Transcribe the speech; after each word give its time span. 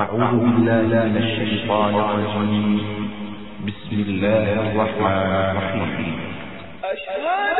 أعوذ 0.00 0.20
بالله 0.20 1.04
من 1.04 1.16
الشيطان 1.16 1.94
الرجيم. 1.94 3.10
بسم 3.66 3.96
الله 4.08 4.52
الرحمن 4.52 5.56
الرحيم. 5.56 6.34
أشهد 6.84 7.54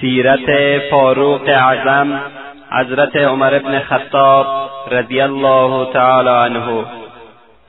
سیرت 0.00 0.50
فاروق 0.90 1.48
اعظم 1.48 2.18
حضرت 2.70 3.16
عمر 3.16 3.58
بن 3.58 3.80
خطاب 3.80 4.65
رضی 4.90 5.20
الله 5.20 5.92
تعالی 5.92 6.28
عنه 6.28 6.84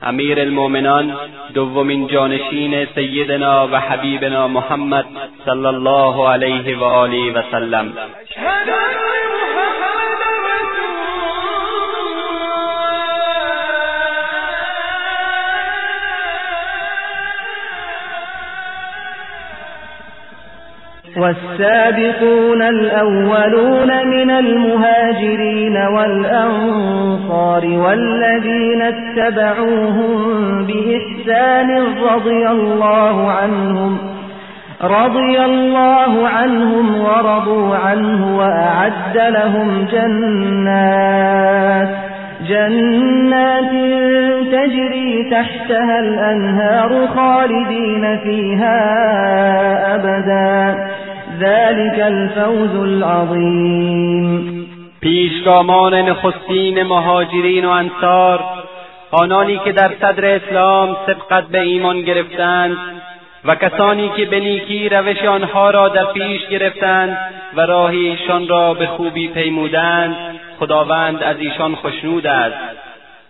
امیر 0.02 0.40
المؤمنان 0.40 1.16
دومین 1.54 2.06
جانشین 2.06 2.86
سیدنا 2.94 3.68
و 3.72 3.76
حبیبنا 3.76 4.48
محمد 4.48 5.06
صلی 5.44 5.66
الله 5.66 6.28
علیه 6.28 6.78
و 6.78 6.84
آله 6.84 7.32
و 7.32 7.42
سلم 7.50 7.92
والسابقون 21.18 22.62
الأولون 22.62 24.06
من 24.06 24.30
المهاجرين 24.30 25.76
والأنصار 25.76 27.66
والذين 27.66 28.82
اتبعوهم 28.82 30.66
بإحسان 30.66 31.70
رضي 32.12 32.48
الله 32.48 33.30
عنهم 33.30 33.98
رضي 34.82 35.40
الله 35.44 36.28
عنهم 36.28 37.00
ورضوا 37.00 37.76
عنه 37.76 38.38
وأعد 38.38 39.16
لهم 39.16 39.86
جنات 39.92 41.88
جنات 42.48 43.70
تجري 44.52 45.30
تحتها 45.30 45.98
الأنهار 45.98 47.06
خالدين 47.06 48.18
فيها 48.18 48.78
أبداً. 49.94 50.97
ذلك 51.40 51.98
الفوز 52.02 52.74
العظیم 52.74 54.68
پیشگامان 55.00 55.94
نخستین 55.94 56.82
مهاجرین 56.82 57.64
و 57.64 57.70
انصار 57.70 58.44
آنانی 59.10 59.58
که 59.64 59.72
در 59.72 59.90
صدر 60.00 60.24
اسلام 60.24 60.96
سبقت 61.06 61.44
به 61.44 61.60
ایمان 61.60 62.02
گرفتند 62.02 62.76
و 63.44 63.54
کسانی 63.54 64.10
که 64.16 64.24
به 64.24 64.40
نیکی 64.40 64.88
روش 64.88 65.24
آنها 65.24 65.70
را 65.70 65.88
در 65.88 66.04
پیش 66.04 66.46
گرفتند 66.46 67.18
و 67.56 67.60
راه 67.60 67.90
ایشان 67.90 68.48
را 68.48 68.74
به 68.74 68.86
خوبی 68.86 69.28
پیمودند 69.28 70.16
خداوند 70.60 71.22
از 71.22 71.36
ایشان 71.38 71.74
خشنود 71.74 72.26
است. 72.26 72.56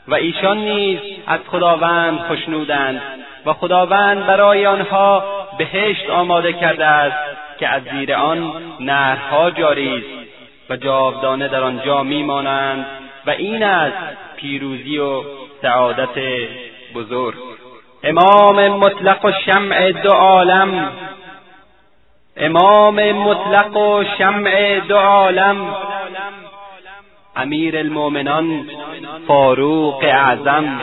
و 0.09 0.15
ایشان 0.15 0.59
نیز 0.59 0.99
از 1.27 1.41
خداوند 1.47 2.19
خشنودند 2.19 3.01
و 3.47 3.53
خداوند 3.53 4.27
برای 4.27 4.67
آنها 4.67 5.25
بهشت 5.59 6.11
آماده 6.11 6.53
کرده 6.53 6.87
است. 6.87 7.48
که 7.59 7.69
از 7.69 7.83
زیر 7.93 8.15
آن 8.15 8.53
نهرها 8.81 9.51
جاری 9.51 9.97
است 9.97 10.29
و 10.71 10.77
جاودانه 10.77 11.49
در 11.49 11.63
آنجا 11.63 12.03
میمانند 12.03 12.87
و 13.27 13.31
این 13.31 13.63
است 13.63 13.97
پیروزی 14.37 14.99
و 14.99 15.23
سعادت 15.63 16.19
بزرگ. 16.95 17.35
امام 18.03 18.69
مطلق 18.69 19.25
و 19.25 19.33
شمع 19.47 19.91
دو 19.91 20.11
عالم 20.11 20.93
امام 22.37 23.13
مطلق 23.13 23.77
و 23.77 24.05
شمع 24.19 24.81
دو 24.81 24.97
عالم 24.97 25.77
امیر 27.37 27.79
المؤمنان 27.79 28.69
فاروق 29.27 30.05
اعظم. 30.05 30.81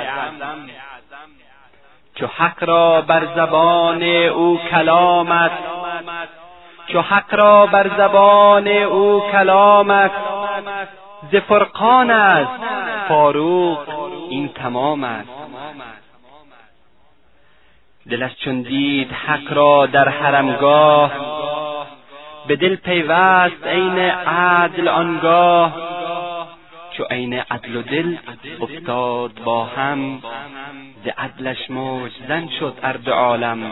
چو 2.16 2.28
حق 2.28 2.64
را 2.64 3.02
بر 3.02 3.28
زبان 3.36 4.04
او 4.04 4.60
کلامت 4.72 5.52
چو 6.88 7.02
حق 7.02 7.34
را 7.34 7.66
بر 7.66 7.98
زبان 7.98 8.68
او 8.68 9.22
کلامت 9.32 10.12
ز 11.32 11.36
فرقان 11.36 12.12
است 12.12 12.62
فاروق 13.08 13.80
این 14.30 14.50
تمام 14.50 15.04
است 15.04 15.30
دلش 18.10 18.36
چون 18.36 18.62
دید 18.62 19.12
حق 19.12 19.54
را 19.54 19.86
در 19.86 20.10
حرمگاه 20.10 21.12
به 22.48 22.56
دل 22.56 22.76
پیوست 22.76 23.68
عین 23.68 23.98
عدل 24.00 24.88
آنگاه. 24.88 25.74
چو 26.92 27.04
عین 27.04 27.34
عدل 27.34 27.76
و 27.76 27.82
دل 27.82 28.18
افتاد 28.62 29.32
با 29.44 29.66
هم 29.66 30.22
ز 31.06 31.08
عدلش 31.18 31.72
موج 31.72 32.12
زن 32.28 32.50
شد 32.60 32.74
ارد 32.84 33.10
عالم. 33.10 33.72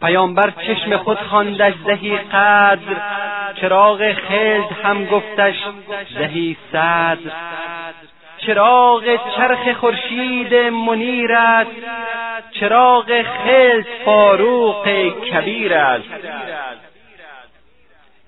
پیامبر 0.00 0.50
چشم 0.50 0.96
خود 0.96 1.18
خواندش 1.18 1.74
زهی 1.86 2.16
قدر. 2.18 2.96
چراغ 3.60 4.12
خلد 4.12 4.72
هم 4.84 5.04
گفتش 5.04 5.56
زهی 6.18 6.56
صدر. 6.72 7.32
چراغ 8.38 9.04
چرخ 9.36 9.76
خورشید 9.76 10.54
منیر 10.54 11.32
است 11.32 11.70
چراغ 12.50 13.22
خلد 13.22 13.86
فاروق 14.04 14.88
کبیر 15.32 15.74
است. 15.74 16.08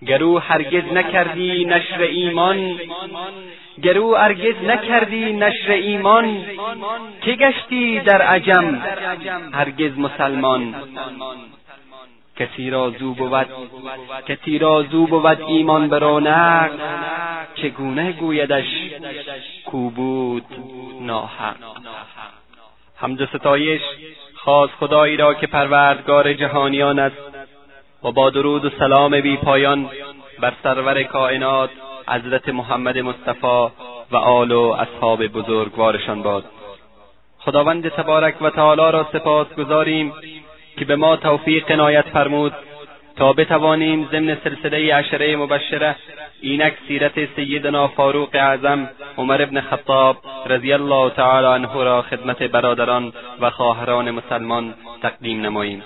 گرو 0.06 0.38
هرگز 0.38 0.92
نکردی 0.92 1.64
نشر 1.64 2.00
ایمان 2.00 2.80
گرو 3.82 4.16
هرگز 4.16 4.64
نکردی 4.64 5.32
نشر 5.32 5.70
ایمان 5.70 6.44
که 7.22 7.32
گشتی 7.32 8.00
در 8.00 8.22
عجم؟ 8.22 8.82
هرگز 9.52 9.98
مسلمان. 9.98 10.74
کسی 12.36 12.70
را 12.70 12.90
زو 12.90 13.14
بود 13.14 13.46
کسی 14.28 14.58
را 14.58 14.82
زو 14.82 15.06
بود 15.06 15.40
ایمان 15.40 15.88
به 15.88 15.98
رونق 15.98 16.70
چگونه 17.54 18.12
گویدش 18.12 18.66
کو 19.66 19.90
بود 19.90 20.44
ناحق؟ 21.00 21.56
حمد 22.96 23.20
و 23.20 23.26
ستایش 23.26 23.82
خاص 24.34 24.70
خدایی 24.80 25.16
را 25.16 25.34
که 25.34 25.46
پروردگار 25.46 26.32
جهانیان 26.32 26.98
است 26.98 27.16
و 28.04 28.12
با 28.12 28.30
درود 28.30 28.64
و 28.64 28.70
سلام 28.78 29.20
بی 29.20 29.36
پایان 29.36 29.90
بر 30.40 30.52
سرور 30.62 31.02
کائنات 31.02 31.70
حضرت 32.08 32.48
محمد 32.48 32.98
مصطفی 32.98 33.72
و 34.10 34.16
آل 34.16 34.52
و 34.52 34.62
اصحاب 34.62 35.26
بزرگوارشان 35.26 36.22
باد. 36.22 36.44
خداوند 37.38 37.88
تبارک 37.88 38.42
و 38.42 38.50
تعالی 38.50 38.92
را 38.92 39.06
سپاس 39.12 39.54
گذاریم 39.54 40.12
که 40.76 40.84
به 40.84 40.96
ما 40.96 41.16
توفیق 41.16 41.70
عنایت 41.70 42.08
فرمود 42.08 42.52
تا 43.16 43.32
بتوانیم 43.32 44.08
ضمن 44.12 44.36
سلسله 44.44 44.94
عشره 44.94 45.36
مبشره 45.36 45.96
اینک 46.40 46.74
سیرت 46.88 47.34
سیدنا 47.36 47.88
فاروق 47.88 48.30
اعظم 48.34 48.88
عمر 49.18 49.42
ابن 49.42 49.60
خطاب 49.60 50.16
رضی 50.46 50.72
الله 50.72 51.10
تعالی 51.10 51.46
عنه 51.46 51.84
را 51.84 52.02
خدمت 52.02 52.42
برادران 52.42 53.12
و 53.40 53.50
خواهران 53.50 54.10
مسلمان 54.10 54.74
تقدیم 55.02 55.40
نماییم. 55.40 55.82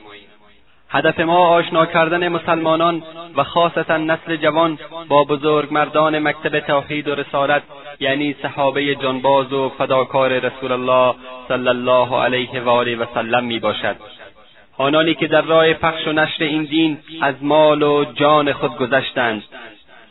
هدف 0.90 1.20
ما 1.20 1.48
آشنا 1.48 1.86
کردن 1.86 2.28
مسلمانان 2.28 3.02
و 3.36 3.44
خاصتا 3.44 3.96
نسل 3.96 4.36
جوان 4.36 4.78
با 5.08 5.24
بزرگمردان 5.24 6.18
مکتب 6.18 6.60
توحید 6.60 7.08
و 7.08 7.14
رسالت 7.14 7.62
یعنی 8.00 8.36
صحابه 8.42 8.94
جانباز 8.94 9.52
و 9.52 9.68
فداکار 9.68 10.38
رسول 10.38 10.72
الله 10.72 11.14
صلی 11.48 11.68
الله 11.68 12.22
علیه 12.22 12.60
و 12.60 12.68
آله 12.68 12.96
و 12.96 13.04
سلم 13.14 13.44
می 13.44 13.58
باشد 13.58 13.96
آنانی 14.78 15.14
که 15.14 15.26
در 15.26 15.42
راه 15.42 15.72
پخش 15.72 16.06
و 16.06 16.12
نشر 16.12 16.44
این 16.44 16.64
دین 16.64 16.98
از 17.22 17.34
مال 17.40 17.82
و 17.82 18.04
جان 18.04 18.52
خود 18.52 18.76
گذشتند. 18.76 19.42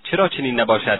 چرا 0.03 0.27
چنین 0.27 0.59
نباشد؟ 0.59 0.99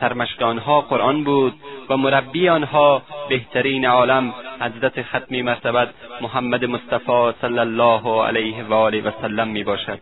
سرمشق 0.00 0.42
آنها 0.42 0.80
قرآن 0.80 1.24
بود 1.24 1.54
و 1.88 1.96
مربی 1.96 2.48
آنها 2.48 3.02
بهترین 3.28 3.86
عالم 3.86 4.34
حضرت 4.60 5.02
ختمی 5.02 5.42
مرتبت 5.42 5.88
محمد 6.20 6.64
مصطفی 6.64 7.32
صلی 7.40 7.58
الله 7.58 8.22
علیه 8.22 8.64
و 8.64 8.74
آله 8.74 9.00
و 9.00 9.10
سلم 9.22 9.48
می 9.48 9.64
باشد 9.64 9.98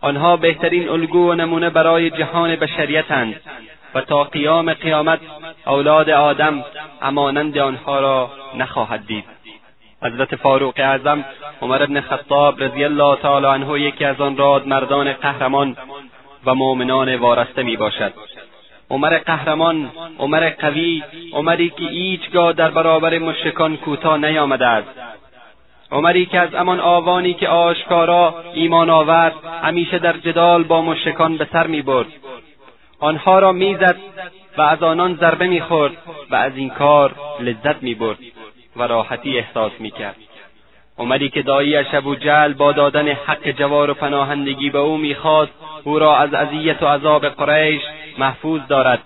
آنها 0.00 0.36
بهترین 0.36 0.88
الگو 0.88 1.30
و 1.30 1.34
نمونه 1.34 1.70
برای 1.70 2.10
جهان 2.10 2.56
بشریتند 2.56 3.40
و 3.94 4.00
تا 4.00 4.24
قیام 4.24 4.74
قیامت 4.74 5.20
اولاد 5.66 6.10
آدم 6.10 6.64
امانند 7.02 7.58
آنها 7.58 8.00
را 8.00 8.30
نخواهد 8.56 9.06
دید. 9.06 9.33
حضرت 10.04 10.36
فاروق 10.36 10.74
اعظم 10.76 11.24
عمر 11.62 11.82
ابن 11.82 12.00
خطاب 12.00 12.62
رضی 12.62 12.84
الله 12.84 13.16
تعالی 13.16 13.46
عنه 13.46 13.80
یکی 13.80 14.04
از 14.04 14.20
آن 14.20 14.36
راد 14.36 14.66
مردان 14.66 15.12
قهرمان 15.12 15.76
و 16.46 16.54
مؤمنان 16.54 17.14
وارسته 17.14 17.62
می 17.62 17.76
باشد 17.76 18.12
عمر 18.90 19.18
قهرمان 19.18 19.90
عمر 20.18 20.50
قوی 20.50 21.02
عمری 21.32 21.70
که 21.70 21.84
هیچگاه 21.84 22.52
در 22.52 22.70
برابر 22.70 23.18
مشرکان 23.18 23.76
کوتاه 23.76 24.18
نیامده 24.18 24.66
است. 24.66 24.88
عمری 25.92 26.26
که 26.26 26.40
از 26.40 26.54
همان 26.54 26.80
آوانی 26.80 27.34
که 27.34 27.48
آشکارا 27.48 28.34
ایمان 28.54 28.90
آورد 28.90 29.34
همیشه 29.62 29.98
در 29.98 30.16
جدال 30.16 30.62
با 30.62 30.82
مشرکان 30.82 31.36
به 31.36 31.48
سر 31.52 31.66
می‌برد. 31.66 32.06
آنها 33.00 33.38
را 33.38 33.52
می‌زد 33.52 33.96
و 34.58 34.62
از 34.62 34.82
آنان 34.82 35.14
ضربه 35.14 35.46
می‌خورد 35.46 35.92
و 36.30 36.34
از 36.34 36.56
این 36.56 36.70
کار 36.70 37.14
لذت 37.40 37.82
می‌برد. 37.82 38.18
و 38.76 38.82
راحتی 38.82 39.38
احساس 39.38 39.72
می‌کرد. 39.78 40.16
عمری 40.98 41.28
که 41.28 41.42
داییش 41.42 41.86
جل 42.20 42.52
با 42.52 42.72
دادن 42.72 43.08
حق 43.08 43.50
جوار 43.50 43.90
و 43.90 43.94
پناهندگی 43.94 44.70
به 44.70 44.78
او 44.78 44.96
می‌خواست 44.96 45.52
او 45.84 45.98
را 45.98 46.16
از 46.16 46.34
اذیت 46.34 46.82
و 46.82 46.86
عذاب 46.86 47.28
قریش 47.28 47.82
محفوظ 48.18 48.60
دارد. 48.68 49.02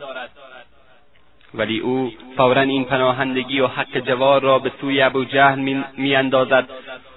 ولی 1.55 1.79
او 1.79 2.13
فورا 2.37 2.61
این 2.61 2.85
پناهندگی 2.85 3.61
و 3.61 3.67
حق 3.67 3.99
جوار 3.99 4.43
را 4.43 4.59
به 4.59 4.73
سوی 4.81 5.03
ابوجهل 5.03 5.83
میاندازد 5.97 6.69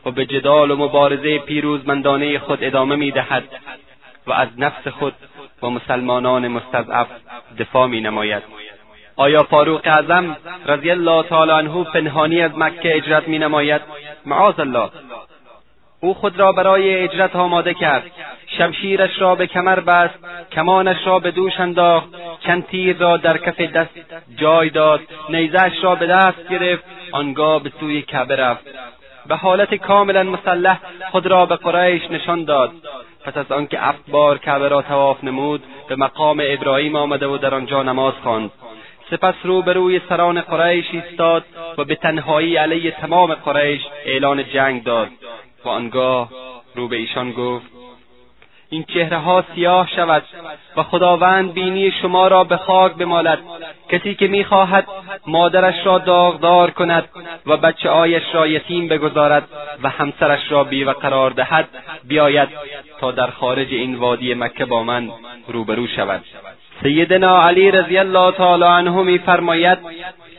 و 0.05 0.11
به 0.11 0.25
جدال 0.25 0.71
و 0.71 0.75
مبارزه 0.75 1.39
پیروزمندانه 1.39 2.39
خود 2.39 2.63
ادامه 2.63 2.95
می‌دهد 2.95 3.43
و 4.27 4.31
از 4.31 4.47
نفس 4.57 4.87
خود 4.87 5.13
و 5.61 5.69
مسلمانان 5.69 6.47
مستضعف 6.47 7.07
دفاع 7.59 7.87
می 7.87 8.01
نماید 8.01 8.43
آیا 9.21 9.43
فاروق 9.43 9.81
اعظم 9.83 10.37
رضی 10.65 10.91
الله 10.91 11.23
تعالی 11.23 11.51
عنه 11.51 11.83
پنهانی 11.83 12.41
از 12.41 12.51
مکه 12.57 12.95
اجرت 12.95 13.27
می 13.27 13.39
نماید 13.39 13.81
معاذ 14.25 14.59
الله. 14.59 14.89
او 15.99 16.13
خود 16.13 16.39
را 16.39 16.51
برای 16.51 17.03
اجرت 17.03 17.35
آماده 17.35 17.73
کرد. 17.73 18.03
شمشیرش 18.57 19.21
را 19.21 19.35
به 19.35 19.47
کمر 19.47 19.79
بست 19.79 20.13
کمانش 20.51 20.97
را 21.05 21.19
به 21.19 21.31
دوش 21.31 21.59
انداخت 21.59 22.07
چند 22.39 22.67
تیر 22.67 22.97
را 22.97 23.17
در 23.17 23.37
کف 23.37 23.61
دست 23.61 23.89
جای 24.35 24.69
داد 24.69 24.99
نیزهاش 25.29 25.83
را 25.83 25.95
به 25.95 26.07
دست 26.07 26.49
گرفت 26.49 26.83
آنگاه 27.11 27.63
به 27.63 27.71
سوی 27.79 28.01
کعبه 28.01 28.35
رفت. 28.35 28.65
به 29.27 29.35
حالت 29.35 29.75
کاملا 29.75 30.23
مسلح 30.23 30.79
خود 31.11 31.25
را 31.25 31.45
به 31.45 31.55
قریش 31.55 32.11
نشان 32.11 32.43
داد. 32.43 32.71
پس 33.25 33.37
از 33.37 33.51
آنکه 33.51 33.79
هفت 33.79 34.11
بار 34.11 34.37
کعبه 34.37 34.67
را 34.67 34.81
تواف 34.81 35.23
نمود 35.23 35.63
به 35.89 35.95
مقام 35.95 36.41
ابراهیم 36.45 36.95
آمده 36.95 37.27
و 37.27 37.37
در 37.37 37.55
آنجا 37.55 37.83
نماز 37.83 38.13
خواند. 38.23 38.51
سپس 39.11 39.35
رو 39.43 39.61
روی 39.61 40.01
سران 40.09 40.41
قریش 40.41 40.85
ایستاد 40.91 41.43
و 41.77 41.83
به 41.83 41.95
تنهایی 41.95 42.55
علیه 42.55 42.91
تمام 42.91 43.33
قریش 43.33 43.81
اعلان 44.05 44.43
جنگ 44.43 44.83
داد. 44.83 45.09
و 45.65 45.69
آنگاه 45.69 46.29
رو 46.75 46.87
به 46.87 46.95
ایشان 46.95 47.31
گفت 47.31 47.65
این 48.69 48.83
چهره 48.83 49.17
ها 49.17 49.43
سیاه 49.55 49.89
شود 49.95 50.23
و 50.77 50.83
خداوند 50.83 51.53
بینی 51.53 51.91
شما 52.01 52.27
را 52.27 52.43
به 52.43 52.57
خاک 52.57 52.93
بمالد. 52.93 53.39
کسی 53.89 54.15
که 54.15 54.27
می‌خواهد 54.27 54.87
مادرش 55.27 55.85
را 55.85 55.97
داغدار 55.97 56.71
کند 56.71 57.09
و 57.45 57.57
بچه 57.57 57.89
آیش 57.89 58.23
را 58.33 58.47
یتیم 58.47 58.87
بگذارد 58.87 59.47
و 59.83 59.89
همسرش 59.89 60.51
را 60.51 60.63
بیوه 60.63 60.93
قرار 60.93 61.31
دهد 61.31 61.69
بیاید 62.03 62.49
تا 62.99 63.11
در 63.11 63.27
خارج 63.27 63.67
این 63.73 63.95
وادی 63.95 64.33
مکه 64.33 64.65
با 64.65 64.83
من 64.83 65.11
روبرو 65.47 65.87
شود. 65.87 66.23
سیدنا 66.83 67.47
علی 67.47 67.71
رضی 67.71 67.97
الله 67.97 68.31
تعالی 68.31 68.63
عنه 68.63 69.01
میفرماید 69.03 69.77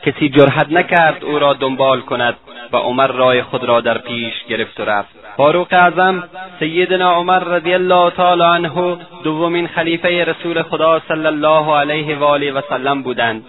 کسی 0.05 0.29
جرحت 0.29 0.71
نکرد 0.71 1.23
او 1.23 1.39
را 1.39 1.53
دنبال 1.53 2.01
کند 2.01 2.35
و 2.73 2.77
عمر 2.77 3.07
رای 3.07 3.41
خود 3.41 3.63
را 3.63 3.81
در 3.81 3.97
پیش 3.97 4.33
گرفت 4.49 4.79
و 4.79 4.85
رفت. 4.85 5.09
فاروق 5.37 5.67
اعظم 5.71 6.23
سیدنا 6.59 7.11
عمر 7.11 7.39
رضی 7.39 7.73
الله 7.73 8.09
تعالی 8.09 8.43
عنه 8.43 8.97
دومین 9.23 9.67
خلیفه 9.67 10.23
رسول 10.23 10.61
خدا 10.61 11.01
صلی 11.07 11.25
الله 11.25 11.75
علیه 11.75 12.17
و 12.17 12.23
آله 12.23 12.51
و 12.51 12.61
سلم 12.69 13.03
بودند. 13.03 13.45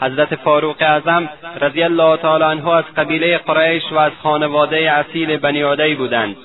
حضرت 0.00 0.34
فاروق 0.34 0.76
اعظم 0.80 1.28
رضی 1.60 1.82
الله 1.82 2.16
تعالی 2.16 2.44
عنه 2.44 2.68
از 2.68 2.84
قبیله 2.96 3.38
قریش 3.38 3.82
و 3.92 3.98
از 3.98 4.12
خانواده 4.22 4.92
اصیل 4.92 5.36
بنی 5.36 5.62
عدی 5.62 5.94
بودند. 5.94 6.36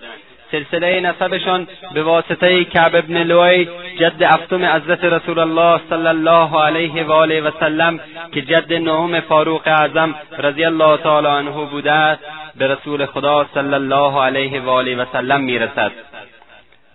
سلسله 0.51 0.99
نسبشان 0.99 1.67
به 1.93 2.03
واسطه 2.03 2.63
کعب 2.63 2.95
ابن 2.95 3.23
لوی 3.23 3.67
جد 3.99 4.23
افتم 4.23 4.65
حضرت 4.65 5.03
رسول 5.03 5.39
الله 5.39 5.81
صلی 5.89 6.07
الله 6.07 6.61
علیه 6.61 7.03
و 7.03 7.11
آله 7.11 7.41
و 7.41 7.51
سلم 7.59 7.99
که 8.33 8.41
جد 8.41 8.73
نهم 8.73 9.19
فاروق 9.19 9.61
اعظم 9.65 10.15
رضی 10.37 10.65
الله 10.65 10.97
تعالی 10.97 11.27
عنه 11.27 11.65
بوده 11.65 12.19
به 12.55 12.67
رسول 12.67 13.05
خدا 13.05 13.45
صلی 13.53 13.73
الله 13.73 14.21
علیه 14.21 14.61
و 14.61 14.69
آله 14.69 14.95
و 14.95 15.05
سلم 15.13 15.41
می‌رسد. 15.41 15.91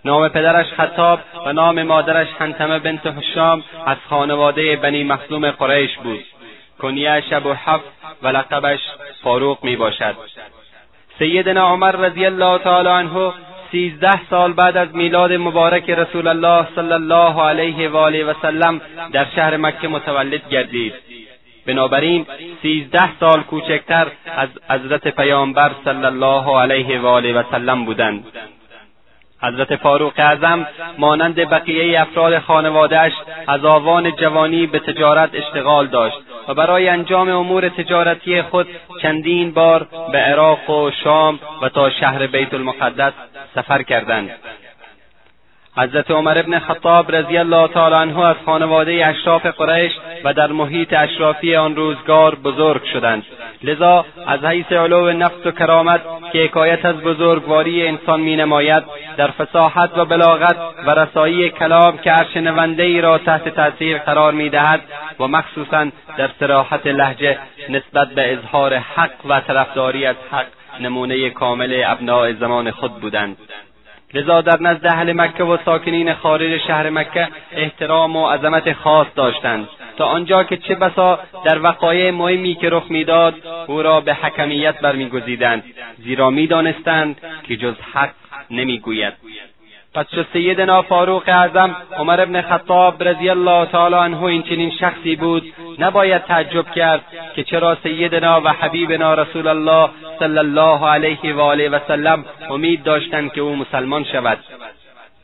نام 0.05 0.29
پدرش 0.29 0.65
خطاب 0.65 1.19
و 1.45 1.53
نام 1.53 1.83
مادرش 1.83 2.27
حنتمه 2.39 2.79
بنت 2.79 3.07
حشام 3.07 3.63
از 3.85 3.97
خانواده 4.09 4.75
بنی 4.75 5.03
مخزوم 5.03 5.51
قریش 5.51 5.97
بود. 5.97 6.25
کنیه 6.79 7.23
ابو 7.31 7.53
حف 7.53 7.81
و 8.23 8.27
لقبش 8.27 8.79
فاروق 9.23 9.63
می 9.63 9.75
باشد 9.75 10.15
سیدنا 11.19 11.67
عمر 11.67 11.91
رضی 11.91 12.25
الله 12.25 12.57
تعالی 12.57 12.89
عنه 12.89 13.33
سیزده 13.71 14.25
سال 14.29 14.53
بعد 14.53 14.77
از 14.77 14.95
میلاد 14.95 15.33
مبارک 15.33 15.89
رسول 15.89 16.27
الله 16.27 16.67
صلی 16.75 16.91
الله 16.91 17.43
علیه 17.43 17.89
و 17.89 17.97
آله 17.97 18.25
و 18.25 18.33
سلم 18.41 18.81
در 19.11 19.25
شهر 19.35 19.57
مکه 19.57 19.87
متولد 19.87 20.49
گردید. 20.49 20.93
بنابراین 21.65 22.25
سیزده 22.61 23.17
سال 23.19 23.41
کوچکتر 23.43 24.07
از 24.37 24.49
حضرت 24.69 25.07
پیامبر 25.07 25.71
صلی 25.85 26.05
الله 26.05 26.59
علیه 26.59 26.99
و 26.99 27.07
آله 27.07 27.33
و 27.33 27.43
سلم 27.51 27.85
بودند. 27.85 28.23
حضرت 29.41 29.75
فاروق 29.75 30.13
اعظم 30.17 30.67
مانند 30.97 31.35
بقیه 31.35 32.01
افراد 32.01 32.39
خانوادهاش 32.39 33.11
از 33.47 33.65
آوان 33.65 34.11
جوانی 34.11 34.67
به 34.67 34.79
تجارت 34.79 35.29
اشتغال 35.33 35.87
داشت 35.87 36.17
و 36.47 36.53
برای 36.53 36.89
انجام 36.89 37.29
امور 37.29 37.69
تجارتی 37.69 38.41
خود 38.41 38.67
چندین 39.01 39.51
بار 39.51 39.87
به 40.11 40.17
عراق 40.17 40.69
و 40.69 40.91
شام 41.03 41.39
و 41.61 41.69
تا 41.69 41.89
شهر 41.89 42.27
بیت 42.27 42.53
المقدس 42.53 43.13
سفر 43.55 43.81
کردند. 43.81 44.29
حضرت 45.77 46.11
عمر 46.11 46.37
ابن 46.37 46.59
خطاب 46.59 47.15
رضی 47.15 47.37
الله 47.37 47.67
تعالی 47.67 47.95
عنه 47.95 48.19
از 48.19 48.35
خانواده 48.45 49.05
اشراف 49.05 49.45
قریش 49.45 49.91
و 50.23 50.33
در 50.33 50.51
محیط 50.51 50.93
اشرافی 50.93 51.55
آن 51.55 51.75
روزگار 51.75 52.35
بزرگ 52.35 52.83
شدند. 52.83 53.23
لذا 53.63 54.05
از 54.27 54.45
حیث 54.45 54.71
علو 54.71 55.11
نفس 55.11 55.45
و 55.45 55.51
کرامت 55.51 56.01
که 56.33 56.39
حکایت 56.39 56.85
از 56.85 56.95
بزرگواری 56.95 57.87
انسان 57.87 58.21
مینماید 58.21 58.83
در 59.17 59.27
فساحت 59.27 59.97
و 59.97 60.05
بلاغت 60.05 60.57
و 60.85 60.91
رسایی 60.91 61.49
کلام 61.49 61.97
که 61.97 62.11
هر 62.11 62.25
ای 62.77 63.01
را 63.01 63.17
تحت 63.17 63.49
تاثیر 63.49 63.97
قرار 63.97 64.33
می‌دهد 64.33 64.81
و 65.19 65.27
مخصوصا 65.27 65.87
در 66.17 66.29
سراحت 66.39 66.87
لحجه 66.87 67.37
نسبت 67.69 68.09
به 68.09 68.33
اظهار 68.33 68.75
حق 68.75 69.25
و 69.25 69.39
طرفداری 69.39 70.05
از 70.05 70.15
حق 70.31 70.45
نمونه 70.79 71.29
کامل 71.29 71.83
ابناع 71.85 72.33
زمان 72.33 72.71
خود 72.71 72.91
بودند. 73.01 73.37
لذا 74.13 74.41
در 74.41 74.61
نزد 74.61 74.85
اهل 74.85 75.13
مکه 75.13 75.43
و 75.43 75.57
ساکنین 75.65 76.13
خارج 76.13 76.57
شهر 76.57 76.89
مکه 76.89 77.27
احترام 77.51 78.15
و 78.15 78.29
عظمت 78.29 78.73
خاص 78.73 79.07
داشتند. 79.15 79.67
تا 79.97 80.05
آنجا 80.05 80.43
که 80.43 80.57
چه 80.57 80.75
بسا 80.75 81.19
در 81.45 81.61
وقایع 81.61 82.11
مهمی 82.11 82.55
که 82.55 82.69
رخ 82.69 82.83
می‌داد 82.89 83.33
او 83.67 83.81
را 83.81 84.01
به 84.01 84.13
حکمیت 84.13 84.79
برمیگزیدند. 84.79 85.63
زیرا 85.97 86.29
می‌دانستند 86.29 87.21
که 87.43 87.57
جز 87.57 87.75
حق 87.93 88.11
نمی‌گوید. 88.51 89.13
پس 89.95 90.05
چو 90.15 90.23
سیدنا 90.33 90.81
فاروق 90.81 91.23
اعظم 91.27 91.75
عمر 91.97 92.21
ابن 92.21 92.41
خطاب 92.41 93.03
رضی 93.03 93.29
الله 93.29 93.65
تعالی 93.65 93.95
عنه 93.95 94.23
این 94.23 94.43
چنین 94.43 94.71
شخصی 94.79 95.15
بود 95.15 95.53
نباید 95.79 96.23
تعجب 96.23 96.71
کرد 96.71 97.01
که 97.35 97.43
چرا 97.43 97.77
سیدنا 97.83 98.41
و 98.41 98.47
حبیبنا 98.47 99.13
رسول 99.13 99.47
الله 99.47 99.89
صلی 100.19 100.37
الله 100.37 100.87
علیه 100.87 101.33
و 101.33 101.39
آله 101.39 101.69
و 101.69 101.79
سلم 101.87 102.25
امید 102.49 102.83
داشتند 102.83 103.33
که 103.33 103.41
او 103.41 103.55
مسلمان 103.55 104.03
شود. 104.03 104.37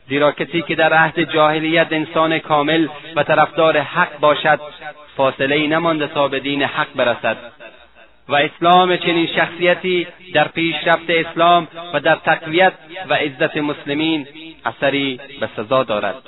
زیرا 0.08 0.32
کسی 0.32 0.62
که 0.62 0.74
در 0.74 0.92
عهد 0.92 1.32
جاهلیت 1.32 1.88
انسان 1.90 2.38
کامل 2.38 2.88
و 3.16 3.22
طرفدار 3.22 3.78
حق 3.78 4.18
باشد 4.20 4.60
فاصله 5.16 5.54
ای 5.54 5.66
نمانده 5.66 6.06
تا 6.06 6.28
به 6.28 6.40
دین 6.40 6.62
حق 6.62 6.88
برسد. 6.96 7.36
و 8.28 8.34
اسلام 8.34 8.96
چنین 8.96 9.26
شخصیتی 9.26 10.06
در 10.34 10.48
پیشرفت 10.48 11.10
اسلام 11.10 11.68
و 11.94 12.00
در 12.00 12.14
تقویت 12.14 12.72
و 13.08 13.14
عزت 13.14 13.56
مسلمین 13.56 14.26
اثری 14.64 15.20
به 15.40 15.48
سزا 15.56 15.82
دارد. 15.82 16.22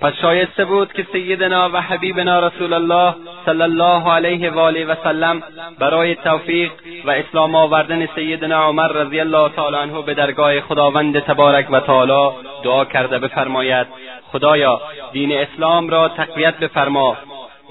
پس 0.00 0.14
شایسته 0.22 0.64
بود 0.64 0.92
که 0.92 1.06
سیدنا 1.12 1.70
و 1.72 1.76
حبیبنا 1.76 2.46
رسول 2.46 2.72
الله 2.72 3.14
صلی 3.46 3.62
الله 3.62 4.10
علیه 4.12 4.50
و 4.50 4.58
آله 4.58 4.84
و 4.84 4.94
سلم 5.04 5.42
برای 5.78 6.14
توفیق 6.14 6.72
و 7.04 7.10
اسلام 7.10 7.54
آوردن 7.54 8.06
سیدنا 8.14 8.64
عمر 8.64 8.88
رضی 8.88 9.20
الله 9.20 9.48
تعالی 9.48 9.76
عنه 9.76 10.02
به 10.02 10.14
درگاه 10.14 10.60
خداوند 10.60 11.18
تبارک 11.18 11.66
و 11.70 11.80
تعالی 11.80 12.36
دعا 12.64 12.84
کرده 12.84 13.18
بفرماید 13.18 13.86
خدایا 14.32 14.80
دین 15.12 15.32
اسلام 15.32 15.88
را 15.88 16.08
تقویت 16.08 16.58
بفرما. 16.58 17.16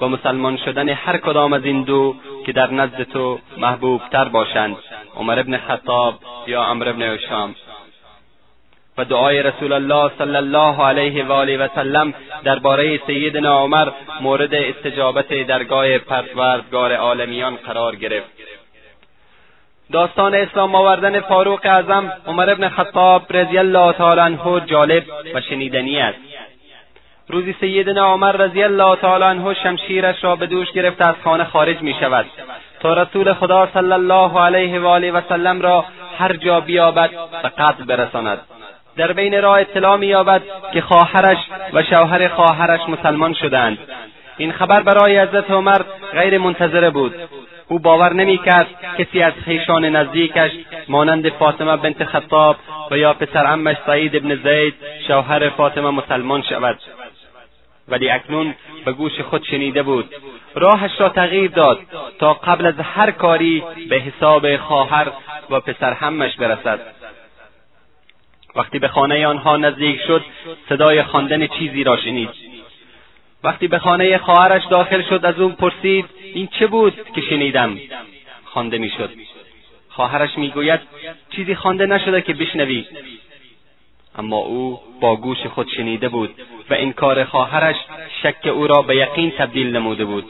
و 0.00 0.08
مسلمان 0.08 0.56
شدن 0.56 0.88
هر 0.88 1.16
کدام 1.16 1.52
از 1.52 1.64
این 1.64 1.82
دو 1.82 2.14
که 2.46 2.52
در 2.52 2.70
نزد 2.70 3.02
تو 3.02 3.38
محبوب 3.56 4.02
تر 4.12 4.24
باشند. 4.24 4.76
عمر 5.16 5.38
ابن 5.38 5.56
خطاب 5.56 6.14
یا 6.46 6.62
عمر 6.62 6.88
ابن 6.88 7.02
هشام. 7.02 7.54
و 8.98 9.04
دعای 9.04 9.42
رسول 9.42 9.72
الله 9.72 10.10
صلی 10.18 10.36
الله 10.36 10.84
علیه 10.84 11.24
و 11.24 11.32
آله 11.32 11.58
و 11.58 11.68
سلم 11.74 12.14
درباره 12.44 13.00
سیدنا 13.06 13.58
عمر 13.58 13.88
مورد 14.20 14.54
استجابت 14.54 15.28
درگاه 15.46 15.98
پروردگار 15.98 16.92
عالمیان 16.92 17.56
قرار 17.56 17.96
گرفت. 17.96 18.30
داستان 19.92 20.34
اسلام 20.34 20.74
آوردن 20.74 21.20
فاروق 21.20 21.60
اعظم 21.64 22.12
عمر 22.26 22.50
ابن 22.50 22.68
خطاب 22.68 23.22
رضی 23.30 23.58
الله 23.58 23.92
تعالی 23.92 24.20
عنه 24.20 24.60
جالب 24.66 25.04
و 25.34 25.40
شنیدنی 25.40 26.00
است. 26.00 26.18
روزی 27.28 27.54
سیدنا 27.60 28.12
عمر 28.12 28.32
رضی 28.32 28.62
الله 28.62 28.96
تعالی 28.96 29.24
عنه 29.24 29.54
شمشیرش 29.54 30.24
را 30.24 30.36
به 30.36 30.46
دوش 30.46 30.72
گرفته 30.72 31.06
از 31.06 31.14
خانه 31.24 31.44
خارج 31.44 31.82
می 31.82 31.94
شود. 32.00 32.26
تا 32.80 32.94
رسول 32.94 33.32
خدا 33.32 33.68
صلی 33.74 33.92
الله 33.92 34.40
علیه 34.40 34.80
و 34.80 34.86
آله 34.86 35.12
و 35.12 35.20
سلم 35.28 35.60
را 35.60 35.84
هر 36.18 36.32
جا 36.32 36.60
بیابد 36.60 37.10
و 37.44 37.50
قتل 37.58 37.84
برساند. 37.84 38.38
در 38.98 39.12
بین 39.12 39.42
راه 39.42 39.60
اطلاع 39.60 39.96
مییابد 39.96 40.42
که 40.72 40.80
خواهرش 40.80 41.38
و 41.72 41.82
شوهر 41.82 42.28
خواهرش 42.28 42.80
مسلمان 42.88 43.34
شدند. 43.34 43.78
این 44.36 44.52
خبر 44.52 44.82
برای 44.82 45.20
حضرت 45.20 45.50
عمر 45.50 45.82
غیر 46.12 46.38
منتظره 46.38 46.90
بود. 46.90 47.14
او 47.68 47.78
باور 47.78 48.12
نمی‌کرد 48.12 48.66
کسی 48.98 49.22
از 49.22 49.32
خیشان 49.44 49.84
نزدیکش 49.84 50.50
مانند 50.88 51.28
فاطمه 51.28 51.76
بنت 51.76 52.04
خطاب 52.04 52.56
و 52.90 52.98
یا 52.98 53.14
پسرعمش 53.14 53.76
سعید 53.86 54.16
ابن 54.16 54.34
زید 54.34 54.74
شوهر 55.08 55.48
فاطمه 55.48 55.90
مسلمان 55.90 56.42
شود. 56.42 56.78
ولی 57.88 58.10
اکنون 58.10 58.54
به 58.84 58.92
گوش 58.92 59.20
خود 59.20 59.44
شنیده 59.44 59.82
بود. 59.82 60.14
راهش 60.54 61.00
را 61.00 61.08
تغییر 61.08 61.50
داد 61.50 61.78
تا 62.18 62.32
قبل 62.34 62.66
از 62.66 62.74
هر 62.80 63.10
کاری 63.10 63.62
به 63.90 63.96
حساب 63.96 64.56
خواهر 64.56 65.06
و 65.50 65.60
پسرهمش 65.60 66.36
برسد. 66.36 66.97
وقتی 68.56 68.78
به 68.78 68.88
خانه 68.88 69.26
آنها 69.26 69.56
نزدیک 69.56 70.00
شد 70.06 70.24
صدای 70.68 71.02
خواندن 71.02 71.46
چیزی 71.46 71.84
را 71.84 71.96
شنید. 71.96 72.28
وقتی 73.44 73.68
به 73.68 73.78
خانه 73.78 74.18
خواهرش 74.18 74.62
داخل 74.70 75.02
شد 75.02 75.24
از 75.24 75.40
او 75.40 75.48
پرسید 75.48 76.04
این 76.34 76.48
چه 76.58 76.66
بود 76.66 77.12
که 77.14 77.20
شنیدم؟ 77.20 77.78
خوانده 78.44 78.78
می‌شد. 78.78 79.10
خواهرش 79.88 80.38
می‌گوید 80.38 80.80
چیزی 81.30 81.54
خوانده 81.54 81.86
نشده 81.86 82.22
که 82.22 82.34
بشنوی. 82.34 82.86
اما 84.18 84.36
او 84.36 84.80
با 85.00 85.16
گوش 85.16 85.46
خود 85.46 85.68
شنیده 85.76 86.08
بود 86.08 86.30
و 86.70 86.74
انکار 86.74 87.24
خواهرش 87.24 87.76
شک 88.22 88.46
او 88.46 88.66
را 88.66 88.82
به 88.82 88.96
یقین 88.96 89.30
تبدیل 89.30 89.76
نموده 89.76 90.04
بود. 90.04 90.24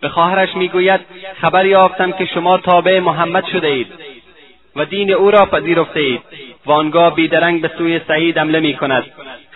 به 0.00 0.08
خواهرش 0.08 0.56
می‌گوید 0.56 1.00
خبر 1.40 1.66
یافتم 1.66 2.12
که 2.12 2.26
شما 2.26 2.58
تابع 2.58 3.00
محمد 3.00 3.46
شده 3.52 3.66
اید 3.66 3.92
و 4.76 4.84
دین 4.84 5.12
او 5.12 5.30
را 5.30 5.46
پذیرفته 5.46 6.00
اید. 6.00 6.20
و 6.66 6.72
آنگاه 6.72 7.14
بیدرنگ 7.14 7.62
به 7.62 7.70
سوی 7.78 8.00
سعید 8.08 8.38
حمله 8.38 8.60
می 8.60 8.74
کند 8.74 9.04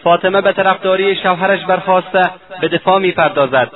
فاطمه 0.05 0.40
به 0.40 0.52
طرفداری 0.52 1.17
شوهرش 1.17 1.64
برخواسته 1.64 2.31
به 2.61 2.69
دفاع 2.69 2.99
می‌پردازد. 2.99 3.71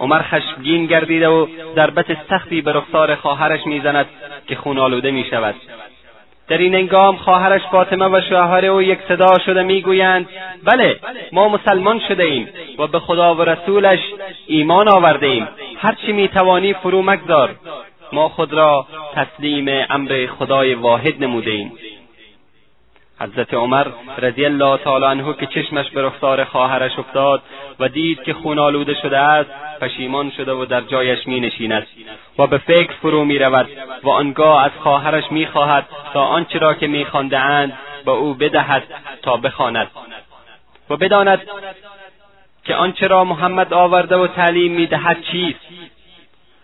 عمر 0.00 0.22
خشمگین 0.22 0.86
گردیده 0.86 1.28
و 1.28 1.46
ضربت 1.74 2.06
سختی 2.30 2.60
به 2.60 2.72
رخسار 2.72 3.14
خواهرش 3.14 3.66
می‌زند 3.66 4.06
که 4.48 4.56
خون 4.56 4.78
آلوده 4.78 5.10
می 5.10 5.24
شود 5.30 5.54
در 6.48 6.58
این 6.58 6.74
انگام 6.74 7.16
خواهرش 7.16 7.62
فاطمه 7.62 8.06
و 8.06 8.20
شوهر 8.28 8.66
او 8.66 8.82
یک 8.82 8.98
صدا 9.08 9.38
شده 9.46 9.62
می‌گویند 9.62 10.28
بله 10.64 11.00
ما 11.32 11.48
مسلمان 11.48 12.00
شده 12.08 12.24
ایم 12.24 12.48
و 12.78 12.86
به 12.86 12.98
خدا 12.98 13.34
و 13.34 13.42
رسولش 13.42 14.00
ایمان 14.46 14.88
آورده 14.88 15.26
ایم. 15.26 15.48
هرچی 15.78 16.12
می‌توانی 16.12 16.74
فرو 16.74 17.02
مگذار. 17.02 17.50
ما 18.12 18.28
خود 18.28 18.52
را 18.52 18.86
تسلیم 19.14 19.86
امر 19.90 20.26
خدای 20.38 20.74
واحد 20.74 21.24
نموده 21.24 21.50
ایم. 21.50 21.72
حضرت 23.22 23.54
عمر 23.54 23.86
رضی 24.18 24.44
الله 24.44 24.76
تعالی 24.76 25.04
عنه 25.04 25.34
که 25.34 25.46
چشمش 25.46 25.90
به 25.90 26.02
رخسار 26.02 26.44
خواهرش 26.44 26.98
افتاد 26.98 27.42
و 27.80 27.88
دید 27.88 28.22
که 28.22 28.34
خون 28.34 28.58
آلوده 28.58 28.94
شده 29.02 29.18
است 29.18 29.50
پشیمان 29.80 30.30
شده 30.30 30.52
و 30.52 30.64
در 30.64 30.80
جایش 30.80 31.26
می 31.26 31.40
نشیند 31.40 31.86
و 32.38 32.46
به 32.46 32.58
فکر 32.58 32.92
فرو 32.92 33.24
می 33.24 33.38
رود 33.38 33.68
و 34.02 34.10
آنگاه 34.10 34.64
از 34.64 34.70
خواهرش 34.78 35.24
می 35.30 35.46
خواهد 35.46 35.86
تا 36.12 36.24
آنچه 36.24 36.58
را 36.58 36.74
که 36.74 36.86
می 36.86 37.06
اند 37.32 37.72
به 38.04 38.10
او 38.10 38.34
بدهد 38.34 38.82
تا 39.22 39.36
بخواند 39.36 39.90
و 40.90 40.96
بداند 40.96 41.40
که 42.64 42.74
آنچه 42.74 43.06
را 43.06 43.24
محمد 43.24 43.74
آورده 43.74 44.16
و 44.16 44.26
تعلیم 44.26 44.72
می 44.72 44.86
دهد 44.86 45.22
چیست. 45.32 45.60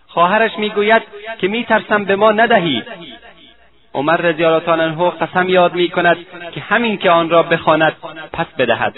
خواهرش 0.07 0.51
می‌گوید 0.57 1.01
که 1.39 1.47
میترسم 1.47 2.05
به 2.05 2.15
ما 2.15 2.31
ندهی. 2.31 2.83
عمر 3.93 4.17
رضی 4.17 4.45
الله 4.45 4.59
تعالی 4.59 4.81
عنه 4.81 5.09
قسم 5.09 5.49
یاد 5.49 5.73
می 5.73 5.89
کند 5.89 6.17
که 6.51 6.61
همین 6.61 6.97
که 6.97 7.11
آن 7.11 7.29
را 7.29 7.43
بخواند 7.43 7.93
پس 8.33 8.45
بدهد. 8.57 8.95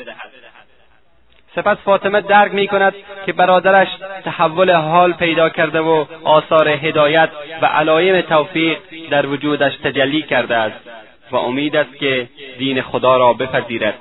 سپس 1.56 1.78
فاطمه 1.78 2.22
درک 2.22 2.54
می 2.54 2.68
کند 2.68 2.94
که 3.26 3.34
برادرش 3.34 3.88
تحول 4.26 4.72
حال 4.72 5.14
پیدا 5.14 5.50
کرده 5.50 5.80
و 5.80 6.06
آثار 6.24 6.68
هدایت 6.70 7.30
و 7.62 7.66
علایم 7.66 8.22
توفیق 8.22 8.78
در 9.10 9.26
وجودش 9.26 9.78
تجلی 9.78 10.22
کرده 10.22 10.56
است 10.56 10.90
و 11.32 11.36
امید 11.36 11.76
است 11.76 11.96
که 11.96 12.28
دین 12.58 12.82
خدا 12.82 13.18
را 13.18 13.34
بپذیرد. 13.34 13.94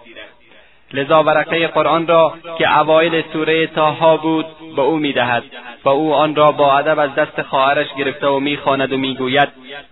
لذا 0.93 1.23
ورقه 1.23 1.67
قرآن 1.67 2.07
را 2.07 2.35
که 2.59 2.79
اوایل 2.79 3.25
سوره 3.33 3.67
تاها 3.67 4.17
بود 4.17 4.47
به 4.77 4.83
او 4.83 4.97
می‌دهد 4.97 5.43
و 5.85 5.89
او 5.89 6.15
آن 6.15 6.35
را 6.35 6.53
با 6.53 6.79
ادب 6.79 6.99
از 6.99 7.15
دست 7.15 7.43
خواهرش 7.43 7.87
گرفته 7.99 8.27
و 8.27 8.41
می‌خواند 8.41 8.93
و 8.93 8.97
می‌گوید 8.97 9.49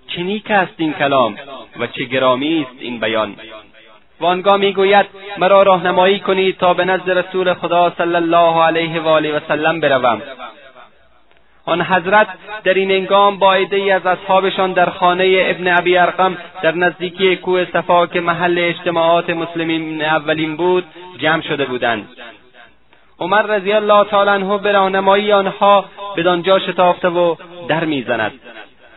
چه 0.08 0.22
نیک 0.22 0.50
است 0.50 0.74
این 0.76 0.92
کلام 0.92 1.36
و 1.80 1.86
چه 1.86 2.04
گرامی 2.04 2.66
است 2.70 2.76
این 2.80 3.00
بیان. 3.00 3.34
و 4.20 4.26
آنگاه 4.26 4.56
می‌گوید 4.56 5.06
مرا 5.38 5.62
راهنمایی 5.62 6.18
کنید 6.18 6.58
تا 6.58 6.74
به 6.74 6.84
نزد 6.84 7.10
رسول 7.10 7.54
خدا 7.54 7.92
صلی 7.98 8.14
الله 8.14 8.62
علیه 8.62 9.00
و 9.00 9.08
آله 9.08 9.36
و 9.36 9.40
سلم 9.48 9.80
بروم. 9.80 10.22
آن 11.68 11.82
حضرت 11.82 12.26
در 12.64 12.74
این 12.74 12.90
انگام 12.90 13.38
با 13.38 13.52
ای 13.54 13.90
از 13.90 14.06
اصحابشان 14.06 14.72
در 14.72 14.90
خانه 14.90 15.44
ابن 15.46 15.76
ابی 15.78 15.98
ارقم 15.98 16.36
در 16.62 16.74
نزدیکی 16.74 17.36
کوه 17.36 17.64
صفا 17.72 18.06
که 18.06 18.20
محل 18.20 18.58
اجتماعات 18.58 19.30
مسلمین 19.30 20.02
اولین 20.02 20.56
بود 20.56 20.84
جمع 21.18 21.42
شده 21.42 21.64
بودند. 21.64 22.08
عمر 23.20 23.42
رضی 23.42 23.72
الله 23.72 24.04
تعالی 24.04 24.30
عنه 24.30 24.58
به 24.58 24.72
راهنمایی 24.72 25.32
آنها 25.32 25.84
بدانجا 26.16 26.58
شتافته 26.58 27.08
و 27.08 27.34
در 27.68 27.84
می‌زند. 27.84 28.32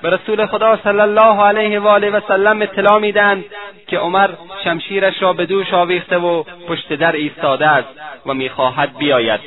به 0.02 0.10
رسول 0.10 0.46
خدا 0.46 0.80
صلی 0.84 1.00
الله 1.00 1.42
علیه 1.42 1.80
و 1.80 1.88
آله 1.88 2.10
و 2.10 2.20
سلم 2.28 2.62
اطلاع 2.62 3.00
می‌دهند 3.00 3.46
که 3.88 3.98
عمر 3.98 4.30
شمشیرش 4.64 5.22
را 5.22 5.34
به 5.34 5.46
دوش 5.46 5.74
آویخته 5.74 6.18
و 6.18 6.44
پشت 6.44 6.94
در 6.94 7.12
ایستاده 7.12 7.68
است 7.68 7.88
و 8.26 8.34
می‌خواهد 8.34 8.98
بیاید. 8.98 9.40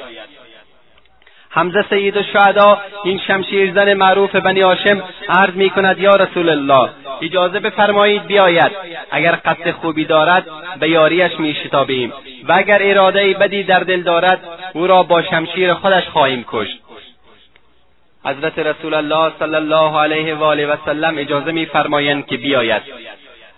حمزه 1.54 1.84
سید 1.90 2.16
الشهدا 2.16 2.78
این 3.04 3.20
شمشیرزن 3.26 3.94
معروف 3.94 4.36
بنی 4.36 4.60
هاشم 4.60 5.02
عرض 5.28 5.54
می 5.54 5.70
کند 5.70 5.98
یا 5.98 6.16
رسول 6.16 6.48
الله 6.48 6.90
اجازه 7.22 7.60
بفرمایید 7.60 8.26
بیاید. 8.26 8.72
اگر 9.10 9.38
قصد 9.44 9.70
خوبی 9.70 10.04
دارد 10.04 10.46
به 10.80 10.88
یاریش 10.88 11.32
می 11.38 11.54
شتابیم 11.54 12.12
و 12.48 12.52
اگر 12.52 12.78
اراده 12.82 13.34
بدی 13.34 13.62
در 13.62 13.80
دل 13.80 14.02
دارد 14.02 14.40
او 14.72 14.86
را 14.86 15.02
با 15.02 15.22
شمشیر 15.22 15.74
خودش 15.74 16.08
خواهیم 16.08 16.44
کشت. 16.48 16.78
حضرت 18.24 18.58
رسول 18.58 18.94
الله 18.94 19.32
صلی 19.38 19.54
الله 19.54 19.98
علیه 19.98 20.34
و 20.34 20.44
آله 20.44 20.66
و 20.66 20.76
سلم 20.84 21.18
اجازه 21.18 21.52
میفرمایند 21.52 22.26
که 22.26 22.36
بیاید. 22.36 22.82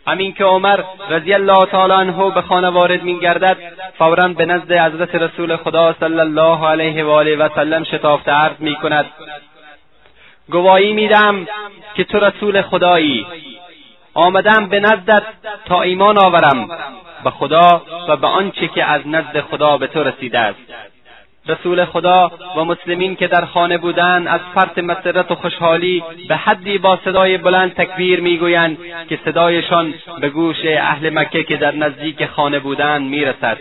همین 0.09 0.33
که 0.33 0.45
عمر 0.45 0.81
رضی 1.11 1.35
الله 1.35 1.67
تعالی 1.67 1.93
عنه 1.93 2.31
به 2.31 2.43
خانه 2.43 2.69
وارد 2.69 3.03
میگردد 3.03 3.57
فورا 3.99 4.29
به 4.29 4.47
نزد 4.47 4.73
حضرت 4.73 5.15
رسول 5.15 5.57
خدا 5.57 5.95
صلی 6.01 6.21
الله 6.21 6.67
علیه 6.67 7.05
و 7.05 7.11
آله 7.11 7.37
و 7.37 7.49
سلم 7.55 7.85
شتافته 7.85 8.31
عرض 8.31 8.57
می‌کند. 8.59 9.07
گواهی 10.51 10.93
میدم 10.93 11.47
که 11.95 12.05
تو 12.05 12.19
رسول 12.19 12.63
خدایی. 12.63 13.27
آمدم 14.15 14.69
به 14.69 14.81
نزدت 14.81 15.23
تا 15.65 15.83
ایمان 15.83 16.19
آورم. 16.19 16.69
به 17.25 17.31
خدا 17.31 17.83
و 18.09 18.17
به 18.17 18.27
آنچه 18.27 18.69
که 18.69 18.85
از 18.85 19.03
نزد 19.07 19.41
خدا 19.41 19.79
به 19.79 19.87
تو 19.87 20.03
رسیده 20.03 20.39
است. 20.39 20.59
رسول 21.49 21.85
خدا 21.85 22.31
و 22.57 22.65
مسلمین 22.65 23.17
که 23.17 23.26
در 23.26 23.45
خانه 23.45 23.79
بودند 23.79 24.29
از 24.29 24.41
فرط 24.55 24.79
مسرت 24.79 25.31
و 25.31 25.35
خوشحالی 25.35 26.03
به 26.29 26.37
حدی 26.37 26.79
با 26.79 26.99
صدای 27.05 27.38
بلند 27.38 27.75
تکبیر 27.75 28.21
می‌گویند 28.21 28.79
که 29.09 29.19
صدایشان 29.25 29.95
به 30.21 30.29
گوش 30.29 30.57
اهل 30.67 31.19
مکه 31.19 31.45
که 31.45 31.57
در 31.57 31.75
نزدیک 31.75 32.26
خانه 32.26 32.59
بودند 32.59 33.03
می‌رسد. 33.03 33.59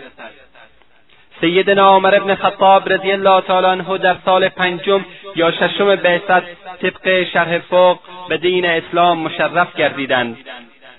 سیدنا 1.40 1.90
عمر 1.96 2.14
ابن 2.14 2.34
خطاب 2.34 2.92
رضی 2.92 3.12
الله 3.12 3.40
تعالی 3.40 3.66
عنه 3.66 3.98
در 3.98 4.16
سال 4.24 4.48
پنجم 4.48 5.04
یا 5.36 5.50
ششم 5.50 5.96
بعثت 5.96 6.42
طبق 6.82 7.24
شرح 7.32 7.58
فوق 7.58 7.98
به 8.28 8.36
دین 8.36 8.66
اسلام 8.66 9.18
مشرف 9.18 9.76
گردیدند. 9.76 10.36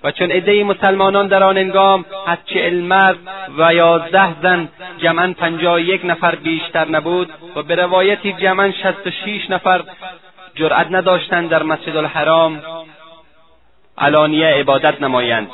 و 0.04 0.12
چون 0.12 0.32
عدهای 0.32 0.64
مسلمانان 0.64 1.28
در 1.28 1.44
آن 1.44 1.58
انگام 1.58 2.06
از 2.28 2.38
چهل 2.46 2.74
مرد 2.74 3.18
و 3.58 3.74
یازده 3.74 4.42
زن 4.42 4.70
جمعا 4.98 5.34
پنجاه 5.38 5.82
یک 5.82 6.02
نفر 6.06 6.36
بیشتر 6.36 6.90
نبود 6.90 7.30
و 7.56 7.64
به 7.64 7.76
روایتی 7.76 8.34
جمعا 8.34 8.72
شست 8.72 9.08
و 9.08 9.12
شیش 9.12 9.50
نفر 9.50 9.84
جرأت 10.56 10.88
نداشتند 10.92 11.50
در 11.50 11.64
مسجد 11.64 11.96
الحرام 11.96 12.62
علانیه 13.98 14.48
عبادت 14.48 15.02
نمایند. 15.02 15.48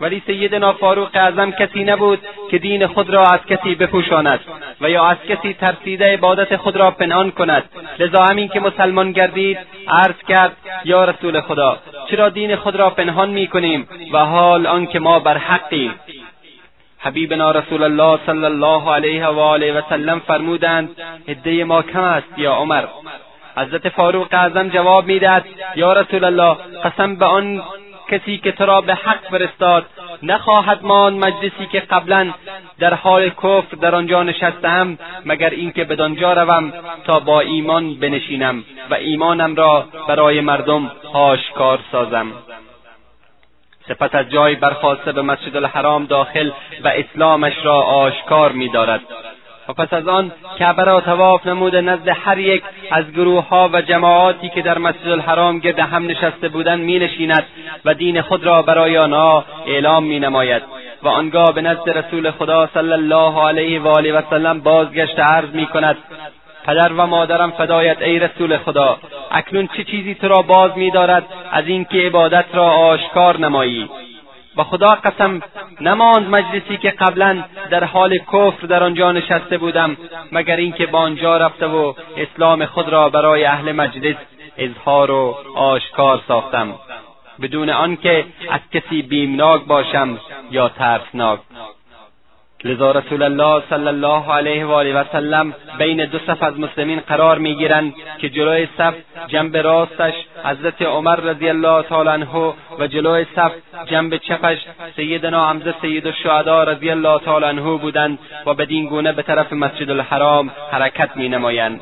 ولی 0.00 0.22
سیدنا 0.26 0.72
فاروق 0.72 1.08
اعظم 1.14 1.50
کسی 1.50 1.84
نبود 1.84 2.18
که 2.50 2.58
دین 2.58 2.86
خود 2.86 3.10
را 3.10 3.24
از 3.26 3.40
کسی 3.46 3.74
بپوشاند 3.74 4.40
و 4.80 4.90
یا 4.90 5.04
از 5.04 5.16
کسی 5.28 5.54
ترسیده 5.54 6.12
عبادت 6.12 6.56
خود 6.56 6.76
را 6.76 6.90
پنهان 6.90 7.30
کند. 7.30 7.64
لذا 7.98 8.22
همین 8.22 8.48
که 8.48 8.60
مسلمان 8.60 9.12
گردید 9.12 9.58
عرض 9.88 10.16
کرد 10.28 10.56
یا 10.84 11.04
رسول 11.04 11.40
خدا 11.40 11.78
چرا 12.10 12.28
دین 12.28 12.56
خود 12.56 12.76
را 12.76 12.90
پنهان 12.90 13.30
می‌کنیم 13.30 13.88
و 14.12 14.18
حال 14.18 14.66
آنکه 14.66 14.98
ما 14.98 15.18
بر 15.18 15.38
حقیم 15.38 15.94
حبیبنا 16.98 17.50
رسول 17.50 17.82
الله 17.82 18.18
صلی 18.26 18.44
الله 18.44 18.92
علیه 18.94 19.26
و 19.26 19.38
آله 19.38 19.72
و 19.72 19.82
سلم 19.88 20.18
فرمودند 20.18 20.90
عده 21.28 21.64
ما 21.64 21.82
کم 21.82 22.00
است 22.00 22.38
یا 22.38 22.54
عمر؟ 22.54 22.84
حضرت 23.56 23.88
فاروق 23.88 24.28
اعظم 24.32 24.68
جواب 24.68 25.06
می‌دهد 25.06 25.44
یا 25.76 25.92
رسول 25.92 26.24
الله 26.24 26.56
قسم 26.84 27.16
به 27.16 27.24
آن 27.24 27.62
کسی 28.10 28.38
که 28.38 28.52
تو 28.52 28.66
را 28.66 28.80
به 28.80 28.94
حق 28.94 29.28
فرستاد 29.30 29.86
نخواهد 30.22 30.78
ماند 30.82 31.24
مجلسی 31.24 31.66
که 31.72 31.80
قبلا 31.80 32.32
در 32.78 32.94
حال 32.94 33.30
کفر 33.30 33.76
در 33.80 33.94
آنجا 33.94 34.22
نشستم 34.22 34.98
مگر 35.24 35.50
اینکه 35.50 35.84
بدانجا 35.84 36.32
روم 36.32 36.72
تا 37.04 37.20
با 37.20 37.40
ایمان 37.40 37.94
بنشینم 37.94 38.64
و 38.90 38.94
ایمانم 38.94 39.54
را 39.54 39.84
برای 40.08 40.40
مردم 40.40 40.92
آشکار 41.12 41.78
سازم. 41.92 42.32
سپس 43.88 44.14
از 44.14 44.30
جای 44.30 44.54
برخواسته 44.54 45.12
به 45.12 45.22
مسجد 45.22 45.56
الحرام 45.56 46.06
داخل 46.06 46.50
و 46.84 46.88
اسلامش 46.88 47.54
را 47.64 47.82
آشکار 47.82 48.52
می‌دارد. 48.52 49.00
و 49.68 49.72
پس 49.72 49.92
از 49.92 50.08
آن 50.08 50.32
کعبه 50.58 50.84
را 50.84 51.00
تواف 51.00 51.46
نموده 51.46 51.80
نزد 51.80 52.08
هر 52.08 52.38
یک 52.38 52.62
از 52.90 53.12
گروه 53.12 53.48
ها 53.48 53.70
و 53.72 53.82
جماعاتی 53.82 54.48
که 54.48 54.62
در 54.62 54.78
مسجد 54.78 55.08
الحرام 55.08 55.58
گرد 55.58 55.78
هم 55.78 56.06
نشسته 56.06 56.48
بودند 56.48 56.80
می 56.80 56.98
نشیند 56.98 57.46
و 57.84 57.94
دین 57.94 58.22
خود 58.22 58.44
را 58.44 58.62
برای 58.62 58.98
آنها 58.98 59.44
اعلام 59.66 60.04
می 60.04 60.20
نماید 60.20 60.62
و 61.02 61.08
آنگاه 61.08 61.52
به 61.52 61.62
نزد 61.62 61.90
رسول 61.90 62.30
خدا 62.30 62.68
صلی 62.74 62.92
الله 62.92 63.46
علیه 63.46 63.80
و 63.80 63.88
آله 63.88 64.12
و 64.12 64.22
سلم 64.30 64.60
بازگشت 64.60 65.18
عرض 65.18 65.54
می 65.54 65.66
کند 65.66 65.96
پدر 66.66 66.92
و 66.92 67.06
مادرم 67.06 67.50
فدایت 67.50 68.02
ای 68.02 68.18
رسول 68.18 68.56
خدا 68.56 68.98
اکنون 69.30 69.68
چه 69.76 69.84
چیزی 69.84 70.14
تو 70.14 70.28
را 70.28 70.42
باز 70.42 70.70
میدارد 70.76 71.24
از 71.52 71.66
اینکه 71.66 71.98
عبادت 71.98 72.44
را 72.52 72.64
آشکار 72.64 73.38
نمایی؟ 73.38 73.88
و 74.56 74.64
خدا 74.64 74.88
قسم 74.88 75.40
نماند 75.80 76.28
مجلسی 76.28 76.76
که 76.76 76.90
قبلا 76.90 77.44
در 77.70 77.84
حال 77.84 78.18
کفر 78.18 78.66
در 78.66 78.82
آنجا 78.84 79.12
نشسته 79.12 79.58
بودم 79.58 79.96
مگر 80.32 80.56
اینکه 80.56 80.86
با 80.86 80.98
آنجا 80.98 81.36
رفته 81.36 81.66
و 81.66 81.94
اسلام 82.16 82.66
خود 82.66 82.88
را 82.88 83.08
برای 83.08 83.44
اهل 83.44 83.72
مجلس 83.72 84.16
اظهار 84.58 85.10
و 85.10 85.36
آشکار 85.54 86.20
ساختم. 86.28 86.74
بدون 87.42 87.70
آنکه 87.70 88.24
از 88.50 88.60
کسی 88.72 89.02
بیمناک 89.02 89.64
باشم 89.64 90.18
یا 90.50 90.68
ترسناک. 90.68 91.40
لذا 92.64 92.92
رسول 92.92 93.22
الله 93.22 93.62
صلی 93.70 93.88
الله 93.88 94.32
علیه 94.32 94.66
و 94.66 94.70
آله 94.70 95.00
و 95.00 95.04
سلم 95.12 95.54
بین 95.78 96.04
دو 96.04 96.18
صف 96.18 96.42
از 96.42 96.60
مسلمین 96.60 97.00
قرار 97.00 97.38
می‌گیرند 97.38 97.94
که 98.18 98.28
جلوی 98.28 98.68
صف 98.78 98.94
جنب 99.28 99.56
راستش 99.56 100.14
حضرت 100.44 100.82
عمر 100.82 101.16
رضی 101.16 101.48
الله 101.48 101.82
تعالی 101.82 102.08
عنه 102.08 102.54
و 102.78 102.86
جلوی 102.86 103.26
صف 103.36 103.52
جنب 103.86 104.16
چپش 104.16 104.58
سیدنا 104.96 105.48
حمزه 105.48 105.74
سید 105.82 106.06
الشهدا 106.06 106.64
رضی 106.64 106.90
الله 106.90 107.18
تعالی 107.18 107.44
عنه 107.44 107.78
بودند 107.78 108.18
و 108.46 108.54
بدین 108.54 108.86
گونه 108.86 109.12
به 109.12 109.22
طرف 109.22 109.52
مسجد 109.52 109.90
الحرام 109.90 110.50
حرکت 110.70 111.16
مینمایند. 111.16 111.80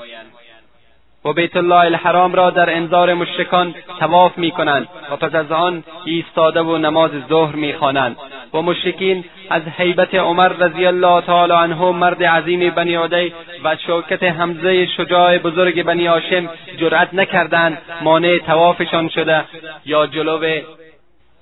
و 1.24 1.32
بیت 1.32 1.56
الله 1.56 1.74
الحرام 1.80 2.34
را 2.34 2.50
در 2.50 2.76
انظار 2.76 3.14
مشرکان 3.14 3.74
تواف 3.98 4.38
می 4.38 4.50
کنند 4.50 4.88
و 5.10 5.16
پس 5.16 5.34
از 5.34 5.52
آن 5.52 5.84
ایستاده 6.04 6.60
و 6.60 6.78
نماز 6.78 7.10
ظهر 7.28 7.56
می 7.56 7.72
خوانند 7.72 8.16
و 8.54 8.62
مشرکین 8.62 9.24
از 9.52 9.62
حیبت 9.76 10.14
عمر 10.14 10.48
رضی 10.48 10.86
الله 10.86 11.20
تعالی 11.20 11.52
عنه 11.52 11.90
مرد 11.90 12.22
عظیم 12.22 12.70
بنی 12.70 12.94
عدی 12.94 13.32
و 13.64 13.76
شوکت 13.86 14.22
حمزه 14.22 14.86
شجاع 14.86 15.38
بزرگ 15.38 15.82
بنی 15.82 16.06
هاشم 16.06 16.48
جرأت 16.76 17.14
نکردند 17.14 17.78
مانع 18.02 18.38
توافشان 18.38 19.08
شده 19.08 19.44
یا 19.86 20.06
جلو 20.06 20.60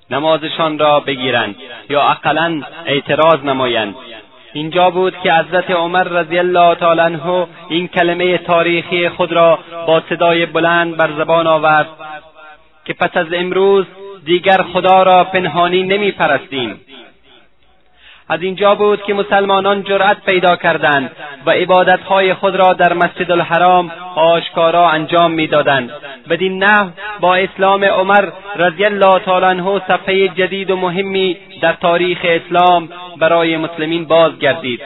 نمازشان 0.09 0.79
را 0.79 0.99
بگیرند 0.99 1.55
یا 1.89 2.01
اقلا 2.01 2.61
اعتراض 2.85 3.45
نمایند. 3.45 3.95
اینجا 4.53 4.89
بود 4.89 5.13
که 5.23 5.33
حضرت 5.33 5.71
عمر 5.71 6.03
رضی 6.03 6.39
الله 6.39 6.75
تعالی 6.75 7.01
عنه 7.01 7.47
این 7.69 7.87
کلمه 7.87 8.37
تاریخی 8.37 9.09
خود 9.09 9.31
را 9.31 9.59
با 9.87 10.03
صدای 10.09 10.45
بلند 10.45 10.97
بر 10.97 11.09
زبان 11.17 11.47
آورد 11.47 11.87
که 12.85 12.93
پس 12.93 13.17
از 13.17 13.27
امروز 13.33 13.85
دیگر 14.25 14.61
خدا 14.73 15.03
را 15.03 15.23
پنهانی 15.23 15.83
نمی 15.83 16.11
پرستیم 16.11 16.81
از 18.31 18.41
اینجا 18.41 18.75
بود 18.75 19.03
که 19.03 19.13
مسلمانان 19.13 19.83
جرأت 19.83 20.17
پیدا 20.25 20.55
کردند 20.55 21.11
و 21.45 21.51
عبادتهای 21.51 22.33
خود 22.33 22.55
را 22.55 22.73
در 22.73 22.93
مسجد 22.93 23.31
الحرام 23.31 23.91
آشکارا 24.15 24.89
انجام 24.89 25.31
می‌دادند. 25.31 25.91
بدین 26.29 26.63
نحو 26.63 26.89
با 27.19 27.35
اسلام 27.35 27.83
عمر 27.83 28.29
رضی 28.55 28.85
الله 28.85 29.19
تعالی 29.19 29.45
عنه 29.45 29.81
صفحه 29.87 30.27
جدید 30.27 30.71
و 30.71 30.75
مهمی 30.75 31.37
در 31.61 31.73
تاریخ 31.73 32.19
اسلام 32.23 32.89
برای 33.17 33.57
مسلمین 33.57 34.05
بازگردید. 34.05 34.81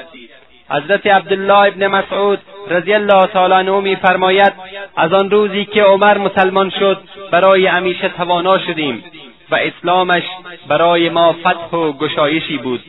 حضرت 0.70 1.08
عبدالله 1.08 1.64
ابن 1.64 1.88
مسعود 1.88 2.40
رضی 2.70 2.94
الله 2.94 3.28
تعالی 3.28 3.54
عنه 3.54 3.80
میفرماید 3.80 4.54
از 4.96 5.14
آن 5.14 5.30
روزی 5.32 5.66
که 5.66 5.84
عمر 5.84 6.18
مسلمان 6.18 6.70
شد 6.80 6.98
برای 7.32 7.66
همیشه 7.66 8.10
توانا 8.10 8.58
شدیم 8.58 9.04
و 9.52 9.56
اسلامش 9.56 10.24
برای 10.68 11.10
ما 11.10 11.34
فتح 11.34 11.78
و 11.78 11.92
گشایشی 11.92 12.58
بود. 12.58 12.82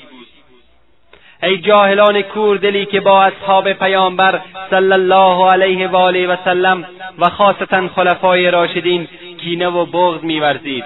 ای 1.42 1.59
جاهلان 1.59 2.22
کور 2.22 2.57
دلی 2.57 2.87
که 2.87 3.01
با 3.01 3.22
اصحاب 3.22 3.72
پیامبر 3.72 4.40
صلی 4.70 4.92
الله 4.92 5.51
علیه 5.51 5.88
و 5.88 5.96
آله 5.96 6.27
و 6.27 6.37
سلم 6.44 6.85
و 7.18 7.29
خاصتا 7.29 7.88
خلفای 7.88 8.51
راشدین 8.51 9.09
کینه 9.40 9.68
و 9.68 9.87
بغض 9.87 10.25
میورزید. 10.25 10.85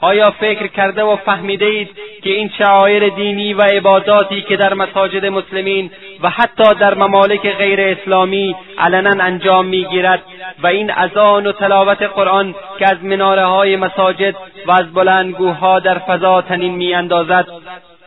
آیا 0.00 0.30
فکر 0.30 0.66
کرده 0.66 1.02
و 1.02 1.16
فهمیده 1.16 1.64
اید 1.64 1.88
که 2.22 2.30
این 2.30 2.50
شعایر 2.58 3.08
دینی 3.08 3.54
و 3.54 3.62
عباداتی 3.62 4.42
که 4.42 4.56
در 4.56 4.74
مساجد 4.74 5.26
مسلمین 5.26 5.90
و 6.22 6.30
حتی 6.30 6.74
در 6.74 6.94
ممالک 6.94 7.56
غیر 7.56 7.80
اسلامی 7.80 8.56
علنا 8.78 9.24
انجام 9.24 9.66
می‌گیرد 9.66 10.22
و 10.62 10.66
این 10.66 10.90
اذان 10.90 11.46
و 11.46 11.52
تلاوت 11.52 12.02
قرآن 12.02 12.54
که 12.78 12.90
از 12.90 13.04
مناره 13.04 13.44
های 13.44 13.76
مساجد 13.76 14.34
و 14.66 14.72
از 14.72 14.92
بلندگوها 14.94 15.78
در 15.78 15.98
فضا 15.98 16.42
تنین 16.42 16.74
میاندازد 16.74 17.46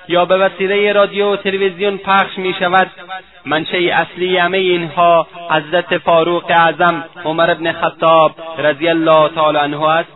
یا 0.08 0.26
به 0.26 0.38
وسیله 0.38 0.94
رادیو 0.94 1.34
و 1.34 1.36
تلویزیون 1.36 1.98
پخش 1.98 2.38
می 2.38 2.56
شود 2.60 2.92
منشه 3.46 3.78
اصلی 3.78 4.38
همه 4.38 4.58
اینها 4.58 5.28
حضرت 5.50 5.98
فاروق 5.98 6.46
اعظم 6.50 7.04
عمر 7.26 7.54
بن 7.54 7.72
خطاب 7.72 8.32
رضی 8.58 8.90
الله 8.90 9.30
تعالی 9.30 9.58
عنه 9.58 9.84
است. 9.84 10.10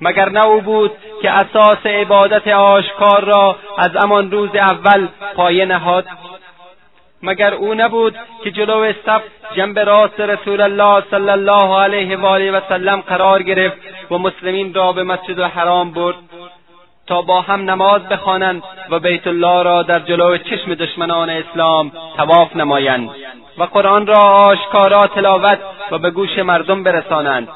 مگر 0.00 0.28
نه 0.28 0.44
او 0.44 0.60
بود 0.60 0.90
که 1.22 1.30
اساس 1.30 1.86
عبادت 1.86 2.48
آشکار 2.48 3.24
را 3.24 3.56
از 3.78 3.90
همان 4.04 4.30
روز 4.30 4.50
اول 4.54 5.08
پایه 5.36 5.64
نهاد؟ 5.64 6.06
مگر 7.22 7.54
او 7.54 7.74
نبود 7.74 8.16
که 8.44 8.50
جلو 8.50 8.92
صف 9.06 9.22
جنب 9.56 9.78
راست 9.78 10.20
رسول 10.20 10.60
الله 10.60 11.04
صلی 11.10 11.30
الله 11.30 11.80
علیه 11.80 12.16
و 12.16 12.26
آله 12.26 12.52
و 12.52 12.60
سلم 12.68 13.00
قرار 13.00 13.42
گرفت 13.42 13.76
و 14.10 14.18
مسلمین 14.18 14.74
را 14.74 14.92
به 14.92 15.02
مسجد 15.02 15.40
الحرام 15.40 15.90
برد؟ 15.90 16.16
تا 17.06 17.22
با 17.22 17.40
هم 17.40 17.70
نماز 17.70 18.02
بخوانند 18.02 18.62
و 18.90 18.98
بیت 18.98 19.26
الله 19.26 19.62
را 19.62 19.82
در 19.82 19.98
جلو 19.98 20.36
چشم 20.36 20.74
دشمنان 20.74 21.30
اسلام 21.30 21.92
تواف 22.16 22.56
نمایند 22.56 23.10
و 23.58 23.64
قرآن 23.64 24.06
را 24.06 24.20
آشکارا 24.20 25.06
تلاوت 25.06 25.58
و 25.90 25.98
به 25.98 26.10
گوش 26.10 26.38
مردم 26.38 26.82
برسانند 26.82 27.48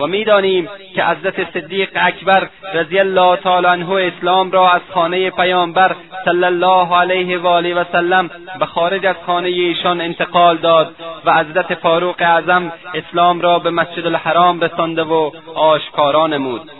و 0.00 0.06
می‌دانیم 0.06 0.68
که 0.94 1.04
حضرت 1.04 1.52
صدیق 1.54 1.88
اکبر 1.94 2.48
رضی 2.74 2.98
الله 2.98 3.36
تعالی 3.36 3.66
عنه 3.66 3.92
اسلام 3.92 4.50
را 4.50 4.70
از 4.70 4.80
خانه 4.94 5.30
پیامبر 5.30 5.96
صلی 6.24 6.44
الله 6.44 6.96
علیه 6.96 7.38
و 7.38 7.46
آله 7.46 7.74
و 7.74 7.84
سلم 7.92 8.30
به 8.58 8.66
خارج 8.66 9.06
از 9.06 9.16
خانه 9.26 9.48
ایشان 9.48 10.00
انتقال 10.00 10.56
داد 10.56 10.94
و 11.24 11.34
حضرت 11.34 11.74
فاروق 11.74 12.16
اعظم 12.18 12.72
اسلام 12.94 13.40
را 13.40 13.58
به 13.58 13.70
مسجد 13.70 14.06
الحرام 14.06 14.60
رسانده 14.60 15.02
و 15.02 15.30
آشکارا 15.54 16.26
نمود. 16.26 16.70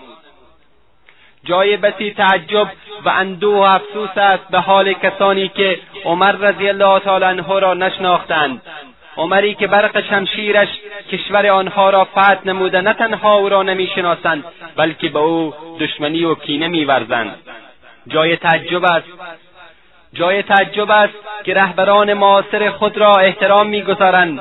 جای 1.49 1.77
بسی 1.77 2.11
تعجب 2.11 2.69
و 3.05 3.09
اندوه 3.09 3.55
و 3.55 3.61
افسوس 3.61 4.11
است 4.17 4.49
به 4.51 4.59
حال 4.59 4.93
کسانی 4.93 5.49
که 5.49 5.79
عمر 6.05 6.33
رضی 6.33 6.69
الله 6.69 7.01
تعالی 7.01 7.25
عنه 7.25 7.61
را 7.61 7.75
نشناختند. 7.75 8.63
عمری 9.17 9.55
که 9.55 9.67
برق 9.67 10.01
شمشیرش 10.11 10.69
کشور 11.13 11.47
آنها 11.47 11.91
را 11.91 12.05
فتح 12.05 12.39
نموده 12.45 12.81
نه 12.81 12.93
تنها 12.93 13.35
او 13.35 13.49
را 13.49 13.63
نمی‌شناسند 13.63 14.45
بلکه 14.77 15.09
به 15.09 15.19
او 15.19 15.55
دشمنی 15.81 16.25
و 16.25 16.35
کینه 16.35 16.69
میورزند. 16.69 17.39
جای 18.07 18.37
تعجب 18.37 18.85
است. 18.85 19.07
جای 20.13 20.43
تعجب 20.43 20.91
است 20.91 21.15
که 21.45 21.55
رهبران 21.55 22.15
معاصر 22.15 22.71
خود 22.71 22.99
را 22.99 23.13
احترام 23.13 23.67
می‌گذارند. 23.67 24.41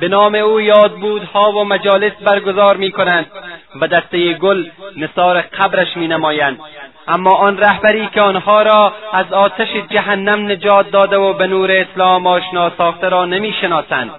به 0.00 0.08
نام 0.08 0.34
او 0.34 0.60
یادبودها 0.60 1.52
و 1.52 1.64
مجالس 1.64 2.12
برگزار 2.12 2.76
می‌کنند. 2.76 3.26
و 3.80 3.86
دسته 3.86 4.32
گل 4.32 4.66
نثار 4.96 5.40
قبرش 5.40 5.96
مینمایند. 5.96 6.58
اما 7.08 7.30
آن 7.30 7.58
رهبری 7.58 8.08
که 8.14 8.20
آنها 8.20 8.62
را 8.62 8.92
از 9.12 9.32
آتش 9.32 9.68
جهنم 9.90 10.50
نجات 10.50 10.90
داده 10.90 11.16
و 11.16 11.32
به 11.32 11.46
نور 11.46 11.72
اسلام 11.72 12.26
آشنا 12.26 12.72
ساخته 12.78 13.08
را 13.08 13.24
نمی‌شناسند. 13.24 14.10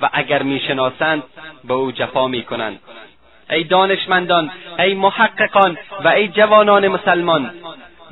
و 0.00 0.08
اگر 0.12 0.42
می‌شناسند 0.42 1.22
به 1.64 1.74
او 1.74 1.92
جفا 1.92 2.28
می‌کنند. 2.28 2.78
ای 3.50 3.64
دانشمندان 3.64 4.50
ای 4.78 4.94
محققان 4.94 5.78
و 6.04 6.08
ای 6.08 6.28
جوانان 6.28 6.88
مسلمان 6.88 7.50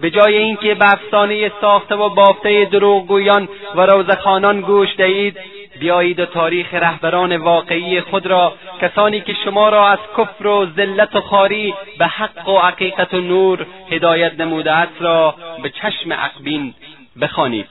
به 0.01 0.11
جای 0.11 0.37
اینکه 0.37 0.75
به 0.75 0.93
افسانه 0.93 1.53
ساخته 1.61 1.95
و 1.95 2.09
بافته 2.09 2.65
دروغگویان 2.65 3.49
و 3.75 3.81
روزخانان 3.81 4.61
گوش 4.61 4.89
دهید 4.97 5.39
بیایید 5.79 6.21
و 6.21 6.27
تاریخ 6.27 6.75
رهبران 6.75 7.37
واقعی 7.37 8.01
خود 8.01 8.27
را 8.27 8.53
کسانی 8.81 9.21
که 9.21 9.35
شما 9.45 9.69
را 9.69 9.89
از 9.89 9.99
کفر 10.19 10.47
و 10.47 10.67
ذلت 10.77 11.17
و 11.17 11.21
خاری 11.21 11.75
به 11.99 12.07
حق 12.07 12.49
و 12.49 12.59
حقیقت 12.59 13.15
و 13.15 13.21
نور 13.21 13.67
هدایت 13.91 14.41
نموده 14.41 14.73
است 14.73 15.03
را 15.03 15.35
به 15.63 15.71
چشم 15.71 16.13
عقبین 16.13 16.75
بخوانید. 17.21 17.67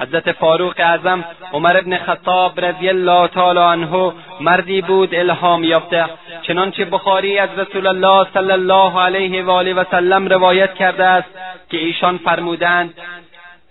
حضرت 0.00 0.32
فاروق 0.32 0.74
اعظم 0.76 1.24
عمر 1.52 1.76
ابن 1.76 1.98
خطاب 1.98 2.60
رضی 2.60 2.88
الله 2.88 3.28
تعالی 3.28 3.58
عنه 3.58 4.12
مردی 4.40 4.82
بود 4.82 5.14
الهام 5.14 5.64
یافته. 5.64 6.04
چنانچه 6.42 6.84
بخاری 6.84 7.38
از 7.38 7.58
رسول 7.58 7.86
الله 7.86 8.26
صلی 8.34 8.52
الله 8.52 9.00
علیه 9.00 9.44
و 9.44 9.50
آله 9.50 9.74
و 9.74 9.84
سلم 9.90 10.28
روایت 10.28 10.74
کرده 10.74 11.04
است 11.04 11.28
که 11.70 11.76
ایشان 11.76 12.18
فرمودند 12.18 12.94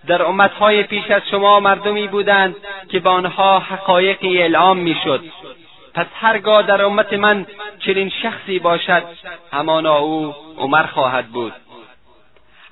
در 0.08 0.24
امتهای 0.24 0.84
پیش 0.84 1.12
از 1.12 1.22
شما 1.32 1.60
مردمی 1.60 2.08
بودند 2.08 2.56
که 2.90 3.00
به 3.00 3.10
آنها 3.10 3.60
حقایقی 3.60 4.38
اعلام 4.38 4.78
می‌شد. 4.78 5.24
پس 5.94 6.06
هرگاه 6.16 6.62
در 6.64 6.82
امت 6.82 7.14
من 7.14 7.46
چنین 7.80 8.12
شخصی 8.24 8.60
باشد 8.60 9.04
همانا 9.54 9.98
او 9.98 10.36
عمر 10.58 10.84
خواهد 10.84 11.26
بود. 11.28 11.54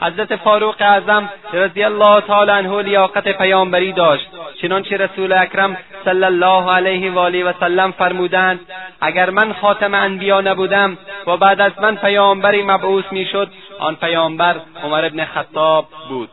حضرت 0.01 0.35
فاروق 0.35 0.75
اعظم 0.79 1.29
رضی 1.53 1.83
الله 1.83 2.21
تعالی 2.21 2.51
عنه 2.51 2.81
لیاقت 2.81 3.27
پیامبری 3.37 3.93
داشت. 3.93 4.27
چنانچه 4.61 4.97
رسول 4.97 5.33
اکرم 5.33 5.77
صلی 6.05 6.23
الله 6.23 6.71
علیه 6.71 7.11
و 7.11 7.19
آله 7.19 7.43
و 7.43 7.53
سلم 7.59 7.91
فرمودند 7.91 8.59
اگر 9.01 9.29
من 9.29 9.53
خاتم 9.53 9.93
انبیا 9.93 10.41
نبودم 10.41 10.97
و 11.27 11.37
بعد 11.37 11.61
از 11.61 11.71
من 11.81 11.95
پیامبری 11.95 12.63
مبعوث 12.63 13.05
می‌شد 13.11 13.49
آن 13.79 13.95
پیامبر 13.95 14.55
عمر 14.83 15.05
ابن 15.05 15.25
خطاب 15.25 15.87
بود. 16.09 16.29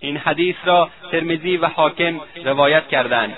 این 0.00 0.16
حدیث 0.16 0.56
را 0.64 0.90
ترمزی 1.12 1.56
و 1.56 1.66
حاکم 1.66 2.20
روایت 2.44 2.88
کردند. 2.88 3.36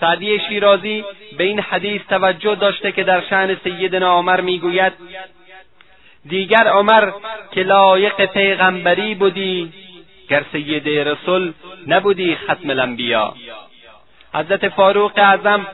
سعدی 0.00 0.38
شیرازی 0.48 1.04
به 1.38 1.44
این 1.44 1.60
حدیث 1.60 2.02
توجه 2.08 2.54
داشته 2.54 2.92
که 2.92 3.04
در 3.04 3.20
شعن 3.20 3.56
سیدنا 3.64 4.18
عمر 4.18 4.40
می‌گوید 4.40 4.92
دیگر 6.28 6.68
عمر 6.68 7.10
که 7.52 7.62
لایق 7.62 8.24
پیغمبری 8.26 9.14
بودی 9.14 9.72
گر 10.28 10.44
سید 10.52 10.88
رسول 10.88 11.52
نبودی 11.86 12.36
ختم 12.36 12.70
الانبیا. 12.70 13.34
حضرت 14.34 14.68
فاروق 14.68 15.12
اعظم 15.16 15.66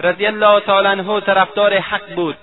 رضی 0.00 0.26
الله 0.26 0.60
تعالی 0.60 0.88
عنه 0.88 1.20
طرفدار 1.20 1.74
حق 1.74 2.14
بود. 2.14 2.36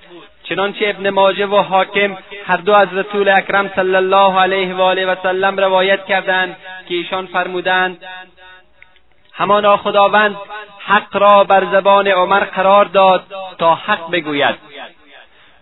چنانچه 0.49 0.89
ابن 0.89 1.09
ماجه 1.09 1.45
و 1.45 1.55
حاکم 1.55 2.17
هر 2.47 2.57
دو 2.57 2.73
از 2.73 2.87
رسول 2.93 3.29
اکرم 3.29 3.71
صلی 3.75 3.95
الله 3.95 4.39
علیه 4.39 4.75
و 4.75 4.81
آله 4.81 5.05
و 5.05 5.15
سلم 5.23 5.59
روایت 5.59 6.05
کردند 6.05 6.57
که 6.89 6.95
ایشان 6.95 7.25
فرمودند 7.25 8.03
همانا 9.33 9.77
خداوند 9.77 10.35
حق 10.79 11.17
را 11.17 11.43
بر 11.43 11.65
زبان 11.71 12.07
عمر 12.07 12.39
قرار 12.39 12.85
داد 12.85 13.23
تا 13.57 13.75
حق 13.75 14.11
بگوید. 14.11 14.55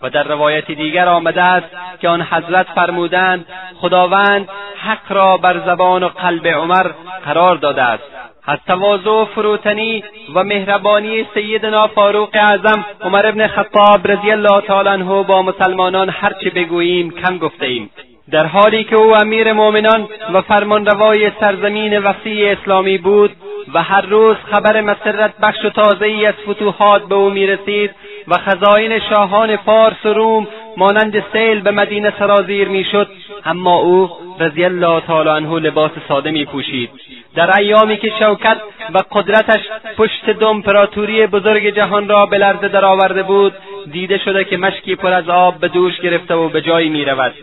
و 0.01 0.09
در 0.09 0.23
روایت 0.23 0.71
دیگر 0.71 1.07
آمده 1.07 1.43
است 1.43 1.67
که 1.99 2.09
آن 2.09 2.21
حضرت 2.21 2.67
فرمودند 2.75 3.45
خداوند 3.81 4.49
حق 4.77 5.11
را 5.11 5.37
بر 5.37 5.59
زبان 5.59 6.03
و 6.03 6.07
قلب 6.07 6.47
عمر 6.47 6.91
قرار 7.25 7.55
داده 7.55 7.81
است. 7.81 8.03
از 8.45 8.59
تواضع 8.67 9.09
و 9.09 9.25
فروتنی 9.25 10.03
و 10.35 10.43
مهربانی 10.43 11.25
سیدنا 11.33 11.87
فاروق 11.87 12.29
اعظم 12.33 12.85
عمر 13.01 13.27
ابن 13.27 13.47
خطاب 13.47 14.07
رضی 14.07 14.31
الله 14.31 14.61
تعالی 14.61 14.89
عنه 14.89 15.23
با 15.23 15.41
مسلمانان 15.41 16.09
هرچه 16.09 16.49
بگوییم 16.49 17.11
کم 17.11 17.37
گفته 17.37 17.65
ایم. 17.65 17.89
در 18.31 18.45
حالی 18.45 18.83
که 18.83 18.95
او 18.95 19.15
امیر 19.15 19.53
مؤمنان 19.53 20.07
و 20.33 20.41
فرمانروای 20.41 21.31
سرزمین 21.39 21.97
وسیع 21.97 22.51
اسلامی 22.51 22.97
بود 22.97 23.31
و 23.73 23.83
هر 23.83 24.01
روز 24.01 24.37
خبر 24.51 24.81
مسرت 24.81 25.33
بخش 25.41 25.65
و 25.65 25.69
تازه 25.69 26.05
ای 26.05 26.25
از 26.25 26.33
فتوحات 26.49 27.07
به 27.07 27.15
او 27.15 27.29
می‌رسید 27.29 27.91
و 28.27 28.37
خزاین 28.37 28.99
شاهان 28.99 29.57
فارس 29.57 30.05
و 30.05 30.13
روم 30.13 30.47
مانند 30.77 31.23
سیل 31.33 31.61
به 31.61 31.71
مدینه 31.71 32.13
سرازیر 32.19 32.67
می‌شد 32.67 33.07
اما 33.45 33.75
او 33.75 34.09
رضی 34.39 34.65
الله 34.65 34.99
تعالی 34.99 35.29
عنه 35.29 35.59
لباس 35.59 35.91
ساده 36.07 36.31
می 36.31 36.45
پوشید 36.45 36.89
در 37.35 37.59
ایامی 37.59 37.97
که 37.97 38.11
شوکت 38.19 38.57
و 38.93 38.99
قدرتش 39.11 39.61
پشت 39.97 40.29
دو 40.29 40.47
امپراتوری 40.47 41.27
بزرگ 41.27 41.75
جهان 41.75 42.09
را 42.09 42.25
به 42.25 42.37
لرزه 42.37 42.67
درآورده 42.67 43.23
بود 43.23 43.53
دیده 43.91 44.17
شده 44.17 44.43
که 44.43 44.57
مشکی 44.57 44.95
پر 44.95 45.13
از 45.13 45.29
آب 45.29 45.55
به 45.59 45.67
دوش 45.67 45.99
گرفته 45.99 46.33
و 46.33 46.49
به 46.49 46.61
جایی 46.61 46.89
می‌رود. 46.89 47.33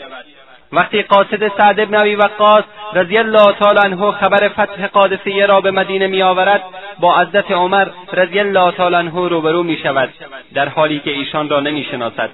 وقتی 0.72 1.02
قاصد 1.02 1.48
سعد 1.58 1.90
بن 1.90 2.00
ابی 2.00 2.14
وقاص 2.14 2.64
رضی 2.94 3.18
الله 3.18 3.52
تعالی 3.52 3.78
عنه 3.84 4.10
خبر 4.12 4.48
فتح 4.48 4.86
قادسیه 4.86 5.46
را 5.46 5.60
به 5.60 5.70
مدینه 5.70 6.06
میآورد 6.06 6.62
با 7.00 7.16
عزت 7.16 7.50
عمر 7.50 7.86
رضی 8.12 8.40
الله 8.40 8.72
تعالی 8.72 8.96
عنه 8.96 9.28
روبرو 9.28 9.62
می 9.62 9.78
شود 9.82 10.08
در 10.54 10.68
حالی 10.68 11.00
که 11.00 11.10
ایشان 11.10 11.48
را 11.48 11.60
نمی‌شناسد. 11.60 12.30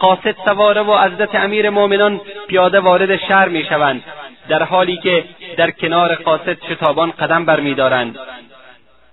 قاصد 0.00 0.36
سواره 0.46 0.80
و 0.80 0.92
عزت 0.92 1.34
امیر 1.34 1.70
مؤمنان 1.70 2.20
پیاده 2.48 2.80
وارد 2.80 3.16
شهر 3.16 3.48
می‌شوند 3.48 4.02
در 4.48 4.62
حالی 4.62 4.96
که 4.96 5.24
در 5.56 5.70
کنار 5.70 6.14
قاصد 6.14 6.56
شتابان 6.70 7.10
قدم 7.10 7.44
برمیدارند. 7.44 8.18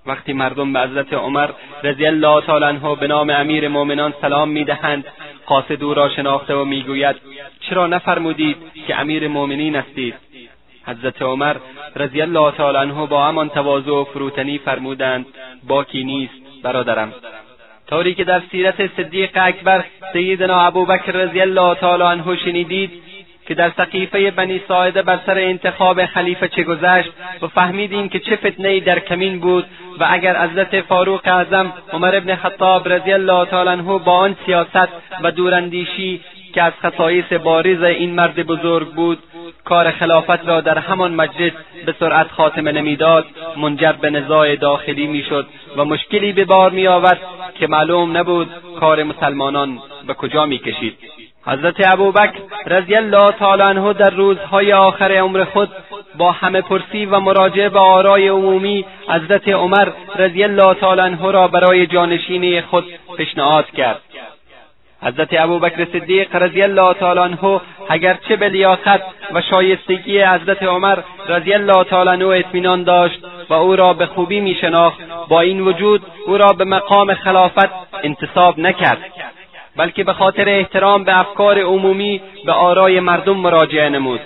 وقتی 0.05 0.33
مردم 0.33 0.73
به 0.73 0.79
حضرت 0.79 1.13
عمر 1.13 1.49
رضی 1.83 2.05
الله 2.05 2.41
تعالی 2.41 2.65
عنه 2.65 2.95
به 2.95 3.07
نام 3.07 3.29
امیر 3.29 3.67
مؤمنان 3.67 4.13
سلام 4.21 4.49
می‌دهند 4.49 5.05
قاصد 5.45 5.83
او 5.83 5.93
را 5.93 6.09
شناخته 6.09 6.55
و 6.55 6.65
می‌گوید 6.65 7.15
چرا 7.59 7.87
نفرمودید 7.87 8.57
که 8.87 8.99
امیر 8.99 9.27
مؤمنین 9.27 9.75
هستید؟ 9.75 10.15
حضرت 10.85 11.21
عمر 11.21 11.55
رضی 11.95 12.21
الله 12.21 12.51
تعالی 12.51 12.77
عنه 12.77 13.07
با 13.07 13.27
همان 13.27 13.49
تواضع 13.49 13.91
و 13.91 14.03
فروتنی 14.03 14.57
فرمودند 14.57 15.25
باکی 15.67 16.03
نیست 16.03 16.33
برادرم. 16.63 17.13
طوری 17.89 18.13
که 18.13 18.23
در 18.23 18.41
سیرت 18.51 18.95
صدیق 18.97 19.29
اکبر 19.35 19.83
سیدنا 20.13 20.59
ابوبکر 20.67 21.11
رضی 21.11 21.41
الله 21.41 21.75
تعالی 21.75 22.03
عنه 22.03 22.35
شنیدید 22.35 22.91
که 23.47 23.53
در 23.53 23.71
سقیفه 23.77 24.31
بنی 24.31 24.61
ساعده 24.67 25.01
بر 25.01 25.19
سر 25.25 25.37
انتخاب 25.37 26.05
خلیفه 26.05 26.47
چه 26.47 26.63
گذشت 26.63 27.09
و 27.41 27.47
فهمیدیم 27.47 28.09
که 28.09 28.19
چه 28.19 28.35
فتنهای 28.35 28.79
در 28.79 28.99
کمین 28.99 29.39
بود 29.39 29.65
و 29.99 30.07
اگر 30.09 30.47
حضرت 30.47 30.81
فاروق 30.81 31.21
اعظم 31.25 31.73
عمر 31.93 32.15
ابن 32.15 32.35
خطاب 32.35 32.89
رضی 32.89 33.13
الله 33.13 33.45
تعالی 33.45 33.69
عنه 33.69 33.99
با 33.99 34.11
آن 34.11 34.35
سیاست 34.45 34.89
و 35.23 35.31
دوراندیشی 35.31 36.21
که 36.57 36.63
از 36.63 36.73
خصایص 36.83 37.33
بارز 37.33 37.83
این 37.83 38.15
مرد 38.15 38.35
بزرگ 38.47 38.87
بود 38.87 39.17
کار 39.65 39.91
خلافت 39.91 40.47
را 40.47 40.61
در 40.61 40.77
همان 40.77 41.13
مجلس 41.13 41.51
به 41.85 41.95
سرعت 41.99 42.27
خاتمه 42.27 42.71
نمی‌داد 42.71 43.25
منجر 43.57 43.91
به 43.91 44.09
نزاع 44.09 44.55
داخلی 44.55 45.07
می‌شد 45.07 45.47
و 45.77 45.85
مشکلی 45.85 46.33
به 46.33 46.45
بار 46.45 46.71
میآورد 46.71 47.21
که 47.59 47.67
معلوم 47.67 48.17
نبود 48.17 48.49
کار 48.79 49.03
مسلمانان 49.03 49.79
به 50.07 50.13
کجا 50.13 50.45
می‌کشید. 50.45 50.97
حضرت 51.45 51.87
ابوبکر 51.87 52.39
رضی 52.65 52.95
الله 52.95 53.31
تعالی 53.31 53.63
عنه 53.63 53.93
در 53.93 54.09
روزهای 54.09 54.73
آخر 54.73 55.11
عمر 55.11 55.43
خود 55.43 55.69
با 56.17 56.31
همه 56.31 56.61
پرسی 56.61 57.05
و 57.05 57.19
مراجعه 57.19 57.69
به 57.69 57.79
آرای 57.79 58.27
عمومی 58.27 58.85
حضرت 59.09 59.47
عمر 59.47 59.89
رضی 60.15 60.43
الله 60.43 60.73
تعالی 60.73 61.01
عنه 61.01 61.31
را 61.31 61.47
برای 61.47 61.87
جانشینی 61.87 62.61
خود 62.61 62.85
پیشنهاد 63.17 63.71
کرد. 63.71 64.01
حضرت 65.01 65.27
ابوبکر 65.31 65.85
صدیق 65.93 66.35
رضی 66.35 66.61
الله 66.61 66.93
تعالی 66.93 67.19
عنه 67.19 67.61
اگرچه 67.89 68.35
به 68.35 68.49
لیاقت 68.49 69.01
و 69.33 69.41
شایستگی 69.41 70.21
حضرت 70.21 70.63
عمر 70.63 70.97
رضی 71.27 71.53
الله 71.53 71.83
تعالی 71.83 72.09
عنه 72.09 72.25
اطمینان 72.25 72.83
داشت 72.83 73.19
و 73.49 73.53
او 73.53 73.75
را 73.75 73.93
به 73.93 74.05
خوبی 74.05 74.39
میشناخت 74.39 74.99
با 75.29 75.41
این 75.41 75.61
وجود 75.61 76.01
او 76.27 76.37
را 76.37 76.53
به 76.53 76.65
مقام 76.65 77.13
خلافت 77.13 77.69
انتصاب 78.03 78.59
نکرد 78.59 78.97
بلکه 79.77 80.03
به 80.03 80.13
خاطر 80.13 80.49
احترام 80.49 81.03
به 81.03 81.19
افکار 81.19 81.59
عمومی 81.59 82.21
به 82.45 82.51
آرای 82.51 82.99
مردم 82.99 83.37
مراجعه 83.37 83.89
نمود. 83.89 84.21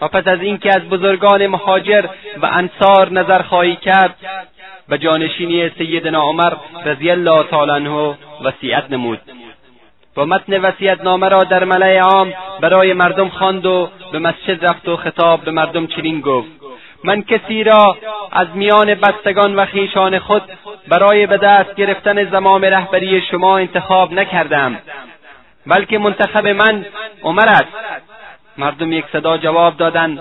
و 0.00 0.08
پس 0.08 0.28
از 0.28 0.40
اینکه 0.40 0.68
از 0.76 0.82
بزرگان 0.88 1.46
مهاجر 1.46 2.04
و 2.42 2.50
انصار 2.52 3.12
نظر 3.12 3.42
خواهی 3.42 3.76
کرد 3.76 4.16
به 4.88 4.98
جانشینی 4.98 5.70
سیدنا 5.78 6.22
عمر 6.22 6.52
رضی 6.84 7.10
الله 7.10 7.42
تعالی 7.42 7.70
عنه 7.70 8.18
وصیت 8.44 8.84
نمود. 8.90 9.20
و 10.16 10.26
متن 10.26 10.74
نامه 11.02 11.28
را 11.28 11.38
در 11.38 11.64
ملع 11.64 11.98
عام 11.98 12.32
برای 12.60 12.92
مردم 12.92 13.28
خواند 13.28 13.66
و 13.66 13.90
به 14.12 14.18
مسجد 14.18 14.66
رفت 14.66 14.88
و 14.88 14.96
خطاب 14.96 15.40
به 15.40 15.50
مردم 15.50 15.86
چنین 15.86 16.20
گفت. 16.20 16.48
من 17.04 17.22
کسی 17.22 17.64
را 17.64 17.96
از 18.32 18.48
میان 18.54 18.94
بستگان 18.94 19.54
و 19.54 19.64
خیشان 19.64 20.18
خود 20.18 20.42
برای 20.88 21.26
به 21.26 21.36
دست 21.36 21.74
گرفتن 21.74 22.30
زمام 22.30 22.64
رهبری 22.64 23.22
شما 23.30 23.58
انتخاب 23.58 24.12
نکردم 24.12 24.78
بلکه 25.66 25.98
منتخب 25.98 26.46
من 26.46 26.86
عمر 27.22 27.48
است. 27.48 27.74
مردم 28.58 28.92
یک 28.92 29.04
صدا 29.12 29.38
جواب 29.38 29.76
دادند. 29.76 30.20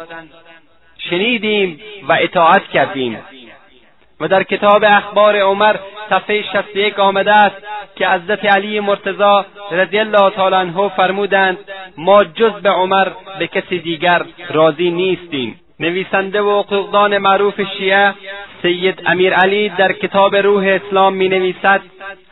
شنیدیم 0.97 1.79
و 2.07 2.17
اطاعت 2.21 2.67
کردیم. 2.67 3.17
و 4.19 4.27
در 4.27 4.43
کتاب 4.43 4.83
اخبار 4.87 5.35
عمر 5.39 5.75
صفحه 6.09 6.41
61 6.41 6.99
آمده 6.99 7.35
است 7.35 7.55
که 7.95 8.07
حضرت 8.07 8.45
علی 8.45 8.79
مرتضا 8.79 9.45
رضی 9.71 9.99
الله 9.99 10.29
تعالی 10.29 10.55
عنه 10.55 10.89
فرمودند 10.89 11.57
ما 11.97 12.23
جز 12.23 12.51
به 12.51 12.69
عمر 12.69 13.07
به 13.39 13.47
کسی 13.47 13.79
دیگر 13.79 14.25
راضی 14.49 14.91
نیستیم. 14.91 15.59
نویسنده 15.79 16.41
و 16.41 16.61
حقوقدان 16.61 17.17
معروف 17.17 17.61
شیعه 17.77 18.13
سید 18.61 19.01
امیر 19.05 19.33
علی 19.33 19.69
در 19.69 19.91
کتاب 19.91 20.35
روح 20.35 20.63
اسلام 20.67 21.13
می 21.13 21.29
نویسد 21.29 21.81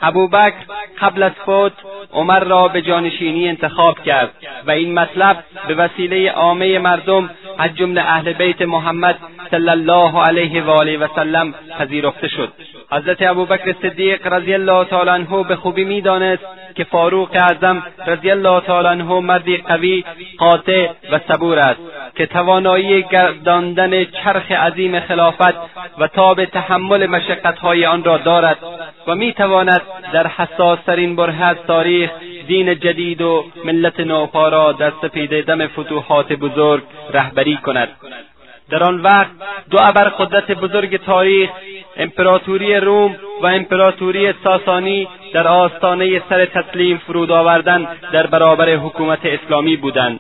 ابوبکر 0.02 0.54
قبل 1.02 1.24
از 1.24 1.32
فوت 1.46 1.72
عمر 2.14 2.40
را 2.40 2.68
به 2.68 2.82
جانشینی 2.82 3.50
انتخاب 3.50 4.00
کرد 4.00 4.32
و 4.68 4.72
این 4.72 5.00
مطلب 5.00 5.44
به 5.68 5.76
وسیله 5.76 6.32
عامه 6.32 6.80
مردم 6.80 7.30
از 7.58 7.76
جمله 7.76 8.02
اهل 8.02 8.34
بیت 8.34 8.62
محمد 8.62 9.20
صلی 9.52 9.70
الله 9.70 10.22
علیه 10.24 10.64
و 10.64 10.70
آله 10.70 10.98
و 10.98 11.08
سلم 11.16 11.54
پذیرفته 11.80 12.28
شد. 12.28 12.54
حضرت 12.94 13.22
ابوبکر 13.22 13.76
صدیق 13.82 14.28
رضی 14.34 14.54
الله 14.54 14.86
تعالی 14.86 15.10
عنه 15.10 15.44
به 15.44 15.56
خوبی 15.56 15.84
می‌دانست 15.84 16.44
که 16.76 16.84
فاروق 16.84 17.30
اعظم 17.34 17.84
رضی 18.08 18.32
الله 18.32 18.60
تعالی 18.62 18.88
عنه 18.88 19.20
مردی 19.20 19.58
قوی 19.58 20.04
قاطع 20.38 20.90
و 21.12 21.20
صبور 21.28 21.60
است 21.60 21.80
که 22.16 22.26
توانایی 22.26 23.04
گرداندن 23.04 24.06
چرخ 24.06 24.52
عظیم 24.52 25.00
خلافت 25.00 25.56
و 25.98 26.08
تاب 26.08 26.46
تحمل 26.46 27.06
مشقتهای 27.06 27.86
آن 27.86 28.04
را 28.04 28.18
دارد 28.18 28.58
و 29.08 29.16
می‌تواند 29.16 29.82
در 30.14 30.28
حساسترین 30.28 31.16
بره 31.16 31.44
از 31.44 31.58
تاریخ 31.68 32.12
دین 32.48 32.80
جدید 32.80 33.22
و 33.22 33.46
ملت 33.66 34.00
نوپا 34.00 34.50
را 34.50 34.72
در 34.72 34.92
سپیده 35.02 35.42
دم 35.42 35.68
فتوحات 35.68 36.34
بزرگ 36.34 36.84
رهبری 37.14 37.58
کند. 37.58 37.90
در 38.70 38.84
آن 38.84 39.02
وقت 39.02 39.32
دو 39.72 39.78
ابرقدرت 39.82 40.52
بزرگ 40.52 40.98
تاریخ 40.98 41.50
امپراتوری 41.98 42.76
روم 42.76 43.16
و 43.42 43.48
امپراتوری 43.48 44.34
ساسانی 44.44 45.08
در 45.34 45.48
آستانه 45.48 46.22
سر 46.30 46.46
تسلیم 46.46 46.98
فرود 46.98 47.32
آوردن 47.32 47.88
در 48.12 48.28
برابر 48.28 48.76
حکومت 48.76 49.20
اسلامی 49.26 49.78
بودند. 49.78 50.20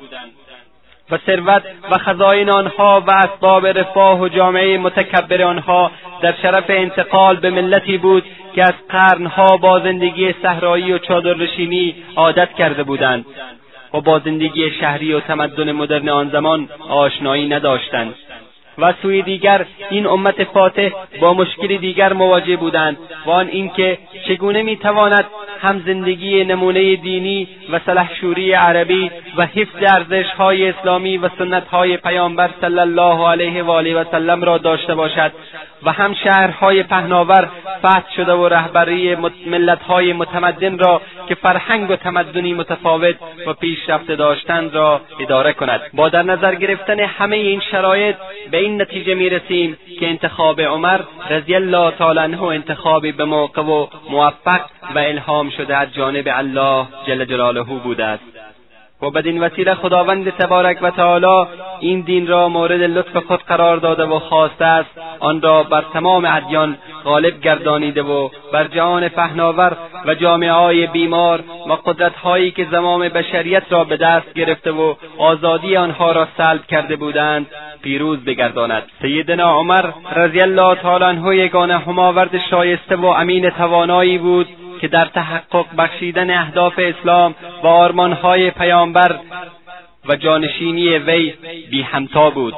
و 1.11 1.17
ثروت 1.25 1.63
و 1.91 1.97
خزاین 1.97 2.49
آنها 2.49 3.03
و 3.07 3.11
اسباب 3.11 3.67
رفاه 3.67 4.19
و 4.19 4.27
جامعه 4.27 4.77
متکبر 4.77 5.41
آنها 5.41 5.91
در 6.21 6.33
شرف 6.41 6.65
انتقال 6.69 7.35
به 7.35 7.49
ملتی 7.49 7.97
بود 7.97 8.23
که 8.55 8.63
از 8.63 8.73
قرنها 8.89 9.57
با 9.57 9.79
زندگی 9.79 10.33
صحرایی 10.41 10.93
و 10.93 10.97
چادرنشینی 10.97 11.95
عادت 12.15 12.53
کرده 12.53 12.83
بودند 12.83 13.25
و 13.93 14.01
با 14.01 14.19
زندگی 14.19 14.71
شهری 14.71 15.13
و 15.13 15.19
تمدن 15.19 15.71
مدرن 15.71 16.09
آن 16.09 16.29
زمان 16.29 16.69
آشنایی 16.89 17.47
نداشتند. 17.47 18.15
و 18.77 18.93
سوی 19.01 19.21
دیگر 19.21 19.65
این 19.89 20.07
امت 20.07 20.43
فاتح 20.43 20.89
با 21.21 21.33
مشکلی 21.33 21.77
دیگر 21.77 22.13
مواجه 22.13 22.57
بودند 22.57 22.97
و 23.25 23.29
آن 23.29 23.47
اینکه 23.47 23.97
چگونه 24.27 24.61
می‌تواند 24.61 25.25
هم 25.61 25.83
زندگی 25.85 26.43
نمونه 26.43 26.95
دینی 26.95 27.47
و 27.71 27.79
سلحشوری 27.85 28.53
عربی 28.53 29.11
و 29.37 29.45
حفظ 29.45 29.95
ارزشهای 29.95 30.69
اسلامی 30.69 31.17
و 31.17 31.29
سنتهای 31.37 31.97
پیامبر 31.97 32.49
صلی 32.61 32.79
الله 32.79 33.27
علیه 33.27 33.63
و 33.63 33.71
آله 33.71 33.95
و 33.95 34.03
سلم 34.11 34.43
را 34.43 34.57
داشته 34.57 34.95
باشد 34.95 35.31
و 35.83 35.91
هم 35.91 36.13
شهرهای 36.13 36.83
پهناور 36.83 37.49
فتح 37.79 38.13
شده 38.15 38.33
و 38.33 38.47
رهبری 38.47 39.15
ملتهای 39.45 40.13
متمدن 40.13 40.77
را 40.77 41.01
که 41.27 41.35
فرهنگ 41.35 41.89
و 41.89 41.95
تمدنی 41.95 42.53
متفاوت 42.53 43.15
و 43.47 43.53
پیشرفته 43.53 44.15
داشتند 44.15 44.75
را 44.75 45.01
اداره 45.19 45.53
کند. 45.53 45.81
با 45.93 46.09
در 46.09 46.23
نظر 46.23 46.55
گرفتن 46.55 46.99
همه 46.99 47.35
این 47.35 47.61
شرایط 47.71 48.15
به 48.51 48.57
این 48.63 48.81
نتیجه 48.81 49.13
می‌رسیم 49.15 49.77
که 49.99 50.07
انتخاب 50.07 50.61
عمر 50.61 50.99
رضی 51.29 51.55
الله 51.55 51.91
تعالی 51.91 52.19
عنه 52.19 52.43
انتخابی 52.43 53.11
به 53.11 53.25
موقع 53.25 53.61
و 53.61 53.87
موفق 54.09 54.61
و 54.95 54.99
الهام 54.99 55.49
شده 55.49 55.77
از 55.77 55.93
جانب 55.93 56.27
الله 56.27 56.87
جل 57.07 57.25
جلاله 57.25 57.63
بوده 57.63 58.05
است. 58.05 58.42
و 59.03 59.09
بدین 59.09 59.43
وسیله 59.43 59.75
خداوند 59.75 60.29
تبارک 60.29 60.77
و 60.81 60.91
تعالی 60.91 61.49
این 61.79 62.01
دین 62.01 62.27
را 62.27 62.49
مورد 62.49 62.81
لطف 62.81 63.17
خود 63.17 63.39
قرار 63.39 63.77
داده 63.77 64.03
و 64.03 64.19
خواسته 64.19 64.65
است. 64.65 64.89
آن 65.19 65.41
را 65.41 65.63
بر 65.63 65.83
تمام 65.93 66.25
ادیان 66.25 66.77
غالب 67.03 67.41
گردانیده 67.41 68.01
و 68.01 68.29
بر 68.53 68.67
جهان 68.67 69.09
پهناور 69.09 69.77
و 70.05 70.15
جامعه 70.15 70.51
های 70.51 70.87
بیمار 70.87 71.43
و 71.69 71.73
قدرتهایی 71.73 72.51
که 72.51 72.67
زمام 72.71 73.09
بشریت 73.09 73.63
را 73.69 73.83
به 73.83 73.97
دست 73.97 74.33
گرفته 74.33 74.71
و 74.71 74.95
آزادی 75.17 75.75
آنها 75.77 76.11
را 76.11 76.27
سلب 76.37 76.65
کرده 76.67 76.95
بودند 76.95 77.47
پیروز 77.83 78.19
بگرداند. 78.19 78.83
سیدنا 79.01 79.53
عمر 79.53 79.85
رضی 80.15 80.41
الله 80.41 80.75
تعالی 80.75 81.03
عنه 81.03 81.37
یگانه 81.37 81.77
هماورد 81.77 82.41
شایسته 82.49 82.95
و 82.95 83.05
امین 83.05 83.49
توانایی 83.49 84.17
بود 84.17 84.47
که 84.83 84.89
در 84.89 85.05
تحقق 85.05 85.65
بخشیدن 85.77 86.29
اهداف 86.29 86.73
اسلام 86.79 87.35
و 87.63 87.67
آرمانهای 87.67 88.51
پیامبر 88.51 89.15
و 90.09 90.15
جانشینی 90.15 90.97
وی 90.97 91.33
بی 91.71 91.81
همتا 91.81 92.29
بود. 92.29 92.53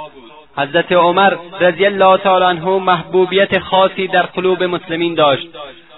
حضرت 0.58 0.92
عمر 0.92 1.34
رضی 1.60 1.86
الله 1.86 2.18
تعالی 2.18 2.46
عنه 2.46 2.66
محبوبیت 2.66 3.60
خاصی 3.60 4.08
در 4.08 4.22
قلوب 4.22 4.64
مسلمین 4.64 5.16
داشت 5.16 5.48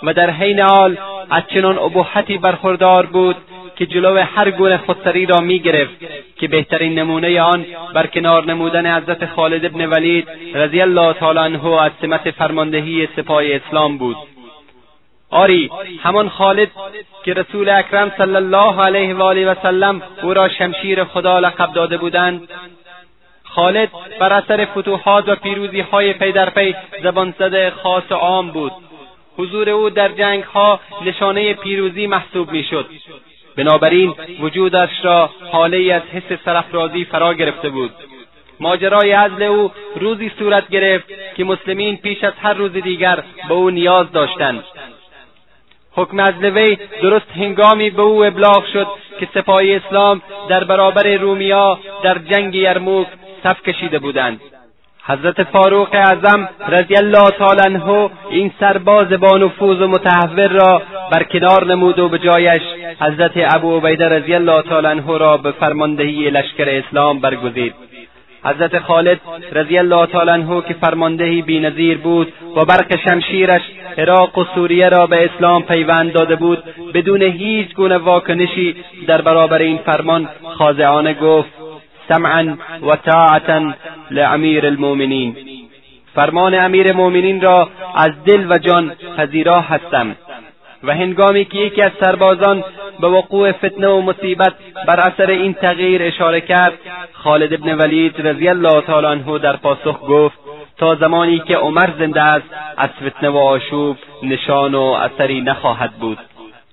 و 0.03 0.13
در 0.13 0.29
حین 0.29 0.59
حال 0.59 0.97
از 1.29 1.43
چنان 1.53 1.77
ابهتی 1.77 2.37
برخوردار 2.37 3.05
بود 3.05 3.35
که 3.75 3.85
جلو 3.85 4.17
هر 4.17 4.51
گونه 4.51 4.77
خودسری 4.77 5.25
را 5.25 5.39
می‌گرفت 5.39 5.95
که 6.35 6.47
بهترین 6.47 6.99
نمونه 6.99 7.41
آن 7.41 7.65
بر 7.93 8.07
کنار 8.07 8.45
نمودن 8.45 8.97
حضرت 8.97 9.25
خالد 9.25 9.65
ابن 9.65 9.85
ولید 9.85 10.27
رضی 10.53 10.81
الله 10.81 11.13
تعالی 11.13 11.39
عنه 11.39 11.81
از 11.81 11.91
سمت 12.01 12.31
فرماندهی 12.31 13.07
سپاه 13.15 13.43
اسلام 13.45 13.97
بود. 13.97 14.17
آری 15.31 15.71
همان 16.03 16.29
خالد 16.29 16.71
که 17.25 17.33
رسول 17.33 17.69
اکرم 17.69 18.11
صلی 18.17 18.35
الله 18.35 18.81
علیه 18.81 19.15
و 19.15 19.21
آله 19.21 19.51
و 19.51 19.55
سلم 19.63 20.01
او 20.23 20.33
را 20.33 20.49
شمشیر 20.49 21.03
خدا 21.03 21.39
لقب 21.39 21.73
داده 21.73 21.97
بودند. 21.97 22.49
خالد 23.43 23.89
بر 24.19 24.33
اثر 24.33 24.65
فتوحات 24.65 25.29
و 25.29 25.35
پیروزی 25.35 25.79
های 25.79 26.13
پی 26.13 26.31
در 26.31 26.49
پی 26.49 26.75
زبان 27.03 27.33
زده 27.39 27.71
خاص 27.71 28.11
عام 28.11 28.51
بود. 28.51 28.71
حضور 29.37 29.69
او 29.69 29.89
در 29.89 30.09
جنگ 30.09 30.43
ها 30.43 30.79
نشانه 31.05 31.53
پیروزی 31.53 32.07
محسوب 32.07 32.51
می‌شد. 32.51 32.85
بنابراین 33.55 34.15
وجودش 34.39 34.89
را 35.03 35.29
حاله 35.51 35.93
از 35.93 36.01
حس 36.01 36.39
سرافرازی 36.45 37.05
فرا 37.05 37.33
گرفته 37.33 37.69
بود. 37.69 37.91
ماجرای 38.59 39.11
عزل 39.11 39.43
او 39.43 39.71
روزی 39.95 40.31
صورت 40.39 40.69
گرفت 40.69 41.07
که 41.35 41.43
مسلمین 41.43 41.97
پیش 41.97 42.23
از 42.23 42.33
هر 42.41 42.53
روز 42.53 42.71
دیگر 42.71 43.23
به 43.47 43.53
او 43.53 43.69
نیاز 43.69 44.11
داشتند. 44.11 44.63
حکم 45.97 46.19
از 46.19 46.33
وی 46.41 46.77
درست 47.01 47.31
هنگامی 47.35 47.89
به 47.89 48.01
او 48.01 48.25
ابلاغ 48.25 48.65
شد 48.73 48.87
که 49.19 49.27
سپاه 49.33 49.61
اسلام 49.65 50.21
در 50.49 50.63
برابر 50.63 51.15
رومیا 51.15 51.79
در 52.03 52.17
جنگ 52.17 52.55
یرموک 52.55 53.07
صف 53.43 53.61
کشیده 53.61 53.99
بودند. 53.99 54.41
حضرت 55.03 55.43
فاروق 55.43 55.89
اعظم 55.93 56.49
رضی 56.67 56.95
الله 56.95 57.29
تعالی 57.39 57.61
عنه 57.65 58.09
این 58.29 58.51
سرباز 58.59 59.07
با 59.07 59.37
نفوذ 59.37 59.81
و 59.81 59.87
متحور 59.87 60.47
را 60.47 60.81
بر 61.11 61.23
کنار 61.23 61.65
نمود 61.65 61.99
و 61.99 62.09
به 62.09 62.19
جایش 62.19 62.61
حضرت 62.99 63.31
ابو 63.55 63.77
عبیده 63.77 64.09
رضی 64.09 64.33
الله 64.33 64.61
تعالی 64.61 64.87
عنه 64.87 65.17
را 65.17 65.37
به 65.37 65.51
فرماندهی 65.51 66.29
لشکر 66.29 66.69
اسلام 66.69 67.19
برگزید. 67.19 67.86
حضرت 68.47 68.79
خالد 68.79 69.19
رضی 69.51 69.77
الله 69.77 70.05
تعالی 70.05 70.31
عنه 70.31 70.61
که 70.61 70.73
فرماندهی 70.73 71.41
بینظیر 71.41 71.97
بود 71.97 72.33
و 72.55 72.65
برق 72.65 72.99
شمشیرش 73.07 73.61
عراق 73.97 74.37
و 74.37 74.43
سوریه 74.55 74.89
را 74.89 75.07
به 75.07 75.25
اسلام 75.25 75.63
پیوند 75.63 76.13
داده 76.13 76.35
بود 76.35 76.63
بدون 76.93 77.21
هیچ 77.21 77.73
گونه 77.73 77.97
واکنشی 77.97 78.75
در 79.07 79.21
برابر 79.21 79.57
این 79.57 79.77
فرمان 79.77 80.29
خاضعانه 80.43 81.13
گفت 81.13 81.49
سمعا 82.09 82.57
و 82.87 82.95
طاعتا 82.95 83.73
لامیر 84.11 84.65
المؤمنین. 84.65 85.35
فرمان 86.15 86.53
امیر 86.53 86.93
مؤمنین 86.93 87.41
را 87.41 87.69
از 87.95 88.11
دل 88.25 88.51
و 88.51 88.57
جان 88.57 88.91
پذیرا 89.17 89.61
هستم. 89.61 90.15
و 90.83 90.95
هنگامی 90.95 91.45
که 91.45 91.57
یکی 91.57 91.81
از 91.81 91.91
سربازان 92.03 92.63
به 92.99 93.07
وقوع 93.07 93.51
فتنه 93.51 93.87
و 93.87 94.01
مصیبت 94.01 94.53
بر 94.87 94.99
اثر 94.99 95.29
این 95.29 95.53
تغییر 95.53 96.03
اشاره 96.03 96.41
کرد 96.41 96.73
خالد 97.13 97.53
ابن 97.53 97.77
ولید 97.77 98.27
رضی 98.27 98.49
الله 98.49 98.81
تعالی 98.81 99.07
عنه 99.07 99.39
در 99.39 99.55
پاسخ 99.55 99.99
گفت 100.09 100.39
تا 100.77 100.95
زمانی 100.95 101.39
که 101.39 101.57
عمر 101.57 101.89
زنده 101.99 102.21
است 102.21 102.45
از 102.77 102.89
فتنه 102.89 103.29
و 103.29 103.37
آشوب 103.37 103.97
نشان 104.23 104.75
و 104.75 104.81
اثری 104.81 105.41
نخواهد 105.41 105.91
بود. 105.91 106.17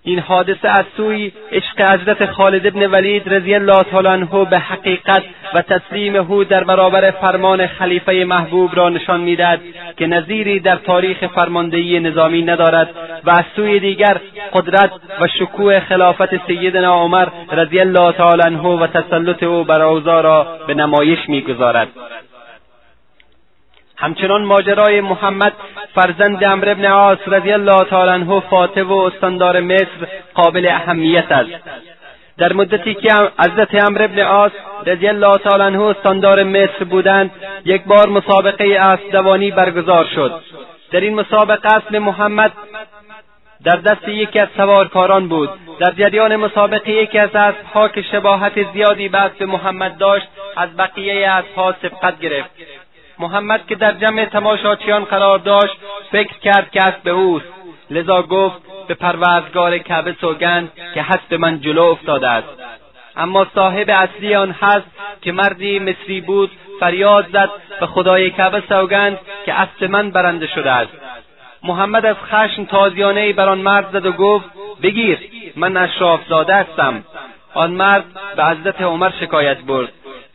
این 0.07 0.19
حادثه 0.19 0.69
از 0.69 0.85
سوی 0.97 1.33
عشق 1.53 1.81
حضرت 1.81 2.27
خالد 2.27 2.67
ابن 2.67 2.87
ولید 2.87 3.35
رضی 3.35 3.55
الله 3.55 3.83
تعالی 3.83 4.09
عنه 4.09 4.45
به 4.51 4.59
حقیقت 4.59 5.23
و 5.55 5.63
تسلیم 5.63 6.17
او 6.17 6.45
در 6.45 6.65
برابر 6.65 7.11
فرمان 7.11 7.67
خلیفه 7.67 8.25
محبوب 8.25 8.77
را 8.77 8.89
نشان 8.89 9.21
می‌دهد 9.21 9.61
که 9.97 10.07
نظیری 10.07 10.61
در 10.61 10.77
تاریخ 10.77 11.27
فرماندهی 11.27 12.01
نظامی 12.01 12.43
ندارد 12.43 12.91
و 13.25 13.31
از 13.31 13.45
سوی 13.57 13.81
دیگر 13.81 14.21
قدرت 14.53 14.91
و 15.21 15.29
شکوه 15.39 15.81
خلافت 15.81 16.47
سیدنا 16.47 16.95
عمر 16.95 17.29
رضی 17.53 17.81
الله 17.81 18.13
تعالی 18.13 18.43
عنه 18.43 18.63
و 18.63 18.87
تسلط 18.87 19.43
او 19.43 19.65
بر 19.65 19.83
اوضاع 19.83 20.23
را 20.23 20.47
به 20.67 20.75
نمایش 20.75 21.29
می‌گذارد. 21.29 21.89
همچنان 24.05 24.45
ماجرای 24.45 25.01
محمد 25.01 25.53
فرزند 25.95 26.45
امر 26.45 26.69
ابن 26.69 26.85
عاص 26.85 27.19
رضی 27.27 27.53
الله 27.53 27.85
تعالی 27.85 28.11
عنه 28.11 28.27
و 28.83 28.93
استاندار 28.93 29.61
مصر 29.61 30.01
قابل 30.35 30.67
اهمیت 30.67 31.33
است. 31.33 31.51
در 32.39 32.53
مدتی 32.53 32.95
که 32.95 33.15
حضرت 33.39 33.75
امر 33.75 34.03
ابن 34.03 34.19
عاص 34.19 34.53
رضی 34.87 35.09
الله 35.09 35.39
تعالی 35.39 35.63
عنه 35.63 35.83
استاندار 35.83 36.43
مصر 36.43 36.85
بودند 36.85 37.31
یک 37.65 37.85
بار 37.85 38.09
مسابقه 38.09 38.65
اسب 38.65 39.11
دوانی 39.13 39.51
برگزار 39.51 40.05
شد. 40.15 40.41
در 40.93 41.01
این 41.01 41.15
مسابقه 41.15 41.69
اسب 41.77 41.97
محمد 41.97 42.53
در 43.65 43.77
دست 43.77 44.09
یکی 44.09 44.39
از 44.39 44.49
سوارکاران 44.57 45.29
بود. 45.29 45.51
در 45.81 45.91
جریان 45.91 46.37
مسابقه 46.37 46.91
یکی 46.91 47.19
از 47.19 47.31
اسبها 47.37 47.89
که 47.89 48.03
شباهت 48.03 48.73
زیادی 48.73 49.09
به 49.09 49.19
اسب 49.19 49.43
محمد 49.43 49.99
داشت 49.99 50.27
از 50.57 50.77
بقیه 50.77 51.31
اسبها 51.31 51.75
سبقت 51.83 52.21
گرفت. 52.21 52.51
محمد 53.19 53.67
که 53.67 53.75
در 53.75 53.93
جمع 53.93 54.25
تماشاچیان 54.25 55.05
قرار 55.05 55.39
داشت 55.39 55.77
فکر 56.11 56.39
کرد 56.39 56.71
که 56.71 56.83
اسب 56.83 57.09
اوست. 57.09 57.47
لذا 57.91 58.23
گفت 58.23 58.57
به 58.89 58.95
پروردگار 58.95 59.79
کعبه 59.79 60.17
سوگند 60.21 60.73
که 60.95 61.03
حسب 61.03 61.35
من 61.35 61.61
جلو 61.61 61.83
افتاده 61.83 62.29
است. 62.29 62.49
اما 63.17 63.47
صاحب 63.55 63.91
اصلی 63.91 64.35
آن 64.35 64.51
هست 64.51 64.87
که 65.23 65.33
مردی 65.33 65.79
مصری 65.79 66.21
بود 66.21 66.51
فریاد 66.81 67.27
زد 67.33 67.51
به 67.81 67.87
خدای 67.87 68.31
کعبه 68.31 68.63
سوگند 68.69 69.19
که 69.47 69.55
اسب 69.55 69.85
من 69.85 70.11
برنده 70.11 70.47
شده 70.47 70.71
است. 70.71 70.93
محمد 71.63 72.07
از 72.07 72.17
خشم 72.17 72.65
تازیانهای 72.65 73.33
بر 73.33 73.49
آن 73.49 73.59
مرد 73.59 73.93
زد 73.93 74.07
و 74.07 74.13
گفت 74.13 74.47
بگیر 74.83 75.19
من 75.57 75.77
اشراف 75.77 76.21
زاده 76.29 76.55
هستم. 76.55 77.05
آن 77.55 77.71
مرد 77.71 78.05
به 78.37 78.45
حضرت 78.45 78.83
عمر 78.83 79.11
شکایت 79.21 79.59
برد. 79.59 79.93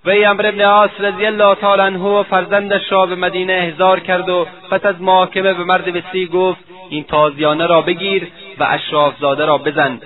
وی 0.10 0.26
امر 0.26 0.46
ابن 0.46 0.62
عاص 0.62 0.92
رضی 1.00 1.26
الله 1.26 1.56
تعالی 1.56 1.82
عنه 1.82 2.00
و 2.00 2.24
فرزندش 2.24 2.92
را 2.92 3.06
به 3.06 3.16
مدینه 3.16 3.54
احضار 3.54 4.00
کرد 4.00 4.30
و 4.30 4.48
پس 4.72 4.86
از 4.86 5.02
محاکمه 5.02 5.54
به 5.54 5.64
مرد 5.64 5.96
وسی 5.96 6.26
گفت 6.26 6.60
این 6.90 7.04
تازیانه 7.04 7.66
را 7.66 7.82
بگیر 7.82 8.28
و 8.60 8.68
اشرافزاده 8.70 9.46
را 9.46 9.58
بزن. 9.58 10.02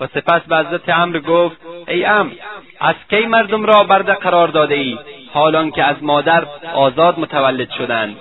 و 0.00 0.06
سپس 0.06 0.40
به 0.40 0.56
حضرت 0.56 0.88
امر 0.88 1.18
گفت 1.18 1.56
ای 1.88 2.04
امر 2.04 2.32
از 2.80 2.94
کی 3.10 3.26
مردم 3.26 3.64
را 3.64 3.84
برده 3.84 4.14
قرار 4.14 4.48
داده 4.48 4.74
ای 4.74 4.98
حالان 5.32 5.70
که 5.70 5.84
از 5.84 5.96
مادر 6.02 6.44
آزاد 6.74 7.18
متولد 7.18 7.70
شدند. 7.70 8.16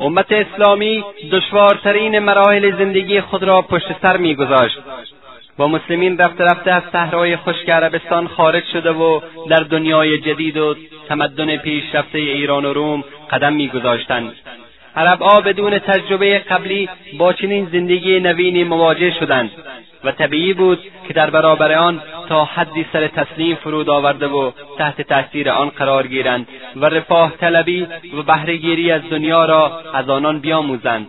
امت 0.00 0.32
اسلامی 0.32 1.04
دشوارترین 1.32 2.18
مراحل 2.18 2.76
زندگی 2.78 3.20
خود 3.20 3.42
را 3.42 3.62
پشت 3.62 4.00
سر 4.02 4.16
میگذاشت. 4.16 4.78
و 5.58 5.68
مسلمین 5.68 6.18
رفته 6.18 6.44
رفته 6.44 6.72
از 6.72 6.82
صحرای 6.92 7.36
خشک 7.36 7.70
عربستان 7.70 8.28
خارج 8.28 8.64
شده 8.72 8.90
و 8.90 9.20
در 9.48 9.60
دنیای 9.60 10.18
جدید 10.18 10.56
و 10.56 10.74
تمدن 11.08 11.56
پیشرفته 11.56 12.18
ایران 12.18 12.64
و 12.64 12.72
روم 12.72 13.04
قدم 13.30 13.52
میگذاشتند. 13.52 14.32
عربها 14.96 15.40
بدون 15.40 15.78
تجربه 15.78 16.38
قبلی 16.38 16.88
با 17.18 17.32
چنین 17.32 17.68
زندگی 17.72 18.20
نوینی 18.20 18.64
مواجه 18.64 19.10
شدند 19.20 19.50
و 20.04 20.12
طبیعی 20.12 20.52
بود 20.52 20.78
که 21.08 21.14
در 21.14 21.30
برابر 21.30 21.72
آن 21.72 22.02
تا 22.28 22.44
حدی 22.44 22.86
سر 22.92 23.08
تسلیم 23.08 23.56
فرود 23.56 23.90
آورده 23.90 24.26
و 24.26 24.50
تحت 24.78 25.02
تاثیر 25.02 25.50
آن 25.50 25.68
قرار 25.68 26.06
گیرند 26.06 26.48
و 26.76 26.84
رفاه 26.84 27.32
طلبی 27.40 27.86
و 28.18 28.22
بهرهگیری 28.22 28.90
از 28.90 29.02
دنیا 29.10 29.44
را 29.44 29.80
از 29.94 30.08
آنان 30.08 30.40
بیاموزند. 30.40 31.06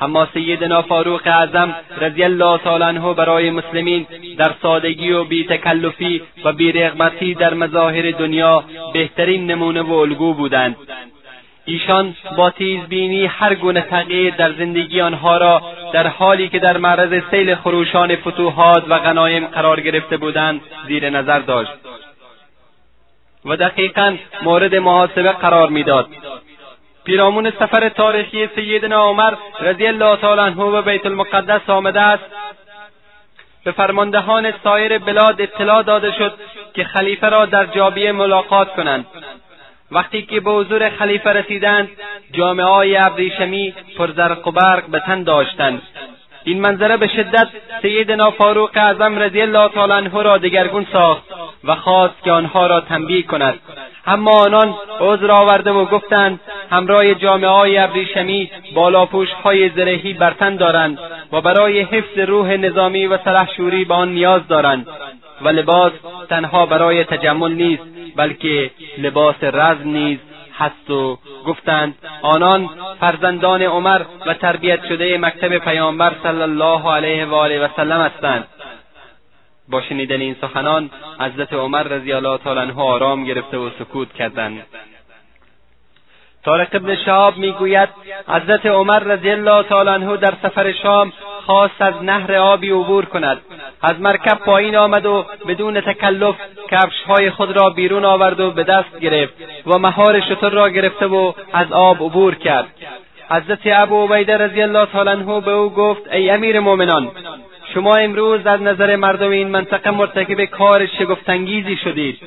اما 0.00 0.28
سیدنا 0.34 0.82
فاروق 0.82 1.22
اعظم 1.24 1.74
رضی 2.00 2.24
الله 2.24 2.58
تعالی 2.58 2.84
عنه 2.84 3.14
برای 3.14 3.50
مسلمین 3.50 4.06
در 4.38 4.50
سادگی 4.62 5.12
و 5.12 5.24
بیتکلفی 5.24 6.22
و 6.44 6.52
بیرغبتی 6.52 7.34
در 7.34 7.54
مظاهر 7.54 8.10
دنیا 8.10 8.64
بهترین 8.92 9.50
نمونه 9.50 9.82
و 9.82 9.92
الگو 9.92 10.34
بودند. 10.34 10.76
ایشان 11.64 12.14
با 12.36 12.50
تیزبینی 12.50 13.26
هر 13.26 13.54
گونه 13.54 13.80
تغییر 13.80 14.34
در 14.34 14.52
زندگی 14.52 15.00
آنها 15.00 15.36
را 15.36 15.62
در 15.92 16.06
حالی 16.06 16.48
که 16.48 16.58
در 16.58 16.76
معرض 16.78 17.22
سیل 17.30 17.54
خروشان 17.54 18.16
فتوحات 18.16 18.84
و 18.88 18.98
غنایم 18.98 19.46
قرار 19.46 19.80
گرفته 19.80 20.16
بودند 20.16 20.60
زیر 20.88 21.10
نظر 21.10 21.38
داشت. 21.38 21.72
و 23.44 23.56
دقیقا 23.56 24.16
مورد 24.42 24.74
محاسبه 24.74 25.32
قرار 25.32 25.68
می‌داد. 25.68 26.08
پیرامون 27.06 27.50
سفر 27.50 27.88
تاریخی 27.88 28.48
سیدنا 28.54 29.08
عمر 29.08 29.34
رضی 29.60 29.86
الله 29.86 30.16
تعالی 30.16 30.40
عنه 30.40 30.70
به 30.70 30.82
بیت 30.82 31.06
المقدس 31.06 31.70
آمده 31.70 32.00
است. 32.00 32.24
به 33.64 33.72
فرماندهان 33.72 34.52
سایر 34.64 34.98
بلاد 34.98 35.40
اطلاع 35.40 35.82
داده 35.82 36.12
شد 36.12 36.34
که 36.74 36.84
خلیفه 36.84 37.28
را 37.28 37.46
در 37.46 37.66
جابیه 37.66 38.12
ملاقات 38.12 38.74
کنند. 38.74 39.06
وقتی 39.90 40.22
که 40.22 40.40
به 40.40 40.50
حضور 40.50 40.88
خلیفه 40.90 41.30
رسیدند 41.30 41.88
جامعه 42.32 42.66
های 42.66 42.96
ابریشمی 42.96 43.74
پرزرق 43.98 44.48
و 44.48 44.50
برق 44.50 44.86
به 44.86 45.00
تن 45.00 45.22
داشتند. 45.22 45.82
این 46.46 46.60
منظره 46.60 46.96
به 46.96 47.08
شدت 47.08 47.48
سیدنا 47.82 48.30
فاروق 48.30 48.70
اعظم 48.74 49.18
رضی 49.18 49.40
الله 49.40 49.68
تعالی 49.68 49.92
عنه 49.92 50.22
را 50.22 50.38
دگرگون 50.38 50.86
ساخت 50.92 51.22
و 51.64 51.74
خواست 51.74 52.22
که 52.24 52.32
آنها 52.32 52.66
را 52.66 52.80
تنبیه 52.80 53.22
کند. 53.22 53.58
اما 54.06 54.30
آنان 54.30 54.74
عذر 55.00 55.30
آورده 55.30 55.70
و 55.70 55.84
گفتند 55.84 56.40
همراه 56.70 57.14
جامعه 57.14 57.50
های 57.50 57.78
ابریشمی 57.78 58.50
بالاپوش 58.74 59.28
های 59.44 59.68
زرهی 59.68 60.12
برتن 60.12 60.56
دارند 60.56 60.98
و 61.32 61.40
برای 61.40 61.80
حفظ 61.80 62.18
روح 62.18 62.56
نظامی 62.56 63.06
و 63.06 63.18
سلحشوری 63.24 63.84
به 63.84 63.94
آن 63.94 64.08
نیاز 64.08 64.48
دارند. 64.48 64.86
و 65.42 65.48
لباس 65.48 65.92
تنها 66.28 66.66
برای 66.66 67.04
تجمل 67.04 67.52
نیست 67.52 67.82
بلکه 68.16 68.70
لباس 68.98 69.36
رزم 69.42 69.88
نیز 69.88 70.18
هست 70.58 70.90
و 70.90 71.18
گفتند 71.46 71.94
آنان 72.22 72.70
فرزندان 73.00 73.62
عمر 73.62 74.02
و 74.26 74.34
تربیت 74.34 74.86
شده 74.88 75.18
مکتب 75.18 75.58
پیامبر 75.58 76.12
صلی 76.22 76.42
الله 76.42 76.92
علیه 76.92 77.26
و 77.26 77.34
آله 77.34 77.64
و 77.64 77.68
سلم 77.76 78.00
هستند. 78.00 78.46
با 79.68 79.80
شنیدن 79.80 80.20
این 80.20 80.36
سخنان 80.40 80.90
حضرت 81.20 81.52
عمر 81.52 81.82
رضی 81.82 82.12
الله 82.12 82.38
تعالی 82.38 82.60
عنه 82.60 82.80
آرام 82.80 83.24
گرفته 83.24 83.56
و 83.56 83.70
سکوت 83.78 84.12
کردند. 84.12 84.66
طارق 86.46 86.68
ابن 86.72 86.96
شهاب 86.96 87.36
می‌گوید 87.36 87.88
حضرت 88.28 88.66
عمر 88.66 88.98
رضی 88.98 89.30
الله 89.30 89.62
تعالی 89.62 89.90
عنه 89.90 90.16
در 90.16 90.32
سفر 90.42 90.72
شام 90.72 91.12
خواست 91.46 91.74
از 91.82 91.94
نهر 92.02 92.34
آبی 92.34 92.70
عبور 92.70 93.04
کند. 93.04 93.40
از 93.82 94.00
مرکب 94.00 94.38
پایین 94.38 94.76
آمد 94.76 95.06
و 95.06 95.24
بدون 95.48 95.80
تکلف 95.80 96.34
کفشهای 96.70 97.30
خود 97.30 97.56
را 97.56 97.70
بیرون 97.70 98.04
آورد 98.04 98.40
و 98.40 98.50
به 98.50 98.64
دست 98.64 98.98
گرفت 99.00 99.34
و 99.66 99.78
مهار 99.78 100.20
شتر 100.20 100.50
را 100.50 100.70
گرفته 100.70 101.06
و 101.06 101.32
از 101.52 101.72
آب 101.72 102.02
عبور 102.02 102.34
کرد. 102.34 102.66
حضرت 103.30 103.60
ابو 103.64 104.06
عبیده 104.06 104.36
رضی 104.36 104.62
الله 104.62 104.86
تعالی 104.86 105.10
عنه 105.10 105.40
به 105.40 105.50
او 105.50 105.70
گفت 105.70 106.12
ای 106.12 106.30
امیر 106.30 106.60
مؤمنان 106.60 107.10
شما 107.74 107.94
امروز 107.96 108.46
از 108.46 108.62
نظر 108.62 108.96
مردم 108.96 109.30
این 109.30 109.48
منطقه 109.48 109.90
مرتکب 109.90 110.44
کار 110.44 110.86
شگفتانگیزی 110.86 111.76
شدید. 111.76 112.18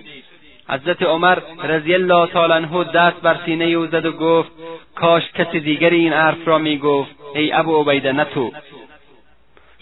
حضرت 0.69 1.03
عمر 1.03 1.39
رضی 1.63 1.93
الله 1.93 2.27
تعالی 2.27 2.53
عنه 2.53 2.83
دست 2.83 3.21
بر 3.21 3.37
سینه 3.45 3.65
او 3.65 3.85
زد 3.85 4.05
و 4.05 4.11
گفت 4.11 4.51
کاش 4.95 5.23
کسی 5.31 5.59
دیگری 5.59 5.99
این 5.99 6.13
حرف 6.13 6.47
را 6.47 6.57
می‌گفت. 6.57 7.15
ای 7.35 7.53
ابو 7.53 7.81
عبیده 7.81 8.11
نه 8.11 8.23
تو. 8.23 8.51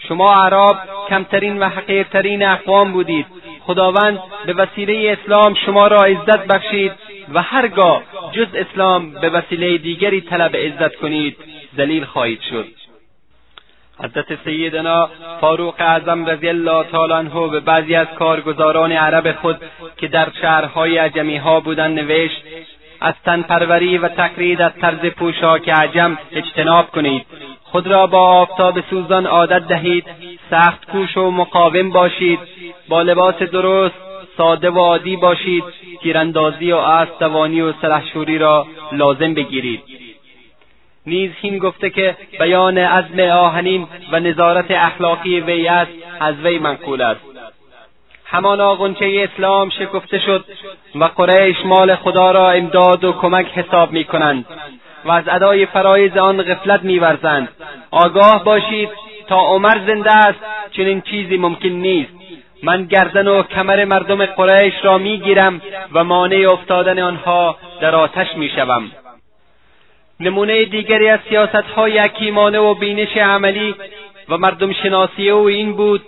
شما 0.08 0.34
عرب 0.34 0.76
کمترین 1.08 1.58
و 1.58 1.68
حقیرترین 1.68 2.42
اقوام 2.42 2.92
بودید. 2.92 3.26
خداوند 3.60 4.18
به 4.46 4.52
وسیله 4.52 5.18
اسلام 5.20 5.54
شما 5.54 5.86
را 5.86 6.04
عزت 6.04 6.46
بخشید 6.46 6.92
و 7.34 7.42
هرگاه 7.42 8.02
جز 8.32 8.46
اسلام 8.54 9.10
به 9.10 9.30
وسیله 9.30 9.78
دیگری 9.78 10.20
طلب 10.20 10.56
عزت 10.56 10.96
کنید 10.96 11.36
ذلیل 11.76 12.04
خواهید 12.04 12.40
شد. 12.40 12.66
حضرت 14.02 14.44
سیدنا 14.44 15.10
فاروق 15.40 15.74
اعظم 15.78 16.26
رضی 16.26 16.48
الله 16.48 16.84
تعالی 16.84 17.12
عنه 17.12 17.48
به 17.48 17.60
بعضی 17.60 17.94
از 17.94 18.06
کارگزاران 18.18 18.92
عرب 18.92 19.32
خود 19.32 19.56
که 19.96 20.08
در 20.08 20.28
شهرهای 20.42 20.98
عجمی 20.98 21.36
ها 21.36 21.60
بودند 21.60 21.98
نوشت 21.98 22.42
از 23.00 23.14
تنپروری 23.24 23.98
و 23.98 24.08
تقلید 24.08 24.62
از 24.62 24.72
طرز 24.80 25.10
پوشاک 25.10 25.68
عجم 25.68 26.18
اجتناب 26.32 26.90
کنید. 26.90 27.26
خود 27.62 27.86
را 27.86 28.06
با 28.06 28.20
آفتاب 28.20 28.80
سوزان 28.90 29.26
عادت 29.26 29.68
دهید 29.68 30.04
سخت 30.50 30.90
کوش 30.90 31.16
و 31.16 31.30
مقاوم 31.30 31.90
باشید 31.90 32.38
با 32.88 33.02
لباس 33.02 33.34
درست 33.34 33.94
ساده 34.36 34.70
و 34.70 34.78
عادی 34.78 35.16
باشید 35.16 35.64
تیراندازی 36.02 36.72
و 36.72 36.76
اسب 36.76 37.18
دوانی 37.20 37.60
و 37.60 37.72
سلحشوری 37.82 38.38
را 38.38 38.66
لازم 38.92 39.34
بگیرید. 39.34 39.97
نیز 41.08 41.30
هین 41.40 41.58
گفته 41.58 41.90
که 41.90 42.16
بیان 42.38 42.78
عزم 42.78 43.20
آهنین 43.20 43.86
و 44.12 44.20
نظارت 44.20 44.70
اخلاقی 44.70 45.40
وی 45.40 45.68
است 45.68 45.92
از 46.20 46.34
وی 46.44 46.58
منقول 46.58 47.02
است. 47.02 47.20
همانا 48.24 48.74
غنچه 48.74 49.28
اسلام 49.32 49.70
شکفته 49.70 50.18
شد 50.18 50.44
و 50.94 51.04
قریش 51.04 51.56
مال 51.64 51.94
خدا 51.94 52.30
را 52.30 52.50
امداد 52.50 53.04
و 53.04 53.12
کمک 53.12 53.46
حساب 53.46 53.92
می 53.92 54.04
کنند 54.04 54.46
و 55.04 55.10
از 55.10 55.24
ادای 55.28 55.66
فرایز 55.66 56.16
آن 56.16 56.42
غفلت 56.42 56.82
میورزند. 56.82 57.48
آگاه 57.90 58.44
باشید 58.44 58.88
تا 59.26 59.36
عمر 59.36 59.78
زنده 59.86 60.12
است 60.12 60.38
چنین 60.72 61.00
چیزی 61.00 61.36
ممکن 61.36 61.68
نیست. 61.68 62.12
من 62.62 62.84
گردن 62.84 63.28
و 63.28 63.42
کمر 63.42 63.84
مردم 63.84 64.26
قریش 64.26 64.74
را 64.82 64.98
می‌گیرم 64.98 65.60
و 65.92 66.04
مانع 66.04 66.50
افتادن 66.52 66.98
آنها 66.98 67.56
در 67.80 67.94
آتش 67.94 68.26
می‌شوم. 68.36 68.90
نمونه 70.20 70.64
دیگری 70.64 71.08
از 71.08 71.20
سیاستهای 71.28 71.98
حکیمانه 71.98 72.58
و 72.58 72.74
بینش 72.74 73.16
عملی 73.16 73.74
و 74.28 74.38
مردم 74.38 74.72
شناسی 74.72 75.30
او 75.30 75.46
این 75.46 75.72
بود 75.72 76.02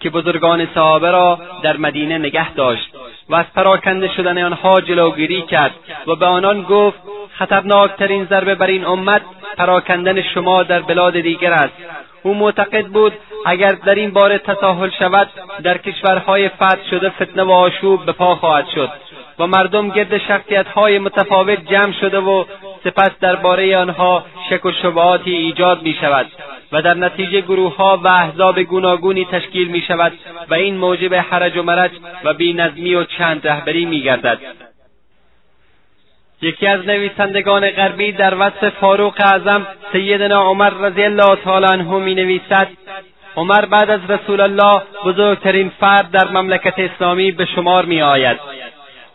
که 0.00 0.10
بزرگان 0.10 0.68
صحابه 0.74 1.10
را 1.10 1.38
در 1.62 1.76
مدینه 1.76 2.18
نگه 2.18 2.54
داشت 2.54 2.94
و 3.28 3.34
از 3.34 3.44
پراکنده 3.54 4.08
شدن 4.16 4.42
آنها 4.42 4.80
جلوگیری 4.80 5.42
کرد 5.42 5.74
و 6.06 6.16
به 6.16 6.26
آنان 6.26 6.62
گفت 6.62 6.98
خطرناکترین 7.38 8.24
ضربه 8.24 8.54
بر 8.54 8.66
این 8.66 8.84
امت 8.84 9.22
پراکندن 9.56 10.22
شما 10.22 10.62
در 10.62 10.80
بلاد 10.80 11.20
دیگر 11.20 11.52
است. 11.52 11.74
او 12.22 12.34
معتقد 12.34 12.86
بود 12.86 13.12
اگر 13.46 13.72
در 13.72 13.94
این 13.94 14.10
باره 14.10 14.38
تساهل 14.38 14.90
شود 14.98 15.28
در 15.62 15.78
کشورهای 15.78 16.48
فتح 16.48 16.90
شده 16.90 17.10
فتنه 17.10 17.42
و 17.42 17.50
آشوب 17.50 18.06
به 18.06 18.12
پا 18.12 18.34
خواهد 18.34 18.66
شد. 18.74 18.90
و 19.38 19.46
مردم 19.46 19.88
گرد 19.88 20.18
شخصیتهای 20.18 20.98
متفاوت 20.98 21.58
جمع 21.70 21.92
شده 22.00 22.18
و 22.18 22.44
سپس 22.84 23.10
درباره 23.20 23.78
آنها 23.78 24.24
شک 24.50 24.64
و 24.64 24.72
شبهاتی 24.72 25.36
ایجاد 25.36 25.82
می 25.82 25.96
شود 26.00 26.26
و 26.72 26.82
در 26.82 26.94
نتیجه 26.94 27.40
گروهها 27.40 28.00
و 28.04 28.08
احزاب 28.08 28.60
گوناگونی 28.60 29.24
تشکیل 29.24 29.68
می 29.68 29.82
شود 29.88 30.12
و 30.50 30.54
این 30.54 30.76
موجب 30.76 31.14
حرج 31.14 31.56
و 31.56 31.62
مرج 31.62 31.90
و 32.24 32.34
بینظمی 32.34 32.94
و 32.94 33.04
چند 33.04 33.46
رهبری 33.48 33.84
می 33.84 34.02
گردد 34.02 34.38
یکی 36.42 36.66
از 36.66 36.86
نویسندگان 36.86 37.70
غربی 37.70 38.12
در 38.12 38.34
وصف 38.34 38.68
فاروق 38.68 39.14
اعظم 39.20 39.66
سیدنا 39.92 40.42
عمر 40.42 40.70
رضی 40.70 41.02
الله 41.02 41.36
تعالی 41.36 41.66
عنه 41.66 41.98
می 41.98 42.14
نویسد 42.14 42.68
عمر 43.36 43.64
بعد 43.64 43.90
از 43.90 44.00
رسول 44.08 44.40
الله 44.40 44.82
بزرگترین 45.04 45.72
فرد 45.80 46.10
در 46.10 46.28
مملکت 46.28 46.78
اسلامی 46.78 47.32
به 47.32 47.44
شمار 47.44 47.84
می 47.84 48.02
آید 48.02 48.36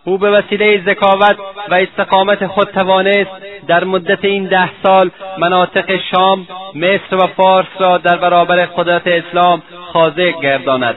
او 0.10 0.18
به 0.18 0.32
وسیله 0.32 0.84
ذکاوت 0.86 1.38
و 1.70 1.74
استقامت 1.76 2.48
خود 2.48 2.68
توانست 2.68 3.30
در 3.68 3.84
مدت 3.84 4.26
این 4.26 4.46
ده 4.46 4.70
سال 4.84 5.12
مناطق 5.38 6.00
شام 6.12 6.48
مصر 6.76 7.16
و 7.16 7.28
فارس 7.28 7.68
را 7.80 7.98
در 7.98 8.18
برابر 8.18 8.66
قدرت 8.66 9.08
اسلام 9.08 9.62
خاضع 9.94 10.32
گرداند 10.32 10.96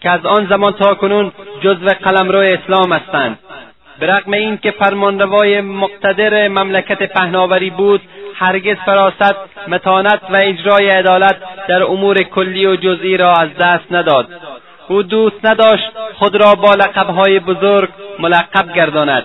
که 0.00 0.10
از 0.10 0.26
آن 0.26 0.46
زمان 0.50 0.72
تا 0.72 0.94
کنون 0.94 1.32
جزو 1.60 1.88
قلمرو 1.88 2.38
اسلام 2.38 2.92
هستند. 2.92 3.38
به 4.00 4.06
رغم 4.06 4.32
اینکه 4.32 4.70
فرمانروای 4.70 5.60
مقتدر 5.60 6.48
مملکت 6.48 7.12
پهناوری 7.12 7.70
بود 7.70 8.00
هرگز 8.34 8.76
فراست 8.76 9.34
متانت 9.68 10.20
و 10.30 10.36
اجرای 10.36 10.88
عدالت 10.88 11.36
در 11.68 11.82
امور 11.82 12.22
کلی 12.22 12.66
و 12.66 12.76
جزئی 12.76 13.16
را 13.16 13.32
از 13.32 13.48
دست 13.60 13.92
نداد. 13.92 14.28
او 14.88 15.02
دوست 15.02 15.44
نداشت 15.44 15.90
خود 16.14 16.36
را 16.36 16.54
با 16.54 16.74
لقبهای 16.74 17.40
بزرگ 17.40 17.88
ملقب 18.18 18.72
گرداند. 18.74 19.24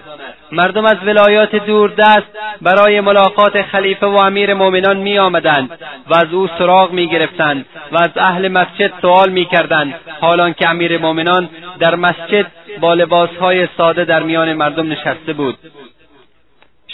مردم 0.51 0.85
از 0.85 0.97
ولایات 1.05 1.55
دوردست 1.55 2.27
برای 2.61 3.01
ملاقات 3.01 3.61
خلیفه 3.61 4.05
و 4.05 4.15
امیر 4.17 4.53
مؤمنان 4.53 4.97
می 4.97 5.19
آمدند 5.19 5.79
و 6.09 6.15
از 6.15 6.33
او 6.33 6.47
سراغ 6.57 6.91
می 6.91 7.07
گرفتند 7.07 7.65
و 7.91 7.97
از 7.97 8.09
اهل 8.15 8.47
مسجد 8.47 8.93
سوال 9.01 9.29
می 9.29 9.45
کردند 9.45 9.93
حالان 10.21 10.53
که 10.53 10.69
امیر 10.69 10.97
مؤمنان 10.97 11.49
در 11.79 11.95
مسجد 11.95 12.45
با 12.79 12.93
لباسهای 12.93 13.67
ساده 13.77 14.05
در 14.05 14.23
میان 14.23 14.53
مردم 14.53 14.91
نشسته 14.91 15.33
بود. 15.33 15.57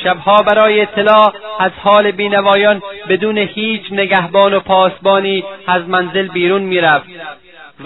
شبها 0.03 0.41
برای 0.41 0.81
اطلاع 0.81 1.33
از 1.59 1.71
حال 1.83 2.11
بینوایان 2.11 2.81
بدون 3.09 3.37
هیچ 3.37 3.81
نگهبان 3.91 4.53
و 4.53 4.59
پاسبانی 4.59 5.43
از 5.67 5.87
منزل 5.87 6.27
بیرون 6.27 6.61
می‌رفت. 6.61 7.09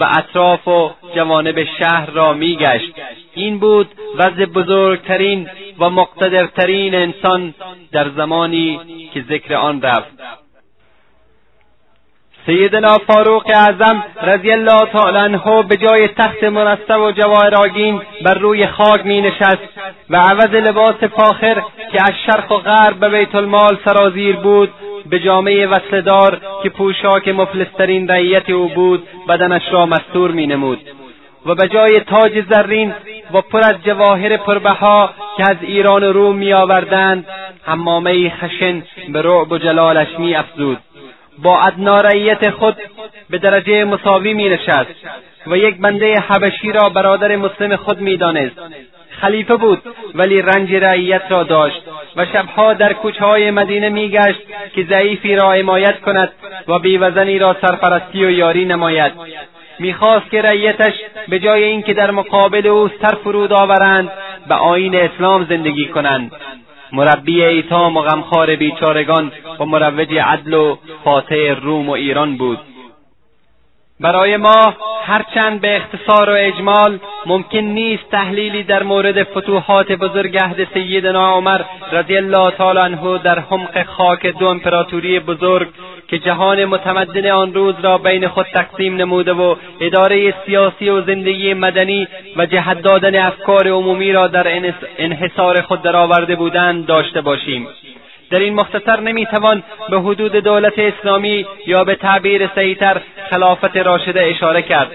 و 0.00 0.08
اطراف 0.18 0.68
و 0.68 0.90
جوانب 1.14 1.64
شهر 1.64 2.10
را 2.10 2.32
میگشت. 2.32 2.92
این 3.34 3.58
بود 3.58 3.88
وضع 4.16 4.44
بزرگترین 4.44 5.48
و 5.78 5.90
مقتدرترین 5.90 6.94
انسان 6.94 7.54
در 7.92 8.10
زمانی 8.10 8.80
که 9.14 9.22
ذکر 9.22 9.54
آن 9.54 9.82
رفت. 9.82 10.43
سیدنا 12.46 12.96
فاروق 13.06 13.42
اعظم 13.46 14.04
رضی 14.22 14.52
الله 14.52 14.86
تعالی 14.92 15.18
عنه 15.18 15.62
به 15.62 15.76
جای 15.76 16.08
تخت 16.08 16.44
مرصع 16.44 16.96
و 16.96 17.12
جواهرآگین 17.12 18.00
بر 18.24 18.34
روی 18.34 18.66
خاک 18.66 19.06
می 19.06 19.20
نشست 19.20 19.68
و 20.10 20.16
عوض 20.16 20.54
لباس 20.54 20.94
فاخر 20.94 21.62
که 21.92 22.02
از 22.02 22.12
شرق 22.26 22.52
و 22.52 22.56
غرب 22.56 22.96
به 23.00 23.08
بیت 23.08 23.34
المال 23.34 23.78
سرازیر 23.84 24.36
بود 24.36 24.70
به 25.10 25.18
جامعه 25.18 25.66
وصلدار 25.66 26.40
که 26.62 26.68
پوشاک 26.68 27.28
مفلسترین 27.28 28.08
رعیت 28.08 28.50
او 28.50 28.68
بود 28.68 29.08
بدنش 29.28 29.62
را 29.72 29.86
مستور 29.86 30.30
می 30.30 30.46
نمود 30.46 30.80
و 31.46 31.54
به 31.54 31.68
جای 31.68 32.00
تاج 32.00 32.44
زرین 32.50 32.94
و 33.34 33.40
پر 33.40 33.58
از 33.58 33.74
جواهر 33.84 34.36
پربها 34.36 35.10
که 35.36 35.50
از 35.50 35.56
ایران 35.60 36.04
و 36.04 36.12
روم 36.12 36.36
می 36.36 36.52
آوردند 36.52 37.26
حمامه 37.62 38.30
خشن 38.30 38.82
به 39.08 39.22
رعب 39.22 39.52
و 39.52 39.58
جلالش 39.58 40.08
می 40.18 40.34
افزود 40.34 40.78
با 41.38 41.60
ادنارعیت 41.60 42.50
خود 42.50 42.76
به 43.30 43.38
درجه 43.38 43.84
مساوی 43.84 44.34
می 44.34 44.48
نشست 44.48 44.90
و 45.46 45.56
یک 45.56 45.76
بنده 45.78 46.20
حبشی 46.20 46.72
را 46.72 46.88
برادر 46.88 47.36
مسلم 47.36 47.76
خود 47.76 48.00
می 48.00 48.16
دانست 48.16 48.56
خلیفه 49.10 49.56
بود 49.56 49.82
ولی 50.14 50.42
رنج 50.42 50.74
رعیت 50.74 51.22
را 51.28 51.42
داشت 51.42 51.82
و 52.16 52.26
شبها 52.26 52.74
در 52.74 52.92
کوچه 52.92 53.24
های 53.24 53.50
مدینه 53.50 53.88
میگشت 53.88 54.40
که 54.74 54.84
ضعیفی 54.84 55.36
را 55.36 55.52
حمایت 55.52 56.00
کند 56.00 56.32
و 56.68 56.78
بیوزنی 56.78 57.38
را 57.38 57.56
سرپرستی 57.60 58.24
و 58.24 58.30
یاری 58.30 58.64
نماید. 58.64 59.12
می‌خواست 59.78 60.30
که 60.30 60.42
رعیتش 60.42 60.92
به 61.28 61.38
جای 61.38 61.64
اینکه 61.64 61.94
در 61.94 62.10
مقابل 62.10 62.66
او 62.66 62.88
سر 62.88 63.14
فرود 63.24 63.52
آورند 63.52 64.12
به 64.48 64.54
آین 64.54 64.96
اسلام 64.96 65.44
زندگی 65.44 65.86
کنند. 65.86 66.32
مربی 66.94 67.44
ایتام 67.44 67.96
و 67.96 68.00
غمخوار 68.02 68.56
بیچارگان 68.56 69.32
و 69.60 69.64
مروج 69.64 70.14
عدل 70.14 70.54
و 70.54 70.76
فاتح 71.04 71.54
روم 71.62 71.88
و 71.88 71.92
ایران 71.92 72.36
بود. 72.36 72.58
برای 74.00 74.36
ما 74.36 74.74
هرچند 75.04 75.60
به 75.60 75.76
اختصار 75.76 76.30
و 76.30 76.32
اجمال 76.36 76.98
ممکن 77.26 77.58
نیست 77.58 78.10
تحلیلی 78.10 78.62
در 78.62 78.82
مورد 78.82 79.22
فتوحات 79.22 79.92
بزرگ 79.92 80.38
عهد 80.38 80.68
سیدنا 80.74 81.32
عمر 81.32 81.60
رضی 81.92 82.16
الله 82.16 82.50
تعالی 82.50 82.78
عنه 82.78 83.18
در 83.18 83.38
حمق 83.38 83.82
خاک 83.82 84.26
دو 84.26 84.46
امپراتوری 84.46 85.20
بزرگ 85.20 85.68
که 86.08 86.18
جهان 86.18 86.64
متمدن 86.64 87.30
آن 87.30 87.54
روز 87.54 87.74
را 87.82 87.98
بین 87.98 88.28
خود 88.28 88.46
تقسیم 88.46 88.96
نموده 88.96 89.32
و 89.32 89.56
اداره 89.80 90.34
سیاسی 90.46 90.88
و 90.88 91.02
زندگی 91.02 91.54
مدنی 91.54 92.08
و 92.36 92.46
جهت 92.46 92.82
دادن 92.82 93.26
افکار 93.26 93.68
عمومی 93.68 94.12
را 94.12 94.26
در 94.28 94.72
انحصار 94.98 95.60
خود 95.60 95.82
درآورده 95.82 96.36
بودند 96.36 96.86
داشته 96.86 97.20
باشیم. 97.20 97.68
در 98.34 98.40
این 98.40 98.54
مختصر 98.54 99.00
نمی‌توان 99.00 99.62
به 99.90 100.00
حدود 100.00 100.32
دولت 100.36 100.78
اسلامی 100.78 101.46
یا 101.66 101.84
به 101.84 101.94
تعبیر 101.94 102.50
صحیحتر 102.54 103.00
خلافت 103.30 103.76
راشده 103.76 104.22
اشاره 104.22 104.62
کرد. 104.62 104.90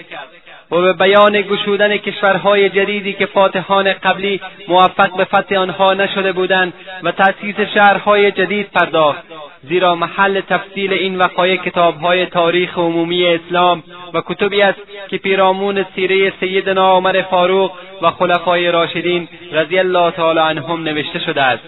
و 0.72 0.82
به 0.82 0.94
بیان 0.94 1.42
گشودن 1.42 1.98
کشورهای 1.98 2.70
جدیدی 2.70 3.14
که 3.14 3.26
فاتحان 3.26 3.94
قبلی 3.94 4.42
موفق 4.68 5.18
به 5.18 5.26
فتح 5.26 5.56
آنها 5.56 5.94
نشده 5.94 6.32
بودند 6.32 6.74
و 7.04 7.12
تأسیس 7.12 7.56
شهرهای 7.74 8.32
جدید 8.32 8.68
پرداخت 8.74 9.24
زیرا 9.64 9.96
محل 9.96 10.42
تفصیل 10.42 10.94
این 10.94 11.18
وقایع 11.18 11.56
کتابهای 11.56 12.26
تاریخ 12.26 12.78
عمومی 12.78 13.26
اسلام 13.26 13.84
و 14.14 14.22
کتبی 14.26 14.62
است 14.62 14.82
که 15.10 15.18
پیرامون 15.18 15.86
سیره 15.96 16.34
سیدنا 16.40 16.92
عمر 16.92 17.22
فاروق 17.22 17.72
و 18.02 18.12
خلفای 18.12 18.72
راشدین 18.72 19.28
رضی 19.52 19.80
الله 19.80 20.12
تعالی 20.12 20.40
عنهم 20.40 20.84
نوشته 20.84 21.20
شده 21.20 21.42
است. 21.42 21.64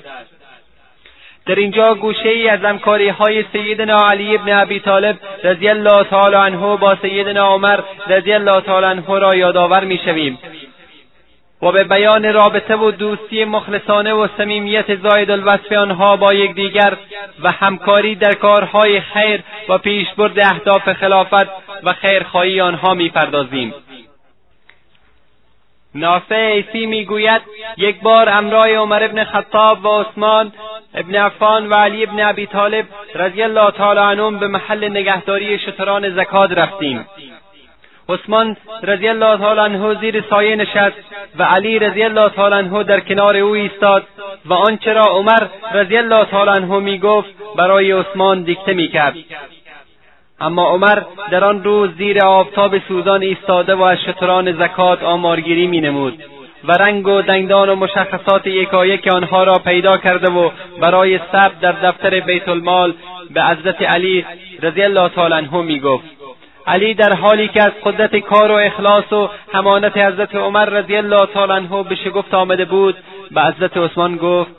در 1.51 1.59
اینجا 1.59 1.95
گوشه 1.95 2.29
ای 2.29 2.49
از 2.49 2.59
همکاری 2.59 3.09
های 3.09 3.45
سیدنا 3.53 3.97
علی 4.09 4.35
ابن 4.35 4.53
ابی 4.53 4.79
طالب 4.79 5.17
رضی 5.43 5.69
الله 5.69 6.03
تعالی 6.03 6.35
عنه 6.35 6.77
با 6.77 6.97
سیدنا 7.01 7.47
عمر 7.47 7.79
رضی 8.07 8.33
الله 8.33 8.61
تعالی 8.61 8.85
عنه 8.85 9.19
را 9.19 9.35
یادآور 9.35 9.83
می‌شویم. 9.83 10.39
و 11.61 11.71
به 11.71 11.83
بیان 11.83 12.33
رابطه 12.33 12.75
و 12.75 12.91
دوستی 12.91 13.45
مخلصانه 13.45 14.13
و 14.13 14.27
صمیمیت 14.37 14.95
زاید 14.95 15.31
الوصف 15.31 15.71
آنها 15.71 16.15
با 16.15 16.33
یکدیگر 16.33 16.97
و 17.43 17.51
همکاری 17.51 18.15
در 18.15 18.33
کارهای 18.33 19.01
خیر 19.01 19.43
و 19.69 19.77
پیشبرد 19.77 20.39
اهداف 20.39 20.93
خلافت 20.93 21.47
و 21.83 21.93
خیرخواهی 21.93 22.61
آنها 22.61 22.93
می‌پردازیم. 22.93 23.73
نافع 25.95 26.51
عیسی 26.51 26.85
می‌گوید 26.85 27.41
یک 27.77 28.01
بار 28.01 28.29
امرای 28.29 28.75
عمر 28.75 29.03
ابن 29.03 29.23
خطاب 29.23 29.85
و 29.85 30.01
عثمان 30.01 30.51
ابن 30.95 31.15
عفان 31.15 31.67
و 31.69 31.73
علی 31.73 32.03
ابن 32.03 32.19
ابی 32.19 32.45
طالب 32.45 32.85
رضی 33.15 33.43
الله 33.43 33.71
تعالی 33.71 33.99
عنهم 33.99 34.39
به 34.39 34.47
محل 34.47 34.89
نگهداری 34.89 35.59
شتران 35.59 36.09
زکات 36.09 36.51
رفتیم. 36.51 37.05
عثمان 38.09 38.57
رضی 38.83 39.07
الله 39.07 39.37
تعالی 39.37 39.59
عنه 39.59 39.99
زیر 39.99 40.23
سایه 40.29 40.55
نشست 40.55 40.97
و 41.39 41.43
علی 41.43 41.79
رضی 41.79 42.03
الله 42.03 42.29
تعالی 42.29 42.55
عنه 42.55 42.83
در 42.83 42.99
کنار 42.99 43.37
او 43.37 43.53
ایستاد 43.53 44.03
و 44.45 44.53
آنچه 44.53 44.93
را 44.93 45.03
عمر 45.03 45.47
رضی 45.73 45.97
الله 45.97 46.25
تعالی 46.25 46.49
عنه 46.49 46.79
می‌گفت 46.79 47.29
برای 47.55 47.91
عثمان 47.91 48.43
دیکته 48.43 48.73
می‌کرد. 48.73 49.15
اما 50.39 50.69
عمر 50.69 51.01
در 51.31 51.43
آن 51.43 51.63
روز 51.63 51.89
زیر 51.97 52.25
آفتاب 52.25 52.77
سوزان 52.87 53.21
ایستاده 53.21 53.75
و 53.75 53.81
از 53.81 53.97
شتران 53.97 54.51
زکات 54.51 55.03
آمارگیری 55.03 55.67
مینمود. 55.67 56.23
و 56.63 56.71
رنگ 56.71 57.07
و 57.07 57.21
دندان 57.21 57.69
و 57.69 57.75
مشخصات 57.75 58.47
یکایک 58.47 59.07
آنها 59.07 59.43
را 59.43 59.55
پیدا 59.55 59.97
کرده 59.97 60.31
و 60.31 60.49
برای 60.81 61.19
ثبت 61.31 61.59
در 61.59 61.71
دفتر 61.71 62.19
بیت 62.19 62.49
المال 62.49 62.93
به 63.33 63.43
حضرت 63.43 63.81
علی 63.81 64.25
رضی 64.61 64.81
الله 64.83 65.09
تعالی 65.09 65.33
عنه 65.33 65.61
می‌گفت. 65.61 66.20
علی 66.67 66.93
در 66.93 67.15
حالی 67.15 67.47
که 67.47 67.63
از 67.63 67.71
قدرت 67.83 68.15
کار 68.15 68.51
و 68.51 68.55
اخلاص 68.55 69.13
و 69.13 69.29
همانت 69.53 69.97
حضرت 69.97 70.35
عمر 70.35 70.65
رضی 70.65 70.95
الله 70.95 71.25
تعالی 71.33 71.51
عنه 71.51 71.83
به 71.83 71.95
شگفت 71.95 72.33
آمده 72.33 72.65
بود 72.65 72.95
به 73.31 73.41
حضرت 73.41 73.77
عثمان 73.77 74.15
گفت 74.15 74.51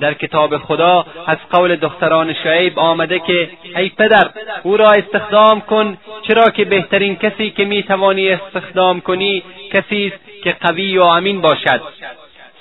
در 0.00 0.14
کتاب 0.14 0.58
خدا 0.58 1.06
از 1.26 1.38
قول 1.50 1.76
دختران 1.76 2.34
شعیب 2.34 2.78
آمده 2.78 3.18
که 3.18 3.50
ای 3.76 3.88
پدر 3.88 4.30
او 4.62 4.76
را 4.76 4.90
استخدام 4.90 5.60
کن 5.60 5.96
چرا 6.28 6.44
که 6.44 6.64
بهترین 6.64 7.16
کسی 7.16 7.50
که 7.50 7.64
می‌توانی 7.64 8.30
استخدام 8.30 9.00
کنی 9.00 9.42
کسی 9.72 10.12
است 10.12 10.42
که 10.42 10.56
قوی 10.60 10.98
و 10.98 11.02
امین 11.02 11.40
باشد. 11.40 11.80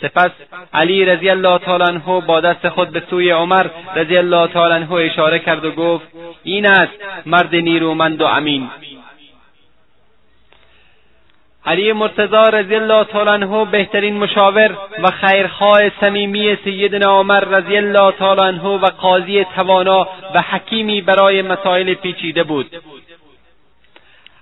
سپس 0.02 0.32
علی 0.74 1.06
رضی 1.06 1.30
الله 1.30 1.58
تعالی 1.58 1.84
عنه 1.84 2.22
با 2.28 2.39
دست 2.39 2.70
خود 2.70 2.89
به 2.89 3.04
سوی 3.10 3.30
عمر 3.32 3.66
رضی 3.95 4.18
الله 4.18 4.47
تعالی 4.47 4.74
عنه 4.74 4.91
اشاره 4.91 5.39
کرد 5.39 5.66
و 5.66 5.72
گفت 5.72 6.08
این 6.43 6.66
است 6.68 6.93
مرد 7.26 7.56
نیرومند 7.56 8.22
و 8.22 8.26
امین. 8.26 8.70
علی 11.66 11.93
مرتضی 11.93 12.51
رضی 12.53 12.76
الله 12.76 13.03
تعالی 13.03 13.30
عنه 13.30 13.66
بهترین 13.66 14.18
مشاور 14.18 14.78
و 15.03 15.12
خیرخواه 15.12 15.89
صمیمی 16.01 16.57
سیدنا 16.64 17.20
عمر 17.20 17.39
رضی 17.39 17.78
الله 17.78 18.12
تعالی 18.12 18.41
عنه 18.41 18.64
و 18.64 18.86
قاضی 18.86 19.43
توانا 19.43 20.07
و 20.36 20.41
حکیمی 20.41 21.01
برای 21.01 21.41
مسائل 21.41 21.93
پیچیده 21.93 22.43
بود. 22.43 22.76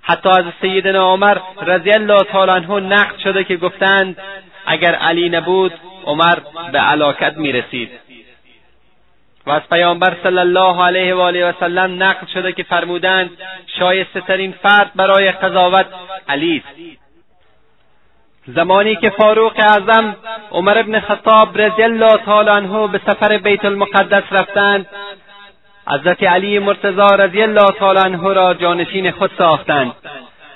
حتی 0.02 0.28
از 0.28 0.44
سیدنا 0.60 1.12
عمر 1.12 1.38
رضی 1.66 1.90
الله 1.90 2.22
تعالی 2.22 2.50
عنه 2.50 2.80
نقد 2.80 3.18
شده 3.18 3.44
که 3.44 3.56
گفتند 3.56 4.16
اگر 4.66 4.94
علی 4.94 5.28
نبود 5.28 5.72
عمر 6.04 6.38
به 6.72 6.78
علاکت 6.78 7.36
می‌رسید. 7.36 7.90
و 9.46 9.50
از 9.50 9.62
پیامبر 9.70 10.16
صلی 10.22 10.38
الله 10.38 10.84
علیه 10.86 11.14
و 11.14 11.20
آله 11.20 11.50
و 11.50 11.52
سلم 11.60 12.02
نقل 12.02 12.26
شده 12.34 12.52
که 12.52 12.62
فرمودند 12.62 13.30
شایسته 13.78 14.20
ترین 14.20 14.54
فرد 14.62 14.90
برای 14.96 15.30
قضاوت 15.30 15.86
علی 16.28 16.62
است. 16.66 16.98
زمانی 18.54 18.96
که 18.96 19.10
فاروق 19.10 19.52
اعظم 19.56 20.16
عمر 20.52 20.78
ابن 20.78 21.00
خطاب 21.00 21.58
رضی 21.60 21.82
الله 21.82 22.16
تعالی 22.16 22.50
عنه 22.50 22.86
به 22.86 23.00
سفر 23.06 23.38
بیت 23.38 23.64
المقدس 23.64 24.22
رفتند 24.30 24.86
حضرت 25.88 26.22
علی 26.22 26.58
مرتضی 26.58 27.16
رضی 27.18 27.42
الله 27.42 27.66
تعالی 27.78 27.98
عنه 27.98 28.32
را 28.32 28.54
جانشین 28.54 29.10
خود 29.10 29.30
ساختند 29.38 29.92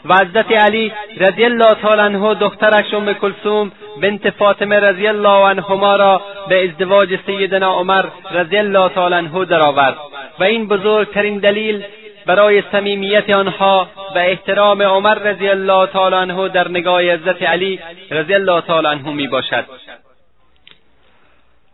و 0.05 0.15
حضرت 0.15 0.53
علی 0.53 0.93
رضی 1.17 1.45
الله 1.45 1.75
تعالی 1.75 2.01
عنه 2.01 2.35
دخترش 2.35 2.95
ام 2.95 3.13
کلثوم 3.13 3.73
بنت 4.03 4.31
فاطمه 4.31 4.81
رضی 4.81 5.07
الله 5.07 5.49
عنهما 5.49 5.97
را 5.97 6.23
به 6.49 6.65
ازدواج 6.65 7.19
سیدنا 7.27 7.73
عمر 7.73 8.05
رضی 8.31 8.59
الله 8.59 8.89
تعالی 8.89 9.15
عنه 9.15 9.45
درآورد 9.45 9.97
و 10.39 10.45
این 10.45 10.69
بزرگترین 10.69 11.39
دلیل 11.39 11.85
برای 12.27 12.63
صمیمیت 12.73 13.31
آنها 13.31 13.89
و 14.15 14.19
احترام 14.19 14.83
عمر 14.83 15.15
رضی 15.15 15.49
الله 15.49 15.87
تعالی 15.87 16.15
عنه 16.15 16.49
در 16.49 16.69
نگاه 16.69 17.03
حضرت 17.03 17.43
علی 17.43 17.81
رضی 18.11 18.35
الله 18.35 18.61
تعالی 18.61 18.87
عنه 18.87 19.13
می 19.13 19.29
باشد. 19.29 19.65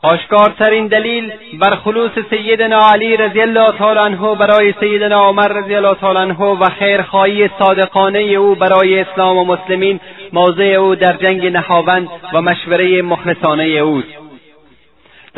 آشکارترین 0.03 0.87
دلیل 0.87 1.33
بر 1.61 1.75
خلوص 1.75 2.11
سیدنا 2.31 2.91
علی 2.93 3.17
رضی 3.17 3.41
الله 3.41 3.71
تعالی 3.79 3.99
عنه 3.99 4.35
برای 4.35 4.75
سیدنا 4.81 5.21
عمر 5.29 5.49
رضی 5.49 5.75
الله 5.75 5.95
تعالی 5.95 6.19
عنه 6.19 6.45
و 6.45 6.65
خیرخواهی 6.79 7.51
صادقانه 7.59 8.19
او 8.19 8.55
برای 8.55 9.01
اسلام 9.01 9.37
و 9.37 9.45
مسلمین 9.45 10.01
موضع 10.33 10.65
او 10.65 10.95
در 10.95 11.13
جنگ 11.13 11.47
نهاوند 11.47 12.09
و 12.33 12.43
مشوره 12.43 13.03
مخلصانه 13.03 13.65
اوست. 13.65 14.18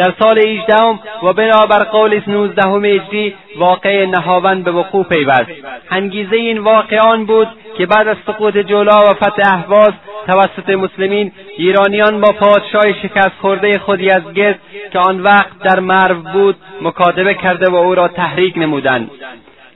در 0.00 0.14
سال 0.18 0.38
هجدهم 0.38 1.00
و 1.22 1.32
بنابر 1.32 1.84
قول 1.84 2.20
نوزدهم 2.26 2.84
هجری 2.84 3.34
واقع 3.58 4.06
نهاوند 4.06 4.64
به 4.64 4.70
وقوع 4.70 5.04
پیوست. 5.04 5.50
انگیزه 5.90 6.36
این 6.36 6.58
واقع 6.58 6.98
آن 6.98 7.24
بود 7.24 7.48
که 7.78 7.86
بعد 7.86 8.08
از 8.08 8.16
سقوط 8.26 8.56
جولا 8.56 9.00
و 9.10 9.14
فتح 9.14 9.54
اهواز 9.54 9.92
توسط 10.26 10.70
مسلمین 10.70 11.32
ایرانیان 11.56 12.20
با 12.20 12.32
پادشاه 12.32 12.92
شکست 13.02 13.32
خورده 13.40 13.78
خود 13.78 14.00
یزگرد 14.00 14.58
که 14.92 14.98
آن 14.98 15.20
وقت 15.20 15.58
در 15.64 15.80
مرو 15.80 16.14
بود 16.14 16.56
مکاتبه 16.82 17.34
کرده 17.34 17.70
و 17.70 17.74
او 17.74 17.94
را 17.94 18.08
تحریک 18.08 18.58
نمودند. 18.58 19.10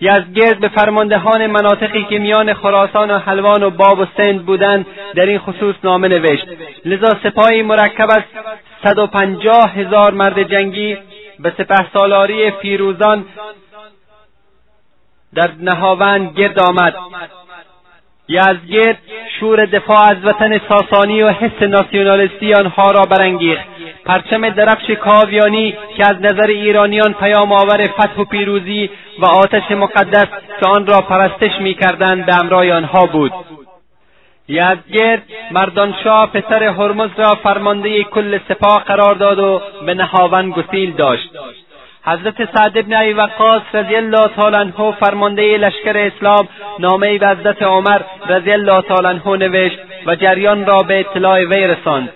یزگرد 0.01 0.61
به 0.61 0.69
فرماندهان 0.69 1.47
مناطقی 1.47 2.05
که 2.05 2.19
میان 2.19 2.55
خراسان 2.55 3.11
و 3.11 3.19
حلوان 3.19 3.63
و 3.63 3.71
باب 3.71 3.99
و 3.99 4.07
سند 4.17 4.47
بودند 4.47 4.87
در 5.15 5.27
این 5.27 5.39
خصوص 5.39 5.75
نامه 5.85 6.09
نوشت. 6.09 6.47
لذا 6.85 7.13
سپاهی 7.23 7.63
مرکب 7.63 8.11
از 8.11 8.23
صد 8.85 8.99
و 8.99 9.07
پنجاه 9.07 9.71
هزار 9.75 10.15
مرد 10.15 10.43
جنگی 10.43 10.99
به 11.39 11.53
سپه 11.59 11.87
سالاری 11.95 12.51
فیروزان 12.51 13.25
در 15.35 15.51
نهاوند 15.61 16.39
گرد 16.39 16.59
آمد. 16.59 16.95
یزگرد 18.29 18.99
شور 19.41 19.67
دفاع 19.67 20.11
از 20.11 20.17
وطن 20.25 20.61
ساسانی 20.69 21.23
و 21.23 21.29
حس 21.29 21.63
ناسیونالیستی 21.63 22.55
آنها 22.55 22.91
را 22.91 23.03
برانگیخت. 23.03 23.65
پرچم 24.05 24.49
درفش 24.49 24.91
کاویانی 24.91 25.77
که 25.97 26.03
از 26.11 26.17
نظر 26.17 26.47
ایرانیان 26.47 27.13
پیام 27.13 27.53
آور 27.53 27.87
فتح 27.87 28.21
و 28.21 28.25
پیروزی 28.25 28.91
و 29.19 29.27
آتش 29.27 29.71
مقدس 29.71 30.27
که 30.61 30.67
آن 30.67 30.87
را 30.87 31.01
پرستش 31.01 31.61
می‌کردند 31.61 32.27
به 32.27 32.37
امرای 32.37 32.73
آنها 32.73 33.07
بود. 33.07 33.33
یزگرد 34.49 35.23
مردانشاه 35.51 36.33
پسر 36.33 36.63
هرمز 36.63 37.11
را 37.17 37.35
فرمانده 37.35 38.05
کل 38.05 38.39
سپاه 38.49 38.85
قرار 38.85 39.15
داد 39.15 39.39
و 39.39 39.61
به 39.87 39.95
نهاون 39.95 40.51
گسیل 40.51 40.93
داشت. 40.93 41.31
حضرت 42.07 42.55
سعد 42.55 42.87
بن 42.87 42.97
ابی 42.97 43.13
وقاص 43.13 43.63
رضی 43.75 43.97
الله 43.97 44.29
تعالی 44.37 44.57
عنه 44.57 44.93
فرمانده 45.01 45.57
لشکر 45.59 45.99
اسلام 45.99 46.49
نامهای 46.79 47.19
به 47.19 47.29
حضرت 47.29 47.63
عمر 47.63 48.01
رضی 48.29 48.53
الله 48.53 48.81
تعالی 48.81 49.07
عنه 49.07 49.37
نوشت 49.37 49.79
و 50.07 50.17
جریان 50.17 50.67
را 50.67 50.83
به 50.83 51.01
اطلاع 51.01 51.45
وی 51.45 51.67
رساند. 51.67 52.09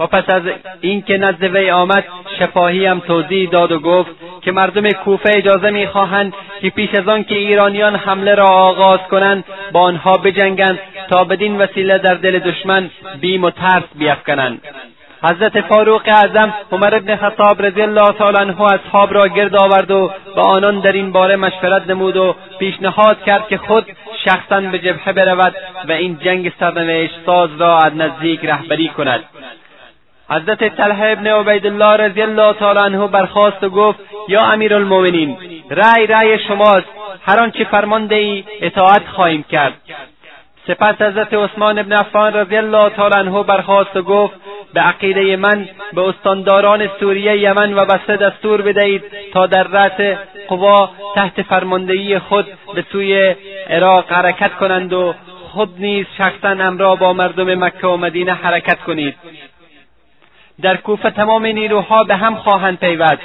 و 0.00 0.06
پس 0.06 0.30
از 0.30 0.42
اینکه 0.80 1.18
نزد 1.18 1.42
وی 1.42 1.70
آمد 1.70 2.04
شفاهی 2.38 2.86
هم 2.86 3.00
توضیح 3.00 3.50
داد 3.50 3.72
و 3.72 3.78
گفت 3.78 4.10
که 4.42 4.52
مردم 4.52 4.90
کوفه 4.90 5.30
اجازه 5.36 5.70
می‌خواهند 5.70 6.34
که 6.60 6.70
پیش 6.70 6.94
از 6.94 7.08
آن 7.08 7.24
که 7.24 7.34
ایرانیان 7.34 7.96
حمله 7.96 8.34
را 8.34 8.46
آغاز 8.46 9.00
کنند 9.10 9.44
با 9.72 9.80
آنها 9.80 10.16
بجنگند 10.16 10.78
تا 11.10 11.24
بدین 11.24 11.58
وسیله 11.58 11.98
در 11.98 12.14
دل 12.14 12.38
دشمن 12.38 12.90
بیم 13.20 13.44
و 13.44 13.50
ترس 13.50 13.84
بیافکنند 13.94 14.60
حضرت 15.22 15.60
فاروق 15.60 16.02
اعظم 16.06 16.54
عمر 16.72 16.94
ابن 16.94 17.16
خطاب 17.16 17.62
رضی 17.62 17.82
الله 17.82 18.12
تعالی 18.12 18.38
عنه 18.38 18.62
اصحاب 18.62 19.14
را 19.14 19.28
گرد 19.28 19.56
آورد 19.56 19.90
و 19.90 20.10
با 20.36 20.42
آنان 20.42 20.80
در 20.80 20.92
این 20.92 21.12
باره 21.12 21.36
مشورت 21.36 21.90
نمود 21.90 22.16
و 22.16 22.34
پیشنهاد 22.58 23.24
کرد 23.24 23.48
که 23.48 23.58
خود 23.58 23.86
شخصا 24.24 24.60
به 24.60 24.78
جبهه 24.78 25.12
برود 25.12 25.54
و 25.88 25.92
این 25.92 26.18
جنگ 26.24 26.52
سرنوشت 26.60 27.14
ساز 27.26 27.50
را 27.58 27.78
از 27.78 27.96
نزدیک 27.96 28.44
رهبری 28.44 28.88
کند. 28.88 29.24
حضرت 30.30 30.76
طلحه 30.76 31.12
ابن 31.12 31.26
عبیدالله 31.26 31.96
رضی 31.96 32.22
الله 32.22 32.52
تعالی 32.52 32.78
عنه 32.78 33.06
برخواست 33.06 33.64
و 33.64 33.68
گفت 33.68 33.98
یا 34.28 34.42
امیرالمؤمنین 34.44 35.36
رأی 35.70 36.06
رأی 36.06 36.38
شماست 36.38 36.86
هر 37.22 37.40
آنچه 37.40 37.64
فرمان 37.64 38.12
ای 38.12 38.44
اطاعت 38.60 39.02
خواهیم 39.08 39.44
کرد. 39.50 39.74
سپس 40.66 41.02
حضرت 41.02 41.34
عثمان 41.34 41.78
ابن 41.78 41.92
عفان 41.92 42.32
رضی 42.32 42.56
الله 42.56 42.88
تعالی 42.88 43.16
عنه 43.16 43.42
برخواست 43.42 43.96
و 43.96 44.02
گفت 44.02 44.34
به 44.74 44.80
عقیده 44.80 45.36
من 45.36 45.68
به 45.92 46.08
استانداران 46.08 46.90
سوریه 47.00 47.38
یمن 47.38 47.74
و 47.74 47.84
بسته 47.84 48.16
دستور 48.16 48.62
بدهید 48.62 49.02
تا 49.32 49.46
در 49.46 49.62
رأس 49.62 50.16
قوا 50.48 50.90
تحت 51.14 51.42
فرماندهی 51.42 52.18
خود 52.18 52.46
به 52.74 52.84
سوی 52.92 53.34
عراق 53.70 54.12
حرکت 54.12 54.54
کنند 54.54 54.92
و 54.92 55.14
خود 55.52 55.74
نیز 55.78 56.06
شخصا 56.18 56.48
امرا 56.48 56.94
با 56.94 57.12
مردم 57.12 57.64
مکه 57.64 57.86
و 57.86 57.96
مدینه 57.96 58.32
حرکت 58.32 58.80
کنید. 58.80 59.14
در 60.62 60.76
کوفه 60.76 61.10
تمام 61.10 61.46
نیروها 61.46 62.04
به 62.04 62.16
هم 62.16 62.34
خواهند 62.34 62.78
پیوست 62.78 63.22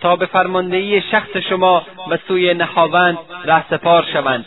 تا 0.00 0.16
به 0.16 0.26
فرماندهی 0.26 1.02
شخص 1.10 1.36
شما 1.48 1.82
به 2.08 2.18
سوی 2.28 2.54
نهاوند 2.54 3.18
رهسپار 3.44 4.06
شوند. 4.12 4.44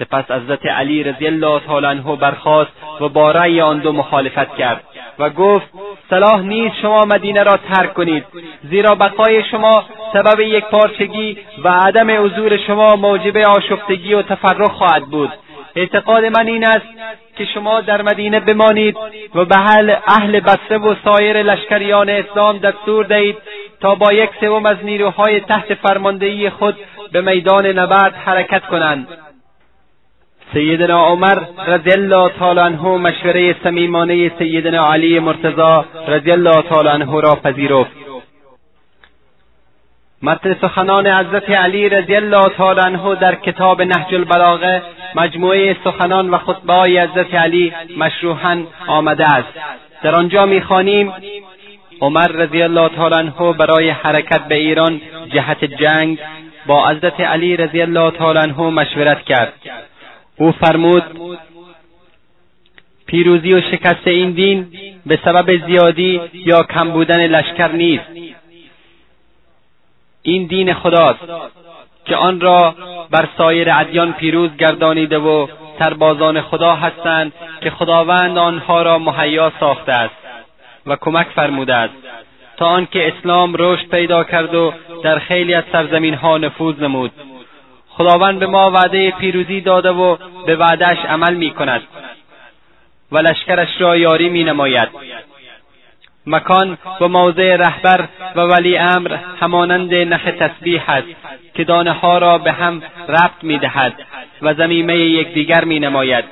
سپس 0.00 0.30
حضرت 0.30 0.66
علی 0.66 1.02
رضی 1.02 1.26
الله 1.26 1.60
تعالی 1.60 1.86
عنه 1.86 2.16
برخاست 2.16 2.70
و 3.00 3.08
با 3.08 3.30
رأی 3.30 3.60
آن 3.60 3.78
دو 3.78 3.92
مخالفت 3.92 4.56
کرد 4.56 4.80
و 5.18 5.30
گفت 5.30 5.66
صلاح 6.10 6.40
نیست 6.40 6.74
شما 6.82 7.00
مدینه 7.00 7.42
را 7.42 7.56
ترک 7.56 7.94
کنید 7.94 8.24
زیرا 8.70 8.94
بقای 8.94 9.44
شما 9.44 9.84
سبب 10.12 10.40
یک 10.40 10.64
پارچگی 10.64 11.38
و 11.64 11.68
عدم 11.68 12.24
حضور 12.24 12.56
شما 12.56 12.96
موجب 12.96 13.36
آشفتگی 13.36 14.14
و 14.14 14.22
تفرق 14.22 14.70
خواهد 14.70 15.02
بود. 15.02 15.30
اعتقاد 15.76 16.24
من 16.24 16.46
این 16.46 16.66
است 16.66 16.86
که 17.36 17.44
شما 17.44 17.80
در 17.80 18.02
مدینه 18.02 18.40
بمانید 18.40 18.96
و 19.34 19.44
به 19.44 19.58
اهل 20.06 20.40
بصره 20.40 20.78
و 20.78 20.94
سایر 21.04 21.42
لشکریان 21.42 22.10
اسلام 22.10 22.58
دستور 22.58 23.04
دهید 23.04 23.36
تا 23.80 23.94
با 23.94 24.12
یک 24.12 24.30
سوم 24.40 24.66
از 24.66 24.76
نیروهای 24.82 25.40
تحت 25.40 25.74
فرماندهی 25.74 26.50
خود 26.50 26.76
به 27.12 27.20
میدان 27.20 27.66
نبرد 27.66 28.14
حرکت 28.14 28.66
کنند. 28.66 29.08
سیدنا 30.52 31.06
عمر 31.06 31.38
رضی 31.66 31.90
الله 31.90 32.28
تعالی 32.38 32.60
عنه 32.60 32.82
مشوره 32.82 33.56
صمیمانه 33.64 34.32
سیدنا 34.38 34.92
علی 34.92 35.18
مرتضی 35.18 35.86
رضی 36.08 36.30
الله 36.30 36.62
تعالی 36.62 36.88
عنه 36.88 37.20
را 37.20 37.34
پذیرفت. 37.34 37.90
متن 40.22 40.56
سخنان 40.62 41.06
حضرت 41.06 41.50
علی 41.50 41.88
رضی 41.88 42.16
الله 42.16 42.48
تعالی 42.48 42.80
عنه 42.80 43.14
در 43.14 43.34
کتاب 43.34 43.82
نهج 43.82 44.14
البلاغه 44.14 44.82
مجموعه 45.14 45.76
سخنان 45.84 46.30
و 46.30 46.38
خطبه 46.38 46.72
های 46.72 47.00
حضرت 47.00 47.34
علی 47.34 47.72
مشروحا 47.96 48.62
آمده 48.86 49.24
است. 49.24 49.58
در 50.02 50.14
آنجا 50.14 50.46
می‌خوانیم 50.46 51.12
عمر 52.00 52.26
رضی 52.26 52.62
الله 52.62 52.88
تعالی 52.88 53.14
عنه 53.14 53.52
برای 53.52 53.90
حرکت 53.90 54.48
به 54.48 54.54
ایران 54.54 55.00
جهت 55.32 55.64
جنگ 55.64 56.18
با 56.66 56.88
حضرت 56.88 57.20
علی 57.20 57.56
رضی 57.56 57.82
الله 57.82 58.10
تعالی 58.10 58.38
عنه 58.38 58.60
مشورت 58.60 59.24
کرد. 59.24 59.52
او 60.40 60.52
فرمود 60.52 61.02
پیروزی 63.06 63.52
و 63.52 63.60
شکست 63.60 64.06
این 64.06 64.30
دین 64.30 64.66
به 65.06 65.18
سبب 65.24 65.66
زیادی 65.66 66.20
یا 66.32 66.62
کم 66.62 66.90
بودن 66.90 67.26
لشکر 67.26 67.72
نیست. 67.72 68.04
این 70.22 70.46
دین 70.46 70.74
خداست 70.74 71.20
که 72.04 72.16
آن 72.16 72.40
را 72.40 72.74
بر 73.10 73.28
سایر 73.38 73.68
ادیان 73.72 74.12
پیروز 74.12 74.56
گردانیده 74.56 75.18
و 75.18 75.46
سربازان 75.78 76.40
خدا 76.40 76.74
هستند 76.74 77.32
که 77.60 77.70
خداوند 77.70 78.38
آنها 78.38 78.82
را 78.82 78.98
مهیا 78.98 79.52
ساخته 79.60 79.92
است 79.92 80.14
و 80.86 80.96
کمک 80.96 81.26
فرموده 81.26 81.74
است 81.74 81.94
تا 82.56 82.66
آنکه 82.66 83.12
اسلام 83.12 83.54
رشد 83.58 83.88
پیدا 83.88 84.24
کرد 84.24 84.54
و 84.54 84.72
در 85.02 85.18
خیلی 85.18 85.54
از 85.54 85.64
سرزمین 85.72 86.14
ها 86.14 86.38
نفوذ 86.38 86.80
نمود. 86.80 87.12
خداوند 87.90 88.38
به 88.38 88.46
ما 88.46 88.70
وعده 88.70 89.10
پیروزی 89.10 89.60
داده 89.60 89.90
و 89.90 90.16
به 90.46 90.56
وعدهش 90.56 90.98
عمل 90.98 91.34
می 91.34 91.50
کند 91.50 91.82
و 93.12 93.18
لشکرش 93.18 93.68
را 93.80 93.96
یاری 93.96 94.28
می 94.28 94.44
نماید 94.44 94.88
مکان 96.26 96.78
و 97.00 97.08
موضع 97.08 97.56
رهبر 97.56 98.08
و 98.36 98.40
ولی 98.40 98.78
امر 98.78 99.16
همانند 99.40 99.94
نخ 99.94 100.22
تسبیح 100.22 100.90
است 100.90 101.08
که 101.54 101.64
دانه 101.64 101.92
ها 101.92 102.18
را 102.18 102.38
به 102.38 102.52
هم 102.52 102.82
ربط 103.08 103.42
می 103.42 103.58
دهد 103.58 103.92
و 104.42 104.54
زمیمه 104.54 104.96
یکدیگر 104.96 105.64
می 105.64 105.80
نماید 105.80 106.24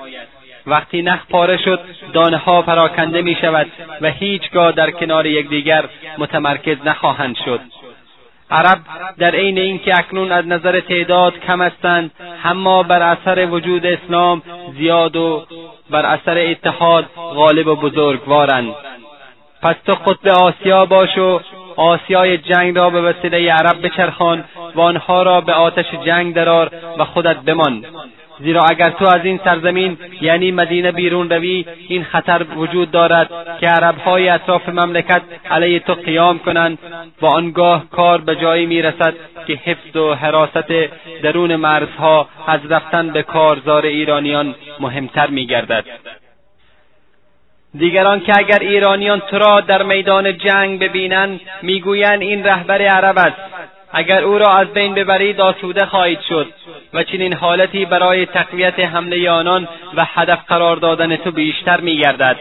وقتی 0.66 1.02
نخ 1.02 1.26
پاره 1.30 1.56
شد 1.56 1.80
دانه 2.12 2.36
ها 2.36 2.62
پراکنده 2.62 3.22
می 3.22 3.36
شود 3.40 3.66
و 4.00 4.10
هیچگاه 4.10 4.72
در 4.72 4.90
کنار 4.90 5.26
یکدیگر 5.26 5.84
متمرکز 6.18 6.76
نخواهند 6.84 7.36
شد. 7.44 7.60
عرب 8.50 8.78
در 9.18 9.34
عین 9.34 9.58
اینکه 9.58 9.98
اکنون 9.98 10.32
از 10.32 10.46
نظر 10.46 10.80
تعداد 10.80 11.40
کم 11.40 11.62
هستند 11.62 12.10
اما 12.44 12.82
بر 12.82 13.02
اثر 13.02 13.46
وجود 13.50 13.86
اسلام 13.86 14.42
زیاد 14.78 15.16
و 15.16 15.46
بر 15.90 16.06
اثر 16.06 16.38
اتحاد 16.38 17.04
غالب 17.14 17.66
و 17.66 17.76
بزرگوارند. 17.76 18.74
پس 19.62 19.76
تو 19.86 19.92
قطب 19.92 20.28
آسیا 20.28 20.86
باش 20.86 21.18
و 21.18 21.40
آسیای 21.78 22.38
جنگ 22.38 22.78
را 22.78 22.90
به 22.90 23.00
وسیله 23.00 23.52
عرب 23.52 23.86
بچرخان 23.86 24.44
و 24.74 24.80
آنها 24.80 25.22
را 25.22 25.40
به 25.40 25.52
آتش 25.52 25.86
جنگ 26.06 26.34
درار 26.34 26.70
و 26.98 27.04
خودت 27.04 27.36
بمان. 27.36 27.84
زیرا 28.40 28.62
اگر 28.70 28.90
تو 28.90 29.06
از 29.06 29.24
این 29.24 29.40
سرزمین 29.44 29.98
یعنی 30.20 30.50
مدینه 30.50 30.92
بیرون 30.92 31.30
روی 31.30 31.64
این 31.88 32.04
خطر 32.04 32.46
وجود 32.56 32.90
دارد 32.90 33.30
که 33.60 33.66
عربهای 33.66 34.28
اطراف 34.28 34.68
مملکت 34.68 35.22
علیه 35.50 35.78
تو 35.78 35.94
قیام 35.94 36.38
کنند 36.38 36.78
و 37.22 37.26
آنگاه 37.26 37.84
کار 37.90 38.20
به 38.20 38.36
جایی 38.36 38.66
می‌رسد 38.66 39.14
که 39.46 39.52
حفظ 39.64 39.96
و 39.96 40.14
حراست 40.14 40.72
درون 41.22 41.56
مرزها 41.56 42.28
از 42.46 42.60
رفتن 42.70 43.08
به 43.08 43.22
کارزار 43.22 43.86
ایرانیان 43.86 44.54
مهمتر 44.80 45.26
میگردد. 45.26 45.84
دیگران 47.78 48.20
که 48.20 48.32
اگر 48.36 48.58
ایرانیان 48.60 49.20
تو 49.20 49.38
را 49.38 49.60
در 49.60 49.82
میدان 49.82 50.38
جنگ 50.38 50.80
ببینند 50.80 51.40
می‌گویند 51.62 52.22
این 52.22 52.44
رهبر 52.44 52.82
عرب 52.82 53.18
است. 53.18 53.36
اگر 53.92 54.24
او 54.24 54.38
را 54.38 54.56
از 54.56 54.72
بین 54.72 54.94
ببرید 54.94 55.40
آسوده 55.40 55.86
خواهید 55.86 56.20
شد 56.28 56.46
و 56.94 57.02
چنین 57.02 57.32
حالتی 57.32 57.84
برای 57.84 58.26
تقویت 58.26 58.80
حمله 58.80 59.30
آنان 59.30 59.68
و 59.96 60.04
هدف 60.14 60.38
قرار 60.48 60.76
دادن 60.76 61.16
تو 61.16 61.30
بیشتر 61.30 61.80
میگردد. 61.80 62.36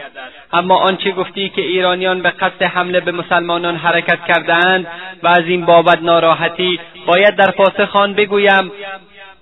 اما 0.52 0.76
آنچه 0.76 1.10
گفتی 1.10 1.48
که 1.48 1.62
ایرانیان 1.62 2.22
به 2.22 2.30
قصد 2.30 2.62
حمله 2.62 3.00
به 3.00 3.12
مسلمانان 3.12 3.76
حرکت 3.76 4.24
کردهاند 4.28 4.86
و 5.22 5.28
از 5.28 5.44
این 5.46 5.64
بابت 5.64 6.02
ناراحتی 6.02 6.80
باید 7.06 7.36
در 7.36 7.50
پاسخ 7.50 7.96
آن 7.96 8.14
بگویم 8.14 8.72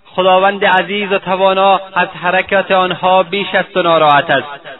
خداوند 0.05 0.64
عزیز 0.64 1.12
و 1.12 1.18
توانا 1.18 1.80
از 1.94 2.09
حرکت 2.09 2.70
آنها 2.70 3.22
بیش 3.22 3.55
از 3.55 3.64
تو 3.74 3.82
ناراحت 3.82 4.30
است. 4.30 4.76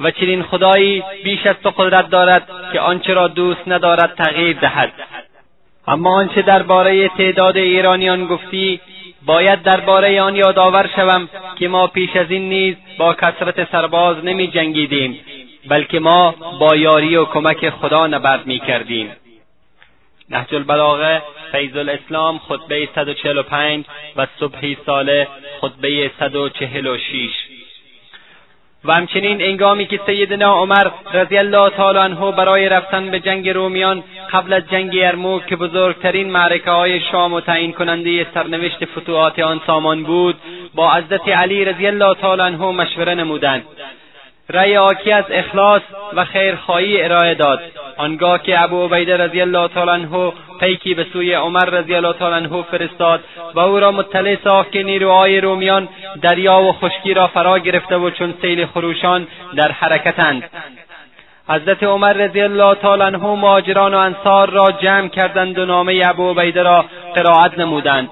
و 0.00 0.10
چنین 0.10 0.42
خدایی 0.42 1.02
بیش 1.24 1.46
از 1.46 1.56
تو 1.62 1.70
قدرت 1.70 2.10
دارد 2.10 2.48
که 2.72 2.80
آنچه 2.80 3.14
را 3.14 3.28
دوست 3.28 3.60
ندارد 3.66 4.14
تغییر 4.14 4.56
دهد. 4.56 4.92
اما 5.86 6.14
آنچه 6.14 6.42
درباره 6.42 7.08
تعداد 7.08 7.56
ایرانیان 7.56 8.26
گفتی 8.26 8.80
باید 9.26 9.62
درباره 9.62 10.22
آن 10.22 10.36
یادآور 10.36 10.90
شوم 10.96 11.28
که 11.58 11.68
ما 11.68 11.86
پیش 11.86 12.16
از 12.16 12.30
این 12.30 12.48
نیز 12.48 12.76
با 12.98 13.14
کثرت 13.14 13.72
سرباز 13.72 14.24
نمی 14.24 14.48
جنگیدیم 14.48 15.20
بلکه 15.68 15.98
ما 15.98 16.34
با 16.60 16.76
یاری 16.76 17.16
و 17.16 17.24
کمک 17.24 17.70
خدا 17.70 18.06
نبرد 18.06 18.46
می 18.46 18.58
کردیم. 18.58 19.12
نهج 20.30 20.54
البلاغه 20.54 21.22
فیض 21.52 21.76
الاسلام 21.76 22.38
خطبه 22.38 22.88
145 22.94 23.84
و 24.16 24.26
صبحی 24.40 24.76
ساله 24.86 25.28
خطبه 25.60 26.10
146 26.20 27.49
و 28.84 28.92
همچنین 28.92 29.42
انگامی 29.42 29.86
که 29.86 30.00
سیدنا 30.06 30.54
عمر 30.54 30.86
رضی 31.14 31.38
الله 31.38 31.70
تعالی 31.70 31.98
عنه 31.98 32.32
برای 32.32 32.68
رفتن 32.68 33.10
به 33.10 33.20
جنگ 33.20 33.48
رومیان 33.48 34.02
قبل 34.32 34.52
از 34.52 34.62
جنگ 34.70 34.94
یرموک 34.94 35.46
که 35.46 35.56
بزرگترین 35.56 36.30
معرکه 36.30 36.70
های 36.70 37.00
شام 37.00 37.32
و 37.32 37.40
تعیین 37.40 37.72
کننده 37.72 38.26
سرنوشت 38.34 38.84
فتوحات 38.84 39.38
آن 39.38 39.60
سامان 39.66 40.02
بود 40.02 40.36
با 40.74 40.94
حضرت 40.94 41.28
علی 41.28 41.64
رضی 41.64 41.86
الله 41.86 42.14
تعالی 42.14 42.42
عنه 42.42 42.64
مشوره 42.64 43.14
نمودند. 43.14 43.64
رأی 44.52 44.74
حاکی 44.74 45.12
از 45.12 45.24
اخلاص 45.30 45.82
و 46.12 46.24
خیرخواهی 46.24 47.02
ارائه 47.02 47.34
داد. 47.34 47.60
آنگاه 47.96 48.42
که 48.42 48.62
ابو 48.62 48.86
عبیده 48.86 49.16
رضی 49.16 49.40
الله 49.40 49.68
تعالی 49.68 49.90
عنه 49.90 50.32
پیکی 50.60 50.94
به 50.94 51.06
سوی 51.12 51.34
عمر 51.34 51.64
رضی 51.64 51.94
الله 51.94 52.12
تعالی 52.12 52.34
عنه 52.34 52.62
فرستاد 52.62 53.20
و 53.54 53.60
او 53.60 53.80
را 53.80 53.92
مطلع 53.92 54.36
ساخت 54.44 54.72
که 54.72 54.82
نیروهای 54.82 55.40
رومیان 55.40 55.88
دریا 56.22 56.60
و 56.60 56.72
خشکی 56.72 57.14
را 57.14 57.26
فرا 57.26 57.58
گرفته 57.58 57.96
و 57.96 58.10
چون 58.10 58.34
سیل 58.42 58.66
خروشان 58.66 59.26
در 59.56 59.72
حرکتند. 59.72 60.50
حضرت 61.48 61.82
عمر 61.82 62.12
رضی 62.12 62.40
الله 62.40 62.74
تعالی 62.74 63.02
عنه 63.02 63.26
مهاجران 63.26 63.94
و 63.94 63.98
انصار 63.98 64.50
را 64.50 64.66
جمع 64.82 65.08
کردند 65.08 65.58
و 65.58 65.66
نامه 65.66 66.02
ابو 66.04 66.30
عبیده 66.30 66.62
را 66.62 66.84
قرائت 67.14 67.58
نمودند. 67.58 68.08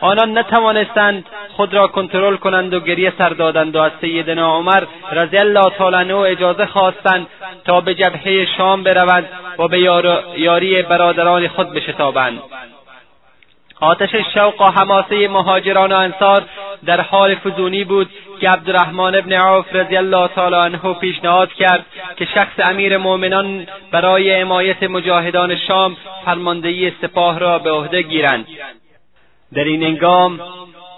آنان 0.00 0.38
نتوانستند 0.38 1.24
خود 1.56 1.74
را 1.74 1.86
کنترل 1.86 2.36
کنند 2.36 2.74
و 2.74 2.80
گریه 2.80 3.12
سر 3.18 3.28
دادند 3.28 3.76
و 3.76 3.80
از 3.80 3.92
سیدنا 4.00 4.56
عمر 4.56 4.82
رضی 5.12 5.38
الله 5.38 5.70
تعالی 5.78 5.96
عنه 5.96 6.16
اجازه 6.16 6.66
خواستند 6.66 7.26
تا 7.64 7.80
به 7.80 7.94
جبهه 7.94 8.46
شام 8.56 8.82
بروند 8.82 9.28
و 9.58 9.68
به 9.68 9.80
یاری 10.36 10.82
برادران 10.82 11.48
خود 11.48 11.70
بشتابند. 11.70 12.42
آتش 13.80 14.10
شوق 14.34 14.60
و 14.60 14.64
حماسه 14.64 15.28
مهاجران 15.28 15.92
و 15.92 15.96
انصار 15.96 16.42
در 16.86 17.00
حال 17.00 17.34
فزونی 17.34 17.84
بود 17.84 18.10
که 18.40 18.50
عبدالرحمن 18.50 19.14
ابن 19.14 19.32
عوف 19.32 19.74
رضی 19.74 19.96
الله 19.96 20.28
تعالی 20.28 20.54
عنه 20.54 20.94
پیشنهاد 20.94 21.52
کرد 21.52 21.86
که 22.16 22.24
شخص 22.24 22.70
امیر 22.70 22.96
مؤمنان 22.96 23.66
برای 23.92 24.40
حمایت 24.40 24.82
مجاهدان 24.82 25.56
شام 25.56 25.96
فرماندهی 26.24 26.92
سپاه 27.02 27.38
را 27.38 27.58
به 27.58 27.70
عهده 27.70 28.02
گیرند. 28.02 28.46
در 29.54 29.64
این 29.64 29.84
انگام 29.84 30.40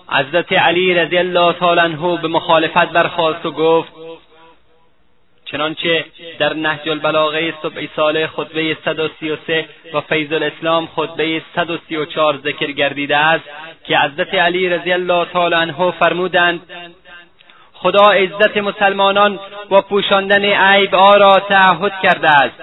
حضرت 0.09 0.53
علی 0.53 0.95
رضی 0.95 1.19
الله 1.19 1.53
تعالی 1.53 1.81
عنه 1.81 2.23
به 2.23 2.29
مخالفت 2.29 2.93
برخواست 2.93 3.47
و 3.47 3.51
گفت 3.51 3.93
چنانچه 5.45 6.05
در 6.39 6.55
نهج 6.55 6.89
البلاغه 6.89 7.55
سبعی 7.63 7.89
ساله 7.97 8.27
خطبه 8.27 8.77
133 8.85 9.69
و 9.95 10.01
فیض 10.01 10.33
الاسلام 10.33 10.89
خطبه 10.97 11.43
134 11.55 12.37
ذکر 12.37 12.73
گردیده 12.73 13.17
است 13.17 13.45
که 13.85 13.99
حضرت 13.99 14.35
علی 14.35 14.69
رضی 14.69 14.93
الله 14.93 15.25
تعالی 15.25 15.55
عنه 15.55 15.91
فرمودند 15.91 16.61
خدا 17.73 18.11
عزت 18.11 18.57
مسلمانان 18.57 19.41
و 19.71 19.81
پوشاندن 19.81 20.45
عیب 20.45 20.95
ها 20.95 21.15
را 21.15 21.43
تعهد 21.49 21.93
کرده 22.03 22.29
است. 22.29 22.55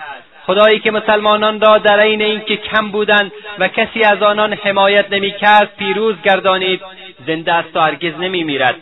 خدایی 0.50 0.80
که 0.80 0.92
مسلمانان 0.92 1.62
را 1.62 1.78
در 1.78 2.00
عین 2.00 2.22
اینکه 2.22 2.58
کم 2.58 2.92
بودند 2.92 3.32
و 3.60 3.68
کسی 3.68 4.04
از 4.04 4.22
آنان 4.24 4.54
حمایت 4.54 5.12
نمی‌کرد 5.12 5.76
پیروز 5.78 6.16
گردانید 6.24 6.82
زنده 7.28 7.54
است 7.54 7.76
و 7.76 7.80
هرگز 7.80 8.14
نمیمیرد. 8.20 8.76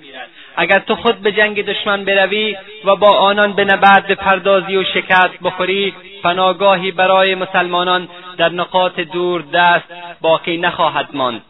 اگر 0.55 0.79
تو 0.79 0.95
خود 0.95 1.19
به 1.19 1.31
جنگ 1.31 1.65
دشمن 1.65 2.05
بروی 2.05 2.57
و 2.85 2.95
با 2.95 3.17
آنان 3.17 3.53
به 3.53 3.65
نبرد 3.65 4.07
بپردازی 4.07 4.77
و 4.77 4.83
شکست 4.83 5.39
بخوری 5.43 5.93
پناگاهی 6.23 6.91
برای 6.91 7.35
مسلمانان 7.35 8.07
در 8.37 8.49
نقاط 8.49 8.99
دور 8.99 9.43
دست 9.53 9.85
باقی 10.21 10.57
نخواهد 10.57 11.07
ماند. 11.13 11.41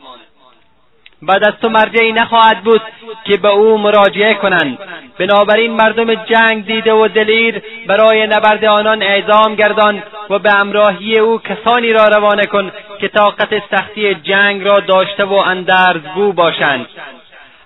بعد 1.22 1.44
از 1.44 1.54
تو 1.62 1.70
مرجعی 1.70 2.12
نخواهد 2.12 2.64
بود 2.64 2.82
که 3.26 3.38
به 3.38 3.48
او 3.48 3.78
مراجعه 3.78 4.34
کنند. 4.34 4.78
بنابراین 5.20 5.72
مردم 5.72 6.16
جنگ 6.16 6.66
دیده 6.66 6.94
و 6.94 7.08
دلیر 7.08 7.62
برای 7.88 8.28
نبرد 8.28 8.66
آنان 8.66 9.02
اعزام 9.04 9.56
گردان 9.56 10.04
و 10.30 10.40
به 10.40 10.56
امراهی 10.56 11.20
او 11.20 11.40
کسانی 11.40 11.94
را 11.94 12.08
روانه 12.08 12.46
کن 12.46 12.72
که 13.02 13.08
طاقت 13.08 13.50
سختی 13.72 14.16
جنگ 14.16 14.64
را 14.64 14.80
داشته 14.80 15.24
و 15.24 15.34
اندرزگو 15.34 16.34
باشند. 16.34 16.88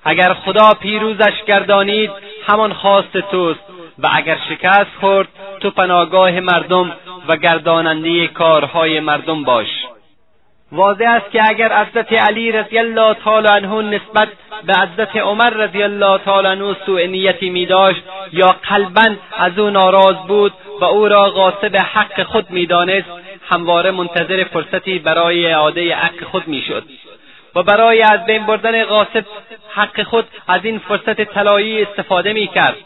اگر 0.03 0.33
خدا 0.33 0.69
پیروزش 0.81 1.43
گردانید 1.47 2.11
همان 2.47 2.73
خواست 2.73 3.17
توست 3.31 3.59
و 3.99 4.09
اگر 4.13 4.37
شکست 4.49 4.91
خورد 4.99 5.27
تو 5.59 5.71
پناگاه 5.71 6.39
مردم 6.39 6.91
و 7.27 7.37
گرداننده 7.37 8.27
کارهای 8.27 8.99
مردم 8.99 9.43
باش. 9.43 9.67
واضح 10.71 11.09
است 11.09 11.31
که 11.31 11.49
اگر 11.49 11.83
حضرت 11.83 12.13
علی 12.13 12.51
رضی 12.51 12.77
الله 12.77 13.13
تعالی 13.13 13.47
عنه 13.47 13.81
نسبت 13.81 14.27
به 14.65 14.73
حضرت 14.73 15.15
عمر 15.15 15.49
رضی 15.49 15.83
الله 15.83 16.17
تعالی 16.17 16.47
عنه 16.47 16.75
سوء 16.85 17.05
نیتی 17.05 17.49
می 17.49 17.65
داشت 17.65 18.01
یا 18.33 18.55
قلبا 18.69 19.15
از 19.37 19.59
او 19.59 19.69
ناراض 19.69 20.15
بود 20.27 20.53
و 20.81 20.85
او 20.85 21.07
را 21.07 21.29
غاصب 21.29 21.75
حق 21.75 22.23
خود 22.23 22.49
می‌دانست 22.49 23.07
همواره 23.49 23.91
منتظر 23.91 24.43
فرصتی 24.43 24.99
برای 24.99 25.45
اعاده 25.45 25.95
حق 25.95 26.23
خود 26.23 26.47
می‌شد. 26.47 26.83
و 27.55 27.63
برای 27.63 28.01
از 28.01 28.25
بین 28.25 28.45
بردن 28.45 28.83
غاصب 28.83 29.25
حق 29.69 30.03
خود 30.03 30.27
از 30.47 30.65
این 30.65 30.79
فرصت 30.79 31.21
طلایی 31.21 31.81
استفاده 31.81 32.33
می‌کرد 32.33 32.77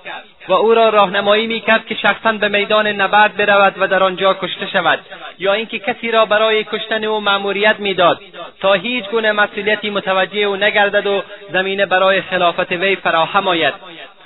و 0.47 0.53
او 0.53 0.73
را 0.73 0.89
راهنمایی 0.89 1.47
می‌کرد 1.47 1.85
که 1.85 1.95
شخصا 1.95 2.31
به 2.31 2.47
میدان 2.47 2.87
نبرد 2.87 3.37
برود 3.37 3.73
و 3.77 3.87
در 3.87 4.03
آنجا 4.03 4.33
کشته 4.33 4.67
شود 4.67 4.99
یا 5.39 5.53
اینکه 5.53 5.79
کسی 5.79 6.11
را 6.11 6.25
برای 6.25 6.63
کشتن 6.63 7.03
او 7.03 7.19
مأموریت 7.19 7.75
می‌داد 7.79 8.21
تا 8.59 8.73
هیچ 8.73 9.05
گونه 9.05 9.31
مسئولیتی 9.31 9.89
متوجه 9.89 10.39
او 10.39 10.55
نگردد 10.55 11.07
و 11.07 11.23
زمینه 11.51 11.85
برای 11.85 12.21
خلافت 12.21 12.71
وی 12.71 12.95
فراهم 12.95 13.47
آید. 13.47 13.73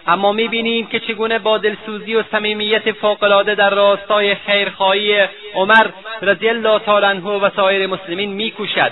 اما 0.07 0.31
می‌بینیم 0.31 0.87
که 0.87 0.99
چگونه 0.99 1.39
با 1.39 1.57
دلسوزی 1.57 2.15
و 2.15 2.23
صمیمیت 2.31 2.91
فوقالعاده 2.91 3.55
در 3.55 3.69
راستای 3.69 4.35
خیرخواهی 4.35 5.27
عمر 5.55 5.87
رضی 6.21 6.49
الله 6.49 6.79
تعالی 6.79 7.05
عنه 7.05 7.29
و 7.29 7.49
سایر 7.55 7.87
مسلمین 7.87 8.33
میکوشد. 8.33 8.91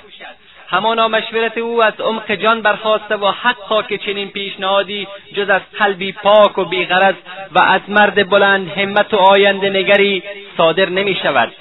همانا 0.69 1.07
مشورت 1.07 1.57
او 1.57 1.83
از 1.83 1.93
عمق 1.99 2.31
جان 2.31 2.61
برخواسته 2.61 3.15
و 3.15 3.31
حقا 3.31 3.83
که 3.83 3.97
چنین 3.97 4.29
پیشنهادی 4.29 5.07
جز 5.33 5.49
از 5.49 5.61
قلبی 5.79 6.11
پاک 6.11 6.57
و 6.57 6.65
بیغرض 6.65 7.15
و 7.51 7.59
از 7.59 7.81
مرد 7.87 8.29
بلند 8.29 8.69
همت 8.69 9.13
و 9.13 9.17
آینده 9.17 9.69
نگری 9.69 10.23
صادر 10.57 10.89
نمی 10.89 11.15
شود. 11.23 11.53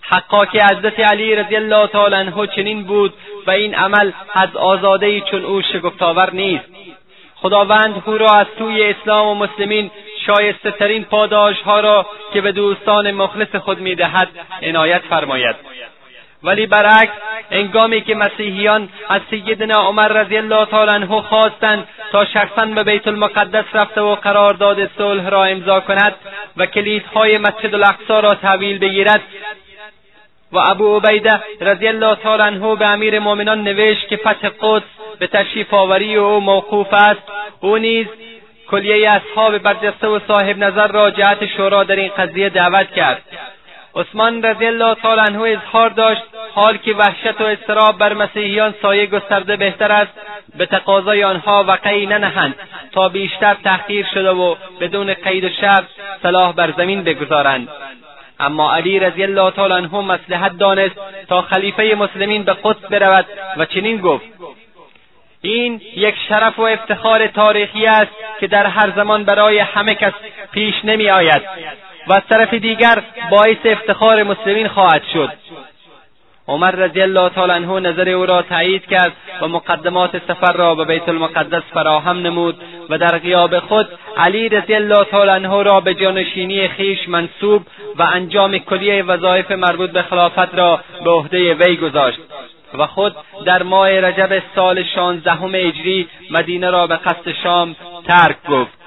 حقا 0.00 0.46
که 0.46 0.64
حضرت 0.64 1.00
علی 1.00 1.36
رضی 1.36 1.56
الله 1.56 1.86
تعالی 1.86 2.14
عنه 2.14 2.46
چنین 2.46 2.82
بود 2.82 3.14
و 3.46 3.50
این 3.50 3.74
عمل 3.74 4.12
از 4.34 4.56
آزاده 4.56 5.20
چون 5.20 5.44
او 5.44 5.62
شگفتآور 5.62 6.30
نیست. 6.30 6.64
خداوند 7.34 8.02
او 8.06 8.18
را 8.18 8.34
از 8.34 8.46
سوی 8.58 8.84
اسلام 8.84 9.26
و 9.26 9.34
مسلمین 9.34 9.90
شایسته 10.26 10.70
ترین 10.70 11.04
پاداش 11.04 11.62
ها 11.62 11.80
را 11.80 12.06
که 12.32 12.40
به 12.40 12.52
دوستان 12.52 13.10
مخلص 13.10 13.56
خود 13.56 13.80
می‌دهد 13.80 14.28
عنایت 14.62 15.02
فرماید. 15.10 15.56
ولی 16.46 16.66
برعکس 16.66 17.12
انگامی 17.50 18.00
که 18.00 18.14
مسیحیان 18.14 18.88
از 19.08 19.20
سیدنا 19.30 19.82
عمر 19.82 20.08
رضی 20.08 20.36
الله 20.36 20.64
تعالی 20.64 20.90
عنه 20.90 21.20
خواستند 21.20 21.88
تا 22.12 22.24
شخصا 22.24 22.66
به 22.66 22.82
بیت 22.82 23.08
المقدس 23.08 23.64
رفته 23.72 24.00
و 24.00 24.14
قرارداد 24.14 24.90
صلح 24.98 25.28
را 25.28 25.44
امضا 25.44 25.80
کند 25.80 26.14
و 26.56 26.66
کلیدهای 26.66 27.38
مسجد 27.38 27.74
الاقصا 27.74 28.20
را 28.20 28.34
تحویل 28.34 28.78
بگیرد. 28.78 29.20
و 30.52 30.58
ابو 30.58 30.96
عبیده 30.96 31.40
رضی 31.60 31.88
الله 31.88 32.14
تعالی 32.14 32.42
عنه 32.42 32.76
به 32.76 32.88
امیر 32.88 33.18
مؤمنان 33.18 33.62
نوشت 33.62 34.08
که 34.08 34.16
فتح 34.16 34.48
قدس 34.60 34.84
به 35.18 35.26
تشریف 35.26 35.74
آوری 35.74 36.16
او 36.16 36.40
موقوف 36.40 36.94
است. 36.94 37.22
او 37.60 37.76
نیز 37.76 38.06
کلیه 38.70 39.10
اصحاب 39.10 39.58
برجسته 39.58 40.06
و 40.06 40.20
صاحب 40.28 40.58
نظر 40.58 40.86
را 40.86 41.10
جهت 41.10 41.46
شورا 41.46 41.84
در 41.84 41.96
این 41.96 42.10
قضیه 42.18 42.48
دعوت 42.48 42.90
کرد. 42.90 43.22
عثمان 43.96 44.42
رضی 44.42 44.66
الله 44.66 44.94
تعالی 44.94 45.20
عنه 45.20 45.40
اظهار 45.40 45.90
داشت 45.90 46.22
حال 46.54 46.76
که 46.76 46.94
وحشت 46.94 47.40
و 47.40 47.44
اضطراب 47.44 47.98
بر 47.98 48.12
مسیحیان 48.12 48.74
سایه 48.82 49.06
گسترده 49.06 49.56
بهتر 49.56 49.92
است 49.92 50.12
به 50.56 50.66
تقاضای 50.66 51.24
آنها 51.24 51.64
وقعی 51.68 52.06
ننهند 52.06 52.54
تا 52.92 53.08
بیشتر 53.08 53.54
تحقیر 53.64 54.06
شده 54.14 54.30
و 54.30 54.54
بدون 54.80 55.14
قید 55.14 55.44
و 55.44 55.48
شرط 55.48 55.84
صلاح 56.22 56.52
بر 56.52 56.72
زمین 56.76 57.04
بگذارند. 57.04 57.68
اما 58.40 58.74
علی 58.74 58.98
رضی 59.00 59.22
الله 59.22 59.50
تعالی 59.50 59.74
عنه 59.74 60.00
مصلحت 60.00 60.58
دانست 60.58 60.96
تا 61.28 61.42
خلیفه 61.42 61.94
مسلمین 61.98 62.42
به 62.42 62.56
قدس 62.62 62.80
برود 62.90 63.26
و 63.56 63.64
چنین 63.64 64.00
گفت 64.00 64.24
این 65.42 65.80
یک 65.96 66.14
شرف 66.28 66.58
و 66.58 66.62
افتخار 66.62 67.26
تاریخی 67.26 67.86
است 67.86 68.12
که 68.40 68.46
در 68.46 68.66
هر 68.66 68.92
زمان 68.96 69.24
برای 69.24 69.58
همه 69.58 69.94
کس 69.94 70.12
پیش 70.52 70.74
نمی 70.84 71.10
آید 71.10 71.42
و 72.08 72.12
از 72.12 72.22
طرف 72.30 72.54
دیگر 72.54 73.02
باعث 73.30 73.56
افتخار 73.64 74.22
مسلمین 74.22 74.68
خواهد 74.68 75.02
شد. 75.12 75.30
عمر 76.48 76.70
رضی 76.70 77.02
الله 77.02 77.28
تعالی 77.28 77.52
عنه 77.52 77.80
نظر 77.80 78.08
او 78.08 78.26
را 78.26 78.42
تایید 78.42 78.86
کرد 78.86 79.12
و 79.40 79.48
مقدمات 79.48 80.22
سفر 80.28 80.52
را 80.52 80.74
به 80.74 80.84
بیت 80.84 81.08
المقدس 81.08 81.62
فراهم 81.74 82.18
نمود 82.18 82.56
و 82.90 82.98
در 82.98 83.18
غیاب 83.18 83.58
خود 83.58 83.88
علی 84.16 84.48
رضی 84.48 84.74
الله 84.74 85.04
تعالی 85.04 85.30
عنه 85.30 85.62
را 85.62 85.80
به 85.80 85.94
جانشینی 85.94 86.68
خیش 86.68 87.08
منصوب 87.08 87.62
و 87.96 88.02
انجام 88.02 88.58
کلیه 88.58 89.02
وظایف 89.02 89.50
مربوط 89.50 89.90
به 89.90 90.02
خلافت 90.02 90.54
را 90.54 90.80
به 91.04 91.10
عهده 91.10 91.54
وی 91.54 91.76
گذاشت 91.76 92.18
و 92.78 92.86
خود 92.86 93.16
در 93.44 93.62
ماه 93.62 94.00
رجب 94.00 94.42
سال 94.54 94.82
شانزدهم 94.94 95.54
هجری 95.54 96.08
مدینه 96.30 96.70
را 96.70 96.86
به 96.86 96.96
قصد 96.96 97.32
شام 97.42 97.76
ترک 98.06 98.36
گفت. 98.48 98.85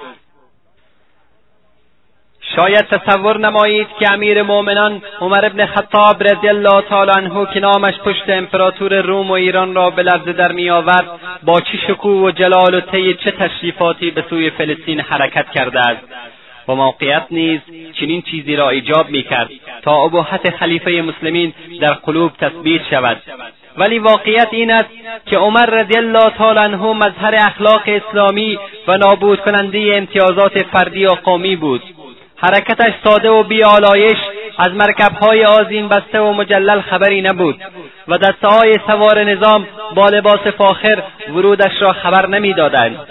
شاید 2.55 2.85
تصور 2.87 3.37
نمایید 3.37 3.87
که 3.99 4.13
امیر 4.13 4.43
مؤمنان 4.43 5.01
عمر 5.21 5.45
ابن 5.45 5.65
خطاب 5.65 6.23
رضی 6.23 6.49
الله 6.49 6.81
تعالی 6.81 7.11
عنه 7.11 7.47
که 7.53 7.59
نامش 7.59 7.93
پشت 8.05 8.29
امپراتور 8.29 9.01
روم 9.01 9.29
و 9.29 9.33
ایران 9.33 9.75
را 9.75 9.89
به 9.89 10.03
لرزه 10.03 10.33
در 10.33 10.51
میآورد 10.51 11.09
با 11.43 11.61
چه 11.61 11.77
شکوه 11.87 12.27
و 12.27 12.31
جلال 12.31 12.75
و 12.75 12.81
طی 12.81 13.13
چه 13.13 13.31
تشریفاتی 13.31 14.11
به 14.11 14.23
سوی 14.29 14.49
فلسطین 14.49 14.99
حرکت 14.99 15.45
کرده 15.51 15.79
است؟ 15.79 16.01
و 16.67 16.75
موقعیت 16.75 17.25
نیز 17.31 17.59
چنین 17.93 18.21
چیزی 18.21 18.55
را 18.55 18.69
ایجاب 18.69 19.09
می‌کرد 19.09 19.49
تا 19.81 19.95
ابهت 19.95 20.49
خلیفه 20.55 20.91
مسلمین 20.91 21.53
در 21.81 21.93
قلوب 21.93 22.31
تثبیت 22.41 22.81
شود. 22.89 23.21
ولی 23.77 23.99
واقعیت 23.99 24.47
این 24.51 24.71
است 24.71 24.89
که 25.25 25.37
عمر 25.37 25.65
رضی 25.65 25.97
الله 25.97 26.29
تعالی 26.29 26.59
عنه 26.59 26.93
مظهر 26.93 27.35
اخلاق 27.35 27.81
اسلامی 27.85 28.59
و 28.87 28.97
نابود 28.97 29.39
کننده 29.39 29.93
امتیازات 29.95 30.63
فردی 30.63 31.05
و 31.05 31.11
قومی 31.11 31.55
بود. 31.55 31.81
حرکتش 32.41 32.93
ساده 33.03 33.29
و 33.29 33.43
بیالایش 33.43 34.17
از 34.57 34.69
مرکبهای 34.69 35.45
آزین 35.45 35.87
بسته 35.87 36.19
و 36.19 36.33
مجلل 36.33 36.81
خبری 36.81 37.21
نبود 37.21 37.61
و 38.07 38.17
دستههای 38.17 38.77
سوار 38.87 39.23
نظام 39.23 39.67
با 39.95 40.09
لباس 40.09 40.47
فاخر 40.57 41.03
ورودش 41.29 41.81
را 41.81 41.93
خبر 41.93 42.27
نمی‌دادند. 42.27 43.07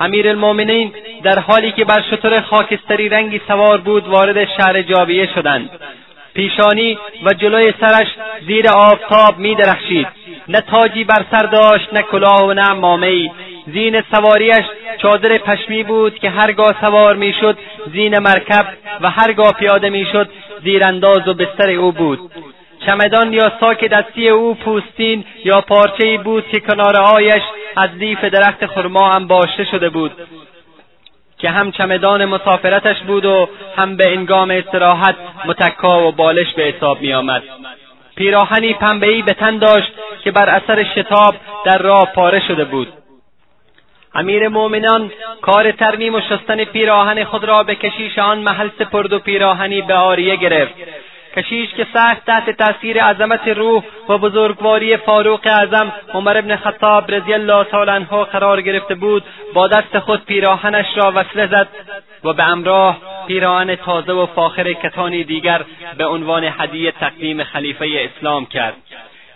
امیر 0.00 0.28
المؤمنین 0.28 0.92
در 1.22 1.38
حالی 1.38 1.72
که 1.72 1.84
بر 1.84 2.02
شتر 2.10 2.40
خاکستری 2.40 3.08
رنگی 3.08 3.40
سوار 3.48 3.78
بود 3.78 4.08
وارد 4.08 4.44
شهر 4.44 4.82
جابیه 4.82 5.28
شدند. 5.34 5.70
پیشانی 6.34 6.98
و 7.24 7.30
جلوی 7.30 7.72
سرش 7.80 8.08
زیر 8.46 8.68
آفتاب 8.68 9.38
می 9.38 9.54
درخشید 9.54 10.06
نه 10.48 10.60
تاجی 10.60 11.04
بر 11.04 11.24
سر 11.30 11.46
داشت 11.46 11.88
نه 11.92 12.02
کلاه 12.02 12.46
و 12.46 12.52
نه 12.52 12.72
مامهای. 12.72 13.30
زین 13.66 14.02
سواریش 14.14 14.64
چادر 14.98 15.38
پشمی 15.38 15.82
بود 15.82 16.18
که 16.18 16.30
هرگاه 16.30 16.74
سوار 16.80 17.16
می‌شد 17.16 17.58
زین 17.92 18.18
مرکب 18.18 18.66
و 19.00 19.10
هرگاه 19.10 19.52
پیاده 19.52 19.90
می‌شد 19.90 20.28
زیرانداز 20.64 21.28
و 21.28 21.34
بستر 21.34 21.70
او 21.70 21.92
بود. 21.92 22.30
چمدان 22.86 23.32
یا 23.32 23.52
ساک 23.60 23.84
دستی 23.84 24.28
او 24.28 24.54
پوستین 24.54 25.24
یا 25.44 25.60
پارچهای 25.60 26.18
بود 26.18 26.48
که 26.48 26.60
کنارههایش 26.60 27.42
از 27.76 27.90
لیف 27.90 28.24
درخت 28.24 28.66
خرما 28.66 29.10
انباشته 29.10 29.64
شده 29.64 29.88
بود. 29.88 30.12
که 31.38 31.50
هم 31.50 31.72
چمدان 31.72 32.24
مسافرتش 32.24 32.96
بود 33.06 33.24
و 33.24 33.48
هم 33.76 33.96
به 33.96 34.12
انگام 34.12 34.50
استراحت 34.50 35.16
متکا 35.44 36.08
و 36.08 36.12
بالش 36.12 36.54
به 36.56 36.62
حساب 36.62 37.00
میآمد. 37.00 37.42
پیراهنی 38.16 38.74
پنبهای 38.74 39.22
به 39.22 39.32
تن 39.32 39.58
داشت 39.58 39.92
که 40.24 40.30
بر 40.30 40.48
اثر 40.48 40.84
شتاب 40.94 41.34
در 41.64 41.78
راه 41.78 42.12
پاره 42.14 42.42
شده 42.48 42.64
بود. 42.64 42.88
امیر 44.14 44.48
مؤمنان 44.48 45.12
کار 45.42 45.72
ترمیم 45.72 46.14
و 46.14 46.20
شستن 46.20 46.64
پیراهن 46.64 47.24
خود 47.24 47.44
را 47.44 47.62
به 47.62 47.74
کشیش 47.74 48.18
آن 48.18 48.38
محل 48.38 48.68
سپرد 48.78 49.12
و 49.12 49.18
پیراهنی 49.18 49.82
به 49.82 49.94
آریه 49.94 50.36
گرفت. 50.36 50.74
کشیش 51.36 51.70
که 51.74 51.86
سخت 51.94 52.24
تحت 52.26 52.50
تاثیر 52.50 53.04
عظمت 53.04 53.48
روح 53.48 53.82
و 54.08 54.18
بزرگواری 54.18 54.96
فاروق 54.96 55.40
اعظم 55.44 55.92
عمر 56.14 56.38
ابن 56.38 56.56
خطاب 56.56 57.10
رضی 57.10 57.34
الله 57.34 57.64
تعالی 57.64 57.90
عنه 57.90 58.06
قرار 58.06 58.60
گرفته 58.60 58.94
بود 58.94 59.22
با 59.54 59.66
دست 59.66 59.98
خود 59.98 60.24
پیراهنش 60.24 60.86
را 60.96 61.12
وصله 61.16 61.46
زد 61.46 61.68
و 62.24 62.32
به 62.32 62.48
امراه 62.48 62.98
پیراهن 63.26 63.76
تازه 63.76 64.12
و 64.12 64.26
فاخر 64.26 64.72
کتانی 64.72 65.24
دیگر 65.24 65.64
به 65.98 66.06
عنوان 66.06 66.44
هدیه 66.58 66.90
تقدیم 66.90 67.44
خلیفه 67.44 68.10
اسلام 68.16 68.46
کرد. 68.46 68.74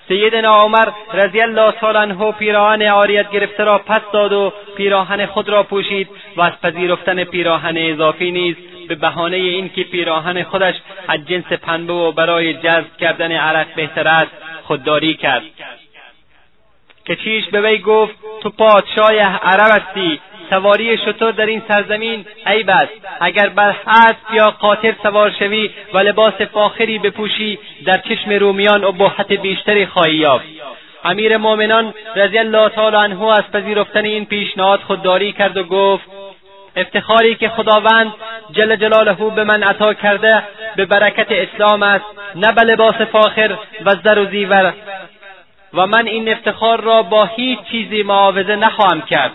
سیدنا 0.08 0.56
عمر 0.62 0.88
رضی 1.12 1.40
الله 1.40 1.72
تعالی 1.72 1.98
عنه 1.98 2.32
پیراهن 2.32 2.82
عاریت 2.82 3.30
گرفته 3.30 3.64
را 3.64 3.78
پس 3.78 4.00
داد 4.12 4.32
و 4.32 4.52
پیراهن 4.76 5.26
خود 5.26 5.48
را 5.48 5.62
پوشید 5.62 6.08
و 6.36 6.40
از 6.40 6.52
پذیرفتن 6.62 7.24
پیراهن 7.24 7.76
اضافی 7.76 8.30
نیز 8.30 8.56
به 8.88 8.94
بهانه 8.94 9.36
اینکه 9.36 9.84
پیراهن 9.84 10.42
خودش 10.42 10.74
از 11.08 11.26
جنس 11.26 11.52
پنبه 11.52 11.92
و 11.92 12.12
برای 12.12 12.54
جذب 12.54 12.96
کردن 13.00 13.32
عرق 13.32 13.74
بهتر 13.74 14.08
است 14.08 14.32
خودداری 14.64 15.14
کرد. 15.14 15.42
کچیش 17.08 17.44
به 17.46 17.60
وی 17.60 17.78
گفت 17.78 18.14
تو 18.42 18.50
پادشاه 18.50 19.12
عرب 19.22 19.82
هستی. 19.82 20.20
سواری 20.50 20.98
شطور 20.98 21.32
در 21.32 21.46
این 21.46 21.62
سرزمین 21.68 22.26
عیب 22.46 22.70
است 22.70 22.92
اگر 23.20 23.48
بر 23.48 23.76
اسب 23.86 24.16
یا 24.32 24.50
قاطر 24.50 24.94
سوار 25.02 25.30
شوی 25.38 25.70
و 25.94 25.98
لباس 25.98 26.34
فاخری 26.34 26.98
بپوشی 26.98 27.58
در 27.86 27.98
چشم 27.98 28.30
رومیان 28.30 28.84
ابهت 28.84 29.32
بیشتری 29.32 29.86
خواهی 29.86 30.14
یافت. 30.14 30.44
امیر 31.04 31.36
مؤمنان 31.36 31.94
رضی 32.16 32.38
الله 32.38 32.68
تعالی 32.68 32.96
عنه 32.96 33.24
از 33.24 33.44
پذیرفتن 33.52 34.04
این 34.04 34.24
پیشنهاد 34.24 34.80
خودداری 34.80 35.32
کرد 35.32 35.56
و 35.56 35.64
گفت 35.64 36.04
افتخاری 36.76 37.34
که 37.34 37.48
خداوند 37.48 38.12
جل 38.52 38.76
جلاله 38.76 39.12
به 39.12 39.44
من 39.44 39.62
عطا 39.62 39.94
کرده 39.94 40.42
به 40.76 40.84
برکت 40.84 41.26
اسلام 41.30 41.82
است 41.82 42.04
نه 42.34 42.52
به 42.52 42.62
لباس 42.62 42.94
فاخر 42.94 43.58
و 43.84 43.90
زر 44.04 44.18
و 44.18 44.24
زیور. 44.24 44.74
و 45.74 45.86
من 45.86 46.06
این 46.06 46.28
افتخار 46.28 46.80
را 46.80 47.02
با 47.02 47.24
هیچ 47.24 47.58
چیزی 47.70 48.02
معاوضه 48.02 48.56
نخواهم 48.56 49.02
کرد. 49.02 49.32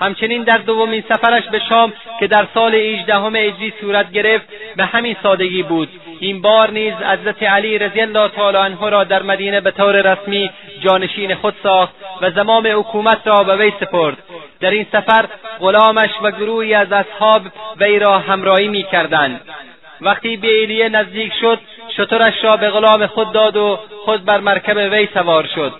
همچنین 0.00 0.42
در 0.42 0.58
دومین 0.58 1.04
سفرش 1.08 1.42
به 1.52 1.60
شام 1.68 1.92
که 2.20 2.26
در 2.26 2.46
سال 2.54 2.74
هجدهم 2.74 3.36
هجری 3.36 3.72
صورت 3.80 4.12
گرفت 4.12 4.46
به 4.76 4.84
همین 4.84 5.16
سادگی 5.22 5.62
بود. 5.62 5.88
این 6.20 6.42
بار 6.42 6.70
نیز 6.70 6.94
حضرت 6.94 7.42
علی 7.42 7.78
رضی 7.78 8.00
الله 8.00 8.28
تعالی 8.28 8.56
عنه 8.56 8.90
را 8.90 9.04
در 9.04 9.22
مدینه 9.22 9.60
به 9.60 9.70
طور 9.70 10.12
رسمی 10.12 10.50
جانشین 10.80 11.34
خود 11.34 11.54
ساخت 11.62 11.94
و 12.20 12.30
زمام 12.30 12.66
حکومت 12.66 13.26
را 13.26 13.44
به 13.44 13.56
وی 13.56 13.72
سپرد. 13.80 14.16
در 14.60 14.70
این 14.70 14.86
سفر 14.92 15.26
غلامش 15.60 16.10
و 16.22 16.30
گروهی 16.30 16.74
از 16.74 16.92
اصحاب 16.92 17.42
وی 17.80 17.98
را 17.98 18.18
همراهی 18.18 18.68
می‌کردند. 18.68 19.40
وقتی 20.00 20.36
به 20.36 20.48
ایلیه 20.48 20.88
نزدیک 20.88 21.32
شد 21.40 21.58
شترش 21.96 22.34
را 22.44 22.56
به 22.56 22.70
غلام 22.70 23.06
خود 23.06 23.32
داد 23.32 23.56
و 23.56 23.78
خود 24.04 24.24
بر 24.24 24.40
مرکب 24.40 24.76
وی 24.76 25.08
سوار 25.14 25.48
شد. 25.54 25.72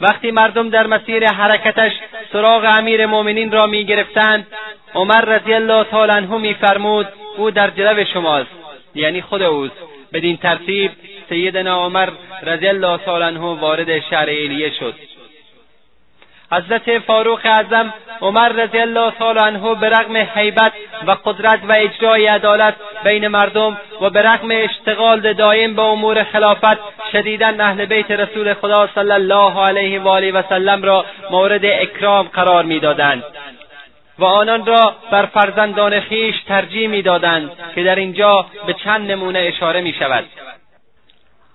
وقتی 0.00 0.30
مردم 0.30 0.70
در 0.70 0.86
مسیر 0.86 1.26
حرکتش 1.26 1.92
سراغ 2.32 2.64
امیر 2.64 3.06
مؤمنین 3.06 3.52
را 3.52 3.66
می‌گرفتند 3.66 4.46
عمر 4.94 5.20
رضی 5.20 5.54
الله 5.54 5.84
تعالی 5.84 6.12
عنه 6.12 6.38
میفرمود 6.38 7.06
او 7.36 7.50
در 7.50 7.70
جلو 7.70 8.04
شماست. 8.04 8.50
یعنی 8.94 9.22
خود 9.22 9.42
اوست. 9.42 9.76
بدین 10.12 10.36
ترتیب 10.36 10.90
سیدنا 11.28 11.84
عمر 11.84 12.08
رضی 12.42 12.68
الله 12.68 12.96
تعالی 12.96 13.24
عنه 13.24 13.40
وارد 13.40 14.00
شهر 14.00 14.26
ایلیه 14.26 14.72
شد. 14.80 14.94
حضرت 16.52 16.98
فاروق 16.98 17.40
اعظم 17.44 17.94
عمر 18.20 18.48
رضی 18.48 18.78
الله 18.78 19.10
تعالی 19.10 19.38
عنه 19.38 19.74
به 19.74 19.88
رغم 19.88 20.16
حیبت 20.16 20.72
و 21.06 21.16
قدرت 21.24 21.60
و 21.68 21.72
اجرای 21.72 22.26
عدالت 22.26 22.74
بین 23.04 23.28
مردم 23.28 23.78
و 24.00 24.10
به 24.10 24.22
رغم 24.22 24.48
اشتغال 24.50 25.32
دایم 25.32 25.74
به 25.74 25.82
امور 25.82 26.24
خلافت 26.24 26.78
شدیدا 27.12 27.54
اهل 27.60 27.84
بیت 27.84 28.10
رسول 28.10 28.54
خدا 28.54 28.88
صلی 28.94 29.12
الله 29.12 29.66
علیه 29.66 30.00
و 30.00 30.08
آله 30.08 30.32
و 30.32 30.42
سلم 30.48 30.82
را 30.82 31.04
مورد 31.30 31.64
اکرام 31.64 32.28
قرار 32.28 32.64
می‌دادند 32.64 33.24
و 34.18 34.24
آنان 34.24 34.66
را 34.66 34.94
بر 35.10 35.26
فرزندان 35.26 36.00
خیش 36.00 36.34
ترجیح 36.48 36.88
می‌دادند 36.88 37.50
که 37.74 37.84
در 37.84 37.94
اینجا 37.94 38.46
به 38.66 38.74
چند 38.84 39.10
نمونه 39.10 39.38
اشاره 39.38 39.80
می 39.80 39.92
شود 39.92 40.24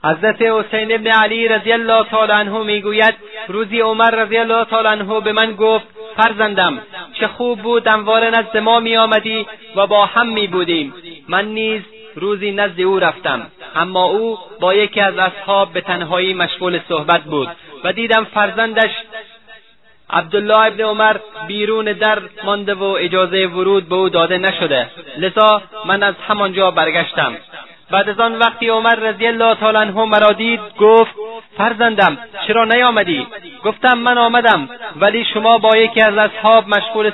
حضرت 0.03 0.41
حسین 0.41 0.91
ابن 0.91 1.07
علی 1.07 1.47
رضی 1.47 1.71
الله 1.71 2.03
تعالی 2.03 2.31
عنه 2.31 2.63
می‌گوید 2.63 3.15
روزی 3.47 3.79
عمر 3.79 4.11
رضی 4.11 4.37
الله 4.37 4.65
تعالی 4.65 4.87
عنه 4.87 5.19
به 5.19 5.31
من 5.31 5.55
گفت 5.55 5.85
فرزندم 6.17 6.81
چه 7.13 7.27
خوب 7.27 7.61
بود 7.61 7.87
انوار 7.87 8.29
نزد 8.29 8.57
ما 8.57 8.79
می 8.79 8.97
آمدی 8.97 9.47
و 9.75 9.87
با 9.87 10.05
هم 10.05 10.29
می 10.29 10.47
بودیم 10.47 10.93
من 11.27 11.45
نیز 11.45 11.81
روزی 12.15 12.51
نزد 12.51 12.81
او 12.81 12.99
رفتم 12.99 13.47
اما 13.75 14.03
او 14.03 14.37
با 14.59 14.73
یکی 14.73 15.01
از 15.01 15.17
اصحاب 15.17 15.73
به 15.73 15.81
تنهایی 15.81 16.33
مشغول 16.33 16.79
صحبت 16.89 17.23
بود 17.23 17.49
و 17.83 17.93
دیدم 17.93 18.23
فرزندش 18.23 18.91
عبدالله 20.09 20.65
ابن 20.65 20.83
عمر 20.83 21.17
بیرون 21.47 21.85
در 21.85 22.21
مانده 22.43 22.73
و 22.73 22.83
اجازه 22.83 23.47
ورود 23.47 23.89
به 23.89 23.95
او 23.95 24.09
داده 24.09 24.37
نشده 24.37 24.89
لذا 25.17 25.61
من 25.85 26.03
از 26.03 26.15
همانجا 26.27 26.71
برگشتم. 26.71 27.37
بعد 27.91 28.09
از 28.09 28.19
آن 28.19 28.35
وقتی 28.39 28.67
عمر 28.69 28.95
رضی 28.95 29.27
الله 29.27 29.55
تعالی 29.55 29.77
عنه 29.77 30.05
مرا 30.05 30.31
دید 30.31 30.59
گفت 30.79 31.15
فرزندم 31.57 32.17
چرا 32.47 32.65
نیامدی؟ 32.65 33.27
گفتم 33.63 33.97
من 33.97 34.17
آمدم 34.17 34.69
ولی 34.95 35.25
شما 35.33 35.57
با 35.57 35.77
یکی 35.77 36.01
از 36.01 36.17
اصحاب 36.17 36.69
مشغول 36.69 37.11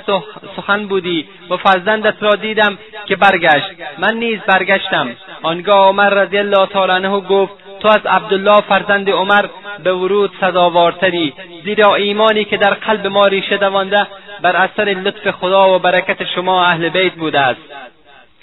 سخن 0.56 0.88
بودی. 0.88 1.28
و 1.50 1.58
فرزندت 1.58 2.24
را 2.24 2.32
دیدم 2.32 2.78
که 3.06 3.16
برگشت. 3.16 3.72
من 3.98 4.14
نیز 4.14 4.40
برگشتم. 4.48 5.10
آنگاه 5.42 5.88
عمر 5.88 6.10
رضی 6.10 6.38
الله 6.38 6.66
تعالی 6.66 6.92
عنه 6.92 7.20
گفت 7.20 7.54
تو 7.80 7.88
از 7.88 8.06
عبدالله 8.06 8.62
فرزند 8.62 9.10
عمر 9.10 9.46
به 9.84 9.94
ورود 9.94 10.32
سزاوارتری. 10.42 11.34
زیرا 11.64 11.96
ایمانی 11.96 12.46
که 12.46 12.58
در 12.58 12.74
قلب 12.74 13.08
ما 13.08 13.28
ریشه 13.28 13.58
دوانده 13.58 14.08
بر 14.42 14.56
اثر 14.56 14.84
لطف 14.84 15.32
خدا 15.32 15.76
و 15.76 15.80
برکت 15.80 16.24
شما 16.36 16.66
اهل 16.66 16.90
بیت 16.90 17.14
بوده 17.14 17.40
است. 17.40 17.62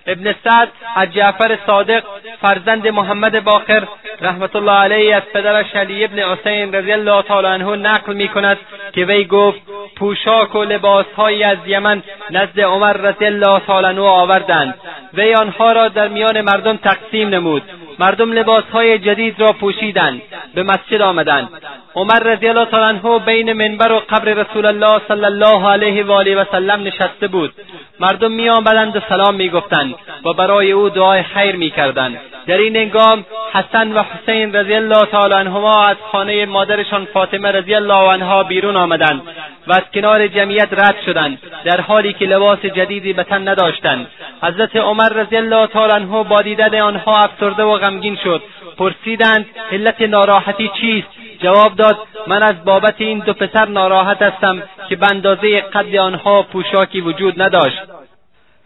ابن 0.06 0.34
سعد 0.44 0.68
از 0.96 1.12
جعفر 1.12 1.58
صادق 1.66 2.04
فرزند 2.40 2.88
محمد 2.88 3.44
باقر 3.44 3.84
رحمت 4.20 4.56
الله 4.56 4.78
علیه 4.78 5.16
از 5.16 5.22
پدرش 5.34 5.76
علی 5.76 6.04
ابن 6.04 6.18
حسین 6.18 6.74
رضی 6.74 6.92
الله 6.92 7.22
تعالی 7.22 7.46
عنه 7.46 7.76
نقل 7.76 8.14
می 8.14 8.28
کند 8.28 8.58
که 8.92 9.04
وی 9.04 9.24
گفت 9.24 9.60
پوشاک 9.96 10.54
و 10.54 10.64
لباسهایی 10.64 11.44
از 11.44 11.58
یمن 11.66 12.02
نزد 12.30 12.60
عمر 12.60 12.92
رضی 12.92 13.24
الله 13.24 13.60
تعالی 13.66 13.86
عنه 13.86 14.02
آوردند. 14.02 14.74
وی 15.14 15.34
آنها 15.34 15.72
را 15.72 15.88
در 15.88 16.08
میان 16.08 16.40
مردم 16.40 16.76
تقسیم 16.76 17.28
نمود. 17.28 17.62
مردم 17.98 18.32
لباسهای 18.32 18.98
جدید 18.98 19.40
را 19.40 19.52
پوشیدند 19.52 20.22
به 20.54 20.62
مسجد 20.62 21.02
آمدند. 21.02 21.48
عمر 21.94 22.18
رضی 22.18 22.48
الله 22.48 22.64
تعالی 22.64 22.98
عنه 22.98 23.18
بین 23.18 23.52
منبر 23.52 23.92
و 23.92 24.02
قبر 24.08 24.34
رسول 24.34 24.66
الله 24.66 25.00
صلی 25.08 25.24
الله 25.24 25.68
علیه 25.68 26.04
و 26.04 26.12
آله 26.12 26.36
و 26.36 26.44
سلم 26.52 26.82
نشسته 26.82 27.28
بود. 27.28 27.52
مردم 28.00 28.32
می 28.32 28.48
آمدند 28.48 28.96
و 28.96 29.00
سلام 29.08 29.34
می 29.34 29.48
گفتند 29.50 29.94
و 30.24 30.32
برای 30.32 30.72
او 30.72 30.88
دعای 30.88 31.22
خیر 31.22 31.56
می 31.56 31.70
کردند 31.70 32.20
در 32.46 32.58
این 32.58 32.76
هنگام 32.76 33.24
حسن 33.52 33.92
و 33.92 34.02
حسین 34.02 34.54
رضی 34.54 34.74
الله 34.74 35.06
تعالی 35.06 35.34
عنهما 35.34 35.84
از 35.84 35.96
خانه 36.12 36.46
مادرشان 36.46 37.04
فاطمه 37.04 37.52
رضی 37.52 37.74
الله 37.74 38.12
عنها 38.12 38.42
بیرون 38.42 38.76
آمدند 38.76 39.22
و 39.66 39.72
از 39.72 39.82
کنار 39.94 40.26
جمعیت 40.26 40.68
رد 40.72 40.96
شدند 41.06 41.38
در 41.64 41.80
حالی 41.80 42.12
که 42.12 42.24
لباس 42.24 42.58
جدیدی 42.58 43.12
به 43.12 43.22
تن 43.22 43.48
نداشتند. 43.48 44.06
حضرت 44.42 44.76
عمر 44.76 45.08
رضی 45.08 45.36
الله 45.36 45.66
تعالی 45.66 45.92
عنه 45.92 46.24
با 46.24 46.42
دیدن 46.42 46.80
آنها 46.80 47.18
افسرده 47.18 47.62
و 47.62 47.78
غمگین 47.82 48.16
شد. 48.24 48.42
پرسیدند 48.78 49.46
علت 49.72 50.00
ناراحتی 50.00 50.70
چیست؟ 50.80 51.08
جواب 51.42 51.76
داد 51.76 51.98
من 52.26 52.42
از 52.42 52.64
بابت 52.64 52.94
این 52.98 53.18
دو 53.18 53.32
پسر 53.32 53.68
ناراحت 53.68 54.22
هستم 54.22 54.62
که 54.88 54.96
به 54.96 55.06
اندازه 55.10 55.60
قد 55.60 55.96
آنها 55.96 56.42
پوشاکی 56.42 57.00
وجود 57.00 57.42
نداشت. 57.42 57.82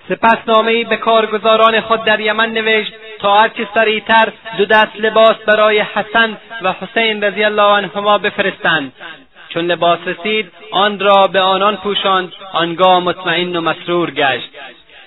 سپس 0.08 0.38
نامهای 0.46 0.84
به 0.84 0.96
کارگزاران 0.96 1.80
خود 1.80 2.04
در 2.04 2.20
یمن 2.20 2.50
نوشت 2.50 2.92
تا 3.18 3.40
هرچه 3.40 3.68
سریعتر 3.74 4.32
دو 4.58 4.64
دست 4.64 4.96
لباس 4.98 5.36
برای 5.46 5.80
حسن 5.80 6.36
و 6.62 6.72
حسین 6.72 7.24
رضی 7.24 7.44
الله 7.44 7.76
عنهما 7.76 8.18
بفرستند. 8.18 8.92
چون 9.48 9.64
لباس 9.64 9.98
رسید 10.06 10.52
آن 10.70 10.98
را 10.98 11.22
به 11.32 11.40
آنان 11.40 11.76
پوشاند 11.76 12.32
آنگاه 12.52 13.00
مطمئن 13.00 13.56
و 13.56 13.60
مسرور 13.60 14.10
گشت. 14.10 14.50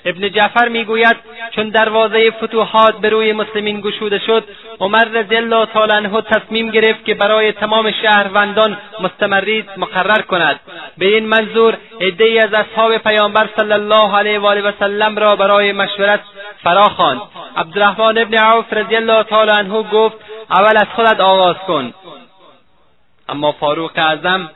ابن 0.06 0.30
جعفر 0.30 0.68
می‌گوید 0.68 1.16
چون 1.52 1.70
دروازه 1.70 2.32
فتوحات 2.32 2.98
به 2.98 3.10
روی 3.10 3.34
مسلمین 3.34 3.82
گشوده 3.82 4.20
شد 4.20 4.44
عمر 4.80 5.06
رضی 5.06 5.36
الله 5.36 5.66
تعالی 5.66 5.92
عنه 5.92 6.22
تصمیم 6.22 6.70
گرفت 6.70 7.06
که 7.06 7.14
برای 7.14 7.52
تمام 7.52 7.92
شهروندان 7.92 8.78
مستمرید 9.00 9.70
مقرر 9.78 10.22
کند. 10.22 10.60
به 10.98 11.06
این 11.06 11.26
منظور 11.26 11.78
عدهای 12.02 12.40
از 12.40 12.54
اصحاب 12.54 12.98
پیامبر 12.98 13.50
صلی 13.56 13.74
الله 13.74 14.16
علیه 14.18 14.40
و 14.40 14.46
آله 14.46 14.62
و 14.62 14.72
سلم 14.80 15.18
را 15.18 15.36
برای 15.36 15.72
مشورت 15.72 16.20
فرا 16.64 16.90
خواند. 16.90 17.22
عبدالرحمن 17.58 18.18
ابن 18.18 18.38
عوف 18.38 18.74
رضی 18.74 18.96
الله 18.96 19.24
تعالی 19.24 19.52
عنه 19.52 19.84
گفت 19.84 20.18
اول 20.52 20.78
از 20.78 20.88
خودت 20.96 21.20
آغاز 21.20 21.56
کن. 21.68 21.94
اما 23.30 23.52
فاروق 23.52 23.92
اعظم 23.96 24.50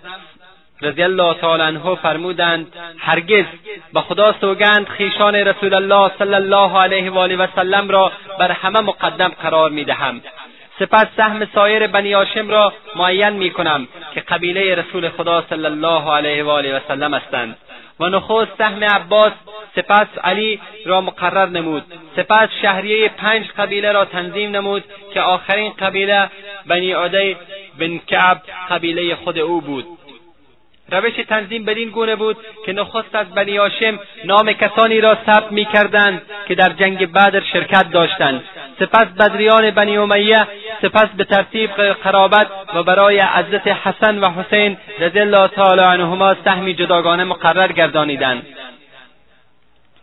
رضی 0.84 1.04
الله 1.04 1.34
تعالی 1.34 1.64
عنه 1.64 1.96
فرمودند 1.96 2.74
هرگز 3.00 3.46
به 3.94 4.02
خدا 4.02 4.36
سوگند 4.42 4.88
خیشان 4.88 5.36
رسول 5.36 5.74
الله 5.74 6.12
صلی 6.20 6.34
الله 6.34 6.80
علیه 6.80 7.12
و 7.12 7.18
آله 7.18 7.36
و 7.36 7.48
سلم 7.56 7.90
را 7.90 8.12
بر 8.40 8.52
همه 8.52 8.80
مقدم 8.80 9.32
قرار 9.42 9.70
می‌دهم. 9.70 10.22
سپس 10.80 11.08
سهم 11.18 11.48
سایر 11.56 11.88
بنی 11.88 12.14
هاشم 12.14 12.50
را 12.50 12.74
معین 12.96 13.30
می‌کنم 13.30 13.88
که 14.14 14.20
قبیله 14.20 14.76
رسول 14.76 15.10
خدا 15.10 15.44
صلی 15.50 15.66
الله 15.66 16.12
علیه 16.12 16.44
و 16.44 16.50
آله 16.50 16.78
و 16.78 16.80
سلم 16.88 17.14
هستند. 17.14 17.58
و 18.00 18.10
نخست 18.10 18.58
سهم 18.58 18.84
عباس 18.84 19.32
سپس 19.76 20.08
علی 20.24 20.60
را 20.86 21.02
مقرر 21.02 21.46
نمود. 21.46 21.84
سپس 22.16 22.50
شهریه 22.62 23.10
پنج 23.10 23.48
قبیله 23.58 23.92
را 23.92 24.06
تنظیم 24.06 24.56
نمود 24.56 24.84
که 25.14 25.22
آخرین 25.22 25.74
قبیله 25.80 26.30
بنی 26.68 26.92
عدی 26.92 27.38
بن 27.80 27.98
کعب 27.98 28.42
قبیله 28.70 29.16
خود 29.16 29.40
او 29.40 29.62
بود. 29.62 29.86
روش 30.92 31.14
تنظیم 31.30 31.66
بدین 31.66 31.90
گونه 31.90 32.16
بود 32.16 32.38
که 32.66 32.74
نخست 32.74 33.16
از 33.16 33.28
بنی 33.30 33.58
هاشم 33.58 34.00
نام 34.26 34.54
کسانی 34.54 35.02
را 35.02 35.18
ثبت 35.26 35.52
می‌کردند 35.52 36.22
که 36.48 36.56
در 36.56 36.70
جنگ 36.70 37.12
بدر 37.12 37.42
شرکت 37.54 37.92
داشتند. 37.92 38.44
سپس 38.80 39.06
بدریان 39.06 39.72
بنی 39.72 39.98
امیه 39.98 40.48
سپس 40.82 41.08
به 41.18 41.24
ترتیب 41.24 41.70
قرابت 42.04 42.48
و 42.76 42.84
برای 42.84 43.20
عزت 43.20 43.68
حسن 43.68 44.20
و 44.20 44.30
حسین 44.30 44.78
رضی 45.00 45.20
الله 45.20 45.48
تعالی 45.48 45.82
عنهما 45.82 46.36
سهمی 46.46 46.74
جداگانه 46.74 47.24
مقرر 47.24 47.72
گردانیدند. 47.72 48.46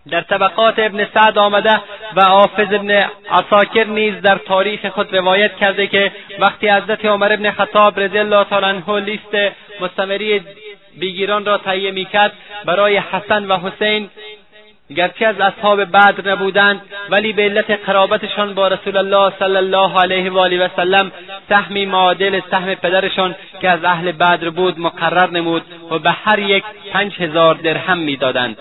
در 0.08 0.20
طبقات 0.20 0.74
ابن 0.78 1.06
سعد 1.14 1.38
آمده 1.38 1.80
و 2.16 2.24
حافظ 2.24 2.72
ابن 2.72 3.06
عساکر 3.30 3.84
نیز 3.84 4.20
در 4.22 4.34
تاریخ 4.34 4.86
خود 4.86 5.16
روایت 5.16 5.56
کرده 5.56 5.86
که 5.86 6.12
وقتی 6.38 6.68
حضرت 6.68 7.04
عمر 7.04 7.32
ابن 7.32 7.50
خطاب 7.50 8.00
رضی 8.00 8.18
الله 8.18 8.44
تعالی 8.44 8.66
عنه 8.66 9.00
لیست 9.00 9.54
مستمری 9.80 10.40
بیگیران 10.98 11.44
را 11.44 11.58
تهیه 11.58 11.90
می‌کرد 11.90 12.32
برای 12.64 12.96
حسن 12.96 13.46
و 13.46 13.56
حسین 13.56 14.10
گرچه 14.96 15.26
از 15.26 15.40
اصحاب 15.40 15.84
بدر 15.84 16.30
نبودند 16.30 16.80
ولی 17.10 17.32
به 17.32 17.42
علت 17.42 17.70
قرابتشان 17.70 18.54
با 18.54 18.68
رسول 18.68 18.96
الله 18.96 19.32
صلی 19.38 19.56
الله 19.56 20.00
علیه 20.00 20.30
و 20.30 20.38
آله 20.38 20.66
و 20.66 20.68
سلم 20.76 21.12
سهمی 21.48 21.86
معادل 21.86 22.40
سهم 22.50 22.74
پدرشان 22.74 23.34
که 23.60 23.68
از 23.68 23.84
اهل 23.84 24.12
بدر 24.12 24.50
بود 24.50 24.78
مقرر 24.78 25.30
نمود 25.30 25.62
و 25.90 25.98
به 25.98 26.10
هر 26.10 26.38
یک 26.38 26.64
پنج 26.92 27.14
هزار 27.20 27.54
درهم 27.54 27.98
می‌دادند. 27.98 28.56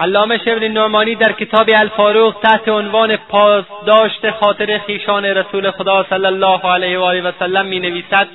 علامه 0.00 0.38
شبر 0.38 0.68
نعمانی 0.68 1.14
در 1.14 1.32
کتاب 1.32 1.70
الفاروق 1.74 2.34
تحت 2.42 2.68
عنوان 2.68 3.16
پاسداشت 3.16 4.30
خاطر 4.30 4.78
خیشان 4.78 5.24
رسول 5.24 5.70
خدا 5.70 6.06
صلی 6.10 6.26
الله 6.26 6.60
علیه 6.66 6.98
و 6.98 7.02
آله 7.02 7.22
و 7.22 7.32
سلم 7.38 7.66
می 7.66 7.80
نویسد 7.80 8.28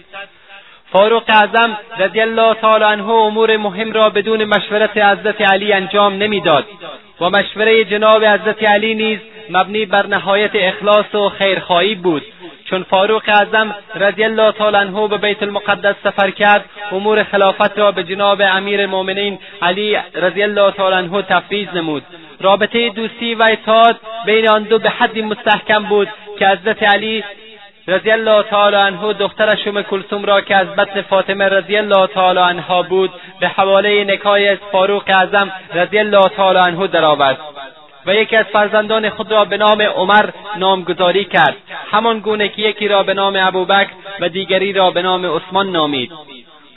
فاروق 0.92 1.24
اعظم 1.28 1.78
رضی 2.00 2.22
الله 2.22 2.54
تعالی 2.54 2.84
عنه 2.84 3.10
امور 3.10 3.58
مهم 3.58 3.94
را 3.94 4.10
بدون 4.10 4.44
مشورت 4.44 4.98
حضرت 4.98 5.42
علی 5.42 5.74
انجام 5.74 6.14
نمی‌داد 6.14 6.66
و 7.22 7.30
مشوره 7.30 7.86
جناب 7.86 8.26
حضرت 8.26 8.64
علی 8.64 8.96
نیز 8.96 9.20
مبنی 9.50 9.86
بر 9.86 10.06
نهایت 10.06 10.52
اخلاص 10.54 11.16
و 11.16 11.30
خیرخواهی 11.30 11.96
بود. 11.96 12.24
چون 12.66 12.84
فاروق 12.84 13.24
اعظم 13.28 13.76
رضی 13.96 14.24
الله 14.24 14.52
تعالی 14.52 14.78
عنه 14.78 15.08
به 15.08 15.18
بیت 15.18 15.44
المقدس 15.44 15.96
سفر 16.04 16.30
کرد 16.30 16.66
امور 16.92 17.24
خلافت 17.24 17.80
را 17.80 17.92
به 17.92 18.04
جناب 18.04 18.42
امیر 18.42 18.82
المؤمنین 18.82 19.40
علی 19.62 19.98
رضی 20.16 20.44
الله 20.44 20.72
تعالی 20.72 20.96
عنه 20.96 21.22
تفویض 21.22 21.68
نمود. 21.74 22.04
رابطه 22.42 22.90
دوستی 22.90 23.36
و 23.36 23.44
اطاعت 23.52 23.96
بین 24.26 24.50
آن 24.50 24.64
دو 24.64 24.80
به 24.80 24.90
حدی 24.90 25.22
مستحکم 25.22 25.84
بود 25.84 26.08
که 26.40 26.48
حضرت 26.48 26.84
علی 26.84 27.24
رضی 27.88 28.12
الله 28.12 28.44
تعالی 28.44 28.76
عنه 28.76 29.14
دخترش 29.14 29.68
ام 29.68 29.82
کلثوم 29.82 30.26
را 30.26 30.42
که 30.42 30.56
از 30.56 30.68
بطن 30.68 31.02
فاطمه 31.02 31.50
رضی 31.50 31.78
الله 31.78 32.08
تعالی 32.08 32.40
عنها 32.40 32.82
بود 32.84 33.12
به 33.40 33.48
حواله 33.48 34.04
نکای 34.04 34.56
فاروق 34.56 35.04
اعظم 35.08 35.52
رضی 35.74 36.00
الله 36.00 36.30
تعالی 36.30 36.60
عنه 36.60 36.88
درآورد. 36.88 37.38
و 38.06 38.16
یکی 38.16 38.36
از 38.36 38.46
فرزندان 38.46 39.10
خود 39.10 39.32
را 39.32 39.46
به 39.46 39.58
نام 39.58 39.82
عمر 39.82 40.30
نامگذاری 40.58 41.26
کرد. 41.26 41.56
همان 41.92 42.20
گونه 42.20 42.50
که 42.50 42.62
یکی 42.62 42.88
را 42.88 43.04
به 43.04 43.14
نام 43.14 43.36
ابوبکر 43.36 43.92
و 44.20 44.30
دیگری 44.30 44.74
را 44.74 44.92
به 44.92 45.02
نام 45.02 45.26
عثمان 45.26 45.72
نامید. 45.72 46.12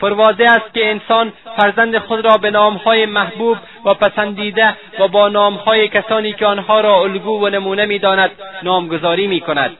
پروازه 0.00 0.44
است 0.44 0.74
که 0.74 0.90
انسان 0.90 1.32
فرزند 1.56 1.98
خود 1.98 2.24
را 2.24 2.36
به 2.36 2.50
نامهای 2.50 3.06
محبوب 3.06 3.58
و 3.84 3.94
پسندیده 3.94 4.76
و 4.98 5.08
با 5.08 5.28
نامهای 5.28 5.88
کسانی 5.88 6.32
که 6.32 6.46
آنها 6.46 6.80
را 6.80 7.00
الگو 7.00 7.46
و 7.46 7.48
نمونه 7.48 7.86
می‌داند 7.86 8.30
نامگذاری 8.62 9.26
می‌کند. 9.26 9.76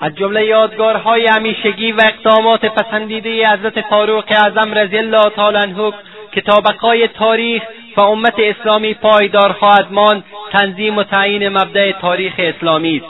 از 0.00 0.14
جمله 0.14 0.46
یادگارهای 0.46 1.26
همیشگی 1.26 1.92
و 1.92 2.00
اقدامات 2.04 2.64
پسندیده 2.64 3.48
حضرت 3.48 3.80
فاروق 3.80 4.24
اعظم 4.28 4.74
رضی 4.74 4.98
الله 4.98 5.30
تعالی 5.30 5.58
عنه 5.58 5.92
که 6.32 6.40
تاریخ 7.18 7.62
و 7.96 8.00
امت 8.00 8.34
اسلامی 8.38 8.94
پایدار 8.94 9.52
خواهد 9.52 9.86
ماند 9.90 10.24
تنظیم 10.52 10.98
و 10.98 11.04
تعیین 11.04 11.48
مبدع 11.48 11.92
تاریخ 11.92 12.34
اسلامی 12.38 12.96
است. 12.96 13.06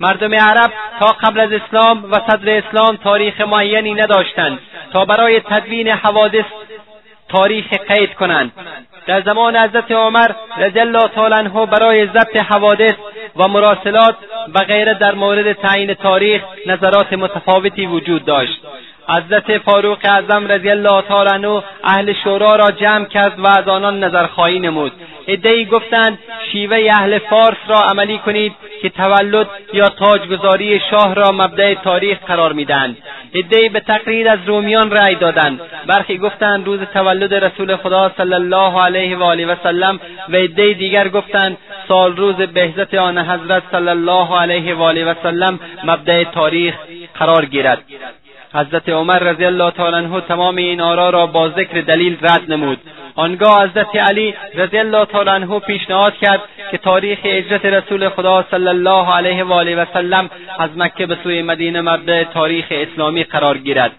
مردم 0.00 0.34
عرب 0.34 0.72
تا 1.00 1.06
قبل 1.06 1.40
از 1.40 1.52
اسلام 1.52 2.04
و 2.04 2.14
صدر 2.30 2.56
اسلام 2.58 2.96
تاریخ 2.96 3.40
معینی 3.40 3.94
نداشتند 3.94 4.58
تا 4.92 5.04
برای 5.04 5.40
تدوین 5.40 5.88
حوادث 5.88 6.44
تاریخ 7.28 7.66
قید 7.88 8.14
کنند. 8.14 8.52
در 9.06 9.22
زمان 9.22 9.56
حضرت 9.56 9.90
عمر 9.90 10.30
رضی 10.58 10.80
الله 10.80 11.08
تعالی 11.08 11.34
عنه 11.34 11.66
برای 11.66 12.06
ضبط 12.06 12.36
حوادث 12.36 12.94
و 13.36 13.48
مراسلات 13.48 14.16
و 14.54 14.64
غیره 14.64 14.94
در 14.94 15.14
مورد 15.14 15.52
تعیین 15.52 15.94
تاریخ 15.94 16.42
نظرات 16.66 17.12
متفاوتی 17.12 17.86
وجود 17.86 18.24
داشت. 18.24 18.60
حضرت 19.08 19.58
فاروق 19.58 19.98
اعظم 20.04 20.46
رضی 20.46 20.70
الله 20.70 21.02
تعالی 21.02 21.30
عنه 21.30 21.62
اهل 21.84 22.12
شورا 22.24 22.56
را 22.56 22.70
جمع 22.70 23.04
کرد 23.04 23.38
و 23.38 23.46
از 23.46 23.68
آنان 23.68 24.04
نظرخواهی 24.04 24.58
نمود. 24.58 24.92
عدهای 25.28 25.64
گفتند 25.64 26.18
شیوه 26.52 26.88
اهل 26.90 27.18
فارس 27.18 27.56
را 27.68 27.82
عملی 27.82 28.18
کنید 28.18 28.52
که 28.82 28.88
تولد 28.88 29.46
یا 29.72 29.88
تاجگذاری 29.88 30.80
شاه 30.90 31.14
را 31.14 31.32
مبدع 31.32 31.74
تاریخ 31.74 32.18
قرار 32.26 32.52
می‌دهند. 32.52 32.96
عدهای 33.34 33.68
به 33.68 33.80
تقلید 33.80 34.26
از 34.26 34.38
رومیان 34.46 34.90
رأی 34.90 35.14
دادند. 35.14 35.60
برخی 35.86 36.18
گفتند 36.18 36.66
روز 36.66 36.80
تولد 36.80 37.34
رسول 37.34 37.76
خدا 37.76 38.12
صلی 38.16 38.34
الله 38.34 38.82
علیه 38.82 39.16
و 39.16 39.22
آله 39.22 39.46
و 39.46 39.56
سلم 39.62 40.00
و 40.28 40.36
عدهای 40.36 40.74
دیگر 40.74 41.08
گفتند 41.08 41.56
سال 41.88 42.16
روز 42.16 42.34
بهزت 42.34 42.94
آن 42.94 43.18
حضرت 43.18 43.62
صلی 43.70 43.88
الله 43.88 44.40
علیه 44.40 44.74
و 44.74 44.82
آله 44.82 45.04
و 45.04 45.14
سلم 45.22 45.60
مبدع 45.84 46.24
تاریخ 46.24 46.74
قرار 47.14 47.44
گیرد. 47.44 47.82
حضرت 48.54 48.88
عمر 48.88 49.18
رضی 49.18 49.44
الله 49.44 49.70
تعالی 49.70 49.96
عنه 49.96 50.20
تمام 50.20 50.56
این 50.56 50.80
آرا 50.80 51.10
را 51.10 51.26
با 51.26 51.48
ذکر 51.48 51.80
دلیل 51.80 52.18
رد 52.22 52.52
نمود. 52.52 52.78
آنگاه 53.14 53.62
حضرت 53.62 53.96
علی 53.96 54.34
رضی 54.54 54.78
الله 54.78 55.04
تعالی 55.04 55.30
عنه 55.30 55.58
پیشنهاد 55.58 56.14
کرد 56.16 56.40
که 56.70 56.78
تاریخ 56.78 57.26
هجرت 57.26 57.64
رسول 57.64 58.08
خدا 58.08 58.44
صلی 58.50 58.68
الله 58.68 59.14
علیه 59.14 59.44
و 59.44 59.52
آله 59.52 59.76
و 59.76 59.84
سلم 59.92 60.30
از 60.58 60.70
مکه 60.76 61.06
به 61.06 61.16
سوی 61.22 61.42
مدینه 61.42 61.80
مبدع 61.80 62.24
تاریخ 62.24 62.66
اسلامی 62.70 63.24
قرار 63.24 63.58
گیرد. 63.58 63.92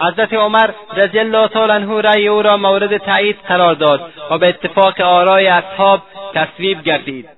حضرت 0.00 0.32
عمر 0.32 0.70
رضی 0.96 1.18
الله 1.18 1.48
تعالی 1.48 1.72
عنه 1.72 2.00
رأی 2.00 2.28
او 2.28 2.42
را 2.42 2.56
مورد 2.56 2.96
تایید 2.96 3.36
قرار 3.48 3.74
داد 3.74 4.12
و 4.30 4.38
به 4.38 4.48
اتفاق 4.48 5.00
آرای 5.00 5.46
اصحاب 5.46 6.02
تصویب 6.34 6.82
گردید. 6.82 7.28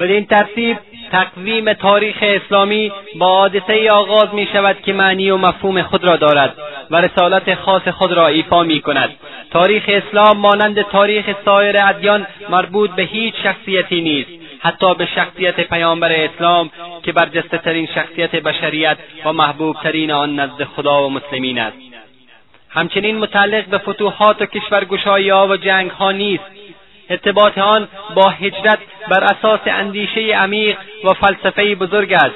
بدین 0.00 0.26
ترتیب 0.26 0.78
تقویم 1.12 1.72
تاریخ 1.72 2.16
اسلامی 2.22 2.92
با 3.18 3.26
حادثه 3.26 3.90
آغاز 3.90 4.34
می 4.34 4.48
شود 4.52 4.76
که 4.82 4.92
معنی 4.92 5.30
و 5.30 5.36
مفهوم 5.36 5.82
خود 5.82 6.04
را 6.04 6.16
دارد 6.16 6.54
و 6.90 6.96
رسالت 6.96 7.54
خاص 7.54 7.88
خود 7.88 8.12
را 8.12 8.26
ایفا 8.26 8.62
می 8.62 8.80
کند 8.80 9.10
تاریخ 9.50 9.84
اسلام 9.88 10.38
مانند 10.38 10.82
تاریخ 10.82 11.26
سایر 11.44 11.76
ادیان 11.84 12.26
مربوط 12.50 12.90
به 12.90 13.02
هیچ 13.02 13.34
شخصیتی 13.42 14.00
نیست 14.00 14.30
حتی 14.60 14.94
به 14.94 15.08
شخصیت 15.14 15.60
پیامبر 15.60 16.12
اسلام 16.12 16.70
که 17.02 17.12
برجسته 17.12 17.58
ترین 17.58 17.88
شخصیت 17.94 18.30
بشریت 18.30 18.98
و 19.24 19.32
محبوب 19.32 19.76
ترین 19.82 20.10
آن 20.10 20.40
نزد 20.40 20.64
خدا 20.64 21.06
و 21.06 21.10
مسلمین 21.10 21.58
است. 21.58 21.76
همچنین 22.70 23.18
متعلق 23.18 23.64
به 23.66 23.78
فتوحات 23.78 24.42
و 24.42 24.46
کشورگشایی 24.46 25.28
ها 25.28 25.46
و 25.48 25.56
جنگ 25.56 25.90
ها 25.90 26.12
نیست. 26.12 26.44
ارتباط 27.10 27.58
آن 27.58 27.88
با 28.14 28.28
هجرت 28.28 28.78
بر 29.10 29.24
اساس 29.24 29.60
اندیشه 29.66 30.20
عمیق 30.20 30.78
و 31.04 31.12
فلسفه 31.12 31.74
بزرگ 31.74 32.12
است. 32.12 32.34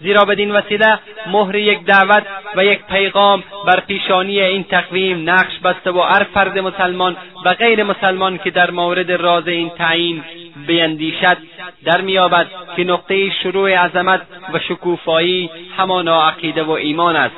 زیرا 0.00 0.24
بدین 0.24 0.50
وسیله 0.50 0.98
مهر 1.26 1.54
یک 1.54 1.84
دعوت 1.84 2.22
و 2.56 2.64
یک 2.64 2.80
پیغام 2.84 3.42
بر 3.66 3.80
پیشانی 3.80 4.40
این 4.40 4.64
تقویم 4.64 5.30
نقش 5.30 5.58
بسته 5.64 5.90
و 5.90 6.00
هر 6.00 6.26
فرد 6.34 6.58
مسلمان 6.58 7.16
و 7.44 7.54
غیر 7.54 7.82
مسلمان 7.82 8.38
که 8.38 8.50
در 8.50 8.70
مورد 8.70 9.12
راز 9.12 9.48
این 9.48 9.70
تعیین 9.70 10.24
بیندیشد 10.66 11.36
در 11.84 12.00
مییابد 12.00 12.46
که 12.76 12.84
نقطه 12.84 13.30
شروع 13.42 13.76
عظمت 13.76 14.20
و 14.52 14.58
شکوفایی 14.58 15.50
همانا 15.76 16.22
عقیده 16.22 16.62
و 16.62 16.70
ایمان 16.70 17.16
است. 17.16 17.36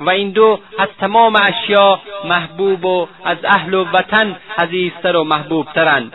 و 0.00 0.10
این 0.10 0.30
دو 0.30 0.58
از 0.78 0.88
تمام 1.00 1.36
اشیا 1.36 2.00
محبوب 2.24 2.84
و 2.84 3.08
از 3.24 3.38
اهل 3.44 3.74
و 3.74 3.84
وطن 3.92 4.36
عزیزتر 4.58 5.16
و 5.16 5.24
محبوبترند 5.24 6.12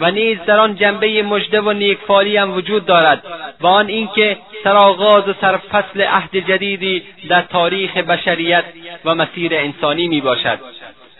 و 0.00 0.10
نیز 0.10 0.38
در 0.46 0.58
آن 0.58 0.76
جنبه 0.76 1.22
مژده 1.22 1.60
و 1.60 1.72
نیکفالی 1.72 2.36
هم 2.36 2.54
وجود 2.54 2.86
دارد. 2.86 3.22
و 3.60 3.66
آن 3.66 3.88
اینکه 3.88 4.36
سرآغاز 4.64 5.28
و 5.28 5.34
سرفصل 5.40 6.00
عهد 6.00 6.36
جدیدی 6.36 7.02
در 7.28 7.42
تاریخ 7.42 7.96
بشریت 7.96 8.64
و 9.04 9.14
مسیر 9.14 9.54
انسانی 9.54 10.08
می 10.08 10.20
باشد 10.20 10.58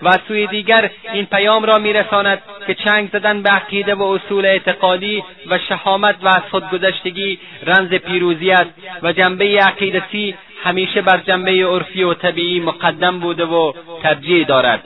و 0.05 0.09
از 0.09 0.19
سوی 0.29 0.47
دیگر 0.47 0.91
این 1.13 1.27
پیام 1.27 1.65
را 1.65 1.79
میرساند 1.79 2.43
که 2.67 2.75
چنگ 2.75 3.09
زدن 3.13 3.43
به 3.43 3.51
عقیده 3.51 3.95
و 3.95 4.03
اصول 4.03 4.47
اعتقادی 4.47 5.25
و 5.51 5.59
شهامت 5.59 6.17
و 6.23 6.29
از 6.29 6.43
خودگذشتگی 6.51 7.39
رمز 7.67 7.89
پیروزی 7.89 8.51
است 8.51 8.71
و 9.03 9.13
جنبه 9.13 9.59
عقیدتی 9.59 10.35
همیشه 10.65 11.03
بر 11.03 11.19
جنبه 11.19 11.67
عرفی 11.67 12.03
و 12.03 12.15
طبیعی 12.15 12.61
مقدم 12.61 13.21
بوده 13.21 13.45
و 13.45 13.73
ترجیح 14.03 14.47
دارد. 14.47 14.81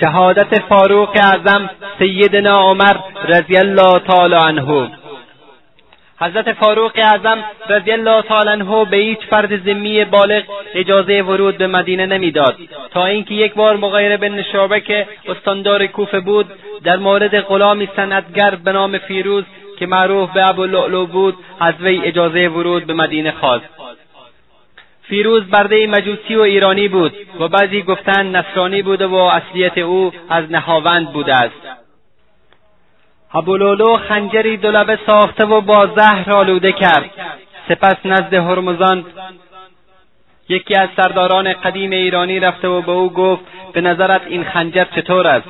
شهادت 0.00 0.62
فاروق 0.62 1.16
اعظم 1.16 1.70
سیدنا 1.98 2.58
عمر 2.60 2.96
رضی 3.24 3.56
الله 3.56 3.98
تعالی 3.98 4.34
عنه. 4.34 4.90
حضرت 6.20 6.52
فاروق 6.52 6.92
اعظم 6.94 7.44
رضی 7.68 7.92
الله 7.92 8.22
تعالی 8.22 8.50
عنه 8.50 8.84
به 8.84 8.96
هیچ 8.96 9.18
فرد 9.30 9.64
ذمی 9.64 10.04
بالغ 10.04 10.42
اجازه 10.74 11.22
ورود 11.22 11.58
به 11.58 11.66
مدینه 11.66 12.06
نمی‌داد. 12.06 12.56
تا 12.90 13.06
اینکه 13.06 13.34
یک 13.34 13.54
بار 13.54 13.76
مغیر 13.76 14.16
بن 14.16 14.42
شعبه 14.42 14.80
که 14.80 15.06
استاندار 15.28 15.86
کوفه 15.86 16.20
بود 16.20 16.46
در 16.84 16.96
مورد 16.96 17.40
غلامی 17.40 17.88
صنعتگر 17.96 18.54
به 18.54 18.72
نام 18.72 18.98
فیروز 18.98 19.44
که 19.78 19.86
معروف 19.86 20.32
به 20.32 20.48
ابولؤلؤ 20.48 21.06
بود 21.06 21.36
از 21.60 21.74
وی 21.80 22.00
اجازه 22.04 22.48
ورود 22.48 22.86
به 22.86 22.94
مدینه 22.94 23.30
خواست. 23.30 23.64
فیروز 25.02 25.44
برده 25.44 25.86
مجوسی 25.86 26.34
و 26.34 26.40
ایرانی 26.40 26.88
بود 26.88 27.12
و 27.40 27.48
بعضی 27.48 27.82
گفتند 27.82 28.36
نصرانی 28.36 28.82
بوده 28.82 29.06
و 29.06 29.14
اصلیت 29.14 29.78
او 29.78 30.12
از 30.28 30.44
نهاوند 30.50 31.12
بوده 31.12 31.34
است. 31.36 31.79
ابولولو 33.34 33.96
خنجری 33.96 34.56
دولبه 34.56 34.98
ساخته 35.06 35.44
و 35.44 35.60
با 35.60 35.86
زهر 35.96 36.32
آلوده 36.32 36.72
کرد. 36.72 37.10
سپس 37.68 37.96
نزد 38.04 38.34
هرمزان 38.34 39.04
یکی 40.48 40.74
از 40.74 40.88
سرداران 40.96 41.52
قدیم 41.52 41.90
ایرانی 41.90 42.40
رفته 42.40 42.68
و 42.68 42.82
به 42.82 42.92
او 42.92 43.12
گفت 43.12 43.42
به 43.72 43.80
نظرت 43.80 44.22
این 44.26 44.44
خنجر 44.44 44.84
چطور 44.84 45.26
است؟ 45.26 45.48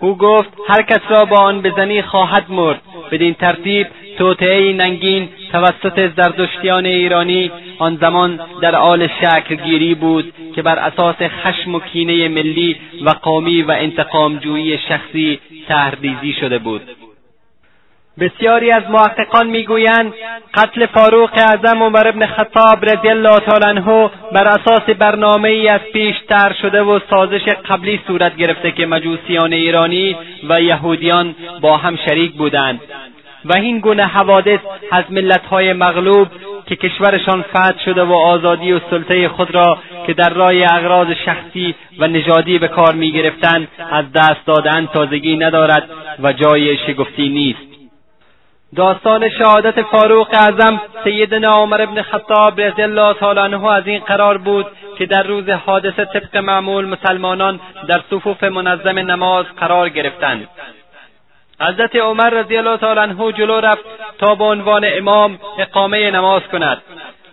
او 0.00 0.16
گفت 0.16 0.48
هر 0.68 0.82
کس 0.82 1.00
را 1.08 1.24
با 1.24 1.36
آن 1.36 1.62
بزنی 1.62 2.02
خواهد 2.02 2.44
مرد. 2.48 2.80
بدین 3.10 3.34
ترتیب 3.34 3.86
توطعه 4.18 4.72
ننگین 4.72 5.28
توسط 5.52 6.10
زردشتیان 6.16 6.86
ایرانی 6.86 7.50
آن 7.78 7.98
زمان 8.00 8.40
در 8.62 8.76
آل 8.76 9.06
شکلگیری 9.06 9.94
بود 9.94 10.32
که 10.54 10.62
بر 10.62 10.78
اساس 10.78 11.16
خشم 11.20 11.74
و 11.74 11.80
کینه 11.80 12.28
ملی 12.28 12.76
و 13.06 13.10
قومی 13.10 13.62
و 13.62 13.70
انتقامجویی 13.70 14.78
شخصی 14.78 15.40
تهرریزی 15.70 16.32
شده 16.40 16.58
بود. 16.58 16.82
بسیاری 18.20 18.70
از 18.70 18.82
محققان 18.90 19.46
می‌گویند 19.46 20.12
قتل 20.54 20.86
فاروق 20.86 21.30
اعظم 21.32 21.82
عمر 21.82 22.08
ابن 22.08 22.26
خطاب 22.26 22.84
رضی 22.84 23.08
الله 23.08 23.38
تعالی 23.38 23.78
عنه 23.78 24.10
بر 24.32 24.48
اساس 24.48 24.96
برنامه 24.98 25.48
ای 25.48 25.68
از 25.68 25.80
پیش 25.92 26.16
تر 26.28 26.52
شده 26.62 26.82
و 26.82 27.00
سازش 27.10 27.44
قبلی 27.68 28.00
صورت 28.06 28.36
گرفته 28.36 28.70
که 28.70 28.86
مجوسیان 28.86 29.52
ایرانی 29.52 30.16
و 30.48 30.60
یهودیان 30.62 31.34
با 31.60 31.76
هم 31.76 31.96
شریک 31.96 32.32
بودند. 32.32 32.80
و 33.44 33.56
این 33.56 33.80
گونه 33.80 34.02
حوادث 34.02 34.60
از 34.92 35.04
ملتهای 35.10 35.72
مغلوب 35.72 36.28
که 36.66 36.76
کشورشان 36.76 37.42
فتح 37.42 37.84
شده 37.84 38.02
و 38.02 38.12
آزادی 38.12 38.72
و 38.72 38.80
سلطه 38.90 39.28
خود 39.28 39.54
را 39.54 39.78
که 40.06 40.14
در 40.14 40.30
رای 40.30 40.64
اغراض 40.64 41.06
شخصی 41.24 41.74
و 41.98 42.06
نژادی 42.06 42.58
به 42.58 42.68
کار 42.68 42.94
می‌گرفتند 42.94 43.68
از 43.90 44.12
دست 44.12 44.46
دادن 44.46 44.86
تازگی 44.86 45.36
ندارد 45.36 45.90
و 46.22 46.32
جای 46.32 46.76
شگفتی 46.76 47.28
نیست. 47.28 47.70
داستان 48.76 49.28
شهادت 49.28 49.82
فاروق 49.82 50.28
اعظم 50.32 50.80
سیدنا 51.04 51.54
عمر 51.54 51.82
ابن 51.82 52.02
خطاب 52.02 52.60
رضی 52.60 52.82
الله 52.82 53.14
تعالی 53.14 53.40
عنه 53.40 53.66
از 53.66 53.86
این 53.86 53.98
قرار 53.98 54.38
بود 54.38 54.66
که 54.98 55.06
در 55.06 55.22
روز 55.22 55.48
حادثه 55.48 56.04
طبق 56.04 56.36
معمول 56.36 56.86
مسلمانان 56.86 57.60
در 57.88 58.00
صفوف 58.10 58.44
منظم 58.44 58.98
نماز 58.98 59.46
قرار 59.56 59.88
گرفتند. 59.88 60.48
حضرت 61.60 61.96
عمر 61.96 62.30
رضی 62.30 62.56
الله 62.56 62.76
تعالی 62.76 63.00
عنه 63.00 63.32
جلو 63.32 63.60
رفت 63.60 63.84
تا 64.18 64.34
به 64.34 64.44
عنوان 64.44 64.84
امام 64.84 65.38
اقامه 65.58 66.10
نماز 66.10 66.42
کند. 66.42 66.82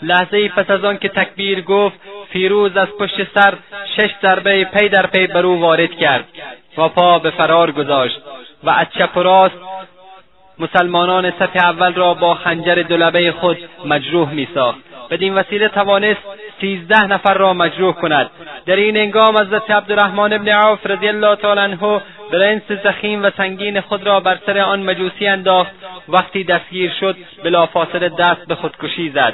لحظه 0.02 0.50
پس 0.50 0.70
از 0.70 0.84
آن 0.84 0.98
که 0.98 1.10
تکبیر 1.10 1.62
گفت 1.62 1.96
فیروز 2.30 2.78
از 2.78 2.88
پشت 3.00 3.28
سر 3.36 3.54
شش 3.98 4.10
ضربه 4.22 4.64
پی 4.64 4.90
در 4.90 5.08
پی 5.08 5.28
بر 5.28 5.46
او 5.46 5.60
وارد 5.60 5.92
کرد 5.92 6.26
و 6.78 6.90
پا 6.90 7.20
به 7.20 7.30
فرار 7.30 7.72
گذاشت 7.72 8.22
و 8.64 8.70
از 8.70 8.86
چپ 8.98 9.18
و 9.18 9.24
راست 9.24 9.56
مسلمانان 10.60 11.32
صف 11.32 11.56
اول 11.56 11.94
را 11.94 12.14
با 12.14 12.36
خنجر 12.36 12.76
دولبه 12.76 13.32
خود 13.32 13.58
مجروح 13.86 14.32
میساخت. 14.34 14.80
بدین 15.10 15.36
وسیله 15.36 15.70
توانست 15.70 16.22
سیزده 16.62 17.08
نفر 17.08 17.34
را 17.34 17.54
مجروح 17.54 17.94
کند. 17.94 18.30
در 18.66 18.76
این 18.76 18.98
انگام 18.98 19.38
حضرت 19.38 19.72
عبدالرحمن 19.72 20.34
ابن 20.34 20.50
عوف 20.50 20.86
رضی 20.86 21.08
الله 21.08 21.36
تعالی 21.36 21.60
عنه 21.60 22.02
برنس 22.32 22.72
زخیم 22.84 23.24
و 23.24 23.30
سنگین 23.38 23.82
خود 23.82 24.04
را 24.04 24.20
بر 24.20 24.38
سر 24.46 24.60
آن 24.60 24.84
مجوسی 24.84 25.28
انداخت. 25.28 25.72
وقتی 26.10 26.44
دستگیر 26.44 26.92
شد 27.00 27.16
بلافاصله 27.44 28.10
دست 28.10 28.48
به 28.48 28.56
خودکشی 28.56 29.10
زد. 29.10 29.34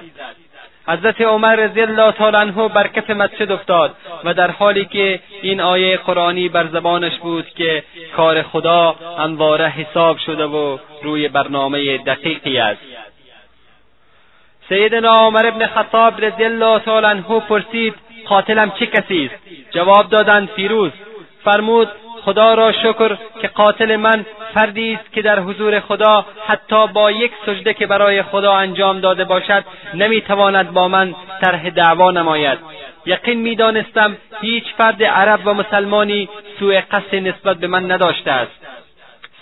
حضرت 0.88 1.22
عمر 1.22 1.56
رضی 1.56 1.82
الله 1.82 2.12
تعالی 2.12 2.38
عنه 2.38 2.68
بر 2.68 2.88
کف 2.88 3.10
مسجد 3.10 3.52
افتاد 3.52 3.96
و 4.24 4.34
در 4.34 4.52
حالی 4.52 4.86
که 4.86 5.20
این 5.42 5.62
آیه 5.62 5.98
قرآنی 5.98 6.50
بر 6.50 6.68
زبانش 6.68 7.18
بود 7.18 7.50
که 7.50 7.84
کار 8.16 8.42
خدا 8.42 8.96
همواره 9.20 9.68
حساب 9.68 10.18
شده 10.18 10.46
و 10.46 10.78
روی 11.04 11.28
برنامه 11.28 11.98
دقیقی 11.98 12.58
است. 12.58 12.82
سیدنا 14.74 15.14
عمر 15.26 15.46
ابن 15.46 15.68
خطاب 15.68 16.26
رضی 16.26 16.44
الله 16.44 16.80
تعالی 16.80 17.06
عنه 17.06 17.40
پرسید 17.40 17.96
قاتلم 18.26 18.72
چه 18.80 18.86
کسی 18.86 19.30
است؟ 19.32 19.36
جواب 19.72 20.10
دادند 20.10 20.50
فیروز. 20.56 20.92
فرمود 21.44 21.88
خدا 22.26 22.54
را 22.54 22.72
شکر 22.72 23.18
که 23.42 23.48
قاتل 23.48 23.96
من 23.96 24.26
فردی 24.54 24.94
است 24.94 25.14
که 25.14 25.22
در 25.22 25.40
حضور 25.40 25.80
خدا 25.80 26.26
حتی 26.48 26.88
با 26.88 27.12
یک 27.12 27.32
سجده 27.46 27.74
که 27.74 27.88
برای 27.88 28.24
خدا 28.24 28.54
انجام 28.54 29.00
داده 29.00 29.24
باشد 29.24 29.64
نمی‌تواند 29.94 30.72
با 30.72 30.88
من 30.88 31.16
طرح 31.42 31.70
دعوا 31.70 32.12
نماید. 32.12 32.60
یقین 33.06 33.40
می‌دانستم 33.40 34.18
هیچ 34.42 34.64
فرد 34.78 35.04
عرب 35.04 35.40
و 35.46 35.54
مسلمانی 35.54 36.30
سوء 36.60 36.82
قصد 36.92 37.16
نسبت 37.16 37.58
به 37.58 37.68
من 37.68 37.92
نداشته 37.92 38.32
است. 38.32 38.63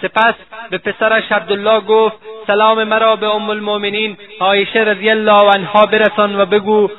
سپس 0.02 0.34
به 0.70 0.78
پسرش 0.78 1.32
عبدالله 1.32 1.80
گفت 1.80 2.18
سلام 2.48 2.84
مرا 2.84 3.16
به 3.16 3.36
ام 3.36 3.50
المؤمنین 3.50 4.18
عایشه 4.40 4.80
رضی 4.80 5.10
الله 5.10 5.52
عنها 5.56 5.86
برسان 5.86 6.40
و 6.40 6.46
بگو 6.46 6.90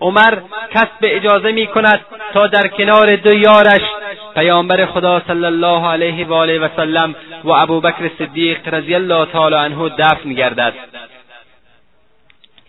عمر 0.00 0.38
کسب 0.70 1.02
اجازه 1.02 1.52
می 1.52 1.66
کند 1.66 2.00
تا 2.34 2.46
در 2.46 2.68
کنار 2.68 3.16
دو 3.16 3.34
یارش 3.34 3.82
پیامبر 4.34 4.86
خدا 4.86 5.22
صلی 5.26 5.44
الله 5.44 5.88
علیه 5.88 6.26
و 6.26 6.32
آله 6.32 6.58
و 6.58 6.68
سلم 6.76 7.14
و 7.44 7.50
ابوبکر 7.50 8.10
صدیق 8.18 8.74
رضی 8.74 8.94
الله 8.94 9.26
تعالی 9.26 9.54
عنه 9.54 9.88
دفن 9.88 10.32
گردد. 10.32 10.72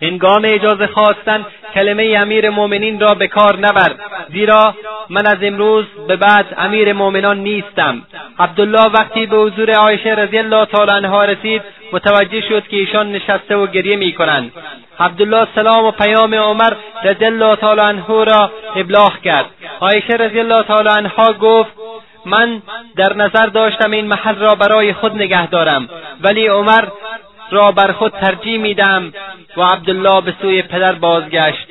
هنگام 0.01 0.41
اجازه 0.45 0.87
خواستن 0.87 1.45
کلمه 1.73 2.17
امیر 2.21 2.49
مؤمنین 2.49 2.99
را 2.99 3.13
به 3.13 3.27
کار 3.27 3.57
نبر. 3.57 3.95
زیرا 4.29 4.75
من 5.09 5.27
از 5.27 5.37
امروز 5.41 5.85
به 6.07 6.15
بعد 6.15 6.45
امیر 6.57 6.93
مؤمنان 6.93 7.37
نیستم. 7.37 8.03
عبدالله 8.39 8.85
وقتی 8.85 9.25
به 9.25 9.37
حضور 9.37 9.71
عایشه 9.71 10.09
رضی 10.09 10.37
الله 10.37 10.65
تعالی 10.65 10.91
عنها 10.91 11.25
رسید 11.25 11.61
متوجه 11.91 12.41
شد 12.41 12.67
که 12.67 12.77
ایشان 12.77 13.11
نشسته 13.11 13.55
و 13.55 13.67
گریه 13.67 13.95
می‌کنند. 13.95 14.51
عبدالله 14.99 15.47
سلام 15.55 15.85
و 15.85 15.91
پیام 15.91 16.35
عمر 16.35 16.73
رضی 17.03 17.25
الله 17.25 17.55
تعالی 17.55 17.81
عنه 17.81 18.23
را 18.23 18.51
ابلاغ 18.75 19.21
کرد. 19.21 19.45
عایشه 19.81 20.13
رضی 20.13 20.39
الله 20.39 20.63
تعالی 20.63 20.89
عنها 20.89 21.33
گفت 21.33 21.71
من 22.25 22.61
در 22.95 23.13
نظر 23.13 23.45
داشتم 23.45 23.91
این 23.91 24.07
محل 24.07 24.35
را 24.35 24.55
برای 24.55 24.93
خود 24.93 25.15
نگه 25.15 25.47
دارم. 25.47 25.89
ولی 26.21 26.47
عمر 26.47 26.83
را 27.51 27.71
بر 27.71 27.91
خود 27.91 28.11
ترجیح 28.11 28.57
میدم 28.57 29.13
و 29.57 29.61
عبدالله 29.61 30.21
به 30.21 30.33
سوی 30.41 30.61
پدر 30.61 30.91
بازگشت. 30.91 31.67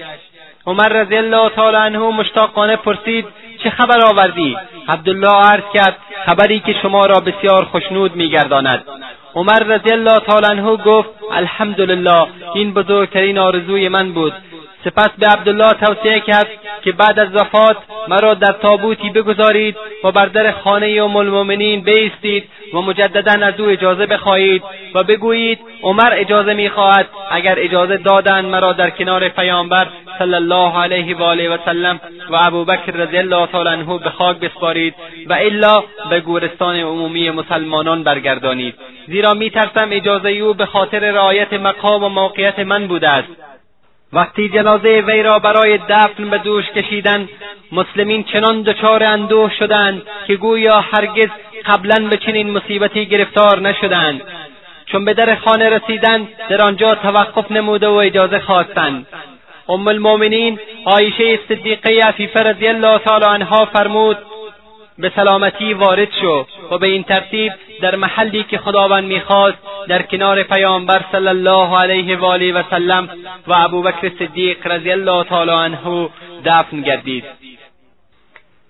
عمر 0.67 0.89
رضی 0.89 1.17
الله 1.17 1.49
تعالی 1.49 1.77
عنه 1.77 1.99
مشتاقانه 1.99 2.77
پرسید 2.77 3.27
چه 3.63 3.71
خبر 3.71 4.01
آوردی؟ 4.05 4.57
عبدالله 4.89 5.47
عرض 5.47 5.63
کرد 5.75 5.97
خبری 6.27 6.61
که 6.61 6.75
شما 6.83 7.07
را 7.07 7.21
بسیار 7.21 7.65
خوشنود 7.65 8.17
میگرداند. 8.17 8.85
عمر 9.35 9.59
رضی 9.59 9.93
الله 9.93 10.19
تعالی 10.19 10.47
عنه 10.51 10.77
گفت 10.77 11.11
الحمدلله 11.33 12.27
این 12.55 12.75
بزرگترین 12.75 13.39
آرزوی 13.39 13.89
من 13.89 14.13
بود. 14.13 14.33
سپس 14.85 15.11
به 15.19 15.27
عبدالله 15.27 15.73
توصیه 15.73 16.21
کرد 16.21 16.49
که 16.83 16.93
بعد 16.93 17.19
از 17.19 17.35
وفات 17.35 17.77
مرا 18.09 18.35
در 18.35 18.53
تابوتی 18.53 19.11
بگذارید 19.11 19.77
و 20.05 20.13
بر 20.13 20.27
در 20.27 20.53
خانه 20.53 20.87
ام 20.87 21.17
المؤمنین 21.17 21.85
بایستید 21.85 22.49
و 22.75 22.81
مجددا 22.81 23.47
از 23.47 23.61
او 23.61 23.67
اجازه 23.69 24.07
بخواهید 24.07 24.63
و 24.95 25.03
بگویید 25.05 25.59
عمر 25.83 26.13
اجازه 26.13 26.55
می‌خواهد 26.55 27.07
اگر 27.31 27.55
اجازه 27.59 27.97
دادند 27.97 28.45
مرا 28.45 28.73
در 28.73 28.91
کنار 28.91 29.29
پیامبر 29.29 29.87
صلی 30.19 30.35
الله 30.35 30.79
علیه 30.79 31.17
و 31.17 31.23
آله 31.23 31.49
و 31.49 31.59
سلم 31.65 32.01
و 32.31 32.37
ابوبکر 32.41 32.93
رضی 32.93 33.19
الله 33.19 33.47
تعالی 33.47 33.69
عنه 33.69 33.99
به 33.99 34.11
خاک 34.11 34.39
بسپارید 34.39 34.95
و 35.27 35.33
الا 35.33 35.83
به 36.11 36.21
گورستان 36.21 36.77
عمومی 36.77 37.31
مسلمانان 37.31 38.03
برگردانید. 38.03 38.75
زیرا 39.07 39.35
میترسم 39.35 39.89
اجازه 39.91 40.29
او 40.29 40.55
به 40.55 40.67
خاطر 40.67 40.99
رعایت 40.99 41.53
مقام 41.53 42.05
و 42.05 42.09
موقعیت 42.09 42.59
من 42.59 42.87
بوده 42.87 43.09
است. 43.09 43.29
وقتی 44.15 44.49
جنازه 44.49 45.05
وی 45.07 45.23
را 45.23 45.39
برای 45.39 45.79
دفن 45.89 46.31
به 46.31 46.39
دوش 46.39 46.65
کشیدند 46.65 47.29
مسلمین 47.73 48.25
چنان 48.25 48.63
دچار 48.63 49.05
اندوه 49.05 49.51
شدند 49.59 50.03
که 50.27 50.37
گویا 50.37 50.81
هرگز 50.81 51.29
قبلا 51.67 52.09
به 52.09 52.17
چنین 52.17 52.51
مصیبتی 52.51 53.07
گرفتار 53.07 53.61
نشدند. 53.61 54.21
چون 54.87 55.05
به 55.05 55.15
در 55.15 55.35
خانه 55.35 55.69
رسیدند 55.69 56.29
در 56.49 56.63
آنجا 56.63 56.95
توقف 56.95 57.53
نموده 57.53 57.89
و 57.89 57.93
اجازه 57.93 58.39
خواستند. 58.39 59.07
ام 59.69 59.89
المؤمنین 59.89 60.59
عایشه 60.87 61.39
صدیقه 61.49 61.99
عفیفه 62.09 62.41
رضی 62.41 62.67
الله 62.67 62.99
تعالی 62.99 63.25
عنها 63.25 63.65
فرمود 63.65 64.19
به 64.99 65.13
سلامتی 65.17 65.75
وارد 65.75 66.09
شو 66.21 66.47
و 66.71 66.79
به 66.79 66.87
این 66.87 67.03
ترتیب 67.03 67.53
در 67.81 67.97
محلی 67.97 68.45
که 68.45 68.59
خداوند 68.59 69.05
می‌خواست 69.05 69.59
در 69.89 70.03
کنار 70.03 70.43
پیامبر 70.43 71.05
صلی 71.13 71.29
الله 71.29 71.79
علیه 71.79 72.17
و 72.17 72.25
آله 72.25 72.53
و 72.53 72.63
سلم 72.71 73.09
و 73.47 73.55
ابوبکر 73.57 74.11
صدیق 74.19 74.67
رضی 74.67 74.91
الله 74.91 75.25
تعالی 75.25 75.51
عنه 75.51 76.09
دفن 76.45 76.81
گردید. 76.81 77.25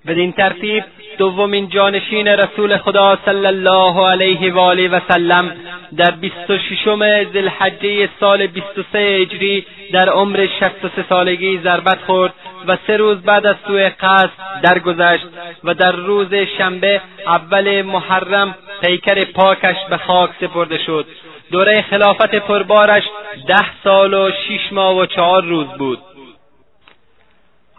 بدین 0.06 0.32
ترتیب 0.32 0.84
دومین 1.18 1.68
جانشین 1.68 2.28
رسول 2.28 2.76
خدا 2.76 3.18
صلی 3.24 3.46
الله 3.46 4.06
علیه 4.08 4.52
و 4.88 5.00
سلم 5.08 5.52
در 5.96 6.10
بیست 6.10 6.50
و 6.50 6.58
ششم 6.58 7.24
ذوالحجه 7.32 8.08
سال 8.20 8.46
بیست 8.46 8.78
و 8.78 8.82
سه 8.92 8.98
هجری 8.98 9.66
در 9.92 10.08
عمر 10.08 10.46
شصت 10.60 10.84
و 10.84 10.88
سه 10.96 11.04
سالگی 11.08 11.58
ضربت 11.58 11.98
خورد 12.06 12.32
و 12.68 12.76
سه 12.86 12.96
روز 12.96 13.22
بعد 13.22 13.46
از 13.46 13.56
سوی 13.66 13.88
قصد 13.88 14.30
درگذشت 14.62 15.26
و 15.64 15.74
در 15.74 15.92
روز 15.92 16.34
شنبه 16.58 17.00
اول 17.26 17.82
محرم 17.82 18.54
پیکر 18.82 19.24
پاکش 19.24 19.76
به 19.90 19.96
خاک 19.96 20.30
سپرده 20.40 20.78
شد. 20.78 21.06
دوره 21.50 21.82
خلافت 21.82 22.34
پربارش 22.34 23.04
ده 23.48 23.82
سال 23.84 24.14
و 24.14 24.30
شش 24.30 24.72
ماه 24.72 24.96
و 24.96 25.06
چهار 25.06 25.44
روز 25.44 25.66
بود. 25.66 25.98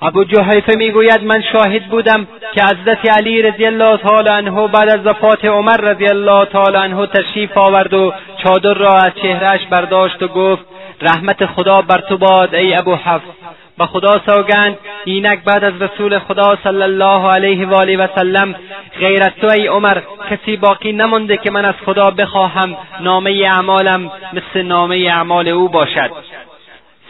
ابو 0.01 0.23
جحیفه 0.23 0.76
می‌گوید 0.77 1.23
من 1.23 1.43
شاهد 1.53 1.85
بودم 1.89 2.27
که 2.55 2.63
حضرت 2.63 3.17
علی 3.17 3.41
رضی 3.41 3.65
الله 3.65 3.97
تعالی 3.97 4.30
عنه 4.30 4.67
بعد 4.67 4.89
از 4.89 5.05
وفات 5.05 5.45
عمر 5.45 5.77
رضی 5.77 6.07
الله 6.07 6.45
تعالی 6.45 6.77
عنه 6.77 7.07
تشریف 7.07 7.57
آورد 7.57 7.93
و 7.93 8.13
چادر 8.43 8.73
را 8.73 8.93
از 8.93 9.11
چهرهش 9.22 9.65
برداشت 9.69 10.23
و 10.23 10.27
گفت 10.27 10.65
رحمت 11.01 11.45
خدا 11.45 11.81
بر 11.81 12.01
تو 12.09 12.17
باد 12.17 12.55
ای 12.55 12.76
ابو 12.76 12.95
حفص 12.95 13.35
به 13.77 13.85
خدا 13.85 14.22
سوگند 14.26 14.77
اینک 15.05 15.43
بعد 15.43 15.63
از 15.63 15.81
رسول 15.81 16.19
خدا 16.19 16.57
صلی 16.63 16.81
الله 16.81 17.31
علیه 17.31 17.67
و 17.67 17.76
آله 17.76 17.97
و 17.97 18.07
سلم 18.15 18.55
غیر 18.99 19.23
از 19.23 19.31
تو 19.41 19.47
ای 19.49 19.67
عمر 19.67 20.01
کسی 20.30 20.57
باقی 20.57 20.91
نمانده 20.91 21.38
که 21.38 21.51
من 21.51 21.65
از 21.65 21.76
خدا 21.85 22.11
بخواهم 22.11 22.77
نامه 22.99 23.43
اعمالم 23.45 24.11
مثل 24.34 24.61
نامه 24.61 24.95
اعمال 24.95 25.47
او 25.47 25.69
باشد. 25.69 26.11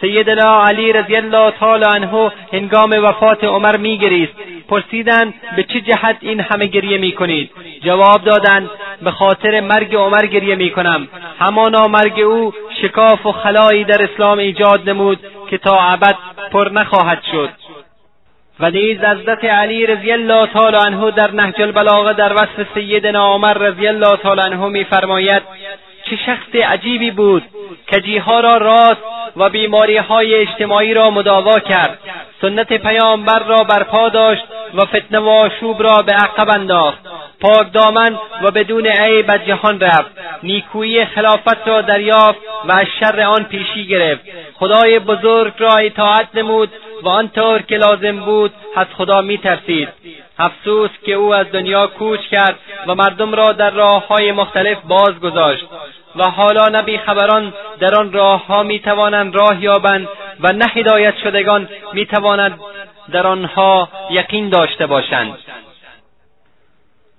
سیدنا 0.00 0.64
علی 0.64 0.92
رضی 0.92 1.16
الله 1.16 1.50
تعالی 1.50 1.84
عنه 1.84 2.32
هنگام 2.52 2.90
وفات 3.02 3.44
عمر 3.44 3.76
میگریست. 3.76 4.32
پرسیدند 4.68 5.34
به 5.56 5.62
چه 5.62 5.80
جهت 5.80 6.16
این 6.20 6.40
همه 6.40 6.66
گریه 6.66 6.98
می‌کنید؟ 6.98 7.50
جواب 7.84 8.24
دادند 8.24 8.70
به 9.02 9.10
خاطر 9.10 9.60
مرگ 9.60 9.96
عمر 9.96 10.26
گریه 10.26 10.54
می‌کنم. 10.54 11.08
همانا 11.38 11.88
مرگ 11.88 12.20
او 12.20 12.52
شکاف 12.82 13.26
و 13.26 13.32
خلایی 13.32 13.84
در 13.84 14.08
اسلام 14.12 14.38
ایجاد 14.38 14.90
نمود 14.90 15.18
که 15.50 15.58
تا 15.58 15.78
ابد 15.80 16.16
پر 16.52 16.68
نخواهد 16.72 17.22
شد. 17.32 17.50
و 18.60 18.70
نیز 18.70 18.98
حضرت 18.98 19.44
علی 19.44 19.86
رضی 19.86 20.12
الله 20.12 20.46
تعالی 20.46 20.76
عنه 20.76 21.10
در 21.10 21.30
نهج 21.30 21.62
البلاغه 21.62 22.12
در 22.12 22.32
وصف 22.32 22.66
سیدنا 22.74 23.34
عمر 23.34 23.54
رضی 23.54 23.88
الله 23.88 24.16
تعالی 24.16 24.40
عنه 24.40 24.68
میفرماید 24.68 25.42
چه 26.10 26.16
شخص 26.16 26.54
عجیبی 26.54 27.10
بود 27.10 27.42
کجیها 27.92 28.40
را 28.40 28.56
راست 28.56 29.02
و 29.36 29.50
بیماری 29.50 29.96
های 29.96 30.34
اجتماعی 30.34 30.94
را 30.94 31.10
مداوا 31.10 31.58
کرد. 31.58 31.98
سنت 32.40 32.72
پیامبر 32.72 33.38
را 33.38 33.64
برپا 33.64 34.08
داشت 34.08 34.42
و 34.74 34.80
فتنه 34.80 35.18
و 35.18 35.28
آشوب 35.28 35.82
را 35.82 36.02
به 36.02 36.12
عقب 36.12 36.50
انداخت. 36.50 36.98
پاک 37.40 37.72
دامن 37.72 38.18
و 38.42 38.50
بدون 38.50 38.86
عیب 38.86 39.30
از 39.30 39.40
جهان 39.46 39.80
رفت. 39.80 40.10
نیکویی 40.42 41.04
خلافت 41.04 41.68
را 41.68 41.80
دریافت 41.80 42.38
و 42.64 42.72
از 42.72 42.86
شر 43.00 43.20
آن 43.20 43.44
پیشی 43.44 43.86
گرفت. 43.86 44.22
خدای 44.54 44.98
بزرگ 44.98 45.52
را 45.58 45.76
اطاعت 45.76 46.28
نمود 46.34 46.70
و 47.06 47.08
آنطور 47.08 47.62
که 47.62 47.76
لازم 47.76 48.20
بود 48.20 48.52
از 48.76 48.86
خدا 48.96 49.20
میترسید. 49.20 49.88
افسوس 50.38 50.90
که 51.04 51.12
او 51.12 51.34
از 51.34 51.46
دنیا 51.52 51.86
کوچ 51.86 52.20
کرد 52.20 52.58
و 52.86 52.94
مردم 52.94 53.34
را 53.34 53.52
در 53.52 53.70
راه 53.70 54.06
های 54.06 54.32
مختلف 54.32 54.78
باز 54.88 55.20
گذاشت 55.20 55.64
و 56.16 56.30
حالا 56.30 56.68
نه 56.68 56.98
خبران 56.98 57.52
در 57.80 57.94
آن 57.94 58.12
راهها 58.12 58.62
می‌توانند 58.62 59.36
راه 59.36 59.62
یابند 59.62 60.08
و 60.40 60.52
نه 60.52 60.66
هدایت 60.74 61.14
شدگان 61.22 61.68
می‌توانند 61.92 62.60
در 63.12 63.26
آنها 63.26 63.88
یقین 64.10 64.48
داشته 64.48 64.86
باشند. 64.86 65.38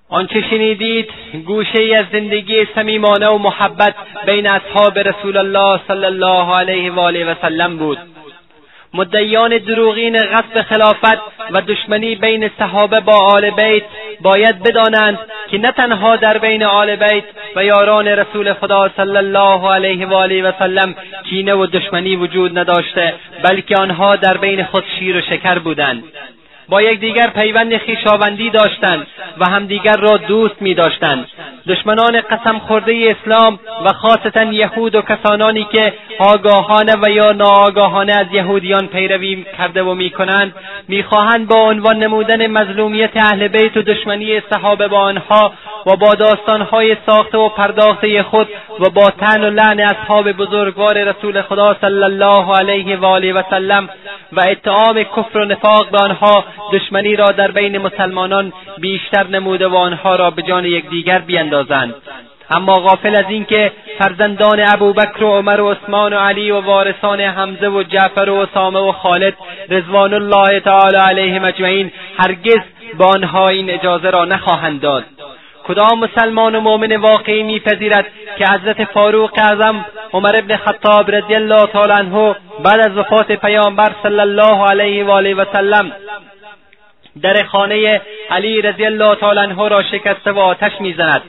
آنچه 0.10 0.42
شنیدید 0.50 1.10
گوشه 1.46 1.82
ای 1.82 1.96
از 1.96 2.06
زندگی 2.12 2.68
صمیمانه 2.76 3.28
و 3.28 3.38
محبت 3.38 3.96
بین 4.26 4.48
اصحاب 4.48 5.00
رسول 5.00 5.38
الله 5.38 5.80
صلی 5.88 6.06
الله 6.06 6.56
علیه 6.56 6.92
و 6.92 7.00
آله 7.00 7.32
و 7.32 7.36
سلم 7.42 7.78
بود. 7.78 8.17
مدعیان 8.94 9.58
دروغین 9.58 10.18
غصب 10.18 10.62
خلافت 10.62 11.18
و 11.52 11.62
دشمنی 11.62 12.16
بین 12.16 12.50
صحابه 12.60 13.00
با 13.00 13.14
آل 13.14 13.50
بیت 13.50 13.84
باید 14.22 14.64
بدانند 14.64 15.20
که 15.52 15.58
نه 15.58 15.72
تنها 15.72 16.16
در 16.16 16.38
بین 16.38 16.64
آل 16.64 16.96
بیت 16.96 17.24
و 17.56 17.64
یاران 17.64 18.08
رسول 18.08 18.54
خدا 18.54 18.90
صلی 18.98 19.18
الله 19.18 19.72
علیه 19.74 20.08
و 20.08 20.14
آله 20.14 20.44
و 20.44 20.52
سلم 20.60 20.96
کینه 21.30 21.54
و 21.54 21.66
دشمنی 21.66 22.16
وجود 22.16 22.60
نداشته 22.60 23.14
بلکه 23.44 23.76
آنها 23.76 24.16
در 24.16 24.38
بین 24.38 24.64
خود 24.64 24.84
شیر 25.00 25.18
و 25.18 25.22
شکر 25.22 25.60
بودند. 25.60 26.04
با 26.70 26.82
یکدیگر 26.82 27.30
پیوند 27.30 27.78
خویشاوندی 27.78 28.50
داشتند 28.50 29.08
و 29.38 29.50
همدیگر 29.50 29.96
را 29.98 30.18
دوست 30.18 30.62
می 30.62 30.74
داشتند 30.74 31.28
دشمنان 31.68 32.22
قسم 32.22 32.60
خورده 32.60 33.16
اسلام 33.16 33.60
و 33.86 33.94
خاصتا 33.94 34.44
یهود 34.44 34.96
و 34.96 35.02
کسانانی 35.02 35.68
که 35.72 35.94
آگاهانه 36.20 36.94
و 37.02 37.10
یا 37.10 37.32
ناآگاهانه 37.32 38.14
از 38.14 38.26
یهودیان 38.32 38.88
پیروی 38.88 39.46
کرده 39.58 39.84
و 39.84 39.94
می‌کنند 39.94 40.56
می‌خواهند 40.88 41.48
با 41.48 41.56
عنوان 41.56 41.98
نمودن 41.98 42.48
مظلومیت 42.48 43.12
اهل 43.16 43.48
بیت 43.48 43.78
و 43.78 43.82
دشمنی 43.82 44.42
صحابه 44.50 44.88
با 44.88 45.00
آنها 45.00 45.54
و 45.86 45.96
با 45.96 46.14
داستانهای 46.14 46.98
ساخته 47.06 47.38
و 47.38 47.50
پرداخته 47.50 48.24
خود 48.24 48.48
و 48.80 48.90
با 48.90 49.10
تن 49.10 49.44
و 49.44 49.50
لعن 49.50 49.80
اصحاب 49.80 50.32
بزرگوار 50.32 51.04
رسول 51.04 51.42
خدا 51.42 51.76
صلی 51.82 52.04
الله 52.04 52.56
علیه 52.60 52.98
و 52.98 53.06
آله 53.06 53.34
و 53.34 53.42
سلم 53.50 53.90
و 54.32 54.42
اتهام 54.50 55.04
کفر 55.04 55.38
و 55.38 55.46
نفاق 55.46 55.90
به 55.90 55.98
آنها 55.98 56.44
دشمنی 56.74 57.16
را 57.16 57.26
در 57.26 57.52
بین 57.52 57.78
مسلمانان 57.78 58.54
بیشتر 58.78 59.28
نموده 59.28 59.68
و 59.68 59.76
آنها 59.76 60.16
را 60.16 60.32
به 60.32 60.42
جان 60.42 60.66
یکدیگر 60.66 61.20
بیندازند. 61.20 61.96
اما 62.50 62.74
غافل 62.74 63.16
از 63.16 63.26
اینکه 63.30 63.72
فرزندان 64.00 64.66
ابوبکر 64.74 65.24
و 65.24 65.38
عمر 65.38 65.62
و 65.62 65.72
عثمان 65.72 66.14
و 66.14 66.18
علی 66.18 66.52
و 66.52 66.62
وارثان 66.62 67.22
حمزه 67.22 67.68
و 67.68 67.84
جعفر 67.84 68.30
و 68.30 68.36
اسامه 68.36 68.80
و 68.80 68.92
خالد 68.92 69.34
رضوان 69.70 70.14
الله 70.14 70.60
تعالی 70.60 70.98
علیهم 70.98 71.44
اجمعین 71.44 71.92
هرگز 72.20 72.62
به 72.98 73.06
آنها 73.06 73.48
این 73.48 73.70
اجازه 73.70 74.10
را 74.10 74.26
نخواهند 74.26 74.82
داد. 74.82 75.04
کدام 75.68 76.00
مسلمان 76.00 76.56
و 76.56 76.62
مؤمن 76.62 76.96
واقعی 76.96 77.44
میپذیرد 77.44 78.06
که 78.38 78.46
حضرت 78.46 78.84
فاروق 78.84 79.32
اعظم 79.38 79.86
عمر 80.14 80.36
ابن 80.36 80.58
خطاب 80.58 81.12
رضی 81.12 81.36
الله 81.36 81.68
تعالی 81.68 81.94
عنه 81.94 82.36
بعد 82.64 82.80
از 82.80 82.98
وفات 82.98 83.32
پیامبر 83.32 83.92
صلی 84.04 84.20
الله 84.20 84.70
علیه 84.70 85.06
و 85.06 85.12
آله 85.12 85.34
و 85.34 85.46
سلم 85.54 85.92
در 87.22 87.44
خانه 87.44 88.02
علی 88.30 88.62
رضی 88.62 88.86
الله 88.86 89.16
تعالی 89.16 89.40
عنه 89.40 89.70
را 89.70 89.84
شکسته 89.84 90.32
و 90.32 90.40
آتش 90.40 90.72
می‌زند. 90.80 91.22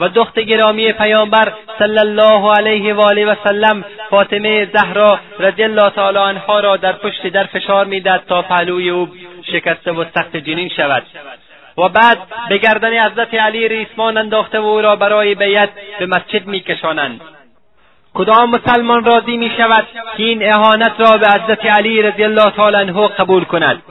و 0.00 0.08
دخت 0.08 0.38
گرامی 0.38 0.92
پیامبر 0.92 1.52
صلی 1.78 1.98
الله 1.98 2.52
علیه 2.52 2.94
و 2.94 3.00
آله 3.00 3.26
و 3.26 3.34
سلم 3.44 3.84
فاطمه 4.10 4.68
زهرا 4.72 5.18
رضی 5.38 5.64
الله 5.64 5.90
تعالی 5.90 6.18
عنها 6.18 6.60
را 6.60 6.76
در 6.76 6.92
پشت 6.92 7.26
در 7.26 7.44
فشار 7.44 7.84
می‌دهد 7.86 8.22
تا 8.28 8.42
پهلوی 8.42 8.90
او 8.90 9.08
شکسته 9.52 9.92
و 9.92 10.04
سخت 10.14 10.36
جنین 10.36 10.68
شود. 10.68 11.02
و 11.78 11.88
بعد 11.88 12.18
به 12.48 12.58
گردن 12.58 13.06
حضرت 13.06 13.34
علی 13.34 13.68
ریسمان 13.68 14.16
انداخته 14.16 14.58
و 14.58 14.64
او 14.64 14.80
را 14.80 14.96
برای 14.96 15.34
بیعت 15.34 15.70
به 15.98 16.06
مسجد 16.06 16.46
میکشانند. 16.46 17.20
کدام 18.14 18.50
مسلمان 18.50 19.04
راضی 19.04 19.36
می 19.36 19.50
شود 19.56 19.86
که 20.16 20.22
این 20.22 20.52
اهانت 20.52 20.92
را 20.98 21.16
به 21.16 21.26
حضرت 21.26 21.66
علی 21.66 22.02
رضی 22.02 22.24
الله 22.24 22.50
تعالی 22.50 22.76
عنه 22.76 23.08
قبول 23.08 23.44
کند؟ 23.44 23.82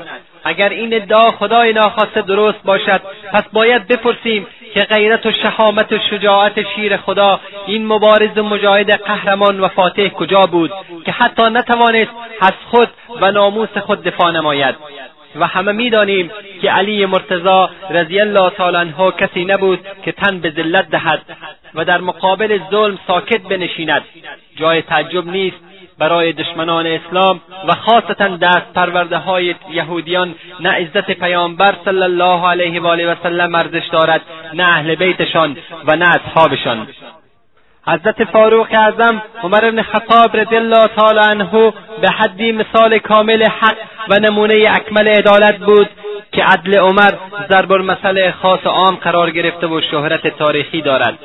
اگر 0.48 0.70
این 0.70 0.94
ادعا 0.94 1.30
خدای 1.30 1.74
ناخواسته 1.74 2.22
درست 2.22 2.64
باشد 2.64 3.02
پس 3.34 3.44
باید 3.54 3.88
بپرسیم 3.88 4.48
که 4.74 4.80
غیرت 4.80 5.26
و 5.26 5.32
شهامت 5.32 5.92
و 5.94 5.98
شجاعت 6.10 6.54
شیر 6.76 6.98
خدا 6.98 7.40
این 7.68 7.86
مبارز 7.86 8.38
و 8.38 8.44
مجاهد 8.44 8.92
قهرمان 8.92 9.60
و 9.60 9.68
فاتح 9.68 10.08
کجا 10.08 10.42
بود 10.42 10.72
که 11.06 11.12
حتی 11.12 11.44
نتوانست 11.44 12.12
از 12.42 12.54
خود 12.72 12.90
و 13.22 13.32
ناموس 13.32 13.78
خود 13.78 14.04
دفاع 14.04 14.32
نماید؟ 14.32 14.76
و 15.36 15.48
همه 15.48 15.72
می‌دانیم 15.72 16.32
که 16.62 16.72
علی 16.72 17.06
مرتضی 17.06 17.68
رضی 17.90 18.20
الله 18.20 18.50
تعالی 18.50 18.78
عنه 18.78 19.12
کسی 19.12 19.46
نبود 19.46 19.80
که 20.04 20.12
تن 20.12 20.40
به 20.40 20.50
ذلت 20.50 20.90
دهد 20.90 21.22
و 21.76 21.86
در 21.86 22.02
مقابل 22.02 22.60
ظلم 22.72 23.00
ساکت 23.08 23.42
بنشیند. 23.42 24.04
جای 24.56 24.82
تعجب 24.82 25.28
نیست 25.28 25.58
برای 26.00 26.34
دشمنان 26.34 26.88
اسلام 26.88 27.42
و 27.68 27.76
خاصتا 27.76 28.28
دست 28.28 28.74
پرورده 28.76 29.18
های 29.18 29.56
یهودیان 29.72 30.36
نه 30.60 30.70
عزت 30.70 31.12
پیامبر 31.12 31.76
صلی 31.86 32.04
الله 32.04 32.48
علیه 32.48 32.82
و 32.82 32.88
آله 32.88 33.12
و 33.12 33.16
سلم 33.24 33.56
ارزش 33.56 33.88
دارد 33.92 34.22
نه 34.54 34.64
اهل 34.64 34.96
بیتشان 34.96 35.58
و 35.88 35.96
نه 35.96 36.06
اصحابشان. 36.10 36.88
حضرت 37.88 38.24
فاروق 38.24 38.68
اعظم 38.72 39.22
عمر 39.44 39.72
بن 39.72 39.82
خطاب 39.82 40.38
رضی 40.38 40.56
الله 40.56 40.88
تعالی 40.88 41.20
عنه 41.20 41.74
به 42.02 42.10
حدی 42.10 42.52
مثال 42.52 43.00
کامل 43.00 43.44
حق 43.44 43.78
و 44.10 44.20
نمونه 44.20 44.68
اکمل 44.70 45.08
عدالت 45.08 45.58
بود 45.58 45.90
که 46.32 46.44
عدل 46.44 46.78
عمر 46.78 47.12
ضرب 47.50 47.72
المثل 47.72 48.32
خاص 48.32 48.66
عام 48.66 48.96
قرار 48.96 49.32
گرفته 49.32 49.68
و 49.68 49.82
شهرت 49.92 50.28
تاریخی 50.28 50.82
دارد. 50.82 51.20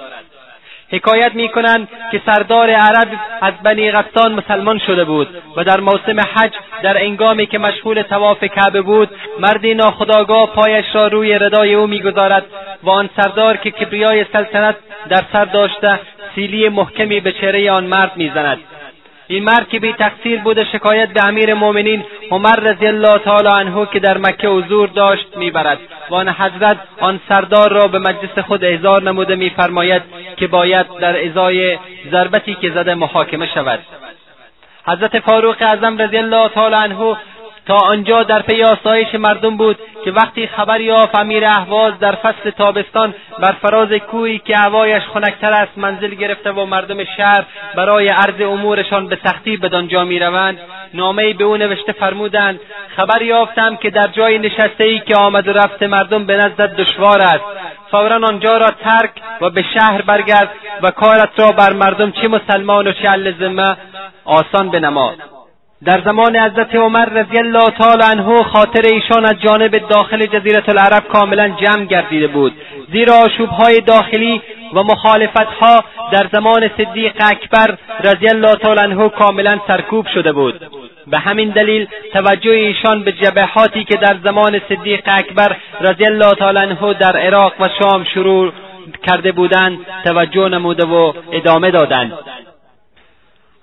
حکایت 0.93 1.35
می 1.35 1.49
کنند 1.49 1.89
که 2.13 2.21
سردار 2.27 2.71
عرب 2.71 3.09
از 3.41 3.55
بنی 3.65 3.91
غسان 3.91 4.33
مسلمان 4.33 4.79
شده 4.79 5.05
بود 5.05 5.29
و 5.57 5.65
در 5.65 5.81
موسم 5.81 6.21
حج 6.21 6.53
در 6.83 7.03
انگامی 7.03 7.47
که 7.47 7.59
مشغول 7.59 8.03
تواف 8.03 8.45
کعبه 8.45 8.83
بود 8.83 9.09
مردی 9.41 9.75
ناخداگاه 9.75 10.47
پایش 10.47 10.87
را 10.93 11.07
روی 11.07 11.39
ردای 11.39 11.75
او 11.75 11.87
می‌گذارد 11.87 12.45
و 12.83 12.91
آن 12.91 13.11
سردار 13.17 13.57
که 13.57 13.71
کبریای 13.71 14.25
سلطنت 14.33 14.77
در 15.09 15.23
سر 15.33 15.45
داشته 15.45 16.01
سیلی 16.35 16.69
محکمی 16.69 17.21
به 17.21 17.33
چهره 17.33 17.71
آن 17.71 17.85
مرد 17.85 18.13
می‌زند. 18.17 18.59
این 19.31 19.45
مرد 19.45 19.69
که 19.69 19.81
بی 19.81 19.93
تقصیر 19.93 20.41
بوده 20.41 20.65
شکایت 20.65 21.09
به 21.09 21.25
امیر 21.25 21.55
مؤمنین 21.55 22.05
عمر 22.31 22.57
رضی 22.57 22.87
الله 22.87 23.19
تعالی 23.19 23.49
عنه 23.49 23.87
که 23.93 24.01
در 24.01 24.19
مکه 24.19 24.49
حضور 24.49 24.89
داشت 24.89 25.37
می‌برد. 25.37 25.79
و 26.11 26.15
آن 26.15 26.29
حضرت 26.29 26.77
آن 27.01 27.21
سردار 27.29 27.73
را 27.73 27.87
به 27.87 27.99
مجلس 27.99 28.39
خود 28.39 28.65
احضار 28.65 29.03
نموده 29.03 29.35
میفرماید 29.35 30.03
که 30.37 30.47
باید 30.47 30.87
در 31.01 31.25
ازای 31.25 31.79
ضربتی 32.11 32.55
که 32.55 32.71
زده 32.71 32.95
محاکمه 32.95 33.47
شود. 33.55 33.79
حضرت 34.87 35.19
فاروق 35.19 35.57
اعظم 35.61 35.99
رضی 35.99 36.19
الله 36.19 36.49
تعالی 36.49 36.75
عنه 36.75 37.17
تا 37.71 37.77
آنجا 37.77 38.23
در 38.23 38.43
پی 38.43 38.63
آسایش 38.63 39.15
مردم 39.15 39.57
بود 39.57 39.79
که 40.05 40.11
وقتی 40.11 40.47
خبر 40.47 40.81
یافت 40.81 41.15
امیر 41.15 41.45
اهواز 41.45 41.99
در 41.99 42.13
فصل 42.13 42.51
تابستان 42.51 43.15
بر 43.39 43.53
فراز 43.53 43.89
کوهی 43.93 44.39
که 44.39 44.57
هوایش 44.57 45.03
خنکتر 45.03 45.53
است 45.53 45.73
منزل 45.77 46.15
گرفته 46.15 46.53
و 46.53 46.65
مردم 46.65 47.05
شهر 47.05 47.45
برای 47.77 48.09
عرض 48.09 48.41
امورشان 48.41 49.07
به 49.07 49.19
سختی 49.25 49.57
بدانجا 49.57 50.05
می‌روند 50.05 50.59
نامهای 50.95 51.33
به 51.33 51.45
او 51.45 51.57
نوشته 51.57 51.93
فرمودند 51.93 52.61
خبر 52.97 53.23
یافتم 53.23 53.77
که 53.77 53.91
در 53.91 54.07
جای 54.07 54.39
نشسته 54.39 54.85
ای 54.85 54.99
که 54.99 55.17
آمد 55.17 55.49
و 55.49 55.53
رفت 55.53 55.83
مردم 55.83 56.27
به 56.27 56.37
نزدت 56.37 56.77
دشوار 56.77 57.21
است. 57.21 57.45
فورا 57.91 58.27
آنجا 58.29 58.57
را 58.57 58.71
ترک 58.71 59.11
و 59.41 59.51
به 59.51 59.65
شهر 59.75 60.03
برگرد 60.03 60.51
و 60.83 60.91
کارت 60.91 61.41
را 61.41 61.53
بر 61.53 61.73
مردم 61.73 62.11
چه 62.11 62.29
مسلمان 62.29 62.87
و 62.87 62.93
چه 62.93 63.09
اهل 63.09 63.65
آسان 64.25 64.71
بنما 64.71 65.15
در 65.87 66.01
زمان 66.05 66.37
حضرت 66.37 66.75
عمر 66.75 67.05
رضی 67.05 67.39
الله 67.39 67.71
تعالی 67.79 68.03
عنه 68.03 68.43
خاطر 68.43 68.83
ایشان 68.95 69.25
از 69.25 69.35
جانب 69.41 69.89
داخل 69.89 70.27
جزیره 70.27 70.63
العرب 70.69 71.09
کاملا 71.13 71.49
جمع 71.49 71.85
گردیده 71.85 72.27
بود. 72.27 72.53
زیرا 72.93 73.15
آشوبهای 73.15 73.81
داخلی 73.81 74.43
و 74.75 74.83
مخالفتها 74.83 75.85
در 76.13 76.29
زمان 76.33 76.71
صدیق 76.79 77.13
اکبر 77.21 77.79
رضی 78.05 78.29
الله 78.29 78.55
تعالی 78.55 78.81
عنه 78.81 79.09
کاملا 79.09 79.59
سرکوب 79.69 80.07
شده 80.15 80.33
بود. 80.33 80.61
به 81.07 81.19
همین 81.19 81.51
دلیل 81.51 81.87
توجه 82.13 82.51
ایشان 82.51 83.03
به 83.03 83.13
جبهاتی 83.13 83.85
که 83.85 83.97
در 83.97 84.17
زمان 84.25 84.61
صدیق 84.69 85.03
اکبر 85.07 85.57
رضی 85.81 86.05
الله 86.07 86.35
تعالی 86.35 86.59
عنه 86.59 86.95
در 86.95 87.17
عراق 87.17 87.53
و 87.61 87.69
شام 87.83 88.05
شروع 88.05 88.53
کرده 89.07 89.33
بودند 89.33 89.79
توجه 90.05 90.49
نموده 90.49 90.87
و 90.87 91.13
ادامه 91.33 91.71
دادند. 91.71 92.13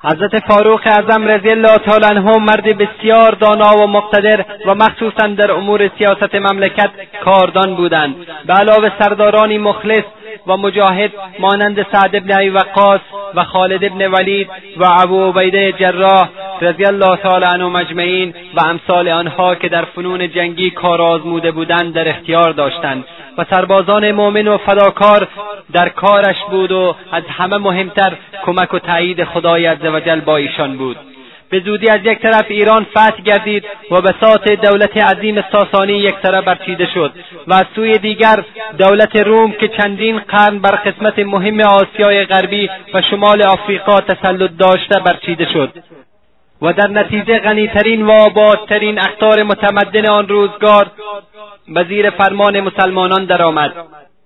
حضرت 0.03 0.39
فاروق 0.39 0.81
اعظم 0.85 1.27
رضی 1.27 1.49
الله 1.49 1.77
تعالی 1.77 2.05
عنه 2.05 2.37
مرد 2.37 2.77
بسیار 2.77 3.31
دانا 3.31 3.83
و 3.83 3.87
مقتدر 3.87 4.45
و 4.65 4.75
مخصوصا 4.75 5.27
در 5.27 5.51
امور 5.51 5.91
سیاست 5.97 6.35
مملکت 6.35 6.89
کاردان 7.23 7.75
بودند. 7.75 8.15
به 8.45 8.53
علاوه 8.53 8.91
سردارانی 8.99 9.57
مخلص 9.57 10.03
و 10.47 10.57
مجاهد 10.57 11.11
مانند 11.39 11.85
سعد 11.91 12.25
بن 12.25 12.37
ابی 12.37 12.49
وقاص 12.49 13.01
و 13.35 13.43
خالد 13.43 13.79
بن 13.79 14.11
ولید 14.11 14.49
و 14.77 14.85
ابو 14.99 15.29
عبیده 15.29 15.71
جراح 15.71 16.29
رضی 16.61 16.85
الله 16.85 17.15
تعالی 17.15 17.45
عنهم 17.45 17.71
مجمعین 17.71 18.33
و 18.55 18.65
امثال 18.65 19.09
آنها 19.09 19.55
که 19.55 19.69
در 19.69 19.85
فنون 19.85 20.31
جنگی 20.31 20.69
کار 20.69 21.01
آزموده 21.01 21.51
بودند 21.51 21.93
در 21.93 22.09
اختیار 22.09 22.51
داشتند. 22.51 23.05
و 23.37 23.45
سربازان 23.51 24.11
مؤمن 24.11 24.47
و 24.47 24.57
فداکار 24.57 25.27
در 25.73 25.89
کارش 25.89 26.35
بود 26.51 26.71
و 26.71 26.95
از 27.11 27.23
همه 27.37 27.57
مهمتر 27.57 28.13
کمک 28.45 28.73
و 28.73 28.79
تایید 28.79 29.23
خدای 29.23 29.65
عزوجل 29.65 30.19
با 30.19 30.37
ایشان 30.37 30.77
بود. 30.77 30.97
به 31.49 31.59
زودی 31.59 31.89
از 31.89 31.99
یک 32.03 32.19
طرف 32.19 32.45
ایران 32.49 32.83
فتح 32.83 33.21
گردید 33.21 33.63
و 33.91 34.01
بساط 34.01 34.49
دولت 34.49 34.97
عظیم 34.97 35.43
ساسانی 35.51 35.93
یک 35.93 36.15
طرف 36.15 36.43
برچیده 36.43 36.87
شد 36.93 37.11
و 37.47 37.53
از 37.53 37.65
سوی 37.75 37.97
دیگر 37.97 38.43
دولت 38.77 39.15
روم 39.15 39.51
که 39.51 39.67
چندین 39.67 40.19
قرن 40.19 40.59
بر 40.59 40.75
قسمت 40.75 41.19
مهم 41.19 41.59
آسیای 41.59 42.25
غربی 42.25 42.69
و 42.93 43.01
شمال 43.01 43.41
آفریقا 43.41 44.01
تسلط 44.01 44.51
داشته 44.59 44.99
برچیده 44.99 45.47
شد. 45.53 45.73
و 46.61 46.73
در 46.73 46.87
نتیجه 46.87 47.39
غنیترین 47.39 48.01
و 48.01 48.11
آبادترین 48.11 48.99
اختار 48.99 49.43
متمدن 49.43 50.09
آن 50.09 50.27
روزگار 50.27 50.91
به 51.67 51.83
زیر 51.83 52.09
فرمان 52.09 52.59
مسلمانان 52.59 53.25
درآمد. 53.25 53.73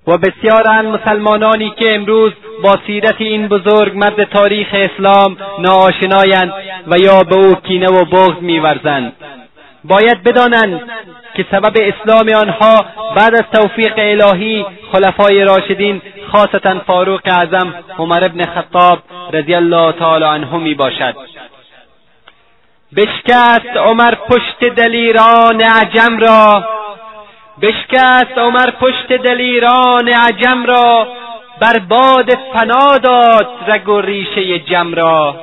و 0.08 0.18
بسیار 0.18 0.82
مسلمانانی 0.82 1.74
که 1.78 1.96
امروز 1.96 2.32
با 2.64 2.76
سیرت 2.88 3.16
این 3.22 3.48
بزرگ 3.48 3.98
مرد 3.98 4.24
تاریخ 4.24 4.68
اسلام 4.74 5.38
ناآشنایند 5.60 6.54
و 6.88 6.96
یا 6.98 7.24
به 7.24 7.36
او 7.36 7.56
کینه 7.56 7.88
و 7.88 8.06
بغض 8.06 8.42
میورزند. 8.42 9.14
باید 9.84 10.24
بدانند 10.24 10.82
که 11.36 11.46
سبب 11.52 11.74
اسلام 11.76 12.30
آنها 12.42 12.86
بعد 13.16 13.36
از 13.36 13.44
توفیق 13.54 13.94
الهی 13.98 14.66
خلفای 14.92 15.44
راشدین 15.44 16.02
خاصتا 16.32 16.80
فاروق 16.80 17.22
اعظم 17.26 17.74
عمر 17.98 18.24
ابن 18.24 18.46
خطاب 18.46 19.00
رضی 19.34 19.56
الله 19.56 19.92
تعالی 19.92 20.26
عنه 20.26 20.58
می 20.58 20.74
باشد 20.74 21.16
بشکست 22.96 23.78
عمر 23.78 24.16
پشت 24.16 24.74
دلیران 24.76 25.62
عجم 25.62 26.18
را 26.18 26.64
بشکست 27.62 28.38
عمر 28.38 28.72
پشت 28.72 29.08
دلیران 29.08 30.08
عجم 30.08 30.66
را 30.66 31.08
بر 31.60 31.80
باد 31.80 32.30
فنا 32.54 32.98
داد 32.98 33.50
رگ 33.68 33.90
و 33.90 34.02
ریشه 34.02 34.60
جم 34.60 34.94
را. 34.94 35.36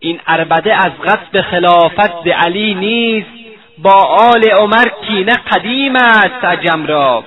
این 0.00 0.20
اربده 0.26 0.74
از 0.74 0.92
قصد 1.04 1.40
خلافت 1.40 2.24
ز 2.24 2.26
علی 2.26 2.74
نیست 2.74 3.30
با 3.78 4.02
آل 4.32 4.44
عمر 4.60 4.88
کینه 5.06 5.32
قدیم 5.32 5.96
است 5.96 6.44
عجم 6.44 6.86
را. 6.86 7.24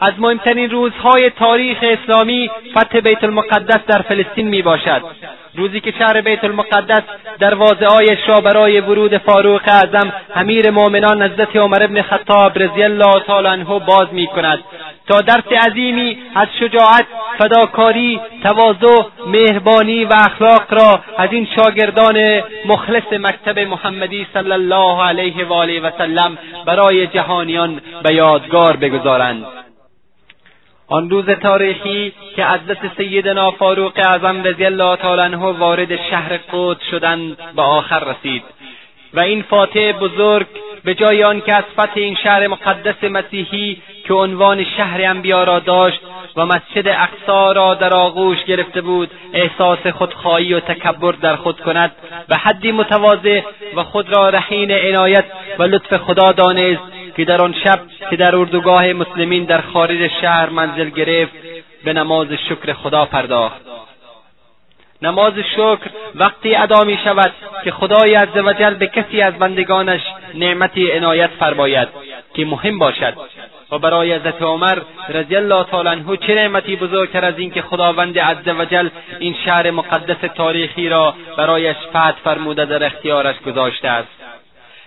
از 0.00 0.12
مهمترین 0.18 0.70
روزهای 0.70 1.30
تاریخ 1.30 1.78
اسلامی 1.82 2.50
فتح 2.76 3.00
بیت 3.00 3.24
المقدس 3.24 3.80
در 3.86 4.02
فلسطین 4.02 4.48
می 4.48 4.62
باشد. 4.62 5.02
روزی 5.54 5.80
که 5.80 5.94
شهر 5.98 6.20
بیت 6.20 6.44
المقدس 6.44 7.02
دروازههایش 7.38 8.18
را 8.26 8.40
برای 8.40 8.80
ورود 8.80 9.16
فاروق 9.16 9.62
اعظم 9.66 10.12
امیر 10.34 10.70
مؤمنان 10.70 11.22
حضرت 11.22 11.56
عمر 11.56 11.82
ابن 11.82 12.02
خطاب 12.02 12.58
رضی 12.58 12.82
الله 12.82 13.20
تعالی 13.26 13.48
عنه 13.48 13.78
باز 13.78 14.06
می 14.12 14.26
کند. 14.26 14.58
تا 15.08 15.20
درس 15.20 15.68
عظیمی 15.68 16.18
از 16.34 16.46
شجاعت 16.60 17.06
فداکاری 17.38 18.20
تواضع 18.42 19.02
مهربانی 19.26 20.04
و 20.04 20.12
اخلاق 20.14 20.74
را 20.74 21.00
از 21.18 21.28
این 21.32 21.48
شاگردان 21.56 22.42
مخلص 22.66 23.12
مکتب 23.12 23.58
محمدی 23.58 24.26
صلی 24.34 24.52
الله 24.52 25.04
علیه 25.04 25.44
و 25.44 25.52
آله 25.52 25.80
و 25.80 25.90
سلم 25.98 26.38
برای 26.66 27.06
جهانیان 27.06 27.80
به 28.02 28.14
یادگار 28.14 28.76
بگذارند. 28.76 29.46
آن 30.90 31.10
روز 31.10 31.30
تاریخی 31.30 32.12
که 32.36 32.42
دست 32.42 32.96
سیدنا 32.96 33.50
فاروق 33.50 33.92
اعظم 33.96 34.42
رضی 34.42 34.64
الله 34.64 34.96
تعالی 34.96 35.22
عنه 35.22 35.36
وارد 35.36 35.96
شهر 36.10 36.40
قدس 36.52 36.82
شدند 36.90 37.36
به 37.56 37.62
آخر 37.62 38.04
رسید. 38.04 38.42
و 39.14 39.20
این 39.20 39.42
فاتح 39.42 39.92
بزرگ 39.92 40.46
به 40.84 40.94
جای 40.94 41.24
آنکه 41.24 41.54
از 41.54 41.64
فتح 41.72 41.92
این 41.94 42.16
شهر 42.22 42.46
مقدس 42.46 43.04
مسیحی 43.04 43.82
که 44.04 44.14
عنوان 44.14 44.64
شهر 44.64 45.00
انبیا 45.02 45.44
را 45.44 45.58
داشت 45.58 46.00
و 46.36 46.46
مسجد 46.46 46.88
اقصا 46.88 47.52
را 47.52 47.74
در 47.74 47.94
آغوش 47.94 48.44
گرفته 48.44 48.80
بود 48.80 49.10
احساس 49.32 49.86
خودخواهی 49.86 50.54
و 50.54 50.60
تکبر 50.60 51.12
در 51.12 51.36
خود 51.36 51.60
کند 51.60 51.92
به 52.28 52.36
حدی 52.36 52.72
متواضع 52.72 53.40
و 53.76 53.82
خود 53.82 54.16
را 54.16 54.28
رهین 54.28 54.72
عنایت 54.72 55.24
و 55.58 55.62
لطف 55.62 55.96
خدا 55.96 56.32
دانست 56.32 56.97
که 57.18 57.24
در 57.24 57.42
آن 57.42 57.54
شب 57.64 57.80
که 58.10 58.16
در 58.16 58.36
اردوگاه 58.36 58.92
مسلمین 58.92 59.44
در 59.44 59.60
خارج 59.60 60.10
شهر 60.20 60.48
منزل 60.48 60.88
گرفت 60.88 61.32
به 61.84 61.92
نماز 61.92 62.28
شکر 62.32 62.72
خدا 62.72 63.04
پرداخت. 63.04 63.60
نماز 65.02 65.32
شکر 65.38 65.90
وقتی 66.14 66.54
ادا 66.54 66.84
می 66.84 66.98
شود 67.04 67.32
که 67.64 67.70
خدای 67.70 68.14
عزوجل 68.14 68.74
به 68.74 68.86
کسی 68.86 69.20
از 69.20 69.34
بندگانش 69.34 70.00
نعمتی 70.34 70.92
عنایت 70.92 71.30
فرماید 71.38 71.88
که 72.34 72.44
مهم 72.44 72.78
باشد. 72.78 73.14
و 73.72 73.78
برای 73.78 74.14
حضرت 74.14 74.42
عمر 74.42 74.78
رضی 75.08 75.36
الله 75.36 75.64
تعالی 75.64 75.88
عنه 75.88 76.16
چه 76.16 76.34
نعمتی 76.34 76.76
بزرگتر 76.76 77.24
از 77.24 77.38
اینکه 77.38 77.62
خداوند 77.62 78.18
عزوجل 78.18 78.88
این 79.18 79.36
شهر 79.46 79.70
مقدس 79.70 80.30
تاریخی 80.34 80.88
را 80.88 81.14
برایش 81.36 81.76
فتح 81.76 82.14
فرموده 82.24 82.64
در 82.64 82.84
اختیارش 82.84 83.36
گذاشته 83.46 83.88
است. 83.88 84.08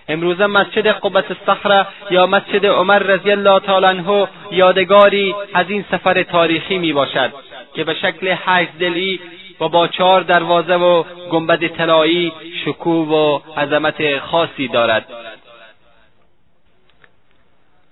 امروزه 0.08 0.46
مسجد 0.46 0.86
قبت 0.86 1.24
الصخره 1.30 1.86
یا 2.10 2.26
مسجد 2.26 2.66
عمر 2.66 2.98
رضی 2.98 3.30
الله 3.30 3.60
تعالی 3.60 3.86
عنه 3.86 4.28
یادگاری 4.50 5.34
از 5.54 5.70
این 5.70 5.84
سفر 5.90 6.22
تاریخی 6.22 6.78
می 6.78 6.92
باشد 6.92 7.32
که 7.74 7.84
به 7.84 7.94
شکل 7.94 8.34
هشت 8.44 8.78
دلی 8.78 9.20
و 9.60 9.68
با 9.68 9.88
چهار 9.88 10.20
دروازه 10.20 10.74
و 10.74 11.02
گنبد 11.30 11.66
طلایی 11.66 12.32
شکوه 12.64 13.08
و 13.08 13.40
عظمت 13.60 14.18
خاصی 14.18 14.68
دارد. 14.68 15.06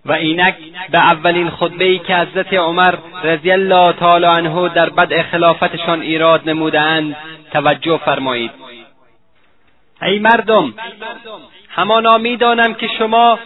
و 0.05 0.13
اینک 0.13 0.55
به 0.91 0.99
اولین 0.99 1.51
خطبه 1.51 1.85
ای 1.85 1.99
که 1.99 2.17
حضرت 2.17 2.53
عمر 2.53 2.95
رضی 3.25 3.51
الله 3.51 3.93
تعالی 3.93 4.27
عنه 4.27 4.69
در 4.69 4.91
بدء 4.91 5.23
خلافتشان 5.23 6.01
ایراد 6.03 6.49
نمودهاند 6.49 7.17
توجه 7.53 8.01
فرمایید. 8.05 8.51
ای 10.03 10.19
مردم 10.19 10.75
همانا 11.71 12.19
می‌دانم 12.19 12.75
که 12.75 12.89
شما 12.99 13.39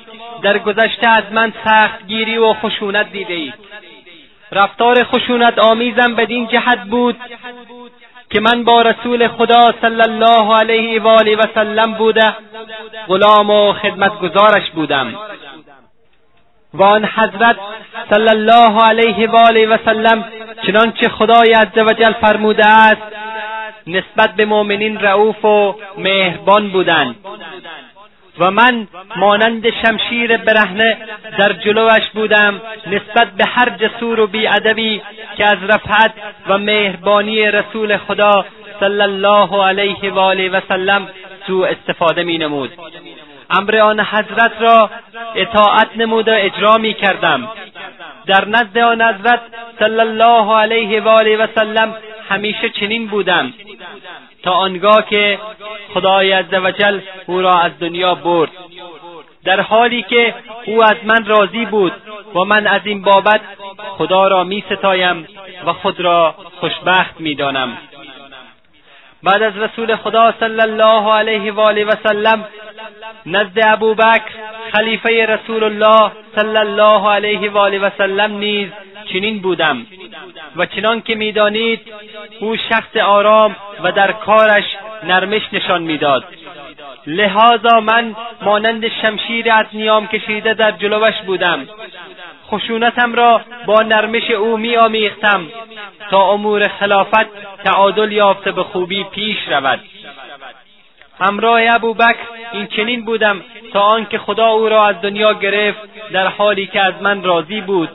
در 0.43 0.59
گذشته 0.59 1.09
از 1.09 1.25
من 1.33 1.53
سختگیری 1.65 2.39
و 2.39 2.55
خشونت 2.55 3.13
دیده 3.13 3.35
اید 3.35 3.55
رفتار 4.53 5.05
خشونت 5.05 5.59
آمیزم 5.59 6.15
بدین 6.15 6.47
جهت 6.47 6.81
بود 6.91 7.17
که 8.31 8.41
من 8.41 8.65
با 8.65 8.83
رسول 8.83 9.29
خدا 9.29 9.75
صلی 9.81 10.03
الله 10.03 10.57
علیه 10.57 11.03
و 11.03 11.09
آله 11.09 11.37
و 11.37 11.43
سلم 11.55 11.95
بوده 11.95 12.37
غلام 13.09 13.51
و 13.51 13.73
خدمتگزارش 13.73 14.71
بودم. 14.71 15.15
و 16.75 16.83
آن 16.83 17.05
حضرت 17.05 17.57
صلی 18.11 18.29
الله 18.29 18.85
علیه 18.85 19.31
و 19.31 19.37
آله 19.37 19.67
و 19.67 19.79
سلم 19.85 20.25
چنانچه 20.67 21.09
خدای 21.09 21.53
عزوجل 21.53 22.13
فرموده 22.13 22.67
است 22.67 23.03
نسبت 23.87 24.35
به 24.37 24.45
مؤمنین 24.45 25.01
رعوف 25.01 25.45
و 25.45 25.75
مهربان 25.99 26.69
بودند. 26.69 27.17
و 28.39 28.51
من 28.51 28.89
مانند 29.17 29.71
شمشیر 29.71 30.37
برهنه 30.37 30.99
در 31.39 31.53
جلوش 31.53 32.11
بودم 32.15 32.61
نسبت 32.87 33.31
به 33.31 33.45
هر 33.49 33.71
جسور 33.71 34.21
و 34.21 34.27
بیادبی 34.27 35.03
که 35.37 35.47
از 35.47 35.59
رفعت 35.63 36.13
و 36.49 36.59
مهربانی 36.59 37.51
رسول 37.51 37.97
خدا 37.97 38.45
صلی 38.81 39.01
الله 39.01 39.65
علیه 39.65 40.11
و 40.13 40.19
آله 40.19 40.49
و 40.49 40.61
سلم 40.69 41.09
سوء 41.47 41.69
استفاده 41.69 42.23
می 42.23 42.39
نمود. 42.39 42.73
امر 43.51 43.77
آن 43.77 44.01
حضرت 44.01 44.53
را 44.61 44.91
اطاعت 45.35 45.89
نمود 45.97 46.29
و 46.29 46.33
اجرا 46.35 46.77
می 46.77 46.95
کردم. 46.95 47.49
در 48.27 48.49
نزد 48.49 48.79
آن 48.79 49.03
حضرت 49.03 49.41
صلی 49.79 50.01
الله 50.01 50.57
علیه 50.57 51.01
و 51.01 51.09
آله 51.09 51.37
و 51.37 51.47
سلم 51.55 51.97
همیشه 52.29 52.71
چنین 52.71 53.07
بودم. 53.07 53.53
تا 54.45 54.53
آنگاه 54.53 55.07
که 55.07 55.39
خدای 55.95 56.33
عزوجل 56.33 57.01
او 57.27 57.41
را 57.41 57.59
از 57.59 57.73
دنیا 57.81 58.15
برد. 58.15 58.51
در 59.45 59.61
حالی 59.61 60.03
که 60.03 60.35
او 60.67 60.83
از 60.83 60.97
من 61.05 61.25
راضی 61.25 61.65
بود 61.65 61.93
و 62.35 62.45
من 62.45 62.67
از 62.67 62.81
این 62.85 63.03
بابت 63.03 63.41
خدا 63.99 64.29
را 64.29 64.45
می 64.45 64.65
ستایم 64.71 65.27
و 65.67 65.73
خود 65.73 66.01
را 66.01 66.35
خوشبخت 66.61 67.21
می 67.21 67.35
دانم 67.35 67.79
بعد 69.23 69.43
از 69.43 69.57
رسول 69.59 69.97
خدا 69.97 70.35
صلی 70.41 70.61
الله 70.61 71.13
علیه 71.13 71.53
و 71.53 71.61
آله 71.61 71.85
و 71.85 71.91
سلم 72.03 72.45
نزد 73.27 73.59
ابوبکر 73.67 74.31
خلیفه 74.73 75.27
رسول 75.27 75.65
الله 75.65 76.13
صلی 76.37 76.57
الله 76.57 77.09
علیه 77.09 77.51
و 77.51 77.59
آله 77.59 77.79
و 77.79 77.91
سلم 77.99 78.39
نیز 78.39 78.69
چنین 79.13 79.41
بودم. 79.41 79.87
و 80.57 80.67
چنان 80.67 81.03
که 81.03 81.15
می‌دانید 81.15 81.81
او 82.41 82.57
شخص 82.57 82.97
آرام 82.97 83.57
و 83.83 83.93
در 83.93 84.13
کارش 84.13 84.65
نرمش 85.05 85.43
نشان 85.53 85.83
می‌داد. 85.83 86.25
لحاظا 87.07 87.81
من 87.81 88.17
مانند 88.43 88.89
شمشیر 88.89 89.53
از 89.53 89.67
نیام 89.73 90.07
کشیده 90.07 90.55
در 90.55 90.71
جلوش 90.71 91.15
بودم. 91.27 91.69
خشونتم 92.51 93.15
را 93.15 93.41
با 93.67 93.83
نرمش 93.83 94.31
او 94.31 94.57
میآمیختم 94.57 95.47
تا 96.11 96.31
امور 96.31 96.69
خلافت 96.69 97.27
تعادل 97.65 98.13
یافته 98.13 98.53
به 98.53 98.63
خوبی 98.63 99.05
پیش 99.05 99.37
رود. 99.49 99.81
همراه 101.21 101.61
ابوبکر 101.71 102.19
این 102.53 102.67
چنین 102.67 103.05
بودم 103.05 103.43
تا 103.73 103.81
آنکه 103.81 104.19
خدا 104.19 104.47
او 104.47 104.69
را 104.69 104.87
از 104.87 105.01
دنیا 105.01 105.33
گرفت 105.33 105.79
در 106.13 106.27
حالی 106.27 106.67
که 106.67 106.81
از 106.81 106.95
من 107.01 107.23
راضی 107.23 107.61
بود 107.61 107.89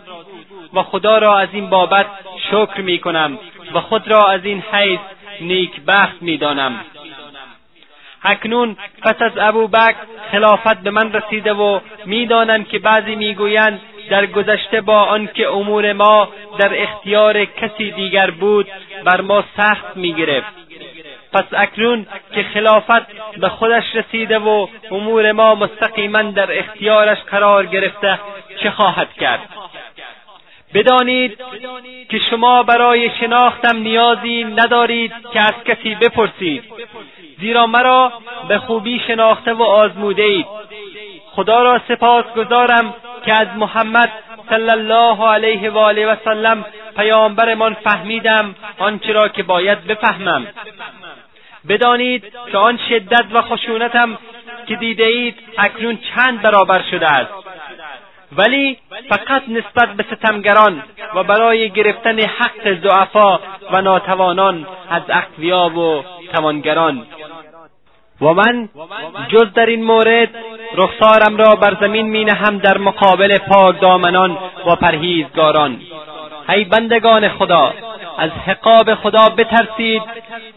و 0.74 0.84
خدا 0.84 1.18
را 1.18 1.38
از 1.38 1.48
این 1.52 1.70
بابت 1.70 2.06
شکر 2.52 2.82
می 2.82 3.00
کنم 3.00 3.40
و 3.74 3.82
خود 3.82 4.08
را 4.08 4.32
از 4.32 4.46
این 4.46 4.64
حیث 4.72 5.00
نیکبخت 5.42 6.22
می 6.22 6.38
دانم 6.38 6.80
اکنون 8.24 8.78
پس 9.02 9.22
از 9.22 9.32
ابوبکر 9.38 9.96
خلافت 10.32 10.78
به 10.78 10.90
من 10.90 11.14
رسیده 11.14 11.54
و 11.54 11.80
می‌دانم 12.06 12.64
که 12.64 12.80
بعضی 12.80 13.16
می‌گویند 13.16 13.82
در 14.10 14.26
گذشته 14.26 14.82
با 14.82 15.04
آنکه 15.04 15.48
امور 15.48 15.94
ما 15.94 16.30
در 16.60 16.82
اختیار 16.82 17.46
کسی 17.46 17.92
دیگر 17.92 18.32
بود 18.32 18.68
بر 19.04 19.22
ما 19.22 19.44
سخت 19.58 19.98
می‌گرفت. 19.98 20.60
پس 21.34 21.44
اکنون 21.52 22.08
که 22.34 22.44
خلافت 22.44 23.06
به 23.38 23.50
خودش 23.50 23.84
رسیده 23.96 24.40
و 24.40 24.68
امور 24.92 25.32
ما 25.32 25.56
مستقیما 25.56 26.22
در 26.22 26.60
اختیارش 26.60 27.18
قرار 27.18 27.66
گرفته 27.66 28.20
چه 28.64 28.72
خواهد 28.72 29.14
کرد؟ 29.14 29.50
بدانید 30.74 31.38
که 32.10 32.20
شما 32.30 32.64
برای 32.64 33.10
شناختم 33.20 33.78
نیازی 33.78 34.44
ندارید 34.44 35.14
که 35.34 35.42
از 35.42 35.54
کسی 35.66 35.96
بپرسید. 35.96 36.64
زیرا 37.40 37.68
مرا 37.68 38.14
به 38.48 38.58
خوبی 38.58 39.02
شناخته 39.08 39.54
و 39.54 39.64
آزموده 39.64 40.46
خدا 41.32 41.64
را 41.64 41.82
سپاس 41.88 42.26
گذارم 42.26 42.94
که 43.26 43.34
از 43.34 43.48
محمد 43.58 44.12
صلی 44.50 44.70
الله 44.70 45.28
علیه 45.28 45.70
و 45.70 45.78
آله 45.78 46.08
و 46.08 46.16
سلم 46.26 46.66
پیامبرمان 46.98 47.74
فهمیدم 47.74 48.56
آنچه 48.78 49.14
را 49.14 49.28
که 49.28 49.44
باید 49.44 49.84
بفهمم. 49.84 50.48
بدانید 51.70 52.34
که 52.52 52.58
آن 52.58 52.80
شدت 52.90 53.26
و 53.34 53.42
خشونتم 53.42 54.18
که 54.68 54.76
دیده 54.76 55.06
اید 55.06 55.36
اکنون 55.58 56.00
چند 56.16 56.42
برابر 56.42 56.84
شده 56.92 57.08
است. 57.08 57.32
ولی 58.38 58.78
فقط 59.10 59.44
نسبت 59.50 59.90
به 59.98 60.06
ستمگران 60.12 60.84
و 61.16 61.24
برای 61.24 61.70
گرفتن 61.70 62.20
حق 62.20 62.82
ضعفا 62.84 63.40
و 63.72 63.82
ناتوانان 63.82 64.68
از 64.90 65.02
اقویا 65.10 65.70
و 65.70 66.04
توانگران. 66.34 67.06
و 68.22 68.34
من 68.34 68.70
جز 69.30 69.54
در 69.54 69.66
این 69.66 69.84
مورد 69.84 70.30
رخسارم 70.76 71.38
را 71.38 71.56
بر 71.56 71.78
زمین 71.82 72.10
می 72.10 72.26
نهم 72.26 72.58
در 72.58 72.78
مقابل 72.78 73.38
پاک 73.38 73.82
دامنان 73.82 74.38
و 74.66 74.76
پرهیزگاران. 74.76 75.82
ای 76.50 76.64
بندگان 76.64 77.30
خدا 77.30 77.74
از 78.20 78.32
حقاب 78.32 78.96
خدا 78.96 79.30
بترسید 79.30 80.02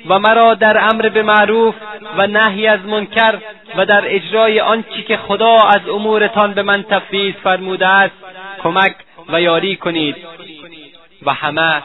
و 0.08 0.18
مرا 0.18 0.54
در 0.54 0.78
امر 0.78 1.08
به 1.08 1.22
معروف 1.22 1.74
و 2.18 2.26
نهی 2.26 2.66
از 2.66 2.80
منکر 2.80 3.38
و 3.76 3.86
در 3.86 4.02
اجرای 4.04 4.60
آنچه 4.60 5.02
که 5.02 5.16
خدا 5.16 5.56
از 5.56 5.88
امورتان 5.88 6.54
به 6.54 6.62
من 6.62 6.82
تفویض 6.82 7.34
فرموده 7.34 7.86
است 7.86 8.14
کمک 8.62 8.94
و 9.28 9.40
یاری 9.40 9.76
کنید 9.76 10.16
و 11.22 11.32
همه 11.32 11.82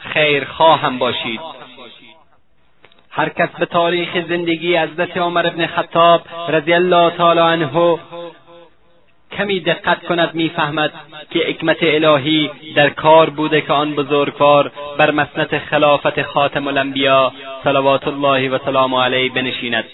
خیرخواهم 0.00 0.98
باشید. 0.98 1.40
هر 3.10 3.28
کس 3.28 3.48
به 3.58 3.66
تاریخ 3.66 4.08
زندگی 4.28 4.76
حضرت 4.76 5.16
عمر 5.16 5.46
ابن 5.46 5.66
خطاب 5.66 6.22
رضی 6.48 6.72
الله 6.72 7.10
تعالی 7.10 7.40
عنه 7.40 7.98
کمی 9.32 9.60
دقت 9.60 10.06
کند 10.06 10.34
می‌فهمد 10.34 10.92
که 11.30 11.38
حکمت 11.38 11.76
الهی 11.80 12.50
در 12.76 12.90
کار 12.90 13.30
بوده 13.30 13.60
که 13.60 13.72
آن 13.72 13.94
بزرگوار 13.94 14.72
بر 14.98 15.10
مسنت 15.10 15.58
خلافت 15.58 16.22
خاتم 16.22 16.68
الانبیا 16.68 17.32
صلوات 17.64 18.08
الله 18.08 18.50
و 18.50 18.58
سلام 18.64 18.94
علیه 18.94 19.32
بنشیند. 19.32 19.84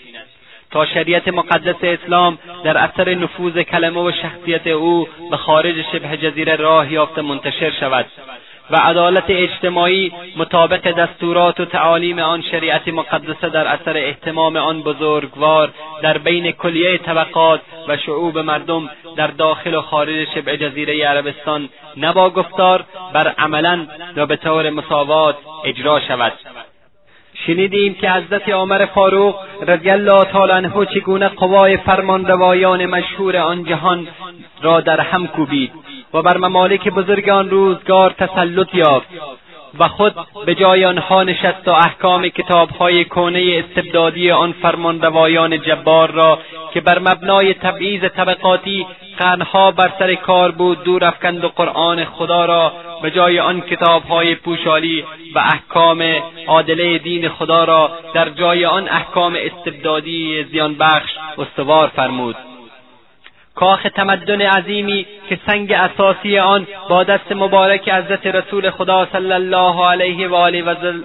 تا 0.71 0.87
شریعت 0.87 1.29
مقدس 1.29 1.77
اسلام 1.83 2.39
در 2.65 2.79
اثر 2.79 3.15
نفوذ 3.15 3.59
کلمه 3.59 4.01
و 4.01 4.13
شخصیت 4.13 4.67
او 4.67 5.09
به 5.31 5.37
خارج 5.37 5.75
شبه 5.93 6.17
جزیره 6.17 6.57
راه 6.57 6.93
یافته 6.93 7.23
منتشر 7.23 7.71
شود. 7.81 8.07
و 8.73 8.77
عدالت 8.77 9.25
اجتماعی 9.29 10.13
مطابق 10.37 10.91
دستورات 10.91 11.61
و 11.61 11.65
تعالیم 11.65 12.19
آن 12.19 12.43
شریعت 12.43 12.89
مقدسه 12.89 13.49
در 13.49 13.67
اثر 13.67 13.97
احتمام 13.97 14.57
آن 14.57 14.83
بزرگوار 14.83 15.71
در 16.03 16.19
بین 16.19 16.51
کلیه 16.51 16.99
طبقات 16.99 17.61
و 17.89 17.97
شعوب 17.97 18.39
مردم 18.39 18.91
در 19.17 19.27
داخل 19.27 19.75
و 19.75 19.81
خارج 19.83 20.29
شبه 20.35 20.57
جزیره 20.57 21.07
عربستان 21.07 21.69
نه 21.97 22.13
با 22.13 22.31
گفتار 22.31 22.85
بر 23.13 23.29
عملا 23.39 23.87
و 24.17 24.27
به 24.27 24.37
طور 24.37 24.71
مساوات 24.71 25.37
اجرا 25.65 26.01
شود. 26.01 26.33
شنیدیم 27.47 27.95
که 27.95 28.11
حضرت 28.11 28.49
عمر 28.49 28.87
فاروق 28.87 29.35
رضی 29.69 29.91
الله 29.91 30.25
تعالی 30.25 30.53
عنه 30.53 30.87
چگونه 30.87 31.29
قوای 31.29 31.77
فرمانروایان 31.77 32.87
مشهور 32.87 33.37
آن 33.37 33.65
جهان 33.65 34.09
را 34.63 34.81
در 34.81 35.01
هم 35.01 35.27
کوبید. 35.27 35.73
و 36.15 36.23
بر 36.23 36.37
ممالک 36.37 36.89
بزرگ 36.89 37.29
آن 37.29 37.51
روزگار 37.51 38.11
تسلط 38.11 38.75
یافت 38.75 39.09
و 39.79 39.89
خود 39.89 40.15
به 40.47 40.55
جای 40.55 40.85
آنها 40.85 41.23
نشست 41.23 41.69
و 41.69 41.71
احکام 41.71 42.29
کتابهای 42.29 43.05
کونه 43.05 43.65
استبدادی 43.65 44.31
آن 44.31 44.53
فرمانروایان 44.53 45.61
جبار 45.61 46.11
را 46.11 46.39
که 46.75 46.81
بر 46.81 46.99
مبنای 46.99 47.55
تبعیض 47.55 48.05
طبقاتی 48.05 48.87
قرنها 49.19 49.71
بر 49.71 49.93
سر 49.99 50.15
کار 50.15 50.51
بود 50.51 50.85
دور 50.85 51.05
افکند 51.05 51.45
و 51.45 51.49
قرآن 51.49 52.05
خدا 52.05 52.45
را 52.45 52.73
به 53.03 53.11
جای 53.11 53.41
آن 53.41 53.61
کتابهای 53.61 54.35
پوشالی 54.35 55.05
و 55.35 55.39
احکام 55.39 56.05
عادله 56.47 56.99
دین 56.99 57.29
خدا 57.29 57.65
را 57.65 57.91
در 58.15 58.29
جای 58.29 58.65
آن 58.65 58.89
احکام 58.89 59.37
استبدادی 59.41 60.45
زیانبخش 60.45 61.11
استوار 61.39 61.89
فرمود. 61.97 62.37
کاخ 63.55 63.83
تمدن 63.83 64.43
عظیمی 64.43 65.07
که 65.29 65.39
سنگ 65.47 65.73
اساسی 65.73 66.39
آن 66.39 66.67
با 66.89 67.05
دست 67.05 67.33
مبارک 67.33 67.89
حضرت 67.89 68.27
رسول 68.27 68.71
خدا 68.71 69.09
صلی 69.13 69.33
الله 69.33 69.87
علیه 69.87 70.29
و 70.29 70.35
آله 70.35 70.63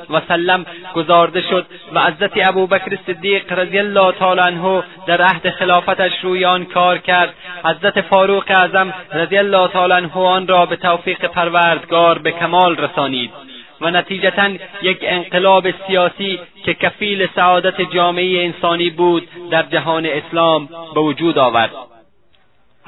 و 0.10 0.22
سلم 0.28 0.65
گذارده 0.95 1.41
شد 1.41 1.65
و 1.94 2.02
حضرت 2.02 2.32
ابوبکر 2.36 2.98
صدیق 3.07 3.60
رضی 3.60 3.80
الله 3.80 4.11
تعالی 4.11 4.41
عنه 4.41 4.84
در 5.07 5.22
عهد 5.22 5.49
خلافتش 5.49 6.11
روی 6.22 6.45
آن 6.45 6.65
کار 6.65 6.98
کرد. 6.98 7.34
حضرت 7.65 8.02
فاروق 8.02 8.44
اعظم 8.48 8.94
رضی 9.14 9.38
الله 9.38 9.68
تعالی 9.68 9.94
عنه 9.94 10.18
آن 10.18 10.48
را 10.48 10.65
به 10.65 10.76
توفیق 10.76 11.26
پروردگار 11.26 12.18
به 12.18 12.32
کمال 12.32 12.78
رسانید. 12.78 13.32
و 13.82 13.91
نتیجتا 13.91 14.49
یک 14.82 14.98
انقلاب 15.02 15.72
سیاسی 15.88 16.40
که 16.65 16.74
کفیل 16.74 17.28
سعادت 17.36 17.82
جامعه 17.82 18.45
انسانی 18.45 18.90
بود 18.90 19.28
در 19.52 19.64
جهان 19.64 20.06
اسلام 20.06 20.69
به 20.95 21.02
وجود 21.02 21.38
آورد. 21.38 21.72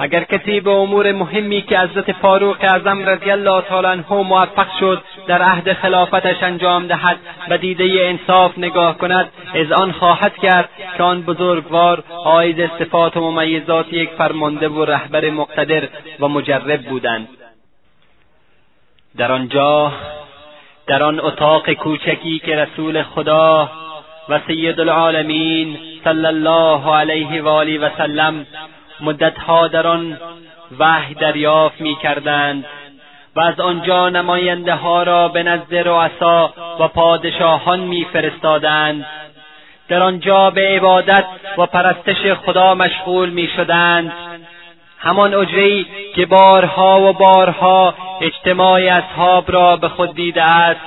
اگر 0.01 0.23
کسی 0.23 0.59
به 0.59 0.71
امور 0.71 1.11
مهمی 1.11 1.61
که 1.61 1.80
حضرت 1.80 2.11
فاروق 2.11 2.57
اعظم 2.61 3.09
رضی 3.09 3.31
الله 3.31 3.61
تعالی 3.61 3.88
عنه 3.88 4.13
موفق 4.13 4.67
شد 4.80 5.03
در 5.27 5.41
عهد 5.41 5.73
خلافتش 5.73 6.43
انجام 6.43 6.88
دهد 6.88 7.17
و 7.49 7.57
دیده 7.57 7.85
انصاف 7.99 8.57
نگاه 8.57 8.97
کند 8.97 9.31
از 9.53 9.71
آن 9.71 9.91
خواهد 9.91 10.38
کرد 10.38 10.69
که 10.97 11.03
آن 11.03 11.21
بزرگوار 11.21 12.03
آید 12.26 12.71
صفات 12.80 13.17
و 13.17 13.31
ممیزات 13.31 13.93
یک 13.93 14.09
فرمانده 14.09 14.69
و 14.69 14.85
رهبر 14.85 15.30
مقتدر 15.30 15.88
و 16.19 16.27
مجرب 16.27 16.81
بودند. 16.81 17.27
در 19.17 19.31
آنجا 19.31 19.91
در 20.88 21.03
آن 21.03 21.19
اتاق 21.19 21.73
کوچکی 21.73 22.39
که 22.39 22.55
رسول 22.55 23.03
خدا 23.03 23.69
و 24.30 24.39
سید 24.47 24.80
العالمین 24.80 25.77
صلی 26.03 26.26
الله 26.26 26.95
علیه 26.95 27.41
و 27.41 27.47
آله 27.47 27.80
و 27.80 27.89
سلم 27.97 28.45
مدتها 29.01 29.67
در 29.67 29.88
آن 29.88 30.17
وحی 30.80 31.13
دریافت 31.13 31.81
می‌کردند 31.81 32.65
و 33.35 33.39
از 33.39 33.59
آنجا 33.59 34.09
نماینده 34.09 34.73
ها 34.73 35.03
را 35.03 35.27
به 35.27 35.43
نزد 35.43 35.76
رؤسا 35.76 36.53
و 36.80 36.88
پادشاهان 36.88 37.80
میفرستادند. 37.80 39.05
در 39.88 40.03
آنجا 40.03 40.49
به 40.49 40.67
عبادت 40.67 41.26
و 41.57 41.65
پرستش 41.65 42.34
خدا 42.45 42.76
مشغول 42.76 43.30
می‌شدند. 43.30 44.13
همان 44.97 45.34
اجرهای 45.34 45.85
که 46.15 46.26
بارها 46.26 47.01
و 47.01 47.13
بارها 47.13 47.93
اجتماع 48.21 48.81
اصحاب 48.81 49.51
را 49.51 49.76
به 49.76 49.89
خود 49.89 50.15
دیده 50.15 50.43
است 50.43 50.81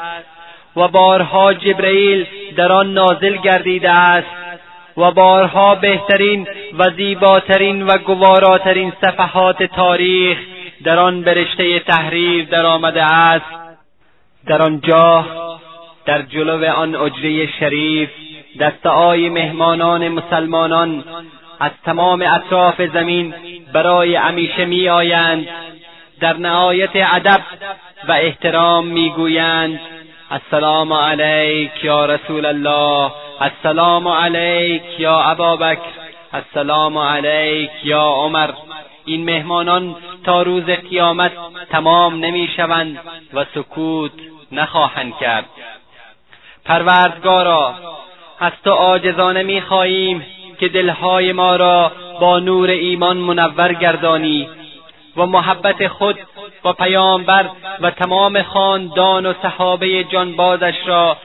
و 0.76 0.89
بارها 0.89 1.55
جبرئیل 1.55 2.26
در 2.56 2.72
آن 2.72 2.93
نازل 2.93 3.36
گردیده 3.36 3.90
است. 3.90 4.52
و 4.97 5.10
بارها 5.10 5.74
بهترین 5.74 6.48
و 6.78 6.90
زیباترین 6.90 7.82
و 7.82 7.98
گواراترین 7.98 8.93
صفحات 9.01 9.62
تاریخ 9.62 10.39
در 10.85 10.98
آن 10.98 11.23
برشته 11.23 11.78
تحریر 11.78 12.44
در 12.44 12.66
آمده 12.66 13.02
است. 13.02 13.62
در 14.47 14.62
آنجا 14.62 15.24
در 16.06 16.23
جلو 16.23 16.64
آن 16.73 16.94
اجره 16.94 17.47
شریف 17.60 18.09
دستعای 18.60 19.28
مهمانان 19.28 20.09
مسلمانان 20.09 21.05
از 21.60 21.70
تمام 21.85 22.23
اطراف 22.23 22.82
زمین 22.82 23.35
برای 23.73 24.14
همیشه 24.14 24.64
می 24.64 24.89
آیند 24.89 25.47
در 26.20 26.36
نهایت 26.36 26.90
ادب 26.94 27.40
و 28.09 28.12
احترام 28.12 28.86
می‌گویند 28.86 29.81
السلام 30.31 30.93
علیک 30.93 31.85
یا 31.85 32.06
رسول 32.06 32.47
الله. 32.47 33.10
السلام 33.43 34.09
علیک 34.09 34.82
یا 34.98 35.20
ابابکر 35.20 35.81
السلام 36.32 36.98
علیک 36.98 37.70
یا 37.85 38.02
عمر. 38.02 38.51
این 39.05 39.24
مهمانان 39.24 39.97
تا 40.24 40.43
روز 40.43 40.64
قیامت 40.64 41.32
تمام 41.70 42.24
نمی‌شوند 42.24 42.98
و 43.35 43.44
سکوت 43.55 44.12
نخواهند 44.52 45.16
کرد. 45.20 45.44
پروردگارا 46.64 47.74
از 48.40 48.52
تو 48.64 48.70
عاجزانه 48.70 49.43
می‌خواهیم 49.43 50.27
که 50.60 50.69
دلهای 50.69 51.32
ما 51.32 51.56
را 51.56 51.93
با 52.20 52.39
نور 52.39 52.70
ایمان 52.70 53.16
منور 53.16 53.73
گردانی 53.73 54.48
و 55.16 55.27
محبت 55.27 55.89
خود 55.89 56.19
و 56.64 56.73
پیامبر 56.73 57.51
و 57.81 57.90
تمام 57.90 58.43
خاندان 58.43 59.27
و 59.27 59.35
صحابه 59.43 60.05
جانبازش 60.05 60.74
را 60.86 61.16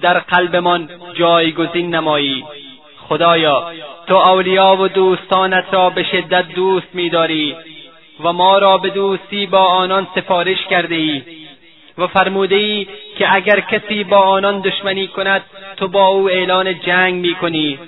در 0.00 0.18
قلبمان 0.18 0.90
جایگزین 1.14 1.94
نمایی. 1.94 2.44
خدایا 3.08 3.72
تو 4.06 4.14
اولیا 4.14 4.76
و 4.80 4.88
دوستانت 4.88 5.64
را 5.70 5.90
به 5.90 6.02
شدت 6.02 6.48
دوست 6.48 6.88
میداری 6.94 7.56
و 8.24 8.32
ما 8.32 8.58
را 8.58 8.78
به 8.78 8.90
دوستی 8.90 9.46
با 9.46 9.64
آنان 9.64 10.06
سفارش 10.14 10.66
کرده 10.70 10.94
ای 10.94 11.22
و 11.98 12.06
فرموده 12.06 12.56
ای 12.56 12.86
که 13.18 13.34
اگر 13.34 13.60
کسی 13.60 14.04
با 14.04 14.18
آنان 14.18 14.60
دشمنی 14.60 15.08
کند 15.08 15.42
تو 15.76 15.88
با 15.88 16.06
او 16.06 16.30
اعلان 16.30 16.80
جنگ 16.80 17.14
می‌کنی. 17.14 17.78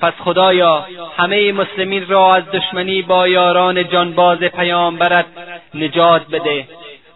پس 0.00 0.12
خدایا 0.18 0.86
همه 1.16 1.52
مسلمین 1.52 2.08
را 2.08 2.34
از 2.34 2.50
دشمنی 2.50 3.02
با 3.02 3.28
یاران 3.28 3.88
جانباز 3.88 4.38
پیامبرت 4.38 5.26
نجات 5.74 6.22
بده. 6.32 6.68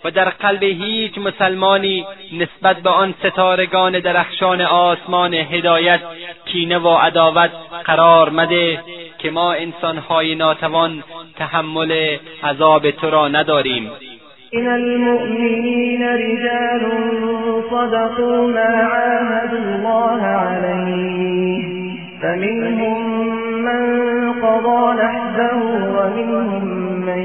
و 0.05 0.11
در 0.11 0.29
قلب 0.29 0.63
هیچ 0.63 1.19
مسلمانی 1.19 2.07
نسبت 2.33 2.77
به 2.83 2.91
آن 2.91 3.15
ستارگان 3.25 4.01
درخشان 4.01 4.61
آسمان 4.61 5.35
هدایت 5.35 6.01
کینه 6.45 6.79
و 6.79 6.89
عداوت 6.89 7.51
قرار 7.85 8.31
مده 8.31 8.79
که 9.19 9.31
ما 9.31 9.53
انسانهای 9.53 10.35
ناتوان 10.35 11.03
تحمل 11.37 12.17
عذاب 12.45 12.91
تو 12.91 13.11
را 13.11 13.29
نداریم. 13.29 13.91
من 14.53 14.67
المؤمنین 14.67 16.03
رجال 16.03 16.91
صدقوا 17.71 18.47
ما 18.47 18.61
عاهدوا 18.61 19.59
الله 19.59 20.23
عليه 20.23 21.65
فمنهم 22.23 22.99
من 23.65 23.83
قضى 24.33 25.03
نحبه 25.03 25.57
ومنهم 25.97 26.65
من 27.07 27.23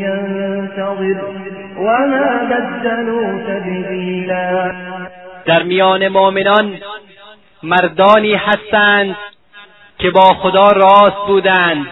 ينتظر. 0.00 1.53
وما 1.84 2.48
بدلوا 2.50 3.38
تبدیلا 3.46 4.72
در 5.44 5.62
میان 5.62 6.08
مؤمنان 6.08 6.78
مردانی 7.62 8.34
هستند 8.34 9.16
که 9.98 10.10
با 10.10 10.34
خدا 10.34 10.70
راست 10.70 11.26
بودند 11.26 11.86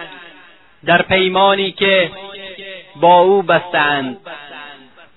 در 0.85 1.01
پیمانی 1.01 1.71
که 1.71 2.11
با 3.01 3.19
او 3.19 3.41
بستند. 3.41 4.17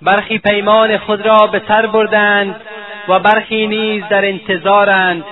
برخی 0.02 0.38
پیمان 0.38 0.98
خود 0.98 1.26
را 1.26 1.46
به 1.46 1.62
سر 1.68 1.86
بردند 1.86 2.60
و 3.08 3.18
برخی 3.18 3.66
نیز 3.66 4.04
در 4.10 4.24
انتظارند. 4.24 5.24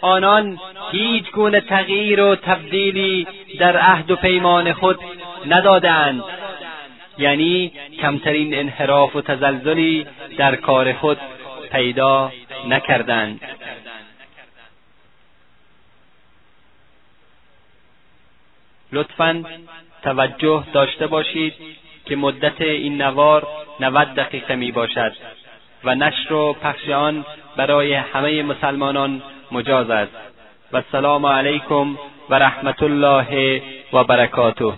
آنان 0.00 0.58
هیچ 0.92 1.30
گونه 1.30 1.60
تغییر 1.60 2.22
و 2.22 2.36
تبدیلی 2.36 3.26
در 3.58 3.76
عهد 3.76 4.10
و 4.10 4.16
پیمان 4.16 4.72
خود 4.72 4.98
ندادند. 5.46 6.22
یعنی 7.18 7.72
کمترین 8.00 8.58
انحراف 8.58 9.16
و 9.16 9.20
تزلزلی 9.20 10.06
در 10.36 10.56
کار 10.56 10.92
خود 10.92 11.18
پیدا 11.72 12.32
نکردند. 12.68 13.40
لطفا 18.92 19.44
توجه 20.02 20.64
داشته 20.72 21.06
باشید 21.06 21.54
که 22.04 22.16
مدت 22.16 22.60
این 22.60 23.02
نوار 23.02 23.46
نود 23.80 24.14
دقیقه 24.14 24.54
می 24.54 24.72
باشد 24.72 25.12
و 25.84 25.94
نشر 25.94 26.32
و 26.32 26.52
پخش 26.52 26.88
آن 26.88 27.24
برای 27.56 27.94
همه 27.94 28.42
مسلمانان 28.42 29.22
مجاز 29.52 29.90
است. 29.90 30.12
و 30.72 30.76
السلام 30.76 31.26
علیکم 31.26 31.98
و 32.30 32.34
رحمت 32.34 32.82
الله 32.82 33.62
و 33.92 34.04
برکاته. 34.04 34.72